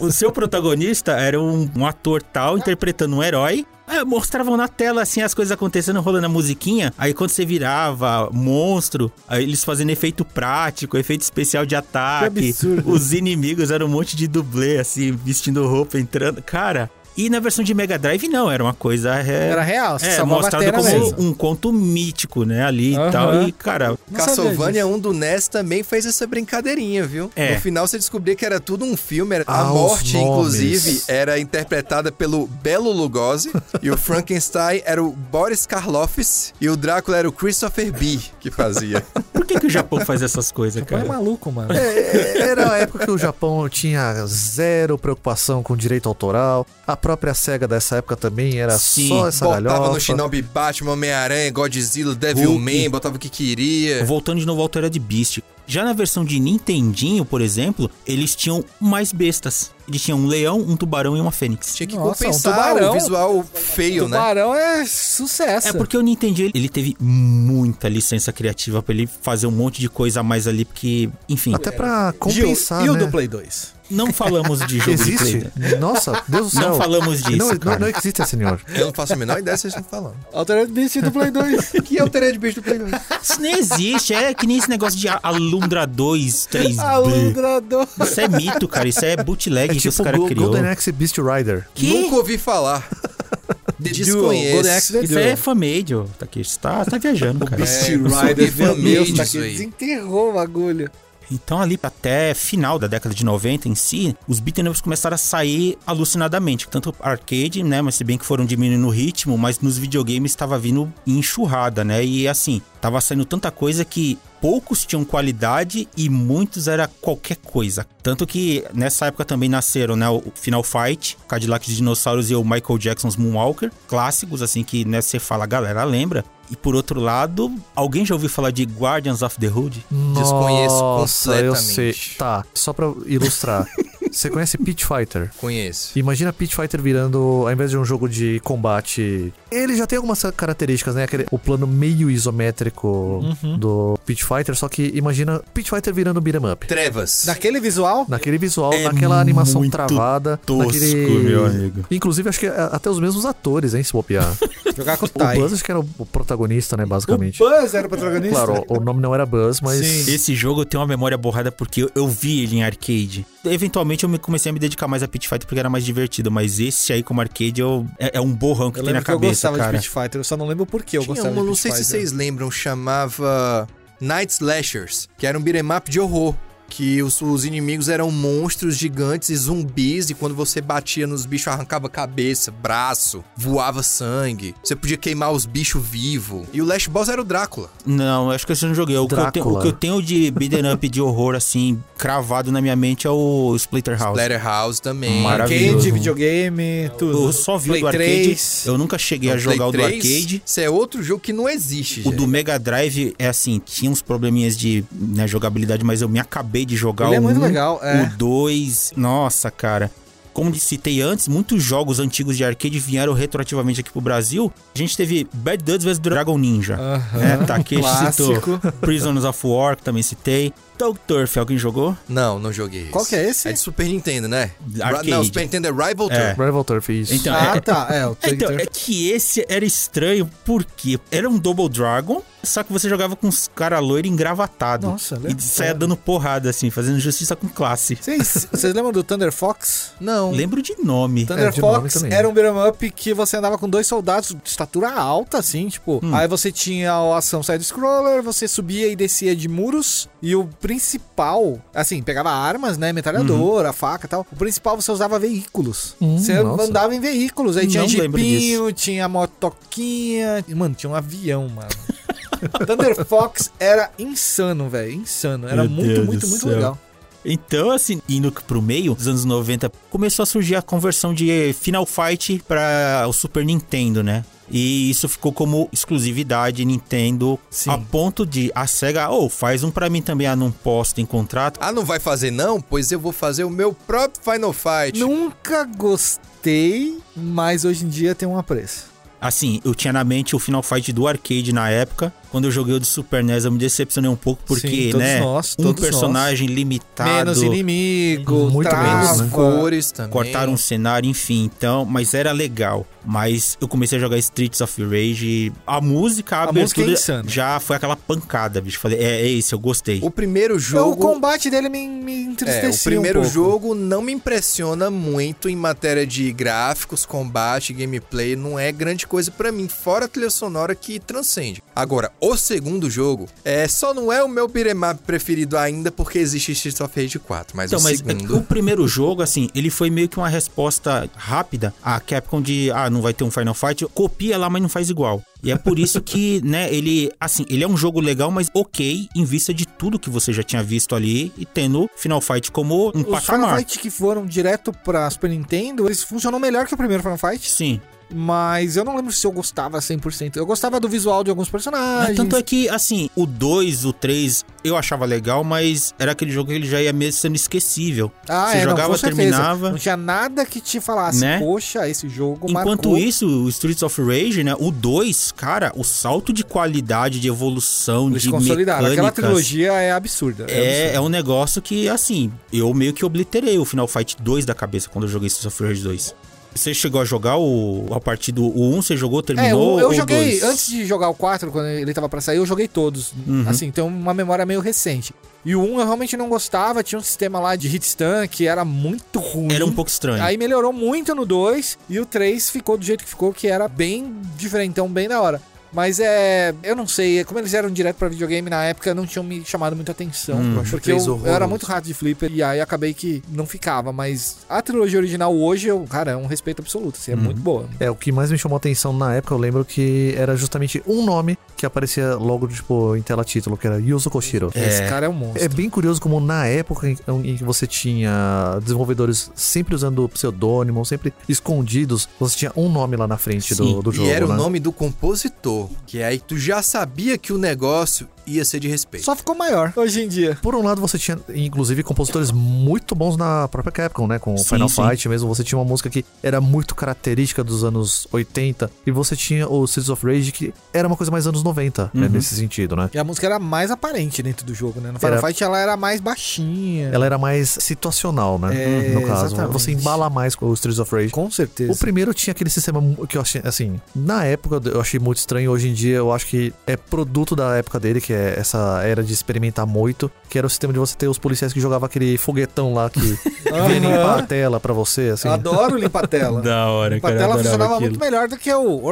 O 0.00 0.12
seu 0.12 0.30
protagonista 0.30 1.14
era 1.14 1.40
um, 1.42 1.68
um 1.76 1.84
ator 1.84 2.22
tal 2.22 2.56
interpretando 2.56 3.16
um 3.16 3.22
herói. 3.24 3.66
É, 3.88 4.04
mostravam 4.04 4.56
na 4.56 4.68
tela 4.68 5.02
assim 5.02 5.20
as 5.20 5.34
coisas 5.34 5.50
acontecendo, 5.50 6.00
rolando 6.00 6.26
a 6.26 6.28
musiquinha. 6.28 6.94
Aí 6.96 7.12
quando 7.12 7.30
você 7.30 7.44
virava 7.44 8.30
monstro, 8.32 9.10
aí 9.26 9.42
eles 9.42 9.64
fazendo 9.64 9.90
efeito 9.90 10.24
prático, 10.24 10.96
efeito 10.96 11.22
especial 11.22 11.66
de 11.66 11.74
ataque. 11.74 12.50
absurdo. 12.50 12.88
Os 12.88 13.12
inimigos 13.12 13.72
eram 13.72 13.86
um 13.86 13.90
monte 13.90 14.14
de 14.14 14.28
dublê, 14.28 14.78
assim, 14.78 15.10
vestindo 15.10 15.66
roupa, 15.66 15.98
entrando. 15.98 16.40
Cara. 16.40 16.88
E 17.16 17.28
na 17.28 17.40
versão 17.40 17.64
de 17.64 17.74
Mega 17.74 17.98
Drive, 17.98 18.26
não, 18.28 18.50
era 18.50 18.62
uma 18.62 18.74
coisa. 18.74 19.14
é, 19.20 19.50
Era 19.50 19.62
real, 19.62 19.96
é, 20.00 20.22
mostrado 20.22 20.72
como 20.72 20.84
mesmo. 20.84 21.14
um 21.18 21.34
conto 21.34 21.72
mítico, 21.72 22.44
né? 22.44 22.64
Ali 22.64 22.94
Aham. 22.96 23.08
e 23.08 23.12
tal. 23.12 23.42
E, 23.48 23.52
cara, 23.52 23.98
Castlevania 24.14 24.82
disso. 24.84 24.94
1 24.94 24.98
do 24.98 25.12
NES 25.12 25.48
também 25.48 25.82
fez 25.82 26.06
essa 26.06 26.26
brincadeirinha, 26.26 27.04
viu? 27.04 27.30
É. 27.36 27.54
No 27.54 27.60
final 27.60 27.86
você 27.86 27.98
descobria 27.98 28.34
que 28.34 28.44
era 28.46 28.58
tudo 28.60 28.84
um 28.84 28.96
filme. 28.96 29.34
Era... 29.36 29.44
Ah, 29.46 29.60
a 29.62 29.64
morte, 29.64 30.16
inclusive, 30.16 31.02
era 31.08 31.38
interpretada 31.38 32.10
pelo 32.10 32.46
Belo 32.46 32.90
Lugosi. 32.92 33.52
e 33.82 33.90
o 33.90 33.96
Frankenstein 33.96 34.82
era 34.84 35.02
o 35.02 35.12
Boris 35.12 35.66
Karloffs. 35.66 36.54
E 36.60 36.68
o 36.68 36.76
Drácula 36.76 37.18
era 37.18 37.28
o 37.28 37.32
Christopher 37.32 37.92
B. 37.92 38.18
que 38.40 38.50
fazia. 38.50 39.04
por 39.32 39.44
que, 39.46 39.58
que 39.60 39.66
o 39.66 39.70
Japão 39.70 40.00
faz 40.00 40.22
essas 40.22 40.50
coisas, 40.50 40.82
É 40.82 40.84
cara? 40.84 41.04
maluco, 41.04 41.50
mano. 41.52 41.72
É, 41.72 42.38
Era 42.38 42.72
a 42.72 42.78
época 42.78 43.04
que 43.04 43.10
o 43.10 43.18
Japão 43.18 43.68
tinha 43.68 44.14
zero 44.26 44.96
preocupação 44.98 45.62
com 45.62 45.76
direito 45.76 46.08
autoral. 46.08 46.66
A 46.86 46.96
própria 47.02 47.34
SEGA 47.34 47.66
dessa 47.68 47.96
época 47.96 48.16
também 48.16 48.58
era 48.58 48.78
Sim, 48.78 49.08
só 49.08 49.26
essa 49.28 49.44
botava 49.44 49.60
galhofa. 49.62 49.92
no 49.92 50.00
Shinobi 50.00 50.40
Batman, 50.40 50.92
Homem-Aranha, 50.92 51.50
Godzilla, 51.50 52.14
Devilman, 52.14 52.88
botava 52.88 53.16
o 53.16 53.18
que 53.18 53.28
queria. 53.28 54.04
Voltando 54.04 54.38
de 54.38 54.46
novo 54.46 54.60
ao 54.60 54.64
Altura 54.64 54.88
de 54.88 55.00
Beast. 55.00 55.40
Já 55.66 55.84
na 55.84 55.92
versão 55.92 56.24
de 56.24 56.38
Nintendinho, 56.40 57.24
por 57.24 57.40
exemplo, 57.40 57.90
eles 58.06 58.34
tinham 58.34 58.64
mais 58.80 59.12
bestas. 59.12 59.70
Eles 59.88 60.02
tinham 60.02 60.18
um 60.18 60.26
leão, 60.26 60.58
um 60.58 60.76
tubarão 60.76 61.16
e 61.16 61.20
uma 61.20 61.30
fênix. 61.30 61.74
Tinha 61.74 61.86
que 61.86 61.94
Nossa, 61.94 62.08
um 62.10 62.14
compensar 62.14 62.54
tubarão. 62.54 62.90
o 62.90 62.94
visual 62.94 63.44
feio, 63.54 64.08
né? 64.08 64.16
Tubarão 64.16 64.54
é 64.54 64.84
sucesso. 64.86 65.68
É 65.68 65.72
porque 65.72 65.96
o 65.96 66.00
Nintendinho, 66.00 66.50
ele 66.54 66.68
teve 66.68 66.96
muita 67.00 67.88
licença 67.88 68.32
criativa 68.32 68.82
pra 68.82 68.94
ele 68.94 69.08
fazer 69.22 69.46
um 69.46 69.50
monte 69.50 69.80
de 69.80 69.88
coisa 69.88 70.20
a 70.20 70.22
mais 70.22 70.46
ali, 70.46 70.64
porque, 70.64 71.08
enfim, 71.28 71.54
Até 71.54 71.70
pra 71.70 72.10
Gil, 72.28 72.44
compensar, 72.46 72.84
e 72.84 72.90
o 72.90 72.94
né? 72.94 72.98
do 73.00 73.08
Play 73.10 73.28
2? 73.28 73.74
Não 73.92 74.12
falamos 74.12 74.58
de 74.66 74.78
jogo 74.78 74.96
de 74.96 75.12
Existe? 75.12 75.50
Play. 75.56 75.78
Nossa, 75.78 76.22
Deus 76.26 76.50
do 76.52 76.58
céu. 76.58 76.70
Não 76.70 76.78
falamos 76.78 77.22
disso, 77.22 77.36
Não, 77.36 77.72
não, 77.72 77.78
não 77.80 77.88
existe, 77.88 78.26
senhor. 78.26 78.60
Eu 78.74 78.86
não 78.86 78.92
faço 78.92 79.12
a 79.12 79.16
menor 79.16 79.38
ideia 79.38 79.56
se 79.56 79.62
vocês 79.62 79.74
estão 79.74 80.00
falando. 80.00 80.16
Altered 80.32 80.72
Beast 80.72 81.00
do 81.00 81.10
Play 81.12 81.30
2. 81.30 81.72
Que 81.84 81.98
é 81.98 82.32
de 82.32 82.38
Bicho 82.38 82.56
do 82.56 82.62
Play 82.62 82.78
2? 82.78 82.92
Isso 83.22 83.40
nem 83.40 83.58
existe, 83.58 84.14
é 84.14 84.34
que 84.34 84.46
nem 84.46 84.58
esse 84.58 84.68
negócio 84.68 84.98
de 84.98 85.08
Alundra 85.08 85.86
2, 85.86 86.48
3B. 86.50 86.78
Alundrador. 86.78 87.88
Isso 88.02 88.20
é 88.20 88.28
mito, 88.28 88.68
cara. 88.68 88.88
Isso 88.88 89.04
é 89.04 89.16
bootleg 89.16 89.70
É 89.70 89.80
que 89.80 89.88
os 89.88 89.94
tipo 89.94 90.04
caras 90.04 90.24
criou. 90.26 90.50
Golden 90.50 90.70
Axe 90.70 90.92
Beast 90.92 91.16
Rider. 91.18 91.66
Nunca 91.80 92.16
ouvi 92.16 92.38
falar. 92.38 92.88
Golden 93.78 93.92
Desconheço. 93.92 94.98
Isso 95.00 95.18
é 95.18 95.36
fan-made, 95.36 95.94
ó. 95.94 96.04
Tá 96.18 96.24
aqui, 96.24 96.44
você 96.44 96.58
tá, 96.58 96.84
tá 96.84 96.98
viajando, 96.98 97.44
cara. 97.44 97.56
Beast 97.56 97.88
É, 97.88 97.94
Rider, 97.94 98.56
meu 98.56 98.74
família 98.74 99.04
Deus, 99.04 99.16
tá 99.16 99.22
aqui, 99.24 99.38
desenterrou 99.38 100.30
o 100.30 100.34
bagulho. 100.34 100.90
Então 101.32 101.60
ali 101.60 101.78
até 101.82 102.34
final 102.34 102.78
da 102.78 102.86
década 102.86 103.14
de 103.14 103.24
90 103.24 103.68
em 103.68 103.74
si, 103.74 104.14
os 104.28 104.38
beat'em 104.38 104.72
começaram 104.82 105.14
a 105.14 105.18
sair 105.18 105.78
alucinadamente. 105.86 106.68
Tanto 106.68 106.94
arcade, 107.00 107.62
né, 107.62 107.80
mas 107.80 107.94
se 107.94 108.04
bem 108.04 108.18
que 108.18 108.24
foram 108.24 108.44
diminuindo 108.44 108.86
o 108.86 108.90
ritmo, 108.90 109.36
mas 109.38 109.60
nos 109.60 109.78
videogames 109.78 110.32
estava 110.32 110.58
vindo 110.58 110.92
enxurrada, 111.06 111.84
né? 111.84 112.04
E 112.04 112.28
assim, 112.28 112.60
tava 112.80 113.00
saindo 113.00 113.24
tanta 113.24 113.50
coisa 113.50 113.84
que 113.84 114.18
poucos 114.40 114.84
tinham 114.84 115.04
qualidade 115.04 115.88
e 115.96 116.08
muitos 116.08 116.66
era 116.66 116.88
qualquer 117.00 117.36
coisa. 117.36 117.86
Tanto 118.02 118.26
que 118.26 118.64
nessa 118.74 119.06
época 119.06 119.24
também 119.24 119.48
nasceram, 119.48 119.94
né, 119.94 120.08
o 120.08 120.22
Final 120.34 120.64
Fight, 120.64 121.16
Cadillac 121.28 121.64
de 121.64 121.76
Dinossauros 121.76 122.30
e 122.30 122.34
o 122.34 122.42
Michael 122.42 122.78
Jackson's 122.78 123.16
Moonwalker, 123.16 123.70
clássicos 123.86 124.42
assim 124.42 124.64
que, 124.64 124.84
né, 124.84 125.00
você 125.00 125.18
fala, 125.18 125.46
galera 125.46 125.84
lembra. 125.84 126.24
E 126.52 126.56
por 126.56 126.74
outro 126.76 127.00
lado, 127.00 127.50
alguém 127.74 128.04
já 128.04 128.14
ouviu 128.14 128.28
falar 128.28 128.50
de 128.50 128.64
Guardians 128.64 129.22
of 129.22 129.38
the 129.38 129.48
Hood? 129.48 129.86
Desconheço 130.14 130.74
Nossa, 130.78 131.34
eu 131.36 131.56
sei. 131.56 131.92
completamente. 131.94 132.18
Tá, 132.18 132.44
só 132.52 132.74
pra 132.74 132.92
ilustrar. 133.06 133.66
Você 134.12 134.28
conhece 134.28 134.58
Pit 134.58 134.84
Fighter? 134.84 135.30
Conheço. 135.38 135.98
Imagina 135.98 136.32
Pit 136.32 136.54
Fighter 136.54 136.80
virando, 136.82 137.18
ao 137.46 137.52
invés 137.52 137.70
de 137.70 137.78
um 137.78 137.84
jogo 137.84 138.08
de 138.08 138.40
combate. 138.40 139.32
Ele 139.50 139.74
já 139.76 139.86
tem 139.86 139.96
algumas 139.96 140.22
características, 140.36 140.94
né? 140.94 141.04
Aquele, 141.04 141.26
o 141.30 141.38
plano 141.38 141.66
meio 141.66 142.10
isométrico 142.10 143.22
do 143.58 143.98
Pit 144.04 144.24
Fighter, 144.24 144.54
só 144.54 144.68
que 144.68 144.92
imagina 144.94 145.40
Pit 145.54 145.70
Fighter 145.70 145.94
virando 145.94 146.20
beat'em 146.20 146.50
up. 146.50 146.66
Trevas. 146.66 147.24
Naquele 147.26 147.60
visual, 147.60 148.04
Naquele 148.08 148.38
visual, 148.38 148.72
É 148.72 148.84
naquela 148.84 149.20
animação 149.20 149.60
muito 149.60 149.72
travada. 149.72 150.36
tosco, 150.44 150.64
naquele... 150.66 151.06
meu 151.22 151.46
amigo. 151.46 151.84
Inclusive, 151.90 152.28
acho 152.28 152.40
que 152.40 152.46
é 152.46 152.68
até 152.72 152.90
os 152.90 152.98
mesmos 153.00 153.24
atores, 153.24 153.74
hein, 153.74 153.82
se 153.82 153.92
bobear. 153.92 154.36
jogar 154.76 154.96
com 154.96 155.06
o 155.06 155.08
o 155.08 155.10
Tai. 155.10 155.36
Buzz 155.38 155.52
acho 155.52 155.64
que 155.64 155.70
era 155.70 155.80
o 155.80 155.86
o 155.98 156.06
protagonista, 156.06 156.76
né, 156.76 156.84
basicamente. 156.86 157.42
O 157.42 157.48
Buzz 157.48 157.74
era 157.74 157.86
o 157.86 157.90
protagonista? 157.90 158.34
Claro, 158.34 158.64
o 158.68 158.80
nome 158.80 159.00
não 159.00 159.14
era 159.14 159.24
Buzz, 159.26 159.60
mas. 159.60 159.84
Sim. 159.86 160.12
Esse 160.14 160.34
jogo 160.34 160.62
eu 160.62 160.64
tenho 160.64 160.80
uma 160.80 160.86
memória 160.86 161.16
borrada 161.16 161.52
porque 161.52 161.82
eu, 161.82 161.90
eu 161.94 162.08
vi 162.08 162.42
ele 162.42 162.56
em 162.56 162.62
arcade. 162.64 163.26
Eventualmente 163.44 164.01
eu 164.04 164.08
me- 164.08 164.18
comecei 164.18 164.50
a 164.50 164.52
me 164.52 164.58
dedicar 164.58 164.86
mais 164.88 165.02
a 165.02 165.08
Pit 165.08 165.28
Fighter 165.28 165.46
porque 165.46 165.58
era 165.58 165.70
mais 165.70 165.84
divertido, 165.84 166.30
mas 166.30 166.58
esse 166.60 166.92
aí 166.92 167.02
como 167.02 167.20
arcade 167.20 167.60
eu, 167.60 167.86
é, 167.98 168.16
é 168.18 168.20
um 168.20 168.32
borrão 168.32 168.70
que 168.70 168.80
Eu 168.80 168.84
tem 168.84 168.92
na 168.94 169.02
que 169.02 169.10
eu 169.10 169.14
cabeça, 169.14 169.48
gostava 169.50 169.58
cara. 169.58 169.72
de 169.78 169.78
Pit 169.78 169.90
Fighter, 169.90 170.20
eu 170.20 170.24
só 170.24 170.36
não 170.36 170.46
lembro 170.46 170.66
por 170.66 170.82
que 170.82 170.96
eu 170.96 171.02
Tinha 171.02 171.14
gostava 171.14 171.34
uma, 171.34 171.40
de 171.42 171.46
não 171.46 171.52
Pit 171.54 171.62
sei 171.62 171.70
se 171.72 171.78
Fighter. 171.78 171.90
vocês 172.00 172.12
lembram, 172.12 172.50
chamava 172.50 173.66
Night 174.00 174.32
Slashers, 174.32 175.08
que 175.16 175.26
era 175.26 175.38
um 175.38 175.42
beat'em 175.42 175.70
up 175.76 175.90
de 175.90 176.00
horror. 176.00 176.34
Que 176.72 177.02
os, 177.02 177.20
os 177.20 177.44
inimigos 177.44 177.90
eram 177.90 178.10
monstros 178.10 178.78
gigantes 178.78 179.28
e 179.28 179.36
zumbis, 179.36 180.08
e 180.08 180.14
quando 180.14 180.34
você 180.34 180.58
batia 180.58 181.06
nos 181.06 181.26
bichos, 181.26 181.48
arrancava 181.48 181.86
cabeça, 181.86 182.50
braço, 182.50 183.22
voava 183.36 183.82
sangue. 183.82 184.54
Você 184.64 184.74
podia 184.74 184.96
queimar 184.96 185.32
os 185.32 185.44
bichos 185.44 185.84
vivos. 185.84 186.46
E 186.50 186.62
o 186.62 186.64
Last 186.64 186.88
Boss 186.88 187.10
era 187.10 187.20
o 187.20 187.24
Drácula. 187.24 187.70
Não, 187.84 188.30
acho 188.30 188.46
que 188.46 188.54
esse 188.54 188.64
eu 188.64 188.68
não 188.70 188.74
joguei. 188.74 188.96
O 188.96 189.06
que 189.06 189.12
eu, 189.12 189.18
tenho, 189.18 189.32
Drácula. 189.32 189.58
o 189.58 189.62
que 189.62 189.68
eu 189.68 189.72
tenho 189.72 190.02
de 190.02 190.30
beat'em 190.30 190.72
up 190.72 190.88
de 190.88 191.00
horror, 191.00 191.34
assim, 191.34 191.78
cravado 191.98 192.50
na 192.50 192.62
minha 192.62 192.74
mente 192.74 193.06
é 193.06 193.10
o 193.10 193.54
Splinter 193.56 193.98
House. 193.98 194.16
Letterhouse 194.16 194.80
também. 194.80 195.20
Maravilhoso. 195.20 195.76
Arcade, 195.76 195.90
videogame, 195.90 196.90
tudo. 196.96 197.26
Eu 197.26 197.32
só 197.34 197.58
vi 197.58 197.68
o 197.68 197.72
Play 197.72 197.80
do 197.82 197.86
arcade. 197.88 198.04
3. 198.04 198.62
Eu 198.66 198.78
nunca 198.78 198.96
cheguei 198.96 199.30
a 199.30 199.36
jogar 199.36 199.56
Play 199.56 199.68
o 199.68 199.72
do 199.72 199.78
3, 199.78 199.94
arcade. 199.94 200.42
Isso 200.44 200.60
é 200.60 200.70
outro 200.70 201.02
jogo 201.02 201.20
que 201.20 201.34
não 201.34 201.48
existe, 201.48 202.00
O 202.00 202.04
gente. 202.04 202.16
do 202.16 202.26
Mega 202.26 202.58
Drive 202.58 203.14
é 203.18 203.28
assim, 203.28 203.60
tinha 203.62 203.90
uns 203.90 204.00
probleminhas 204.00 204.56
de 204.56 204.84
né, 204.90 205.26
jogabilidade, 205.26 205.84
mas 205.84 206.00
eu 206.00 206.08
me 206.08 206.18
acabei 206.18 206.61
de 206.64 206.76
jogar 206.76 207.06
Ele 207.06 207.14
o 207.14 207.18
é 207.18 207.20
muito 207.20 207.40
1, 207.40 207.42
legal, 207.42 207.80
é. 207.82 208.02
o 208.02 208.16
2. 208.16 208.92
Nossa, 208.96 209.50
cara. 209.50 209.90
Como 210.32 210.54
citei 210.54 211.02
antes, 211.02 211.28
muitos 211.28 211.62
jogos 211.62 211.98
antigos 212.00 212.36
de 212.38 212.44
arcade 212.44 212.78
vieram 212.78 213.12
retroativamente 213.12 213.80
aqui 213.80 213.90
pro 213.90 214.00
Brasil. 214.00 214.50
A 214.74 214.78
gente 214.78 214.96
teve 214.96 215.28
Bad 215.32 215.62
Dudes 215.62 215.84
vs 215.84 215.98
Dragon 215.98 216.38
Ninja. 216.38 216.76
Aham, 216.76 217.18
né? 217.18 217.36
Takeshi 217.46 217.82
citou. 218.12 218.58
Prisoners 218.80 219.26
of 219.26 219.46
War, 219.46 219.76
que 219.76 219.82
também 219.82 220.02
citei. 220.02 220.54
Tug 220.78 220.98
Turf, 221.06 221.36
alguém 221.38 221.56
jogou? 221.58 221.96
Não, 222.08 222.38
não 222.38 222.52
joguei 222.52 222.86
Qual 222.86 223.04
que 223.04 223.14
é 223.14 223.28
esse? 223.28 223.48
É 223.48 223.52
de 223.52 223.58
Super 223.58 223.86
Nintendo, 223.86 224.26
né? 224.28 224.50
Arcade. 224.80 225.10
Não, 225.10 225.24
Super 225.24 225.40
Nintendo 225.42 225.68
é 225.68 225.70
Rival 225.70 226.08
É. 226.10 226.26
Turf. 226.34 226.40
Rival 226.46 226.64
Turf, 226.64 226.88
isso. 226.90 227.14
Então, 227.14 227.34
ah, 227.34 227.52
é- 227.56 227.60
tá. 227.60 227.86
É, 227.90 228.06
o 228.06 228.16
Então, 228.26 228.48
Tug 228.50 228.62
é 228.62 228.66
que 228.66 229.10
esse 229.10 229.44
era 229.48 229.64
estranho 229.64 230.28
porque 230.44 230.98
era 231.10 231.28
um 231.28 231.38
Double 231.38 231.68
Dragon, 231.68 232.22
só 232.42 232.62
que 232.64 232.72
você 232.72 232.88
jogava 232.88 233.14
com 233.14 233.28
os 233.28 233.48
cara 233.54 233.78
loiro 233.78 234.08
engravatados. 234.08 234.88
Nossa, 234.88 235.14
E 235.16 235.18
lembra? 235.18 235.40
saia 235.40 235.74
dando 235.74 235.96
porrada, 235.96 236.50
assim, 236.50 236.70
fazendo 236.70 236.98
justiça 236.98 237.36
com 237.36 237.46
classe. 237.48 237.96
Vocês, 238.02 238.74
lembram 238.74 238.92
do 238.92 239.02
Thunder 239.04 239.30
Fox? 239.32 239.92
Não. 240.00 240.30
Lembro 240.32 240.60
de 240.62 240.74
nome. 240.82 241.24
Thunder 241.26 241.50
de 241.50 241.60
nome 241.60 241.80
Fox 241.82 241.94
também. 241.94 242.12
era 242.12 242.28
um 242.28 242.32
beat'em 242.32 242.68
up 242.68 242.90
que 242.90 243.14
você 243.14 243.36
andava 243.36 243.56
com 243.58 243.68
dois 243.68 243.86
soldados 243.86 244.30
de 244.30 244.36
estatura 244.44 244.90
alta, 244.92 245.38
assim, 245.38 245.68
tipo. 245.68 246.00
Hum. 246.02 246.14
Aí 246.14 246.26
você 246.26 246.50
tinha 246.50 246.92
a 246.92 247.18
ação 247.18 247.42
side-scroller, 247.42 248.22
você 248.22 248.48
subia 248.48 248.88
e 248.88 248.96
descia 248.96 249.36
de 249.36 249.48
muros. 249.48 250.08
E 250.20 250.34
o 250.36 250.48
principal, 250.62 251.60
assim, 251.74 252.00
pegava 252.00 252.30
armas, 252.30 252.78
né? 252.78 252.92
Metralhadora, 252.92 253.72
faca 253.72 254.06
e 254.06 254.08
tal. 254.08 254.24
O 254.32 254.36
principal 254.36 254.80
você 254.80 254.92
usava 254.92 255.18
veículos. 255.18 255.96
Hum, 256.00 256.16
você 256.16 256.40
nossa. 256.40 256.62
andava 256.62 256.94
em 256.94 257.00
veículos. 257.00 257.56
Aí 257.56 257.66
tinha 257.66 257.86
jipinho, 257.86 258.72
tinha 258.72 259.08
motoquinha. 259.08 260.44
E, 260.46 260.54
Mano, 260.54 260.74
tinha 260.76 260.88
um 260.88 260.94
avião, 260.94 261.48
mano. 261.48 261.68
Thunder 262.66 263.04
Fox 263.04 263.50
era 263.58 263.90
insano, 263.98 264.68
velho. 264.70 264.92
Insano. 264.92 265.48
Era 265.48 265.64
Meu 265.64 265.70
muito, 265.70 265.94
Deus 265.94 266.06
muito, 266.06 266.28
muito 266.28 266.42
céu. 266.44 266.54
legal. 266.54 266.78
Então, 267.24 267.70
assim, 267.70 268.00
indo 268.08 268.32
pro 268.32 268.62
meio 268.62 268.94
dos 268.94 269.06
anos 269.06 269.24
90, 269.24 269.70
começou 269.90 270.22
a 270.22 270.26
surgir 270.26 270.56
a 270.56 270.62
conversão 270.62 271.12
de 271.12 271.54
Final 271.60 271.86
Fight 271.86 272.42
para 272.46 273.04
o 273.08 273.12
Super 273.12 273.44
Nintendo, 273.44 274.02
né? 274.02 274.24
E 274.52 274.90
isso 274.90 275.08
ficou 275.08 275.32
como 275.32 275.68
exclusividade 275.72 276.62
Nintendo, 276.64 277.38
Sim. 277.50 277.70
a 277.70 277.78
ponto 277.78 278.26
de 278.26 278.52
a 278.54 278.66
SEGA, 278.66 279.10
oh, 279.10 279.30
faz 279.30 279.64
um 279.64 279.70
pra 279.70 279.88
mim 279.88 280.02
também, 280.02 280.26
ah, 280.26 280.36
não 280.36 280.52
posso, 280.52 280.94
tem 280.94 281.06
contrato. 281.06 281.58
Ah, 281.60 281.72
não 281.72 281.86
vai 281.86 281.98
fazer 281.98 282.30
não? 282.30 282.60
Pois 282.60 282.92
eu 282.92 283.00
vou 283.00 283.12
fazer 283.12 283.44
o 283.44 283.50
meu 283.50 283.72
próprio 283.72 284.22
Final 284.22 284.52
Fight. 284.52 284.98
Nunca 284.98 285.64
gostei, 285.64 286.98
mas 287.16 287.64
hoje 287.64 287.86
em 287.86 287.88
dia 287.88 288.14
tem 288.14 288.28
um 288.28 288.36
apreço. 288.38 288.92
Assim, 289.18 289.60
eu 289.64 289.74
tinha 289.74 289.92
na 289.92 290.04
mente 290.04 290.36
o 290.36 290.38
Final 290.38 290.62
Fight 290.62 290.92
do 290.92 291.06
arcade 291.06 291.52
na 291.52 291.70
época. 291.70 292.12
Quando 292.32 292.46
eu 292.46 292.50
joguei 292.50 292.74
o 292.74 292.80
do 292.80 292.86
Super 292.86 293.22
NES, 293.22 293.44
eu 293.44 293.52
me 293.52 293.58
decepcionei 293.58 294.10
um 294.10 294.16
pouco, 294.16 294.42
porque, 294.46 294.66
Sim, 294.68 294.90
todos 294.92 295.06
né? 295.06 295.20
nós, 295.20 295.56
um 295.58 295.74
personagem 295.74 296.48
limitado. 296.48 297.10
Menos 297.10 297.42
inimigo, 297.42 298.50
Muito 298.50 298.74
menos, 298.74 299.20
né? 299.20 299.28
Cores 299.30 299.92
também. 299.92 300.10
Cortaram 300.10 300.54
um 300.54 300.56
cenário, 300.56 301.08
enfim, 301.08 301.44
então, 301.44 301.84
mas 301.84 302.14
era 302.14 302.32
legal. 302.32 302.86
Mas 303.04 303.58
eu 303.60 303.68
comecei 303.68 303.98
a 303.98 304.00
jogar 304.00 304.16
Streets 304.16 304.60
of 304.60 304.82
Rage. 304.82 305.52
A 305.66 305.80
música, 305.80 306.36
a, 306.36 306.44
A 306.44 306.52
música 306.52 306.80
é 306.82 307.22
já 307.26 307.60
foi 307.60 307.76
aquela 307.76 307.96
pancada, 307.96 308.60
bicho. 308.60 308.78
Falei, 308.78 308.98
é, 308.98 309.22
é 309.22 309.28
esse, 309.28 309.52
eu 309.54 309.58
gostei. 309.58 310.00
O 310.02 310.10
primeiro 310.10 310.56
O 310.56 310.58
jogo... 310.58 310.96
combate 310.96 311.50
dele 311.50 311.68
me, 311.68 311.86
me 311.86 312.12
É, 312.12 312.20
entristecia 312.22 312.70
o 312.70 312.78
primeiro 312.84 313.18
um 313.20 313.22
pouco. 313.22 313.34
jogo 313.34 313.74
não 313.74 314.00
me 314.00 314.12
impressiona 314.12 314.90
muito 314.90 315.48
em 315.48 315.56
matéria 315.56 316.06
de 316.06 316.32
gráficos, 316.32 317.04
combate, 317.04 317.72
gameplay, 317.74 318.36
não 318.36 318.58
é 318.58 318.70
grande 318.72 319.06
coisa 319.06 319.30
pra 319.30 319.52
mim, 319.52 319.68
fora 319.68 320.04
a 320.04 320.08
trilha 320.08 320.30
sonora 320.30 320.74
que 320.74 320.98
transcende. 320.98 321.62
Agora, 321.74 322.12
o 322.22 322.36
segundo 322.36 322.88
jogo 322.88 323.28
é 323.44 323.66
só 323.66 323.92
não 323.92 324.12
é 324.12 324.22
o 324.22 324.28
meu 324.28 324.46
beat'em 324.46 324.76
preferido 325.04 325.58
ainda 325.58 325.90
porque 325.90 326.18
existe 326.20 326.52
Streets 326.52 326.80
of 326.80 327.00
Rage 327.00 327.18
4, 327.18 327.56
mas 327.56 327.72
Então, 327.72 327.80
o 327.80 327.82
mas 327.82 327.98
segundo... 327.98 328.36
o 328.36 328.42
primeiro 328.42 328.86
jogo, 328.86 329.22
assim, 329.22 329.50
ele 329.54 329.70
foi 329.70 329.90
meio 329.90 330.08
que 330.08 330.16
uma 330.18 330.28
resposta 330.28 331.10
rápida 331.16 331.74
à 331.82 331.98
Capcom 331.98 332.40
de, 332.40 332.70
ah, 332.70 332.88
não 332.88 333.02
vai 333.02 333.12
ter 333.12 333.24
um 333.24 333.30
Final 333.30 333.54
Fight, 333.54 333.84
copia 333.86 334.38
lá, 334.38 334.48
mas 334.48 334.62
não 334.62 334.68
faz 334.68 334.88
igual. 334.88 335.20
E 335.42 335.50
é 335.50 335.56
por 335.58 335.80
isso 335.80 336.00
que, 336.00 336.40
né, 336.46 336.72
ele, 336.72 337.10
assim, 337.18 337.44
ele 337.50 337.64
é 337.64 337.68
um 337.68 337.76
jogo 337.76 338.00
legal, 338.00 338.30
mas 338.30 338.48
ok, 338.54 339.08
em 339.16 339.24
vista 339.24 339.52
de 339.52 339.66
tudo 339.66 339.98
que 339.98 340.08
você 340.08 340.32
já 340.32 340.44
tinha 340.44 340.62
visto 340.62 340.94
ali 340.94 341.32
e 341.36 341.44
tendo 341.44 341.90
Final 341.96 342.20
Fight 342.20 342.52
como 342.52 342.86
um 342.94 343.00
Os 343.00 343.02
Final 343.02 343.20
patamar. 343.20 343.58
Fight 343.58 343.80
que 343.80 343.90
foram 343.90 344.24
direto 344.24 344.72
pra 344.72 345.10
Super 345.10 345.30
Nintendo, 345.30 345.86
eles 345.86 346.04
funcionam 346.04 346.38
melhor 346.38 346.66
que 346.68 346.74
o 346.74 346.76
primeiro 346.76 347.02
Final 347.02 347.18
Fight. 347.18 347.50
Sim. 347.50 347.80
Mas 348.14 348.76
eu 348.76 348.84
não 348.84 348.96
lembro 348.96 349.12
se 349.12 349.26
eu 349.26 349.32
gostava 349.32 349.78
100%. 349.78 350.36
Eu 350.36 350.46
gostava 350.46 350.78
do 350.78 350.88
visual 350.88 351.24
de 351.24 351.30
alguns 351.30 351.48
personagens. 351.48 352.08
Mas 352.08 352.16
tanto 352.16 352.36
é 352.36 352.42
que, 352.42 352.68
assim, 352.68 353.08
o 353.16 353.26
2, 353.26 353.84
o 353.84 353.92
3, 353.92 354.44
eu 354.64 354.76
achava 354.76 355.04
legal, 355.04 355.42
mas 355.44 355.94
era 355.98 356.12
aquele 356.12 356.30
jogo 356.30 356.50
que 356.50 356.54
ele 356.56 356.66
já 356.66 356.80
ia 356.80 356.92
mesmo 356.92 357.20
sendo 357.20 357.36
esquecível. 357.36 358.10
Ah, 358.28 358.48
Você 358.50 358.56
é, 358.58 358.64
não, 358.64 358.70
jogava, 358.70 358.98
certeza. 358.98 359.16
terminava. 359.22 359.70
Não 359.70 359.78
tinha 359.78 359.96
nada 359.96 360.44
que 360.44 360.60
te 360.60 360.80
falasse, 360.80 361.20
Né? 361.20 361.38
poxa, 361.38 361.88
esse 361.88 362.08
jogo 362.08 362.46
Enquanto 362.48 362.88
marcou. 362.88 362.98
isso, 362.98 363.26
o 363.26 363.48
Streets 363.48 363.82
of 363.82 364.00
Rage, 364.02 364.44
né? 364.44 364.54
O 364.58 364.70
2, 364.70 365.32
cara, 365.32 365.72
o 365.76 365.84
salto 365.84 366.32
de 366.32 366.44
qualidade, 366.44 367.20
de 367.20 367.28
evolução, 367.28 368.08
Eles 368.10 368.22
de 368.22 368.30
consolidaram. 368.30 368.86
Aquela 368.86 368.90
mecânicas... 369.08 369.24
trilogia 369.24 369.72
é 369.72 369.92
absurda. 369.92 370.46
É, 370.48 370.94
é 370.94 371.00
um 371.00 371.08
negócio 371.08 371.60
que, 371.62 371.88
assim, 371.88 372.32
eu 372.52 372.72
meio 372.74 372.92
que 372.92 373.04
obliterei 373.04 373.58
o 373.58 373.64
Final 373.64 373.86
Fight 373.88 374.16
2 374.20 374.44
da 374.44 374.54
cabeça 374.54 374.88
quando 374.88 375.04
eu 375.04 375.10
joguei 375.10 375.26
Streets 375.28 375.46
of 375.54 375.62
Rage 375.64 375.82
2. 375.82 376.14
Você 376.54 376.74
chegou 376.74 377.00
a 377.00 377.04
jogar 377.04 377.36
o 377.38 377.86
a 377.92 378.00
partir 378.00 378.32
do 378.32 378.44
o 378.44 378.74
1, 378.74 378.82
você 378.82 378.96
jogou, 378.96 379.20
É, 379.20 379.22
terminou? 379.22 379.74
eu, 379.74 379.80
eu 379.80 379.86
ou 379.88 379.94
joguei, 379.94 380.16
dois? 380.40 380.42
antes 380.42 380.68
de 380.68 380.84
jogar 380.84 381.08
o 381.08 381.14
4, 381.14 381.50
quando 381.50 381.66
ele 381.68 381.94
tava 381.94 382.08
pra 382.08 382.20
sair, 382.20 382.36
eu 382.36 382.46
joguei 382.46 382.68
todos. 382.68 383.12
Uhum. 383.26 383.44
Assim, 383.48 383.70
tem 383.70 383.82
uma 383.82 384.12
memória 384.12 384.44
meio 384.44 384.60
recente. 384.60 385.14
E 385.44 385.56
o 385.56 385.60
1 385.62 385.80
eu 385.80 385.84
realmente 385.84 386.16
não 386.16 386.28
gostava, 386.28 386.82
tinha 386.82 386.98
um 386.98 387.02
sistema 387.02 387.40
lá 387.40 387.56
de 387.56 387.66
hitstun 387.74 388.28
que 388.30 388.46
era 388.46 388.64
muito 388.64 389.18
ruim. 389.18 389.52
Era 389.52 389.64
um 389.66 389.72
pouco 389.72 389.90
estranho. 389.90 390.22
Aí 390.22 390.36
melhorou 390.36 390.72
muito 390.72 391.14
no 391.14 391.26
2 391.26 391.78
e 391.88 391.98
o 391.98 392.06
3 392.06 392.50
ficou 392.50 392.76
do 392.78 392.84
jeito 392.84 393.02
que 393.02 393.10
ficou, 393.10 393.32
que 393.32 393.48
era 393.48 393.66
bem 393.66 394.14
diferentão, 394.36 394.88
bem 394.88 395.08
da 395.08 395.20
hora. 395.20 395.42
Mas 395.72 395.98
é. 396.00 396.54
Eu 396.62 396.76
não 396.76 396.86
sei, 396.86 397.24
como 397.24 397.38
eles 397.40 397.54
eram 397.54 397.70
direto 397.70 397.96
pra 397.96 398.08
videogame 398.08 398.48
na 398.50 398.64
época, 398.64 398.94
não 398.94 399.06
tinham 399.06 399.24
me 399.24 399.44
chamado 399.44 399.74
muita 399.74 399.92
atenção. 399.92 400.38
Hum, 400.38 400.56
eu 400.58 400.64
porque 400.70 400.92
eu, 400.92 400.98
eu 400.98 401.26
era 401.26 401.46
muito 401.46 401.64
rato 401.66 401.86
de 401.86 401.94
flipper 401.94 402.30
e 402.32 402.42
aí 402.42 402.60
acabei 402.60 402.92
que 402.94 403.22
não 403.28 403.46
ficava. 403.46 403.92
Mas 403.92 404.38
a 404.48 404.60
trilogia 404.62 404.98
original 404.98 405.34
hoje, 405.34 405.68
eu, 405.68 405.80
cara, 405.88 406.12
é 406.12 406.16
um 406.16 406.26
respeito 406.26 406.60
absoluto. 406.60 406.98
Assim, 407.00 407.12
é 407.12 407.14
Uhum. 407.14 407.22
muito 407.22 407.40
boa. 407.40 407.68
É, 407.78 407.90
o 407.90 407.94
que 407.94 408.10
mais 408.12 408.30
me 408.30 408.38
chamou 408.38 408.56
a 408.56 408.58
atenção 408.58 408.92
na 408.92 409.14
época, 409.14 409.34
eu 409.34 409.38
lembro 409.38 409.64
que 409.64 410.14
era 410.16 410.36
justamente 410.36 410.82
um 410.86 411.04
nome 411.04 411.38
que 411.56 411.64
aparecia 411.64 412.14
logo, 412.16 412.48
tipo, 412.48 412.96
em 412.96 413.02
tela 413.02 413.24
título, 413.24 413.56
que 413.56 413.66
era 413.66 413.78
Yuzo 413.80 414.10
Koshiro. 414.10 414.50
Esse 414.54 414.82
cara 414.88 415.06
é 415.06 415.08
um 415.08 415.12
monstro. 415.12 415.44
É 415.44 415.48
bem 415.48 415.70
curioso 415.70 416.00
como 416.00 416.18
na 416.20 416.46
época 416.46 416.88
em, 416.88 416.96
em 417.24 417.36
que 417.36 417.44
você 417.44 417.66
tinha 417.66 418.58
desenvolvedores 418.62 419.30
sempre 419.34 419.74
usando 419.74 420.08
pseudônimo, 420.08 420.84
sempre 420.84 421.12
escondidos, 421.28 422.08
você 422.18 422.36
tinha 422.36 422.52
um 422.56 422.68
nome 422.68 422.96
lá 422.96 423.06
na 423.06 423.16
frente 423.16 423.54
Sim, 423.54 423.62
do, 423.62 423.82
do 423.82 423.92
jogo, 423.92 424.08
e 424.08 424.10
era 424.12 424.26
né? 424.26 424.34
o 424.34 424.36
nome 424.36 424.58
do 424.58 424.72
compositor, 424.72 425.61
que 425.86 426.02
aí 426.02 426.18
tu 426.18 426.38
já 426.38 426.62
sabia 426.62 427.18
que 427.18 427.32
o 427.32 427.38
negócio 427.38 428.08
ia 428.26 428.44
ser 428.44 428.60
de 428.60 428.68
respeito. 428.68 429.04
Só 429.04 429.14
ficou 429.16 429.34
maior 429.34 429.72
hoje 429.76 430.02
em 430.02 430.08
dia. 430.08 430.38
Por 430.42 430.54
um 430.54 430.62
lado, 430.62 430.80
você 430.80 430.98
tinha, 430.98 431.18
inclusive, 431.34 431.82
compositores 431.82 432.30
muito 432.30 432.94
bons 432.94 433.16
na 433.16 433.48
própria 433.48 433.72
Capcom, 433.72 434.06
né? 434.06 434.18
Com 434.18 434.34
o 434.34 434.38
Sim, 434.38 434.44
Final 434.44 434.68
sim. 434.68 434.88
Fight 434.88 435.08
mesmo. 435.08 435.28
Você 435.28 435.42
tinha 435.44 435.58
uma 435.58 435.64
música 435.64 435.88
que 435.90 436.04
era 436.22 436.40
muito 436.40 436.74
característica 436.74 437.42
dos 437.42 437.64
anos 437.64 438.06
80. 438.12 438.70
E 438.86 438.90
você 438.90 439.16
tinha 439.16 439.48
o 439.48 439.64
Streets 439.64 439.88
of 439.88 440.06
Rage, 440.06 440.32
que 440.32 440.52
era 440.72 440.86
uma 440.86 440.96
coisa 440.96 441.10
mais 441.10 441.26
anos 441.26 441.42
90, 441.42 441.90
né? 441.94 442.06
Uhum. 442.06 442.12
Nesse 442.12 442.34
sentido, 442.34 442.76
né? 442.76 442.90
E 442.94 442.98
a 442.98 443.04
música 443.04 443.26
era 443.26 443.38
mais 443.38 443.70
aparente 443.70 444.22
dentro 444.22 444.44
do 444.46 444.54
jogo, 444.54 444.80
né? 444.80 444.90
No 444.92 444.98
Final 444.98 445.18
Era- 445.18 445.26
Fight 445.26 445.42
ela 445.42 445.58
era 445.58 445.76
mais 445.76 446.00
baixinha. 446.00 446.88
Ela 446.92 447.06
era 447.06 447.18
mais 447.18 447.56
situacional, 447.60 448.38
né? 448.38 448.50
É, 448.54 448.94
no 448.94 449.02
caso. 449.06 449.26
exatamente. 449.26 449.52
Você 449.52 449.72
embala 449.72 450.08
mais 450.10 450.34
com 450.34 450.46
o 450.46 450.54
Streets 450.54 450.78
of 450.78 450.94
Rage. 450.94 451.10
Com 451.10 451.30
certeza. 451.30 451.72
O 451.72 451.76
primeiro 451.76 452.12
tinha 452.14 452.32
aquele 452.32 452.50
sistema 452.50 452.80
que 453.08 453.16
eu 453.16 453.22
achei, 453.22 453.40
assim, 453.44 453.80
na 453.94 454.24
época 454.24 454.60
eu 454.68 454.80
achei 454.80 455.00
muito 455.00 455.18
estranho, 455.18 455.50
hoje 455.50 455.68
em 455.68 455.72
dia 455.74 455.96
eu 455.96 456.12
acho 456.12 456.26
que 456.26 456.52
é 456.66 456.76
produto 456.76 457.34
da 457.34 457.56
época 457.56 457.80
dele, 457.80 458.00
que 458.00 458.11
que 458.12 458.14
é 458.14 458.38
essa 458.38 458.82
era 458.84 459.02
de 459.02 459.12
experimentar 459.12 459.66
muito, 459.66 460.10
que 460.28 460.36
era 460.36 460.46
o 460.46 460.50
sistema 460.50 460.70
de 460.72 460.78
você 460.78 460.94
ter 460.94 461.08
os 461.08 461.18
policiais 461.18 461.52
que 461.52 461.60
jogavam 461.60 461.86
aquele 461.86 462.18
foguetão 462.18 462.74
lá 462.74 462.90
que 462.90 463.00
vinha 463.00 463.78
limpar 463.80 464.18
a 464.18 464.22
tela 464.22 464.60
pra 464.60 464.74
você, 464.74 465.08
assim. 465.14 465.28
Eu 465.28 465.34
adoro 465.34 465.76
limpar 465.78 466.04
a 466.04 466.06
tela. 466.06 466.42
Da 466.42 466.66
hora, 466.66 466.94
Limpar 466.96 467.08
a 467.08 467.12
cara. 467.12 467.24
eu 467.24 467.28
tela 467.28 467.42
funcionava 467.42 467.74
aquilo. 467.76 467.90
muito 467.90 468.00
melhor 468.00 468.28
do 468.28 468.36
que 468.36 468.52
o 468.52 468.82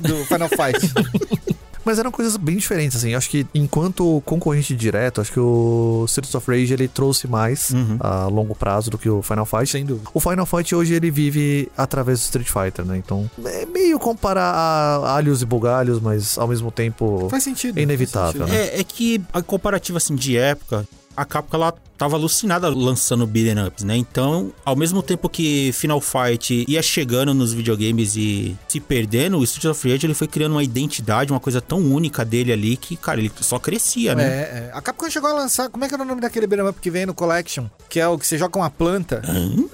do 0.00 0.24
Final 0.24 0.48
Fight. 0.48 0.92
Mas 1.84 1.98
eram 1.98 2.10
coisas 2.10 2.36
bem 2.36 2.56
diferentes, 2.56 2.96
assim. 2.96 3.14
Acho 3.14 3.28
que 3.30 3.46
enquanto 3.54 4.22
concorrente 4.24 4.74
direto, 4.76 5.20
acho 5.20 5.32
que 5.32 5.40
o 5.40 6.04
Streets 6.06 6.34
of 6.34 6.50
Rage 6.50 6.72
ele 6.72 6.88
trouxe 6.88 7.26
mais 7.26 7.70
Uhum. 7.70 7.96
a 8.00 8.26
longo 8.26 8.54
prazo 8.54 8.90
do 8.90 8.98
que 8.98 9.08
o 9.08 9.22
Final 9.22 9.46
Fight. 9.46 9.68
Sem 9.70 9.84
dúvida. 9.84 10.08
O 10.14 10.20
Final 10.20 10.46
Fight 10.46 10.74
hoje 10.74 10.94
ele 10.94 11.10
vive 11.10 11.68
através 11.76 12.20
do 12.20 12.22
Street 12.22 12.48
Fighter, 12.48 12.84
né? 12.84 12.96
Então 12.96 13.30
é 13.44 13.66
meio 13.66 13.98
comparar 13.98 14.42
a 14.54 15.14
alhos 15.16 15.42
e 15.42 15.46
bugalhos, 15.46 16.00
mas 16.00 16.36
ao 16.38 16.46
mesmo 16.48 16.70
tempo 16.70 17.28
Faz 17.30 17.42
sentido. 17.44 17.78
É 17.78 17.82
inevitável, 17.82 18.46
faz 18.46 18.50
sentido. 18.52 18.74
É, 18.76 18.80
é 18.80 18.84
que 18.84 19.20
a 19.32 19.42
comparativa 19.42 19.98
assim 19.98 20.14
de 20.14 20.36
época, 20.36 20.86
a 21.16 21.24
Capcom 21.24 21.56
ela 21.56 21.74
tava 21.96 22.16
alucinada 22.16 22.68
lançando 22.68 23.26
beat'em 23.26 23.64
ups, 23.64 23.84
né? 23.84 23.96
Então, 23.96 24.52
ao 24.64 24.74
mesmo 24.74 25.02
tempo 25.02 25.28
que 25.28 25.70
Final 25.72 26.00
Fight 26.00 26.64
ia 26.66 26.82
chegando 26.82 27.32
nos 27.32 27.52
videogames 27.52 28.16
e 28.16 28.56
se 28.66 28.80
perdendo, 28.80 29.38
o 29.38 29.44
Street 29.44 29.66
of 29.66 29.88
Rage 29.88 30.06
ele 30.06 30.14
foi 30.14 30.26
criando 30.26 30.52
uma 30.52 30.64
identidade, 30.64 31.32
uma 31.32 31.38
coisa 31.38 31.60
tão 31.60 31.78
única 31.78 32.24
dele 32.24 32.52
ali 32.52 32.76
que, 32.76 32.96
cara, 32.96 33.20
ele 33.20 33.30
só 33.40 33.58
crescia, 33.58 34.14
né? 34.14 34.24
É, 34.24 34.28
é. 34.28 34.70
A 34.72 34.80
Capcom 34.80 35.08
chegou 35.08 35.30
a 35.30 35.34
lançar. 35.34 35.68
Como 35.68 35.84
é 35.84 35.88
que 35.88 35.94
era 35.94 36.02
o 36.02 36.06
nome 36.06 36.20
daquele 36.20 36.46
beat'em 36.46 36.68
up 36.68 36.80
que 36.80 36.90
vem 36.90 37.06
no 37.06 37.14
Collection? 37.14 37.66
Que 37.88 38.00
é 38.00 38.08
o 38.08 38.18
que 38.18 38.26
você 38.26 38.36
joga 38.36 38.58
uma 38.58 38.70
planta. 38.70 39.22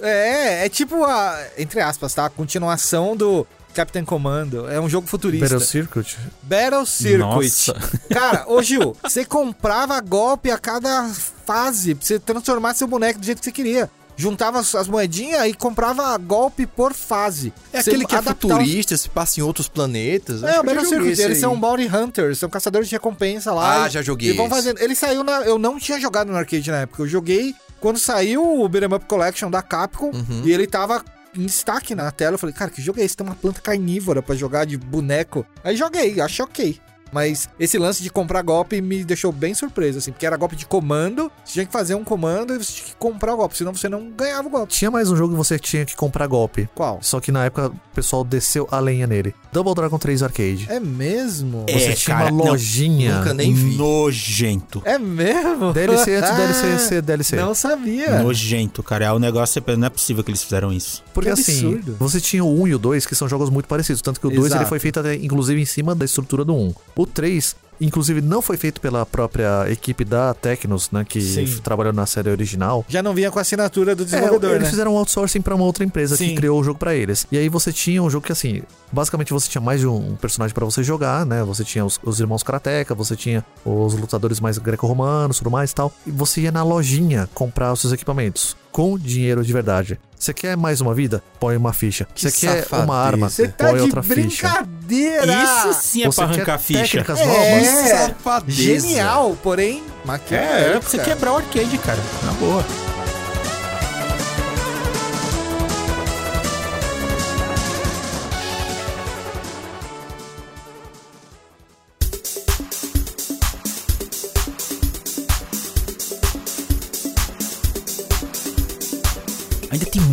É, 0.01 0.65
é 0.65 0.69
tipo 0.69 1.03
a. 1.03 1.43
Entre 1.57 1.79
aspas, 1.79 2.13
tá? 2.13 2.25
A 2.25 2.29
continuação 2.29 3.15
do 3.15 3.47
Captain 3.73 4.03
Commando. 4.03 4.69
É 4.69 4.79
um 4.79 4.89
jogo 4.89 5.07
futurista. 5.07 5.45
Battle 5.45 5.61
Circuit. 5.67 6.17
Battle 6.43 6.85
Circuit. 6.85 7.17
Nossa. 7.19 7.73
Cara, 8.09 8.45
ô 8.47 8.61
Gil, 8.61 8.95
você 9.03 9.23
comprava 9.25 9.99
golpe 10.01 10.51
a 10.51 10.57
cada 10.57 11.07
fase 11.45 11.95
pra 11.95 12.05
você 12.05 12.19
transformar 12.19 12.73
seu 12.73 12.87
boneco 12.87 13.19
do 13.19 13.25
jeito 13.25 13.39
que 13.39 13.45
você 13.45 13.51
queria. 13.51 13.89
Juntava 14.17 14.59
as 14.59 14.75
as 14.75 14.89
moedinhas 14.89 15.47
e 15.47 15.53
comprava 15.53 16.17
golpe 16.17 16.65
por 16.65 16.93
fase. 16.93 17.53
É 17.71 17.81
Você 17.81 17.89
aquele 17.91 18.05
que 18.05 18.13
é 18.13 18.17
adaptava 18.17 18.55
os- 18.55 18.59
futurista, 18.67 18.97
se 18.97 19.07
passa 19.07 19.39
em 19.39 19.43
outros 19.43 19.69
planetas. 19.69 20.43
É, 20.43 20.59
o 20.59 20.63
Battle 20.63 20.83
Circuit, 20.85 21.07
eles 21.07 21.19
aí. 21.21 21.35
são 21.37 21.57
bounty 21.57 21.87
hunters, 21.87 22.37
são 22.37 22.49
caçadores 22.49 22.89
de 22.89 22.95
recompensa 22.95 23.53
lá. 23.53 23.83
Ah, 23.85 23.87
e- 23.87 23.91
já 23.91 24.01
joguei 24.01 24.31
E 24.31 24.33
vão 24.33 24.49
fazendo. 24.49 24.77
Ele 24.81 24.93
saiu 24.93 25.23
na. 25.23 25.43
Eu 25.43 25.57
não 25.57 25.79
tinha 25.79 25.97
jogado 26.01 26.29
no 26.33 26.37
arcade 26.37 26.69
na 26.69 26.79
época. 26.79 27.03
Eu 27.03 27.07
joguei 27.07 27.55
quando 27.79 27.97
saiu 27.97 28.43
o 28.61 28.67
Beat'em 28.67 28.93
Up 28.93 29.05
Collection 29.05 29.49
da 29.49 29.61
Capcom 29.61 30.11
Uhum. 30.13 30.41
e 30.43 30.51
ele 30.51 30.67
tava 30.67 31.01
em 31.35 31.45
destaque 31.45 31.95
na 31.95 32.11
tela. 32.11 32.35
Eu 32.35 32.39
falei, 32.39 32.53
cara, 32.53 32.71
que 32.71 32.81
jogo 32.81 32.99
é 32.99 33.03
esse? 33.03 33.15
Tem 33.15 33.25
uma 33.25 33.35
planta 33.35 33.61
carnívora 33.61 34.21
pra 34.21 34.35
jogar 34.35 34.65
de 34.65 34.77
boneco. 34.77 35.45
Aí 35.63 35.75
joguei, 35.75 36.19
achei 36.19 36.43
ok. 36.43 36.79
Mas 37.11 37.49
esse 37.59 37.77
lance 37.77 38.01
de 38.03 38.09
comprar 38.09 38.41
golpe 38.41 38.81
me 38.81 39.03
deixou 39.03 39.31
bem 39.31 39.53
surpreso, 39.53 39.97
assim, 39.99 40.11
porque 40.11 40.25
era 40.25 40.37
golpe 40.37 40.55
de 40.55 40.65
comando, 40.65 41.31
você 41.43 41.53
tinha 41.53 41.65
que 41.65 41.71
fazer 41.71 41.95
um 41.95 42.03
comando 42.03 42.53
e 42.55 42.57
você 42.63 42.71
tinha 42.73 42.87
que 42.87 42.95
comprar 42.95 43.33
o 43.33 43.37
golpe, 43.37 43.57
senão 43.57 43.73
você 43.73 43.89
não 43.89 44.09
ganhava 44.11 44.47
o 44.47 44.51
golpe. 44.51 44.73
Tinha 44.73 44.91
mais 44.91 45.09
um 45.09 45.15
jogo 45.15 45.33
que 45.33 45.37
você 45.37 45.57
tinha 45.59 45.85
que 45.85 45.95
comprar 45.95 46.27
golpe. 46.27 46.69
Qual? 46.75 46.99
Só 47.01 47.19
que 47.19 47.31
na 47.31 47.45
época 47.45 47.67
o 47.69 47.95
pessoal 47.95 48.23
desceu 48.23 48.67
a 48.71 48.79
lenha 48.79 49.07
nele. 49.07 49.33
Double 49.51 49.73
Dragon 49.73 49.97
3 49.97 50.23
Arcade. 50.23 50.67
É 50.69 50.79
mesmo? 50.79 51.65
É, 51.67 51.73
Você 51.79 51.93
tinha 51.93 52.17
cara, 52.17 52.31
uma 52.31 52.43
não, 52.45 52.51
lojinha. 52.51 53.17
Nunca 53.19 53.33
nem 53.33 53.53
vi. 53.53 53.75
Nojento. 53.75 54.81
É 54.85 54.97
mesmo? 54.97 55.73
DLC 55.73 56.15
antes 56.15 56.35
DLC 56.35 56.79
ser 56.79 57.01
DLC. 57.03 57.35
Não 57.35 57.53
sabia. 57.53 58.21
Nojento, 58.21 58.83
cara. 58.83 59.05
É 59.05 59.11
o 59.11 59.19
negócio, 59.19 59.53
você 59.53 59.61
pensa, 59.61 59.77
não 59.79 59.87
é 59.87 59.89
possível 59.89 60.23
que 60.23 60.29
eles 60.31 60.43
fizeram 60.43 60.71
isso. 60.71 61.03
Porque 61.13 61.29
Que 61.33 61.39
assim, 61.39 61.65
absurdo. 61.73 61.95
você 61.99 62.19
tinha 62.21 62.43
o 62.43 62.61
1 62.61 62.67
e 62.67 62.75
o 62.75 62.79
2, 62.79 63.05
que 63.05 63.15
são 63.15 63.27
jogos 63.27 63.49
muito 63.49 63.67
parecidos. 63.67 64.01
Tanto 64.01 64.19
que 64.19 64.27
o 64.27 64.29
2 64.29 64.53
ele 64.53 64.65
foi 64.65 64.79
feito 64.79 64.99
até, 64.99 65.15
inclusive, 65.15 65.59
em 65.61 65.65
cima 65.65 65.95
da 65.95 66.05
estrutura 66.05 66.45
do 66.45 66.53
1. 66.55 66.73
O 66.99 67.05
3, 67.05 67.55
inclusive, 67.79 68.19
não 68.19 68.41
foi 68.41 68.57
feito 68.57 68.81
pela 68.81 69.05
própria 69.05 69.71
equipe 69.71 70.03
da 70.03 70.33
Tecnos, 70.33 70.91
né? 70.91 71.05
Que 71.07 71.21
Sim. 71.21 71.45
trabalhou 71.63 71.93
na 71.93 72.05
série 72.05 72.29
original. 72.29 72.83
Já 72.89 73.01
não 73.01 73.13
vinha 73.13 73.31
com 73.31 73.39
a 73.39 73.41
assinatura 73.41 73.95
do 73.95 74.03
É, 74.03 74.05
desenvolvedor, 74.05 74.49
eles 74.55 74.63
né? 74.63 74.69
fizeram 74.69 74.93
um 74.93 74.97
outsourcing 74.97 75.39
pra 75.39 75.55
uma 75.55 75.63
outra 75.63 75.85
empresa 75.85 76.17
Sim. 76.17 76.27
que 76.29 76.35
criou 76.35 76.59
o 76.59 76.63
jogo 76.63 76.77
pra 76.77 76.93
eles. 76.93 77.25
E 77.31 77.37
aí 77.37 77.47
você 77.47 77.71
tinha 77.71 78.03
um 78.03 78.09
jogo 78.09 78.25
que 78.25 78.33
assim, 78.33 78.63
basicamente 78.91 79.31
você 79.31 79.47
tinha 79.49 79.61
mais 79.61 79.79
de 79.79 79.87
um 79.87 80.17
personagem 80.17 80.53
pra 80.53 80.65
você 80.65 80.83
jogar, 80.83 81.25
né? 81.25 81.41
Você 81.45 81.63
tinha 81.63 81.85
os, 81.85 81.97
os 82.03 82.19
irmãos 82.19 82.43
Karateka, 82.43 82.93
você 82.93 83.15
tinha 83.15 83.45
os 83.63 83.93
lutadores 83.93 84.41
mais 84.41 84.57
greco-romanos, 84.57 85.37
tudo 85.37 85.49
mais 85.49 85.71
e 85.71 85.75
tal. 85.75 85.93
E 86.05 86.11
você 86.11 86.41
ia 86.41 86.51
na 86.51 86.63
lojinha 86.63 87.29
comprar 87.33 87.71
os 87.71 87.79
seus 87.79 87.93
equipamentos 87.93 88.57
com 88.71 88.97
dinheiro 88.97 89.43
de 89.43 89.51
verdade. 89.53 89.99
Você 90.17 90.33
quer 90.33 90.57
mais 90.57 90.81
uma 90.81 90.93
vida? 90.93 91.23
Põe 91.39 91.55
uma 91.55 91.71
ficha. 91.73 92.05
Que 92.13 92.29
Você 92.29 92.45
quer 92.47 92.63
safadeza. 92.63 92.83
uma 92.85 92.95
arma? 92.97 93.29
Você 93.29 93.47
tá 93.47 93.67
Põe 93.67 93.75
de 93.77 93.81
outra 93.81 94.03
ficha. 94.03 94.15
brincadeira! 94.49 95.43
Isso 95.43 95.73
sim 95.81 96.03
é 96.03 96.05
Você 96.07 96.15
pra 96.21 96.27
quer 96.27 96.35
arrancar 96.35 96.59
ficha. 96.59 96.81
técnicas 96.81 97.19
É. 97.19 97.25
novas? 97.25 97.89
Safadeza. 98.17 98.61
Genial, 98.61 99.37
porém, 99.41 99.81
É, 100.03 100.07
maquiavélico, 100.07 100.69
é 100.77 100.79
pra 100.79 100.89
você 100.89 100.99
quebrar 100.99 101.33
o 101.33 101.37
arcade, 101.37 101.77
cara. 101.77 101.99
Na 102.25 102.31
boa. 102.33 102.65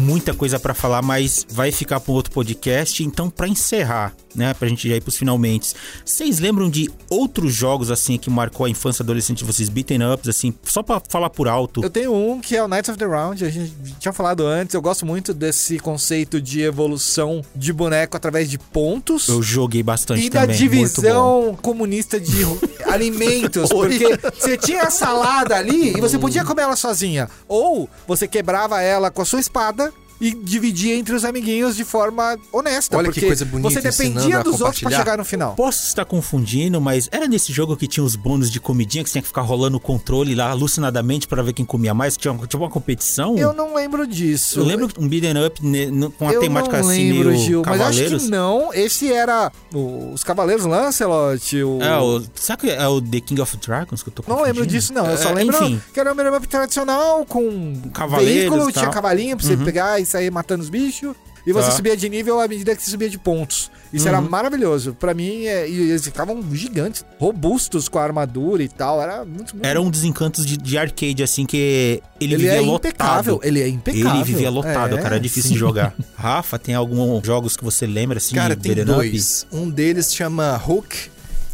Muita 0.07 0.33
coisa 0.33 0.59
pra 0.61 0.73
falar, 0.73 1.03
mas 1.03 1.45
vai 1.51 1.73
ficar 1.73 1.99
para 1.99 2.13
um 2.13 2.15
outro 2.15 2.33
podcast. 2.33 3.03
Então, 3.03 3.29
pra 3.29 3.49
encerrar, 3.49 4.15
né, 4.35 4.55
pra 4.55 4.69
gente 4.69 4.89
já 4.89 4.95
ir 4.95 5.01
pros 5.01 5.17
finalmente. 5.17 5.75
Vocês 6.05 6.39
lembram 6.39 6.71
de 6.71 6.89
outros 7.11 7.53
jogos 7.53 7.91
assim 7.91 8.17
que 8.17 8.31
marcou 8.31 8.67
a 8.67 8.71
infância 8.71 9.03
e 9.03 9.05
adolescente 9.05 9.39
de 9.39 9.45
vocês, 9.45 9.69
beaten 9.69 10.03
ups 10.13 10.29
assim, 10.29 10.55
só 10.63 10.83
pra 10.83 11.03
falar 11.09 11.31
por 11.31 11.49
alto? 11.49 11.83
Eu 11.83 11.91
tenho 11.91 12.15
um 12.15 12.41
que 12.41 12.55
é 12.55 12.63
o 12.63 12.69
Knights 12.69 12.89
of 12.91 12.99
the 12.99 13.05
Round, 13.07 13.45
a 13.45 13.51
gente 13.51 13.73
tinha 13.99 14.13
falado 14.13 14.47
antes, 14.47 14.75
eu 14.75 14.83
gosto 14.83 15.05
muito 15.05 15.35
desse 15.35 15.79
conceito 15.81 16.41
de 16.41 16.61
evolução 16.61 17.43
de 17.55 17.73
boneco 17.73 18.17
através 18.17 18.49
de 18.49 18.59
pontos. 18.59 19.29
Eu 19.29 19.43
joguei 19.43 19.83
bastante 19.83 20.25
E 20.27 20.31
da 20.31 20.43
também. 20.43 20.57
divisão 20.57 21.59
comunista 21.61 22.21
de 22.21 22.43
alimentos, 22.87 23.69
porque 23.71 24.05
você 24.39 24.57
tinha 24.57 24.83
a 24.83 24.91
salada 24.91 25.57
ali 25.57 25.97
e 25.97 26.01
você 26.01 26.19
podia 26.19 26.45
comer 26.45 26.63
ela 26.63 26.77
sozinha. 26.77 27.29
Ou 27.49 27.89
você 28.07 28.29
quebrava 28.29 28.81
ela 28.81 29.11
com 29.11 29.23
a 29.23 29.25
sua 29.25 29.41
espada 29.41 29.93
e 30.21 30.33
dividia 30.35 30.95
entre 30.97 31.15
os 31.15 31.25
amiguinhos 31.25 31.77
de 31.77 31.85
forma 31.85 32.39
honesta. 32.53 32.97
Olha 32.97 33.09
que 33.09 33.15
porque 33.15 33.27
coisa 33.27 33.45
bonita, 33.45 33.71
Você 33.71 33.81
dependia 33.81 34.39
a 34.39 34.43
dos 34.43 34.61
outros 34.61 34.81
pra 34.81 34.89
compartilhar. 34.91 34.99
chegar 34.99 35.19
no 35.19 35.25
final. 35.25 35.55
Posso 35.55 35.87
estar 35.87 36.05
confundindo, 36.05 36.81
mas 36.81 37.09
era 37.13 37.27
nesse 37.29 37.53
jogo 37.53 37.77
que 37.77 37.87
tinha 37.87 38.05
os 38.05 38.17
bônus 38.17 38.51
de 38.51 38.59
comidinha 38.61 39.03
que 39.05 39.11
você 39.11 39.15
tinha 39.15 39.23
que 39.23 39.29
ficar 39.29 39.43
rolando 39.43 39.77
o 39.77 39.81
controle 39.81 40.35
lá 40.35 40.51
alucinadamente 40.51 41.27
pra 41.29 41.43
ver 41.43 41.53
quem 41.53 41.65
comia 41.65 41.93
mais? 41.95 42.17
Tinha, 42.17 42.35
tinha 42.47 42.61
uma 42.61 42.71
competição? 42.71 43.37
Eu 43.37 43.53
não 43.53 43.75
lembro 43.75 44.07
disso. 44.07 44.59
Eu 44.61 44.65
lembro 44.65 44.89
um 44.99 45.09
beat'em 45.09 45.45
up 45.47 45.65
ne- 45.65 45.87
no- 45.91 46.11
com 46.11 46.25
uma 46.25 46.33
eu 46.33 46.41
temática 46.41 46.81
não 46.81 46.89
assim 46.89 47.13
lembro, 47.13 47.29
meio 47.31 47.41
Gil, 47.43 47.63
mas 47.67 47.81
acho 47.81 48.05
que 48.19 48.29
não. 48.31 48.73
Esse 48.73 49.13
era 49.13 49.53
o- 49.75 50.13
os 50.13 50.25
Cavaleiros 50.25 50.65
Lancelot, 50.65 51.63
o... 51.63 51.83
É, 51.83 51.99
o, 51.99 52.23
será 52.35 52.57
que 52.57 52.71
é 52.71 52.89
o 52.89 53.01
The 53.01 53.21
King 53.21 53.41
of 53.41 53.57
Dragons 53.59 54.03
que 54.03 54.09
eu 54.09 54.13
tô 54.13 54.23
Não 54.27 54.37
confundindo? 54.37 54.61
lembro 54.61 54.67
disso, 54.67 54.93
não. 54.93 55.07
Eu 55.11 55.17
só 55.19 55.31
É, 55.31 55.35
lembro 55.35 55.57
Enfim, 55.63 55.81
que 55.93 56.01
era 56.01 56.13
um 56.13 56.15
beat'em 56.17 56.37
up 56.37 56.49
tradicional 56.49 57.25
com 57.27 57.83
Cavaleiros 57.93 58.41
veículo, 58.51 58.73
tinha 58.73 58.89
cavalinho 58.91 59.37
pra 59.37 59.47
você 59.47 59.55
Uhum. 59.55 59.65
pegar 59.65 60.01
e 60.01 60.06
sair 60.07 60.31
matando 60.31 60.63
os 60.63 60.71
bichos. 60.71 61.15
E 61.47 61.53
você 61.53 61.69
Tá. 61.71 61.77
subia 61.77 61.97
de 61.97 62.09
nível 62.09 62.41
à 62.41 62.49
medida 62.49 62.75
que 62.75 62.83
você 62.83 62.91
subia 62.91 63.09
de 63.09 63.17
pontos. 63.19 63.71
Isso 63.93 64.09
era 64.09 64.19
Uhum. 64.21 64.29
maravilhoso. 64.29 64.95
Pra 64.99 65.15
mim, 65.15 65.45
é, 65.45 65.69
e 65.69 65.91
eles 65.91 66.03
ficavam 66.03 66.43
gigantes, 66.53 67.05
robustos 67.21 67.89
com 67.89 68.01
a 68.01 68.03
armadura 68.03 68.65
e 68.65 68.69
tal. 68.69 69.01
Era 69.01 69.25
muito, 69.25 69.55
muito 69.55 69.65
era 69.65 69.81
um 69.81 69.89
dos 69.89 70.03
encantos 70.03 70.45
de, 70.45 70.57
de 70.57 70.77
arcade, 70.77 71.23
assim, 71.23 71.47
que 71.47 72.03
ele, 72.21 72.35
Ele 72.35 72.37
vivia 72.39 72.55
é 72.55 72.61
lotado. 72.61 72.75
impecável. 72.91 73.41
Ele 73.45 73.61
é 73.63 73.69
impecável. 73.69 74.11
Ele 74.17 74.25
vivia 74.25 74.51
lotado, 74.51 74.95
É, 74.97 75.03
cara, 75.03 75.15
era 75.15 75.21
difícil 75.21 75.53
de 75.53 75.59
jogar. 75.59 75.95
Rafa, 76.17 76.59
tem 76.59 76.75
alguns 76.75 77.25
jogos 77.25 77.57
que 77.57 77.63
você 77.63 77.87
lembra, 77.87 78.19
assim, 78.19 78.35
Cara, 78.35 78.57
de 78.57 78.63
tem 78.63 78.75
beat'em 78.75 78.93
up? 78.93 79.09
dois. 79.09 79.47
Um 79.53 79.71
deles 79.71 80.13
chama 80.13 80.61
Hook. 80.67 80.97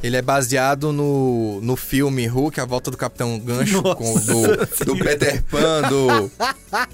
Ele 0.03 0.17
é 0.17 0.23
baseado 0.23 0.93
no, 0.93 1.61
no 1.61 1.77
filme 1.77 2.29
Hook, 2.29 2.59
A 2.59 2.65
Volta 2.65 2.91
do 2.91 2.97
Capitão 2.97 3.39
Gancho, 3.39 3.81
com, 3.83 4.15
do, 4.15 4.85
do 4.85 4.97
Peter 4.97 5.43
Pan, 5.45 5.83
do, 5.89 6.31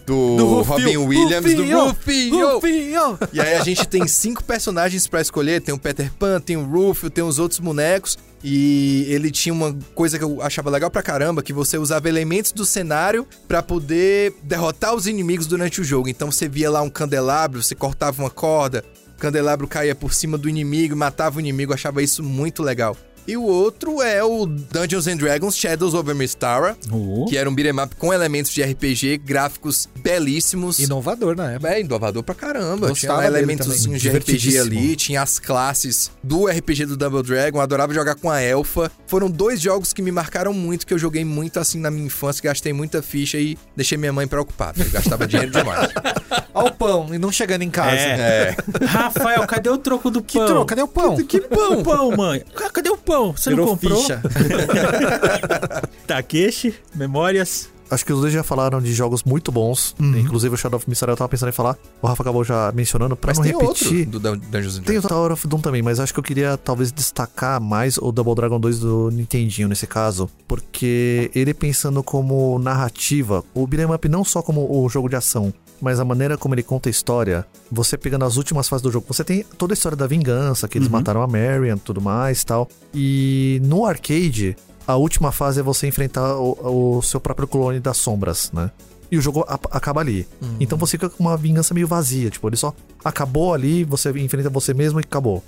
do, 0.05 0.37
Do 0.37 0.47
Rufio. 0.47 0.65
Robin 0.75 0.97
Williams, 0.99 1.45
Rufio. 1.55 1.67
do 1.67 1.85
Rufio. 1.89 2.55
Rufio! 2.55 3.19
E 3.33 3.41
aí 3.41 3.55
a 3.55 3.65
gente 3.65 3.87
tem 3.89 4.07
cinco 4.07 4.45
personagens 4.45 5.07
pra 5.07 5.23
escolher. 5.23 5.63
Tem 5.63 5.75
o 5.75 5.79
Peter 5.79 6.13
Pan, 6.19 6.39
tem 6.39 6.57
o 6.59 6.65
Rufio, 6.65 7.09
tem 7.09 7.25
os 7.25 7.39
outros 7.39 7.59
bonecos. 7.61 8.19
E 8.45 9.07
ele 9.09 9.31
tinha 9.31 9.53
uma 9.53 9.77
coisa 9.95 10.17
que 10.17 10.23
eu 10.23 10.41
achava 10.43 10.71
legal 10.71 10.91
pra 10.91 11.03
caramba, 11.03 11.43
que 11.43 11.53
você 11.53 11.77
usava 11.77 12.09
elementos 12.09 12.53
do 12.53 12.65
cenário 12.65 13.27
pra 13.49 13.63
poder 13.63 14.35
derrotar 14.43 14.95
os 14.95 15.07
inimigos 15.07 15.47
durante 15.47 15.81
o 15.81 15.85
jogo. 15.85 16.09
Então 16.09 16.31
você 16.31 16.49
via 16.49 16.71
lá 16.71 16.81
um 16.83 16.91
candelabro, 16.91 17.63
você 17.63 17.75
cortava 17.75 18.23
uma 18.23 18.31
corda, 18.31 18.85
candelabro 19.19 19.67
caía 19.67 19.95
por 19.95 20.15
cima 20.15 20.39
do 20.39 20.49
inimigo 20.49 20.95
e 20.95 20.99
matava 20.99 21.37
o 21.37 21.41
inimigo. 21.41 21.75
Achava 21.75 22.03
isso 22.03 22.23
muito 22.23 22.63
legal. 22.63 22.97
E 23.29 23.37
o 23.37 23.43
outro 23.43 24.01
é 24.01 24.25
o 24.25 24.47
Dungeons 24.47 25.07
and 25.07 25.19
Dragons 25.19 25.55
Shadows 25.57 25.93
over 25.93 26.15
Mystara, 26.15 26.75
Oh. 26.91 27.27
que 27.29 27.37
era 27.37 27.49
um 27.49 27.55
beat'em 27.55 27.79
up 27.85 27.95
com 27.97 28.11
elementos 28.13 28.51
de 28.53 28.63
RPG, 28.63 29.19
gráficos 29.19 29.87
belíssimos. 30.01 30.79
Inovador 30.79 31.37
na 31.37 31.53
época. 31.53 31.75
É, 31.75 31.81
inovador 31.81 32.23
pra 32.23 32.35
caramba. 32.35 32.89
Gostava 32.89 33.19
tinha 33.21 33.27
elementos 33.29 33.83
também. 33.83 33.99
de 33.99 34.09
RPG 34.09 34.59
ali, 34.59 34.97
tinha 34.97 35.21
as 35.21 35.39
classes 35.39 36.11
do 36.23 36.47
RPG 36.47 36.87
do 36.87 36.97
Double 36.97 37.23
Dragon, 37.23 37.61
adorava 37.61 37.93
jogar 37.93 38.15
com 38.15 38.31
a 38.31 38.41
Elfa. 38.41 38.91
Foram 39.07 39.31
dois 39.31 39.61
jogos 39.61 39.93
que 39.93 40.01
me 40.01 40.11
marcaram 40.11 40.55
muito, 40.55 40.87
que 40.87 40.95
eu 40.95 40.99
joguei 40.99 41.23
muito 41.25 41.61
assim 41.61 41.79
na 41.79 41.91
minha 41.91 42.07
infância, 42.07 42.43
gastei 42.43 42.73
muita 42.73 43.03
ficha 43.03 43.37
e 43.39 43.59
deixei 43.77 43.99
minha 43.99 44.13
mãe 44.13 44.27
preocupada. 44.27 44.83
Eu 44.83 44.91
gastava 44.91 45.27
dinheiro 45.27 45.53
demais. 45.53 45.91
Ó 46.55 46.67
o 46.69 46.73
pão 46.73 47.15
e 47.15 47.19
não 47.19 47.31
chegando 47.31 47.61
em 47.63 47.71
casa. 47.71 47.91
É. 47.97 48.57
É. 48.81 48.85
Rafael, 48.87 49.47
cadê 49.47 49.69
o 49.69 49.77
troco 49.79 50.11
do 50.11 50.23
Que 50.23 50.39
pão? 50.39 50.47
troco? 50.47 50.67
Cadê 50.67 50.83
o 50.83 50.89
pão? 50.89 51.17
Que 51.19 51.41
pão, 51.43 51.83
pão, 51.85 52.11
mãe? 52.17 52.43
Ca- 52.55 52.71
Cadê 52.71 52.89
o 52.89 52.97
pão? 52.97 53.18
Você 53.27 53.51
Virou 53.51 53.67
não 53.67 53.73
comprou? 53.77 54.01
ficha. 54.01 54.23
Takeshi, 56.07 56.75
memórias. 56.95 57.69
Acho 57.91 58.05
que 58.05 58.13
os 58.13 58.21
dois 58.21 58.31
já 58.35 58.43
falaram 58.43 58.83
de 58.83 58.93
jogos 58.93 59.25
muito 59.25 59.51
bons. 59.51 59.95
Uhum. 59.99 60.19
Inclusive 60.19 60.55
o 60.55 60.59
Shadow 60.59 60.77
of 60.77 60.87
Mistara 60.91 61.13
eu 61.13 61.17
tava 61.17 61.29
pensando 61.31 61.49
em 61.49 61.53
falar. 61.53 61.75
O 62.03 62.07
Rafa 62.07 62.23
acabou 62.23 62.45
já 62.45 62.71
mencionando. 62.73 63.17
Pra 63.17 63.31
Mas 63.31 63.39
não 63.39 63.45
tem 63.45 63.53
repetir. 63.55 63.87
outro 64.07 64.11
do 64.11 64.21
Dun- 64.21 64.37
Dungeons 64.37 64.75
and 64.77 64.83
Tem 64.83 64.93
Dragons. 65.01 65.05
o 65.07 65.09
Tower 65.09 65.33
of 65.33 65.49
Doom 65.49 65.61
também, 65.61 65.81
mas 65.81 65.99
acho 65.99 66.13
que 66.13 66.21
eu 66.21 66.23
queria 66.25 66.59
talvez 66.59 66.93
destacar 66.93 67.59
mais 67.63 67.97
o 67.97 68.13
Double 68.13 68.35
Dragon 68.35 68.61
2 68.61 68.81
do 68.81 69.11
Nintendinho 69.11 69.69
nesse 69.69 69.87
caso, 69.87 70.29
porque 70.47 71.31
ele 71.35 71.55
pensando 71.55 72.03
como 72.03 72.59
narrativa, 72.59 73.43
o 73.55 73.67
beat'em 73.67 73.91
up 73.95 74.07
não 74.07 74.23
só 74.23 74.43
como 74.43 74.69
o 74.71 74.87
jogo 74.91 75.09
de 75.09 75.17
ação, 75.17 75.51
mas 75.81 76.01
a 76.01 76.05
maneira 76.05 76.37
como 76.37 76.55
ele 76.55 76.63
conta 76.63 76.89
a 76.89 76.91
história, 76.91 77.47
você 77.71 77.97
pegando 77.97 78.25
as 78.25 78.37
últimas 78.37 78.69
fases 78.69 78.83
do 78.83 78.91
jogo, 78.91 79.07
você 79.09 79.23
tem 79.25 79.45
toda 79.57 79.73
a 79.73 79.75
história 79.75 79.97
da 79.97 80.07
vingança, 80.07 80.67
que 80.69 80.79
eles 80.79 80.87
Uhum. 80.89 80.93
mataram 80.93 81.23
a 81.23 81.27
Marion, 81.27 81.77
tudo 81.79 82.01
mais, 82.01 82.43
tal. 82.45 82.69
E 82.95 83.61
no 83.65 83.85
arcade, 83.87 84.57
a 84.87 84.97
última 84.97 85.31
fase 85.33 85.61
é 85.61 85.63
você 85.63 85.87
enfrentar 85.87 86.37
o, 86.37 86.97
o 86.99 87.03
seu 87.03 87.21
próprio 87.21 87.47
clone 87.47 87.79
das 87.81 87.97
sombras, 87.99 88.51
né? 88.53 88.71
E 89.11 89.17
o 89.17 89.23
jogo 89.23 89.45
a- 89.49 89.59
acaba 89.71 90.01
ali. 90.01 90.27
Então 90.61 90.77
você 90.77 90.93
fica 90.99 91.09
com 91.09 91.23
uma 91.25 91.37
vingança 91.37 91.73
meio 91.73 91.87
vazia. 91.87 92.29
Tipo, 92.29 92.49
ele 92.49 92.57
só 92.57 92.75
acabou 93.05 93.55
ali, 93.55 93.83
você 93.85 94.11
enfrenta 94.11 94.51
você 94.51 94.75
mesmo 94.75 95.01
e 95.01 95.03
acabou. 95.05 95.43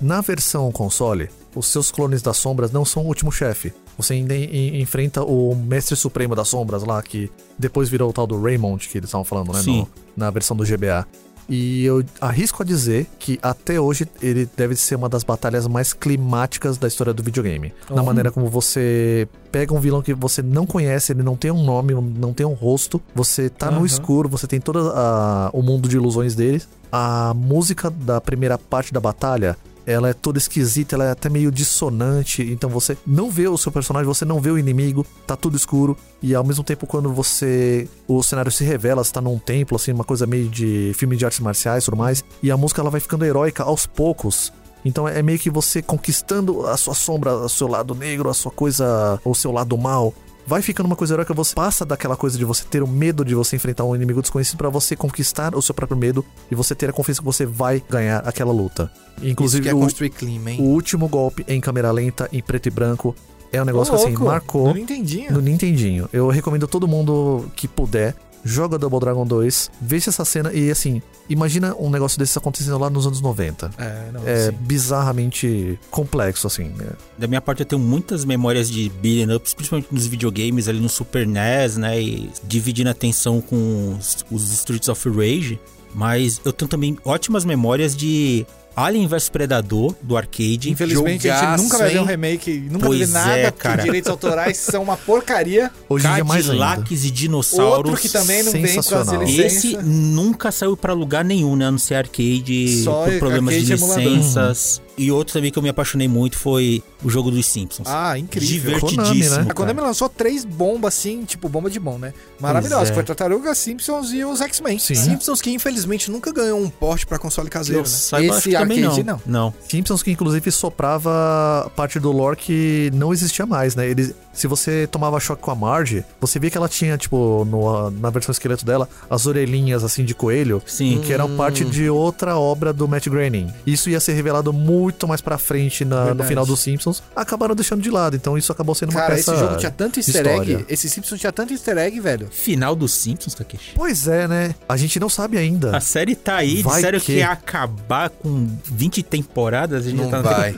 Na 0.00 0.20
versão 0.20 0.72
console, 0.72 1.30
os 1.54 1.66
seus 1.68 1.92
clones 1.92 2.22
das 2.22 2.36
sombras 2.36 2.72
não 2.72 2.84
são 2.84 3.04
o 3.04 3.06
último 3.06 3.30
chefe. 3.30 3.72
Você 3.96 4.14
ainda 4.14 4.34
en- 4.34 4.80
enfrenta 4.80 5.22
o 5.22 5.54
Mestre 5.54 5.94
Supremo 5.96 6.34
das 6.34 6.48
Sombras 6.48 6.82
lá, 6.84 7.00
que 7.02 7.30
depois 7.58 7.88
virou 7.88 8.10
o 8.10 8.12
tal 8.12 8.26
do 8.26 8.40
Raymond, 8.40 8.88
que 8.88 8.98
eles 8.98 9.08
estavam 9.08 9.24
falando, 9.24 9.52
né? 9.52 9.60
Sim. 9.62 9.78
no- 9.80 9.88
na 10.16 10.30
versão 10.30 10.56
do 10.56 10.64
GBA. 10.64 11.06
E 11.46 11.84
eu 11.84 12.02
arrisco 12.22 12.62
a 12.62 12.66
dizer 12.66 13.06
que 13.18 13.38
até 13.42 13.78
hoje 13.78 14.08
ele 14.22 14.48
deve 14.56 14.74
ser 14.76 14.94
uma 14.94 15.10
das 15.10 15.22
batalhas 15.22 15.66
mais 15.66 15.92
climáticas 15.92 16.78
da 16.78 16.88
história 16.88 17.12
do 17.12 17.22
videogame. 17.22 17.70
Na 17.90 18.00
Oh. 18.00 18.04
maneira 18.04 18.30
como 18.30 18.48
você 18.48 19.28
pega 19.52 19.74
um 19.74 19.78
vilão 19.78 20.00
que 20.00 20.14
você 20.14 20.40
não 20.40 20.64
conhece, 20.64 21.12
ele 21.12 21.22
não 21.22 21.36
tem 21.36 21.50
um 21.50 21.62
nome, 21.62 21.92
não 21.92 22.32
tem 22.32 22.46
um 22.46 22.54
rosto, 22.54 22.98
você 23.14 23.50
tá 23.50 23.70
no 23.70 23.78
Aham. 23.78 23.86
escuro, 23.86 24.26
você 24.28 24.46
tem 24.46 24.58
todo 24.58 24.90
a- 24.94 25.50
o 25.52 25.60
mundo 25.62 25.86
de 25.86 25.96
ilusões 25.96 26.34
deles. 26.34 26.66
A 26.90 27.34
música 27.34 27.90
da 27.90 28.20
primeira 28.22 28.56
parte 28.56 28.90
da 28.92 29.00
batalha 29.00 29.54
ela 29.86 30.08
é 30.08 30.12
toda 30.12 30.38
esquisita, 30.38 30.96
ela 30.96 31.04
é 31.04 31.10
até 31.10 31.28
meio 31.28 31.50
dissonante, 31.50 32.42
então 32.42 32.70
você 32.70 32.96
não 33.06 33.30
vê 33.30 33.48
o 33.48 33.58
seu 33.58 33.70
personagem, 33.70 34.06
você 34.06 34.24
não 34.24 34.40
vê 34.40 34.50
o 34.50 34.58
inimigo, 34.58 35.06
tá 35.26 35.36
tudo 35.36 35.56
escuro, 35.56 35.96
e 36.22 36.34
ao 36.34 36.44
mesmo 36.44 36.64
tempo 36.64 36.86
quando 36.86 37.12
você 37.12 37.88
o 38.08 38.22
cenário 38.22 38.50
se 38.50 38.64
revela, 38.64 39.04
você 39.04 39.12
tá 39.12 39.20
num 39.20 39.38
templo 39.38 39.76
assim, 39.76 39.92
uma 39.92 40.04
coisa 40.04 40.26
meio 40.26 40.48
de 40.48 40.92
filme 40.94 41.16
de 41.16 41.24
artes 41.24 41.40
marciais 41.40 41.82
e 41.82 41.86
tudo 41.86 41.96
mais, 41.96 42.24
e 42.42 42.50
a 42.50 42.56
música 42.56 42.80
ela 42.80 42.90
vai 42.90 43.00
ficando 43.00 43.24
heróica 43.24 43.62
aos 43.62 43.86
poucos. 43.86 44.52
Então 44.84 45.08
é 45.08 45.22
meio 45.22 45.38
que 45.38 45.48
você 45.48 45.80
conquistando 45.80 46.66
a 46.66 46.76
sua 46.76 46.94
sombra, 46.94 47.34
o 47.34 47.48
seu 47.48 47.66
lado 47.66 47.94
negro, 47.94 48.28
a 48.28 48.34
sua 48.34 48.52
coisa, 48.52 49.18
o 49.24 49.34
seu 49.34 49.50
lado 49.50 49.78
mal. 49.78 50.12
Vai 50.46 50.60
ficando 50.60 50.86
uma 50.86 50.96
coisa 50.96 51.14
heróica, 51.14 51.32
você 51.32 51.54
passa 51.54 51.86
daquela 51.86 52.16
coisa 52.16 52.36
de 52.36 52.44
você 52.44 52.64
ter 52.64 52.82
o 52.82 52.86
medo 52.86 53.24
de 53.24 53.34
você 53.34 53.56
enfrentar 53.56 53.84
um 53.84 53.96
inimigo 53.96 54.20
desconhecido 54.20 54.58
pra 54.58 54.68
você 54.68 54.94
conquistar 54.94 55.54
o 55.54 55.62
seu 55.62 55.74
próprio 55.74 55.96
medo 55.96 56.24
e 56.50 56.54
você 56.54 56.74
ter 56.74 56.90
a 56.90 56.92
confiança 56.92 57.20
que 57.20 57.24
você 57.24 57.46
vai 57.46 57.82
ganhar 57.88 58.18
aquela 58.18 58.52
luta. 58.52 58.90
Inclusive 59.22 59.68
é 59.68 59.74
o, 59.74 59.86
clima, 60.10 60.50
o 60.58 60.64
último 60.64 61.08
golpe 61.08 61.44
em 61.48 61.60
câmera 61.60 61.90
lenta, 61.90 62.28
em 62.30 62.42
preto 62.42 62.66
e 62.66 62.70
branco, 62.70 63.14
é 63.50 63.62
um 63.62 63.64
negócio 63.64 63.94
Ô, 63.94 63.96
que 63.96 64.02
assim, 64.02 64.12
louco, 64.12 64.26
marcou 64.26 64.64
Não 64.66 64.76
entendi. 64.76 65.32
no 65.32 65.40
Nintendinho. 65.40 66.08
Eu 66.12 66.28
recomendo 66.28 66.66
todo 66.66 66.86
mundo 66.86 67.50
que 67.54 67.66
puder, 67.66 68.14
joga 68.44 68.78
Double 68.78 69.00
Dragon 69.00 69.26
2, 69.26 69.70
veja 69.80 70.10
essa 70.10 70.24
cena 70.24 70.52
e 70.52 70.70
assim, 70.70 71.00
imagina 71.28 71.74
um 71.78 71.88
negócio 71.90 72.18
desse 72.18 72.36
acontecendo 72.36 72.78
lá 72.78 72.90
nos 72.90 73.06
anos 73.06 73.20
90. 73.20 73.70
É, 73.78 74.10
não, 74.12 74.26
É 74.26 74.50
sim. 74.50 74.56
bizarramente 74.60 75.78
complexo, 75.90 76.46
assim. 76.46 76.72
É. 76.80 76.92
Da 77.18 77.26
minha 77.26 77.40
parte, 77.40 77.60
eu 77.60 77.66
tenho 77.66 77.80
muitas 77.80 78.24
memórias 78.24 78.70
de 78.70 78.88
beat'em 78.90 79.34
ups, 79.34 79.54
principalmente 79.54 79.88
nos 79.92 80.06
videogames, 80.06 80.68
ali 80.68 80.80
no 80.80 80.88
Super 80.88 81.26
NES, 81.26 81.76
né? 81.76 82.00
E 82.00 82.30
dividindo 82.44 82.88
a 82.88 82.92
atenção 82.92 83.40
com 83.40 83.96
os, 83.98 84.24
os 84.30 84.52
Streets 84.52 84.88
of 84.88 85.08
Rage. 85.08 85.58
Mas 85.94 86.40
eu 86.44 86.52
tenho 86.52 86.68
também 86.68 86.98
ótimas 87.04 87.44
memórias 87.44 87.96
de 87.96 88.44
Alien 88.76 89.06
vs 89.06 89.28
Predador, 89.28 89.94
do 90.02 90.16
arcade. 90.16 90.70
Infelizmente, 90.70 91.28
a 91.28 91.34
gente 91.34 91.40
jogaço, 91.42 91.62
nunca 91.62 91.78
vai 91.78 91.90
ver 91.90 92.00
um 92.00 92.04
remake, 92.04 92.66
nunca 92.70 92.86
Pois 92.86 93.10
nada, 93.12 93.36
é, 93.38 93.50
porque 93.50 93.62
cara. 93.68 93.82
direitos 93.82 94.10
autorais 94.10 94.56
são 94.56 94.82
uma 94.82 94.96
porcaria. 94.96 95.70
Hoje 95.88 96.06
em 96.06 96.14
dia 96.14 96.24
mais 96.24 96.50
ainda. 96.50 96.64
Cadillacs 96.64 97.04
e 97.04 97.10
dinossauros. 97.10 97.90
Outro 97.90 97.96
que 97.96 98.08
também 98.08 98.42
não 98.42 98.52
vem 98.52 98.62
com 98.62 98.66
as 98.80 98.86
Sensacional. 98.86 99.22
licenças. 99.22 99.64
Esse 99.64 99.76
nunca 99.78 100.50
saiu 100.50 100.76
pra 100.76 100.92
lugar 100.92 101.24
nenhum, 101.24 101.56
né? 101.56 101.66
A 101.66 101.70
não 101.70 101.78
ser 101.78 101.94
arcade, 101.94 102.82
Só 102.82 103.04
por 103.04 103.18
problemas 103.18 103.54
arcade 103.54 103.66
de 103.66 103.72
emulador. 103.72 104.54
E 104.96 105.10
outro 105.10 105.32
também 105.34 105.50
que 105.50 105.58
eu 105.58 105.62
me 105.62 105.68
apaixonei 105.68 106.06
muito 106.06 106.38
foi 106.38 106.82
o 107.02 107.10
jogo 107.10 107.30
dos 107.30 107.46
Simpsons. 107.46 107.88
Ah, 107.90 108.16
incrível. 108.18 108.48
Divertidíssimo. 108.78 109.02
Konami, 109.04 109.20
né? 109.20 109.34
A 109.34 109.38
cara. 109.42 109.54
Konami 109.54 109.80
lançou 109.80 110.08
três 110.08 110.44
bombas 110.44 110.94
assim, 110.94 111.24
tipo 111.24 111.48
bomba 111.48 111.68
de 111.68 111.80
bom, 111.80 111.98
né? 111.98 112.12
Maravilhosa. 112.40 112.90
É. 112.92 112.94
Foi 112.94 113.02
Tartaruga, 113.02 113.54
Simpsons 113.54 114.12
e 114.12 114.24
os 114.24 114.40
X-Men. 114.40 114.78
Sim. 114.78 114.94
Simpsons 114.94 115.42
que 115.42 115.50
infelizmente 115.50 116.10
nunca 116.10 116.32
ganhou 116.32 116.60
um 116.60 116.70
porte 116.70 117.06
pra 117.06 117.18
console 117.18 117.50
caseiro, 117.50 117.80
eu 117.80 117.82
né? 117.84 117.88
saiba, 117.88 118.36
Esse 118.38 118.54
arcade, 118.54 118.80
não. 118.80 118.96
não. 119.04 119.20
Não. 119.26 119.54
Simpsons 119.68 120.02
que 120.02 120.10
inclusive 120.12 120.50
soprava 120.52 121.70
parte 121.74 121.98
do 121.98 122.12
lore 122.12 122.36
que 122.36 122.90
não 122.94 123.12
existia 123.12 123.46
mais, 123.46 123.74
né? 123.74 123.88
Ele, 123.88 124.14
se 124.32 124.46
você 124.46 124.86
tomava 124.86 125.18
choque 125.18 125.42
com 125.42 125.50
a 125.50 125.54
Marge, 125.54 126.04
você 126.20 126.38
via 126.38 126.50
que 126.50 126.56
ela 126.56 126.68
tinha, 126.68 126.96
tipo, 126.96 127.44
no- 127.50 127.90
na 127.90 128.10
versão 128.10 128.30
esqueleto 128.32 128.64
dela, 128.64 128.88
as 129.10 129.26
orelhinhas 129.26 129.82
assim 129.82 130.04
de 130.04 130.14
coelho, 130.14 130.62
Sim. 130.66 131.00
que 131.04 131.12
eram 131.12 131.36
parte 131.36 131.64
de 131.64 131.88
outra 131.90 132.36
obra 132.38 132.72
do 132.72 132.86
Matt 132.86 133.08
Groening. 133.08 133.52
Isso 133.66 133.90
ia 133.90 133.98
ser 134.00 134.12
revelado 134.12 134.52
muito 134.52 134.83
mais 135.06 135.20
pra 135.20 135.38
frente 135.38 135.84
na- 135.84 136.14
no 136.14 136.24
final 136.24 136.44
dos 136.46 136.60
Simpsons. 136.60 137.02
Acabaram 137.14 137.54
deixando 137.54 137.82
de 137.82 137.90
lado, 137.90 138.16
então 138.16 138.36
isso 138.38 138.50
acabou 138.52 138.74
sendo 138.74 138.90
uma 138.90 139.00
Cara, 139.00 139.14
peça 139.14 139.32
esse 139.32 139.40
jogo 139.40 139.56
tinha 139.56 139.70
tanto 139.70 139.98
easter 139.98 140.26
história. 140.26 140.52
egg. 140.54 140.64
Esse 140.68 140.88
Simpsons 140.88 141.20
tinha 141.20 141.32
tanto 141.32 141.52
easter 141.52 141.76
egg, 141.78 142.00
velho. 142.00 142.28
Final 142.30 142.74
dos 142.74 142.92
Simpsons, 142.92 143.34
Takeshi. 143.34 143.72
Pois 143.74 144.06
é, 144.08 144.26
né? 144.28 144.54
A 144.68 144.76
gente 144.76 144.98
não 145.00 145.08
sabe 145.08 145.36
ainda. 145.38 145.76
A 145.76 145.80
série 145.80 146.14
tá 146.14 146.36
aí, 146.36 146.62
Vai 146.62 146.76
disseram 146.76 146.98
que- 147.00 147.06
que 147.06 147.12
ia 147.18 147.30
acabar 147.30 148.10
com 148.10 148.48
20 148.64 149.02
temporadas. 149.02 149.86
A 149.86 149.90
gente 149.90 150.00
Não 150.02 150.10
tá 150.10 150.20
vai. 150.22 150.54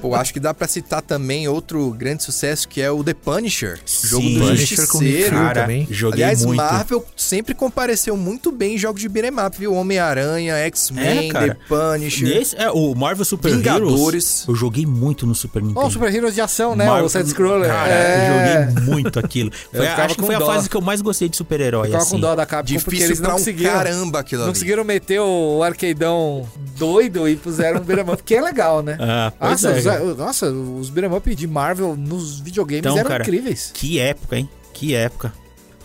Pô, 0.00 0.14
acho 0.14 0.32
que 0.32 0.40
dá 0.40 0.52
pra 0.52 0.66
citar 0.68 1.02
também 1.02 1.48
outro 1.48 1.90
grande 1.90 2.22
sucesso 2.22 2.68
que 2.68 2.80
é 2.80 2.90
o 2.90 3.02
The 3.02 3.14
Punisher. 3.14 3.78
Sim. 3.86 4.06
jogo 4.08 4.28
do 4.30 4.40
Punisher 4.40 4.76
com 4.88 4.98
Justiceiro. 4.98 5.36
Cara, 5.36 5.60
também. 5.62 5.86
joguei 5.90 6.22
Aliás, 6.24 6.44
muito. 6.44 6.56
Marvel 6.62 7.04
sempre 7.16 7.54
compareceu 7.54 8.16
muito 8.16 8.50
bem 8.52 8.74
em 8.74 8.78
jogos 8.78 9.00
de 9.00 9.08
beat'em 9.08 9.32
up, 9.46 9.58
viu? 9.58 9.72
Homem-Aranha, 9.74 10.54
X-Men, 10.66 11.30
É. 11.30 11.48
The 11.48 11.56
Punisher. 11.68 12.28
Nesse, 12.28 12.56
é, 12.56 12.70
o 12.70 12.94
Marvel 12.94 13.24
Super 13.24 13.50
Vingadores. 13.58 13.92
Heroes, 13.92 14.44
eu 14.48 14.54
joguei 14.54 14.86
muito 14.86 15.26
no 15.26 15.34
Super 15.34 15.62
Nintendo. 15.62 15.86
Ó, 15.86 15.90
Super 15.90 16.14
Heroes 16.14 16.34
de 16.34 16.40
ação, 16.40 16.74
né? 16.76 16.86
Marvel- 16.86 17.06
o 17.06 17.08
side-scroller. 17.08 17.68
Cara, 17.68 17.92
é... 17.92 18.28
eu 18.28 18.66
joguei 18.74 18.84
muito 18.94 19.18
aquilo. 19.18 19.50
Foi, 19.70 19.86
acho 19.86 20.14
que 20.16 20.22
foi 20.22 20.34
a 20.34 20.38
dó. 20.38 20.46
fase 20.46 20.68
que 20.68 20.76
eu 20.76 20.80
mais 20.80 21.00
gostei 21.00 21.28
de 21.28 21.36
super-herói, 21.36 21.86
Ficava 21.86 22.02
assim. 22.02 22.12
com 22.16 22.20
dó 22.20 22.34
da 22.34 22.46
Capcom 22.46 22.74
porque 22.74 22.90
Difícil 22.90 23.06
eles 23.06 23.20
não 23.20 23.30
um 23.30 23.32
conseguiram... 23.34 23.72
caramba 23.72 24.18
aquilo 24.20 24.40
Não 24.42 24.48
ali. 24.48 24.54
conseguiram 24.54 24.84
meter 24.84 25.20
o 25.20 25.62
arcadeão 25.62 26.46
doido 26.78 27.28
e 27.28 27.36
puseram 27.36 27.80
um 27.80 27.84
beat'em 27.84 28.12
up, 28.12 28.22
que 28.22 28.34
é 28.34 28.40
legal, 28.40 28.82
né? 28.82 28.96
Ah, 29.00 29.32
Nossa, 29.40 29.70
é, 29.70 30.02
os, 30.02 30.16
nossa, 30.16 30.50
os 30.50 30.90
beat'em 30.90 31.16
up 31.16 31.34
de 31.34 31.46
Marvel 31.46 31.96
nos 31.96 32.40
videogames 32.40 32.80
Então, 32.84 32.96
eram 32.98 33.08
cara, 33.08 33.22
incríveis. 33.22 33.70
Que 33.72 33.98
época, 33.98 34.36
hein? 34.36 34.48
Que 34.72 34.94
época. 34.94 35.32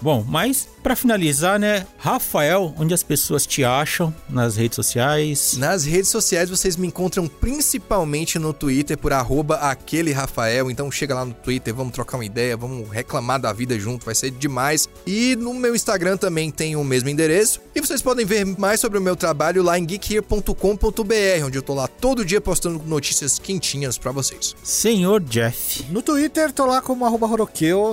Bom, 0.01 0.25
mas 0.27 0.67
pra 0.81 0.95
finalizar, 0.95 1.59
né, 1.59 1.85
Rafael, 1.97 2.73
onde 2.77 2.91
as 2.93 3.03
pessoas 3.03 3.45
te 3.45 3.63
acham 3.63 4.13
nas 4.27 4.55
redes 4.55 4.75
sociais? 4.75 5.55
Nas 5.57 5.85
redes 5.85 6.09
sociais 6.09 6.49
vocês 6.49 6.75
me 6.75 6.87
encontram 6.87 7.27
principalmente 7.27 8.39
no 8.39 8.51
Twitter 8.51 8.97
por 8.97 9.13
arroba 9.13 9.55
aquele 9.57 10.11
Rafael. 10.11 10.71
Então 10.71 10.91
chega 10.91 11.13
lá 11.13 11.23
no 11.23 11.33
Twitter, 11.33 11.73
vamos 11.73 11.93
trocar 11.93 12.17
uma 12.17 12.25
ideia, 12.25 12.57
vamos 12.57 12.89
reclamar 12.89 13.39
da 13.39 13.53
vida 13.53 13.77
junto, 13.79 14.05
vai 14.05 14.15
ser 14.15 14.31
demais. 14.31 14.89
E 15.05 15.35
no 15.35 15.53
meu 15.53 15.75
Instagram 15.75 16.17
também 16.17 16.49
tem 16.49 16.75
o 16.75 16.83
mesmo 16.83 17.09
endereço. 17.09 17.61
E 17.75 17.79
vocês 17.79 18.01
podem 18.01 18.25
ver 18.25 18.43
mais 18.57 18.79
sobre 18.79 18.97
o 18.97 19.01
meu 19.01 19.15
trabalho 19.15 19.61
lá 19.61 19.77
em 19.77 19.85
geekhere.com.br, 19.85 21.45
onde 21.45 21.57
eu 21.57 21.61
tô 21.61 21.75
lá 21.75 21.87
todo 21.87 22.25
dia 22.25 22.41
postando 22.41 22.81
notícias 22.85 23.37
quentinhas 23.37 23.99
pra 23.99 24.11
vocês. 24.11 24.55
Senhor 24.63 25.21
Jeff. 25.21 25.85
No 25.91 26.01
Twitter, 26.01 26.51
tô 26.51 26.65
lá 26.65 26.81
como 26.81 27.05
arroba 27.05 27.27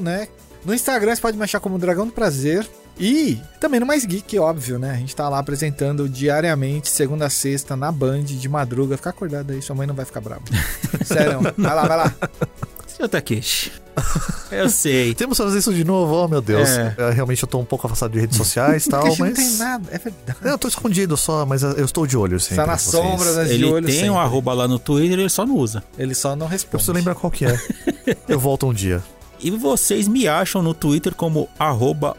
né? 0.01 0.29
No 0.65 0.75
Instagram, 0.75 1.15
você 1.15 1.21
pode 1.23 1.37
me 1.37 1.45
achar 1.45 1.61
como 1.61 1.79
Dragão 1.79 2.07
do 2.07 2.13
Prazer. 2.13 2.69
E 3.01 3.39
também 3.61 3.79
no 3.79 3.87
Mais 3.87 4.05
Geek, 4.05 4.39
óbvio, 4.41 4.77
né? 4.79 4.91
A 4.91 4.97
gente 4.97 5.15
tá 5.15 5.29
lá 5.29 5.39
apresentando 5.39 6.09
diariamente, 6.09 6.91
segunda 6.91 7.27
a 7.27 7.31
sexta, 7.31 7.77
na 7.77 7.93
Band, 7.93 8.25
de 8.25 8.49
madruga. 8.49 8.97
Fica 8.97 9.11
acordado 9.11 9.53
aí, 9.53 9.63
sua 9.63 9.77
mãe 9.77 9.87
não 9.87 9.95
vai 9.95 10.05
ficar 10.05 10.21
brava. 10.21 10.43
Sério, 11.05 11.39
vai 11.57 11.75
lá, 11.75 11.87
vai 11.87 11.97
lá. 11.97 12.15
Seu 12.89 13.09
Takeshi. 13.09 13.71
Eu 14.51 14.69
sei. 14.69 15.15
Temos 15.15 15.39
que 15.39 15.45
fazer 15.45 15.59
isso 15.61 15.73
de 15.73 15.85
novo, 15.85 16.13
oh 16.13 16.27
meu 16.29 16.41
Deus. 16.41 16.69
É. 16.69 16.95
É, 16.99 17.11
realmente 17.11 17.41
eu 17.43 17.49
tô 17.49 17.59
um 17.61 17.65
pouco 17.65 17.87
afastado 17.87 18.11
de 18.13 18.19
redes 18.19 18.37
sociais 18.37 18.87
e 18.87 18.91
tal, 18.91 19.05
mas. 19.07 19.19
não 19.19 19.33
tem 19.33 19.51
nada, 19.59 19.89
é 19.93 19.99
verdade. 19.99 20.39
Eu 20.43 20.59
tô 20.59 20.67
escondido 20.67 21.17
só, 21.17 21.47
mas 21.47 21.63
eu 21.63 21.85
estou 21.85 22.05
de 22.05 22.17
olho 22.17 22.41
sempre. 22.41 22.57
Tá 22.57 22.67
na 22.67 22.79
sombra, 22.79 23.45
de 23.45 23.53
Ele 23.55 23.65
olho 23.67 23.87
tem 23.87 23.95
sempre. 23.95 24.11
um 24.11 24.19
arroba 24.19 24.53
lá 24.53 24.67
no 24.67 24.79
Twitter, 24.79 25.21
ele 25.21 25.29
só 25.29 25.47
não 25.47 25.55
usa. 25.57 25.85
Ele 25.97 26.15
só 26.17 26.35
não 26.35 26.47
Eu 26.47 26.51
responde. 26.51 26.71
preciso 26.73 26.93
lembrar 26.93 27.15
qual 27.15 27.31
que 27.31 27.45
é. 27.45 27.57
eu 28.29 28.41
volto 28.41 28.67
um 28.67 28.73
dia. 28.75 29.01
E 29.41 29.51
vocês 29.51 30.09
me 30.09 30.27
acham 30.27 30.63
no 30.63 30.75
Twitter 30.75 31.15
como 31.15 31.49
arroba 31.59 32.17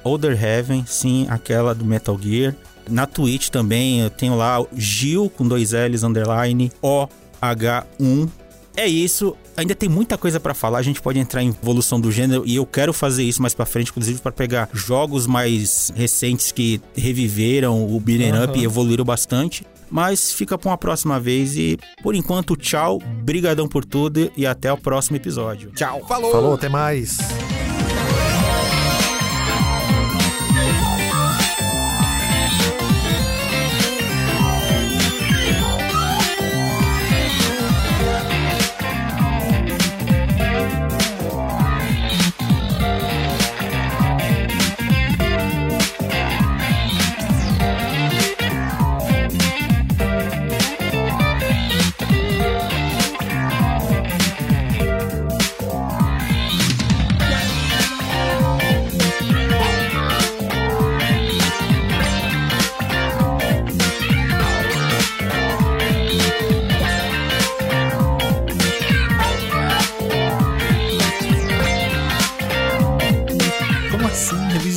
sim, 0.86 1.28
aquela 1.30 1.76
do 1.76 1.84
Metal 1.84 2.18
Gear. 2.22 2.56
Na 2.90 3.06
Twitch 3.06 3.50
também 3.50 4.02
eu 4.02 4.10
tenho 4.10 4.36
lá 4.36 4.60
o 4.62 4.68
Gil 4.76 5.30
com 5.30 5.48
dois 5.48 5.72
L's 5.74 6.04
underline 6.04 6.72
OH1. 6.82 8.30
É 8.76 8.88
isso. 8.88 9.36
Ainda 9.58 9.76
tem 9.76 9.90
muita 9.90 10.18
coisa 10.18 10.40
pra 10.40 10.54
falar. 10.54 10.80
A 10.80 10.82
gente 10.82 11.02
pode 11.02 11.20
entrar 11.20 11.44
em 11.44 11.50
evolução 11.50 12.00
do 12.00 12.12
gênero 12.12 12.44
e 12.46 12.56
eu 12.56 12.66
quero 12.66 12.94
fazer 12.94 13.24
isso 13.24 13.41
mais 13.41 13.54
pra 13.54 13.66
frente, 13.66 13.91
inclusive 13.91 14.22
pra 14.22 14.32
pegar 14.32 14.70
jogos 14.74 15.28
mais 15.28 15.91
recentes 15.96 16.52
que 16.52 16.82
reviveram 16.96 17.86
o 17.86 18.00
beat'em 18.00 18.32
up 18.44 18.58
e 18.58 18.64
evoluíram 18.64 19.04
bastante. 19.04 19.66
Mas 19.90 20.32
fica 20.32 20.57
pra 20.57 20.70
uma 20.70 20.78
próxima 20.78 21.20
vez 21.20 21.56
e 21.56 21.78
por 22.03 22.16
enquanto 22.16 22.56
tchau, 22.56 22.99
brigadão 23.24 23.68
por 23.68 23.84
tudo 23.84 24.32
e 24.38 24.45
até 24.45 24.72
o 24.72 24.78
próximo 24.78 25.18
episódio. 25.18 25.72
Tchau. 25.72 26.06
Falou! 26.07 26.32
Falou, 26.32 26.53
até 26.53 26.70
mais. 26.70 27.18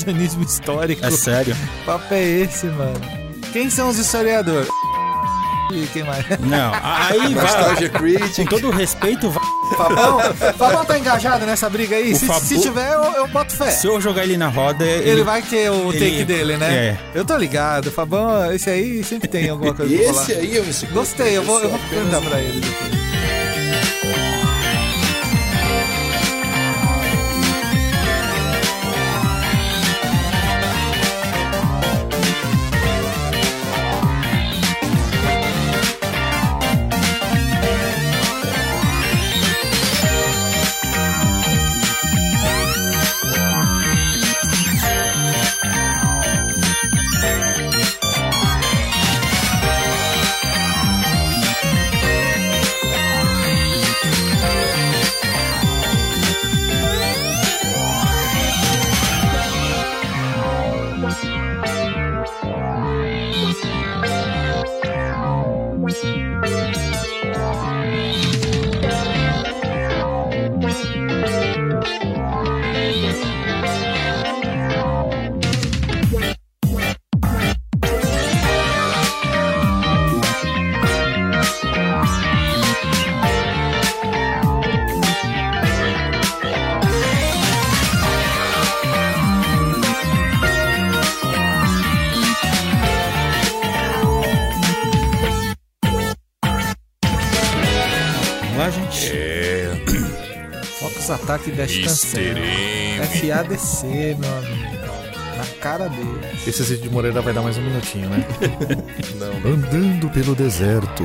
Revisionismo 0.05 0.43
histórico? 0.43 1.05
É 1.05 1.11
sério. 1.11 1.55
Que 1.55 1.85
papo 1.87 2.13
é 2.15 2.23
esse, 2.23 2.67
mano? 2.67 3.01
Quem 3.53 3.69
são 3.71 3.89
os 3.89 3.99
historiadores? 3.99 4.69
E 5.73 5.87
quem 5.93 6.03
mais? 6.05 6.25
Não, 6.41 6.73
aí 6.83 7.33
vai. 7.35 7.89
Com 8.37 8.45
todo 8.45 8.69
o 8.69 8.71
respeito, 8.71 9.31
vai. 9.31 9.43
Fabão, 9.77 10.21
Fabão 10.59 10.85
tá 10.85 10.99
engajado 10.99 11.47
nessa 11.47 11.69
briga 11.71 11.97
aí? 11.97 12.15
Se, 12.15 12.27
Fabu- 12.27 12.45
se 12.45 12.61
tiver, 12.61 12.93
eu, 12.93 13.03
eu 13.15 13.27
boto 13.29 13.55
fé. 13.57 13.71
Se 13.71 13.87
eu 13.87 13.99
jogar 13.99 14.25
ele 14.25 14.37
na 14.37 14.49
roda, 14.49 14.85
ele, 14.85 15.09
Ele 15.09 15.23
vai 15.23 15.41
ter 15.41 15.71
o 15.71 15.91
ele- 15.91 15.99
take 16.11 16.25
dele, 16.25 16.59
né? 16.59 16.75
É. 16.75 16.99
Eu 17.15 17.25
tô 17.25 17.35
ligado. 17.39 17.91
Fabão, 17.91 18.53
esse 18.53 18.69
aí 18.69 19.03
sempre 19.03 19.29
tem 19.29 19.49
alguma 19.49 19.73
coisa. 19.73 19.95
Esse 19.95 20.33
aí 20.35 20.57
eu 20.57 20.65
me. 20.65 20.73
Gostei, 20.93 21.39
eu 21.39 21.43
vou, 21.43 21.59
eu 21.63 21.71
vou 21.71 21.79
perguntar 21.89 22.21
pra 22.21 22.39
ele 22.39 22.61
depois. 22.61 23.02
Gastanceiro. 101.67 102.41
Tá 102.99 103.05
FADC, 103.07 104.17
meu 104.19 104.37
amigo. 104.39 104.93
Na 105.37 105.45
cara 105.61 105.89
dele. 105.89 106.21
Esse 106.47 106.65
Cid 106.65 106.83
de 106.83 106.91
Moreira 106.91 107.21
vai 107.21 107.33
dar 107.33 107.43
mais 107.43 107.57
um 107.57 107.63
minutinho, 107.63 108.09
né? 108.11 108.25
não, 109.19 109.41
não. 109.41 109.53
Andando 109.53 110.11
pelo 110.11 110.35
deserto, 110.35 111.05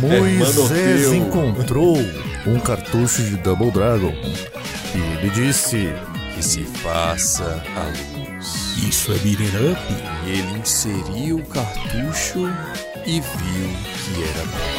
Moisés 0.00 1.12
é, 1.12 1.16
encontrou 1.16 1.96
um 2.46 2.58
cartucho 2.58 3.22
de 3.22 3.36
Double 3.36 3.70
Dragon. 3.70 4.12
E 4.94 4.98
ele 5.18 5.30
disse: 5.30 5.92
Que 6.34 6.42
se 6.42 6.64
faça 6.64 7.62
a 7.76 7.84
luz. 7.84 8.74
Isso 8.88 9.12
é 9.12 9.18
beating 9.18 9.70
up? 9.70 9.80
E 10.26 10.30
ele 10.30 10.58
inseriu 10.58 11.36
o 11.36 11.46
cartucho 11.46 12.48
e 13.06 13.20
viu 13.20 13.70
que 13.94 14.22
era 14.22 14.44
bom. 14.46 14.74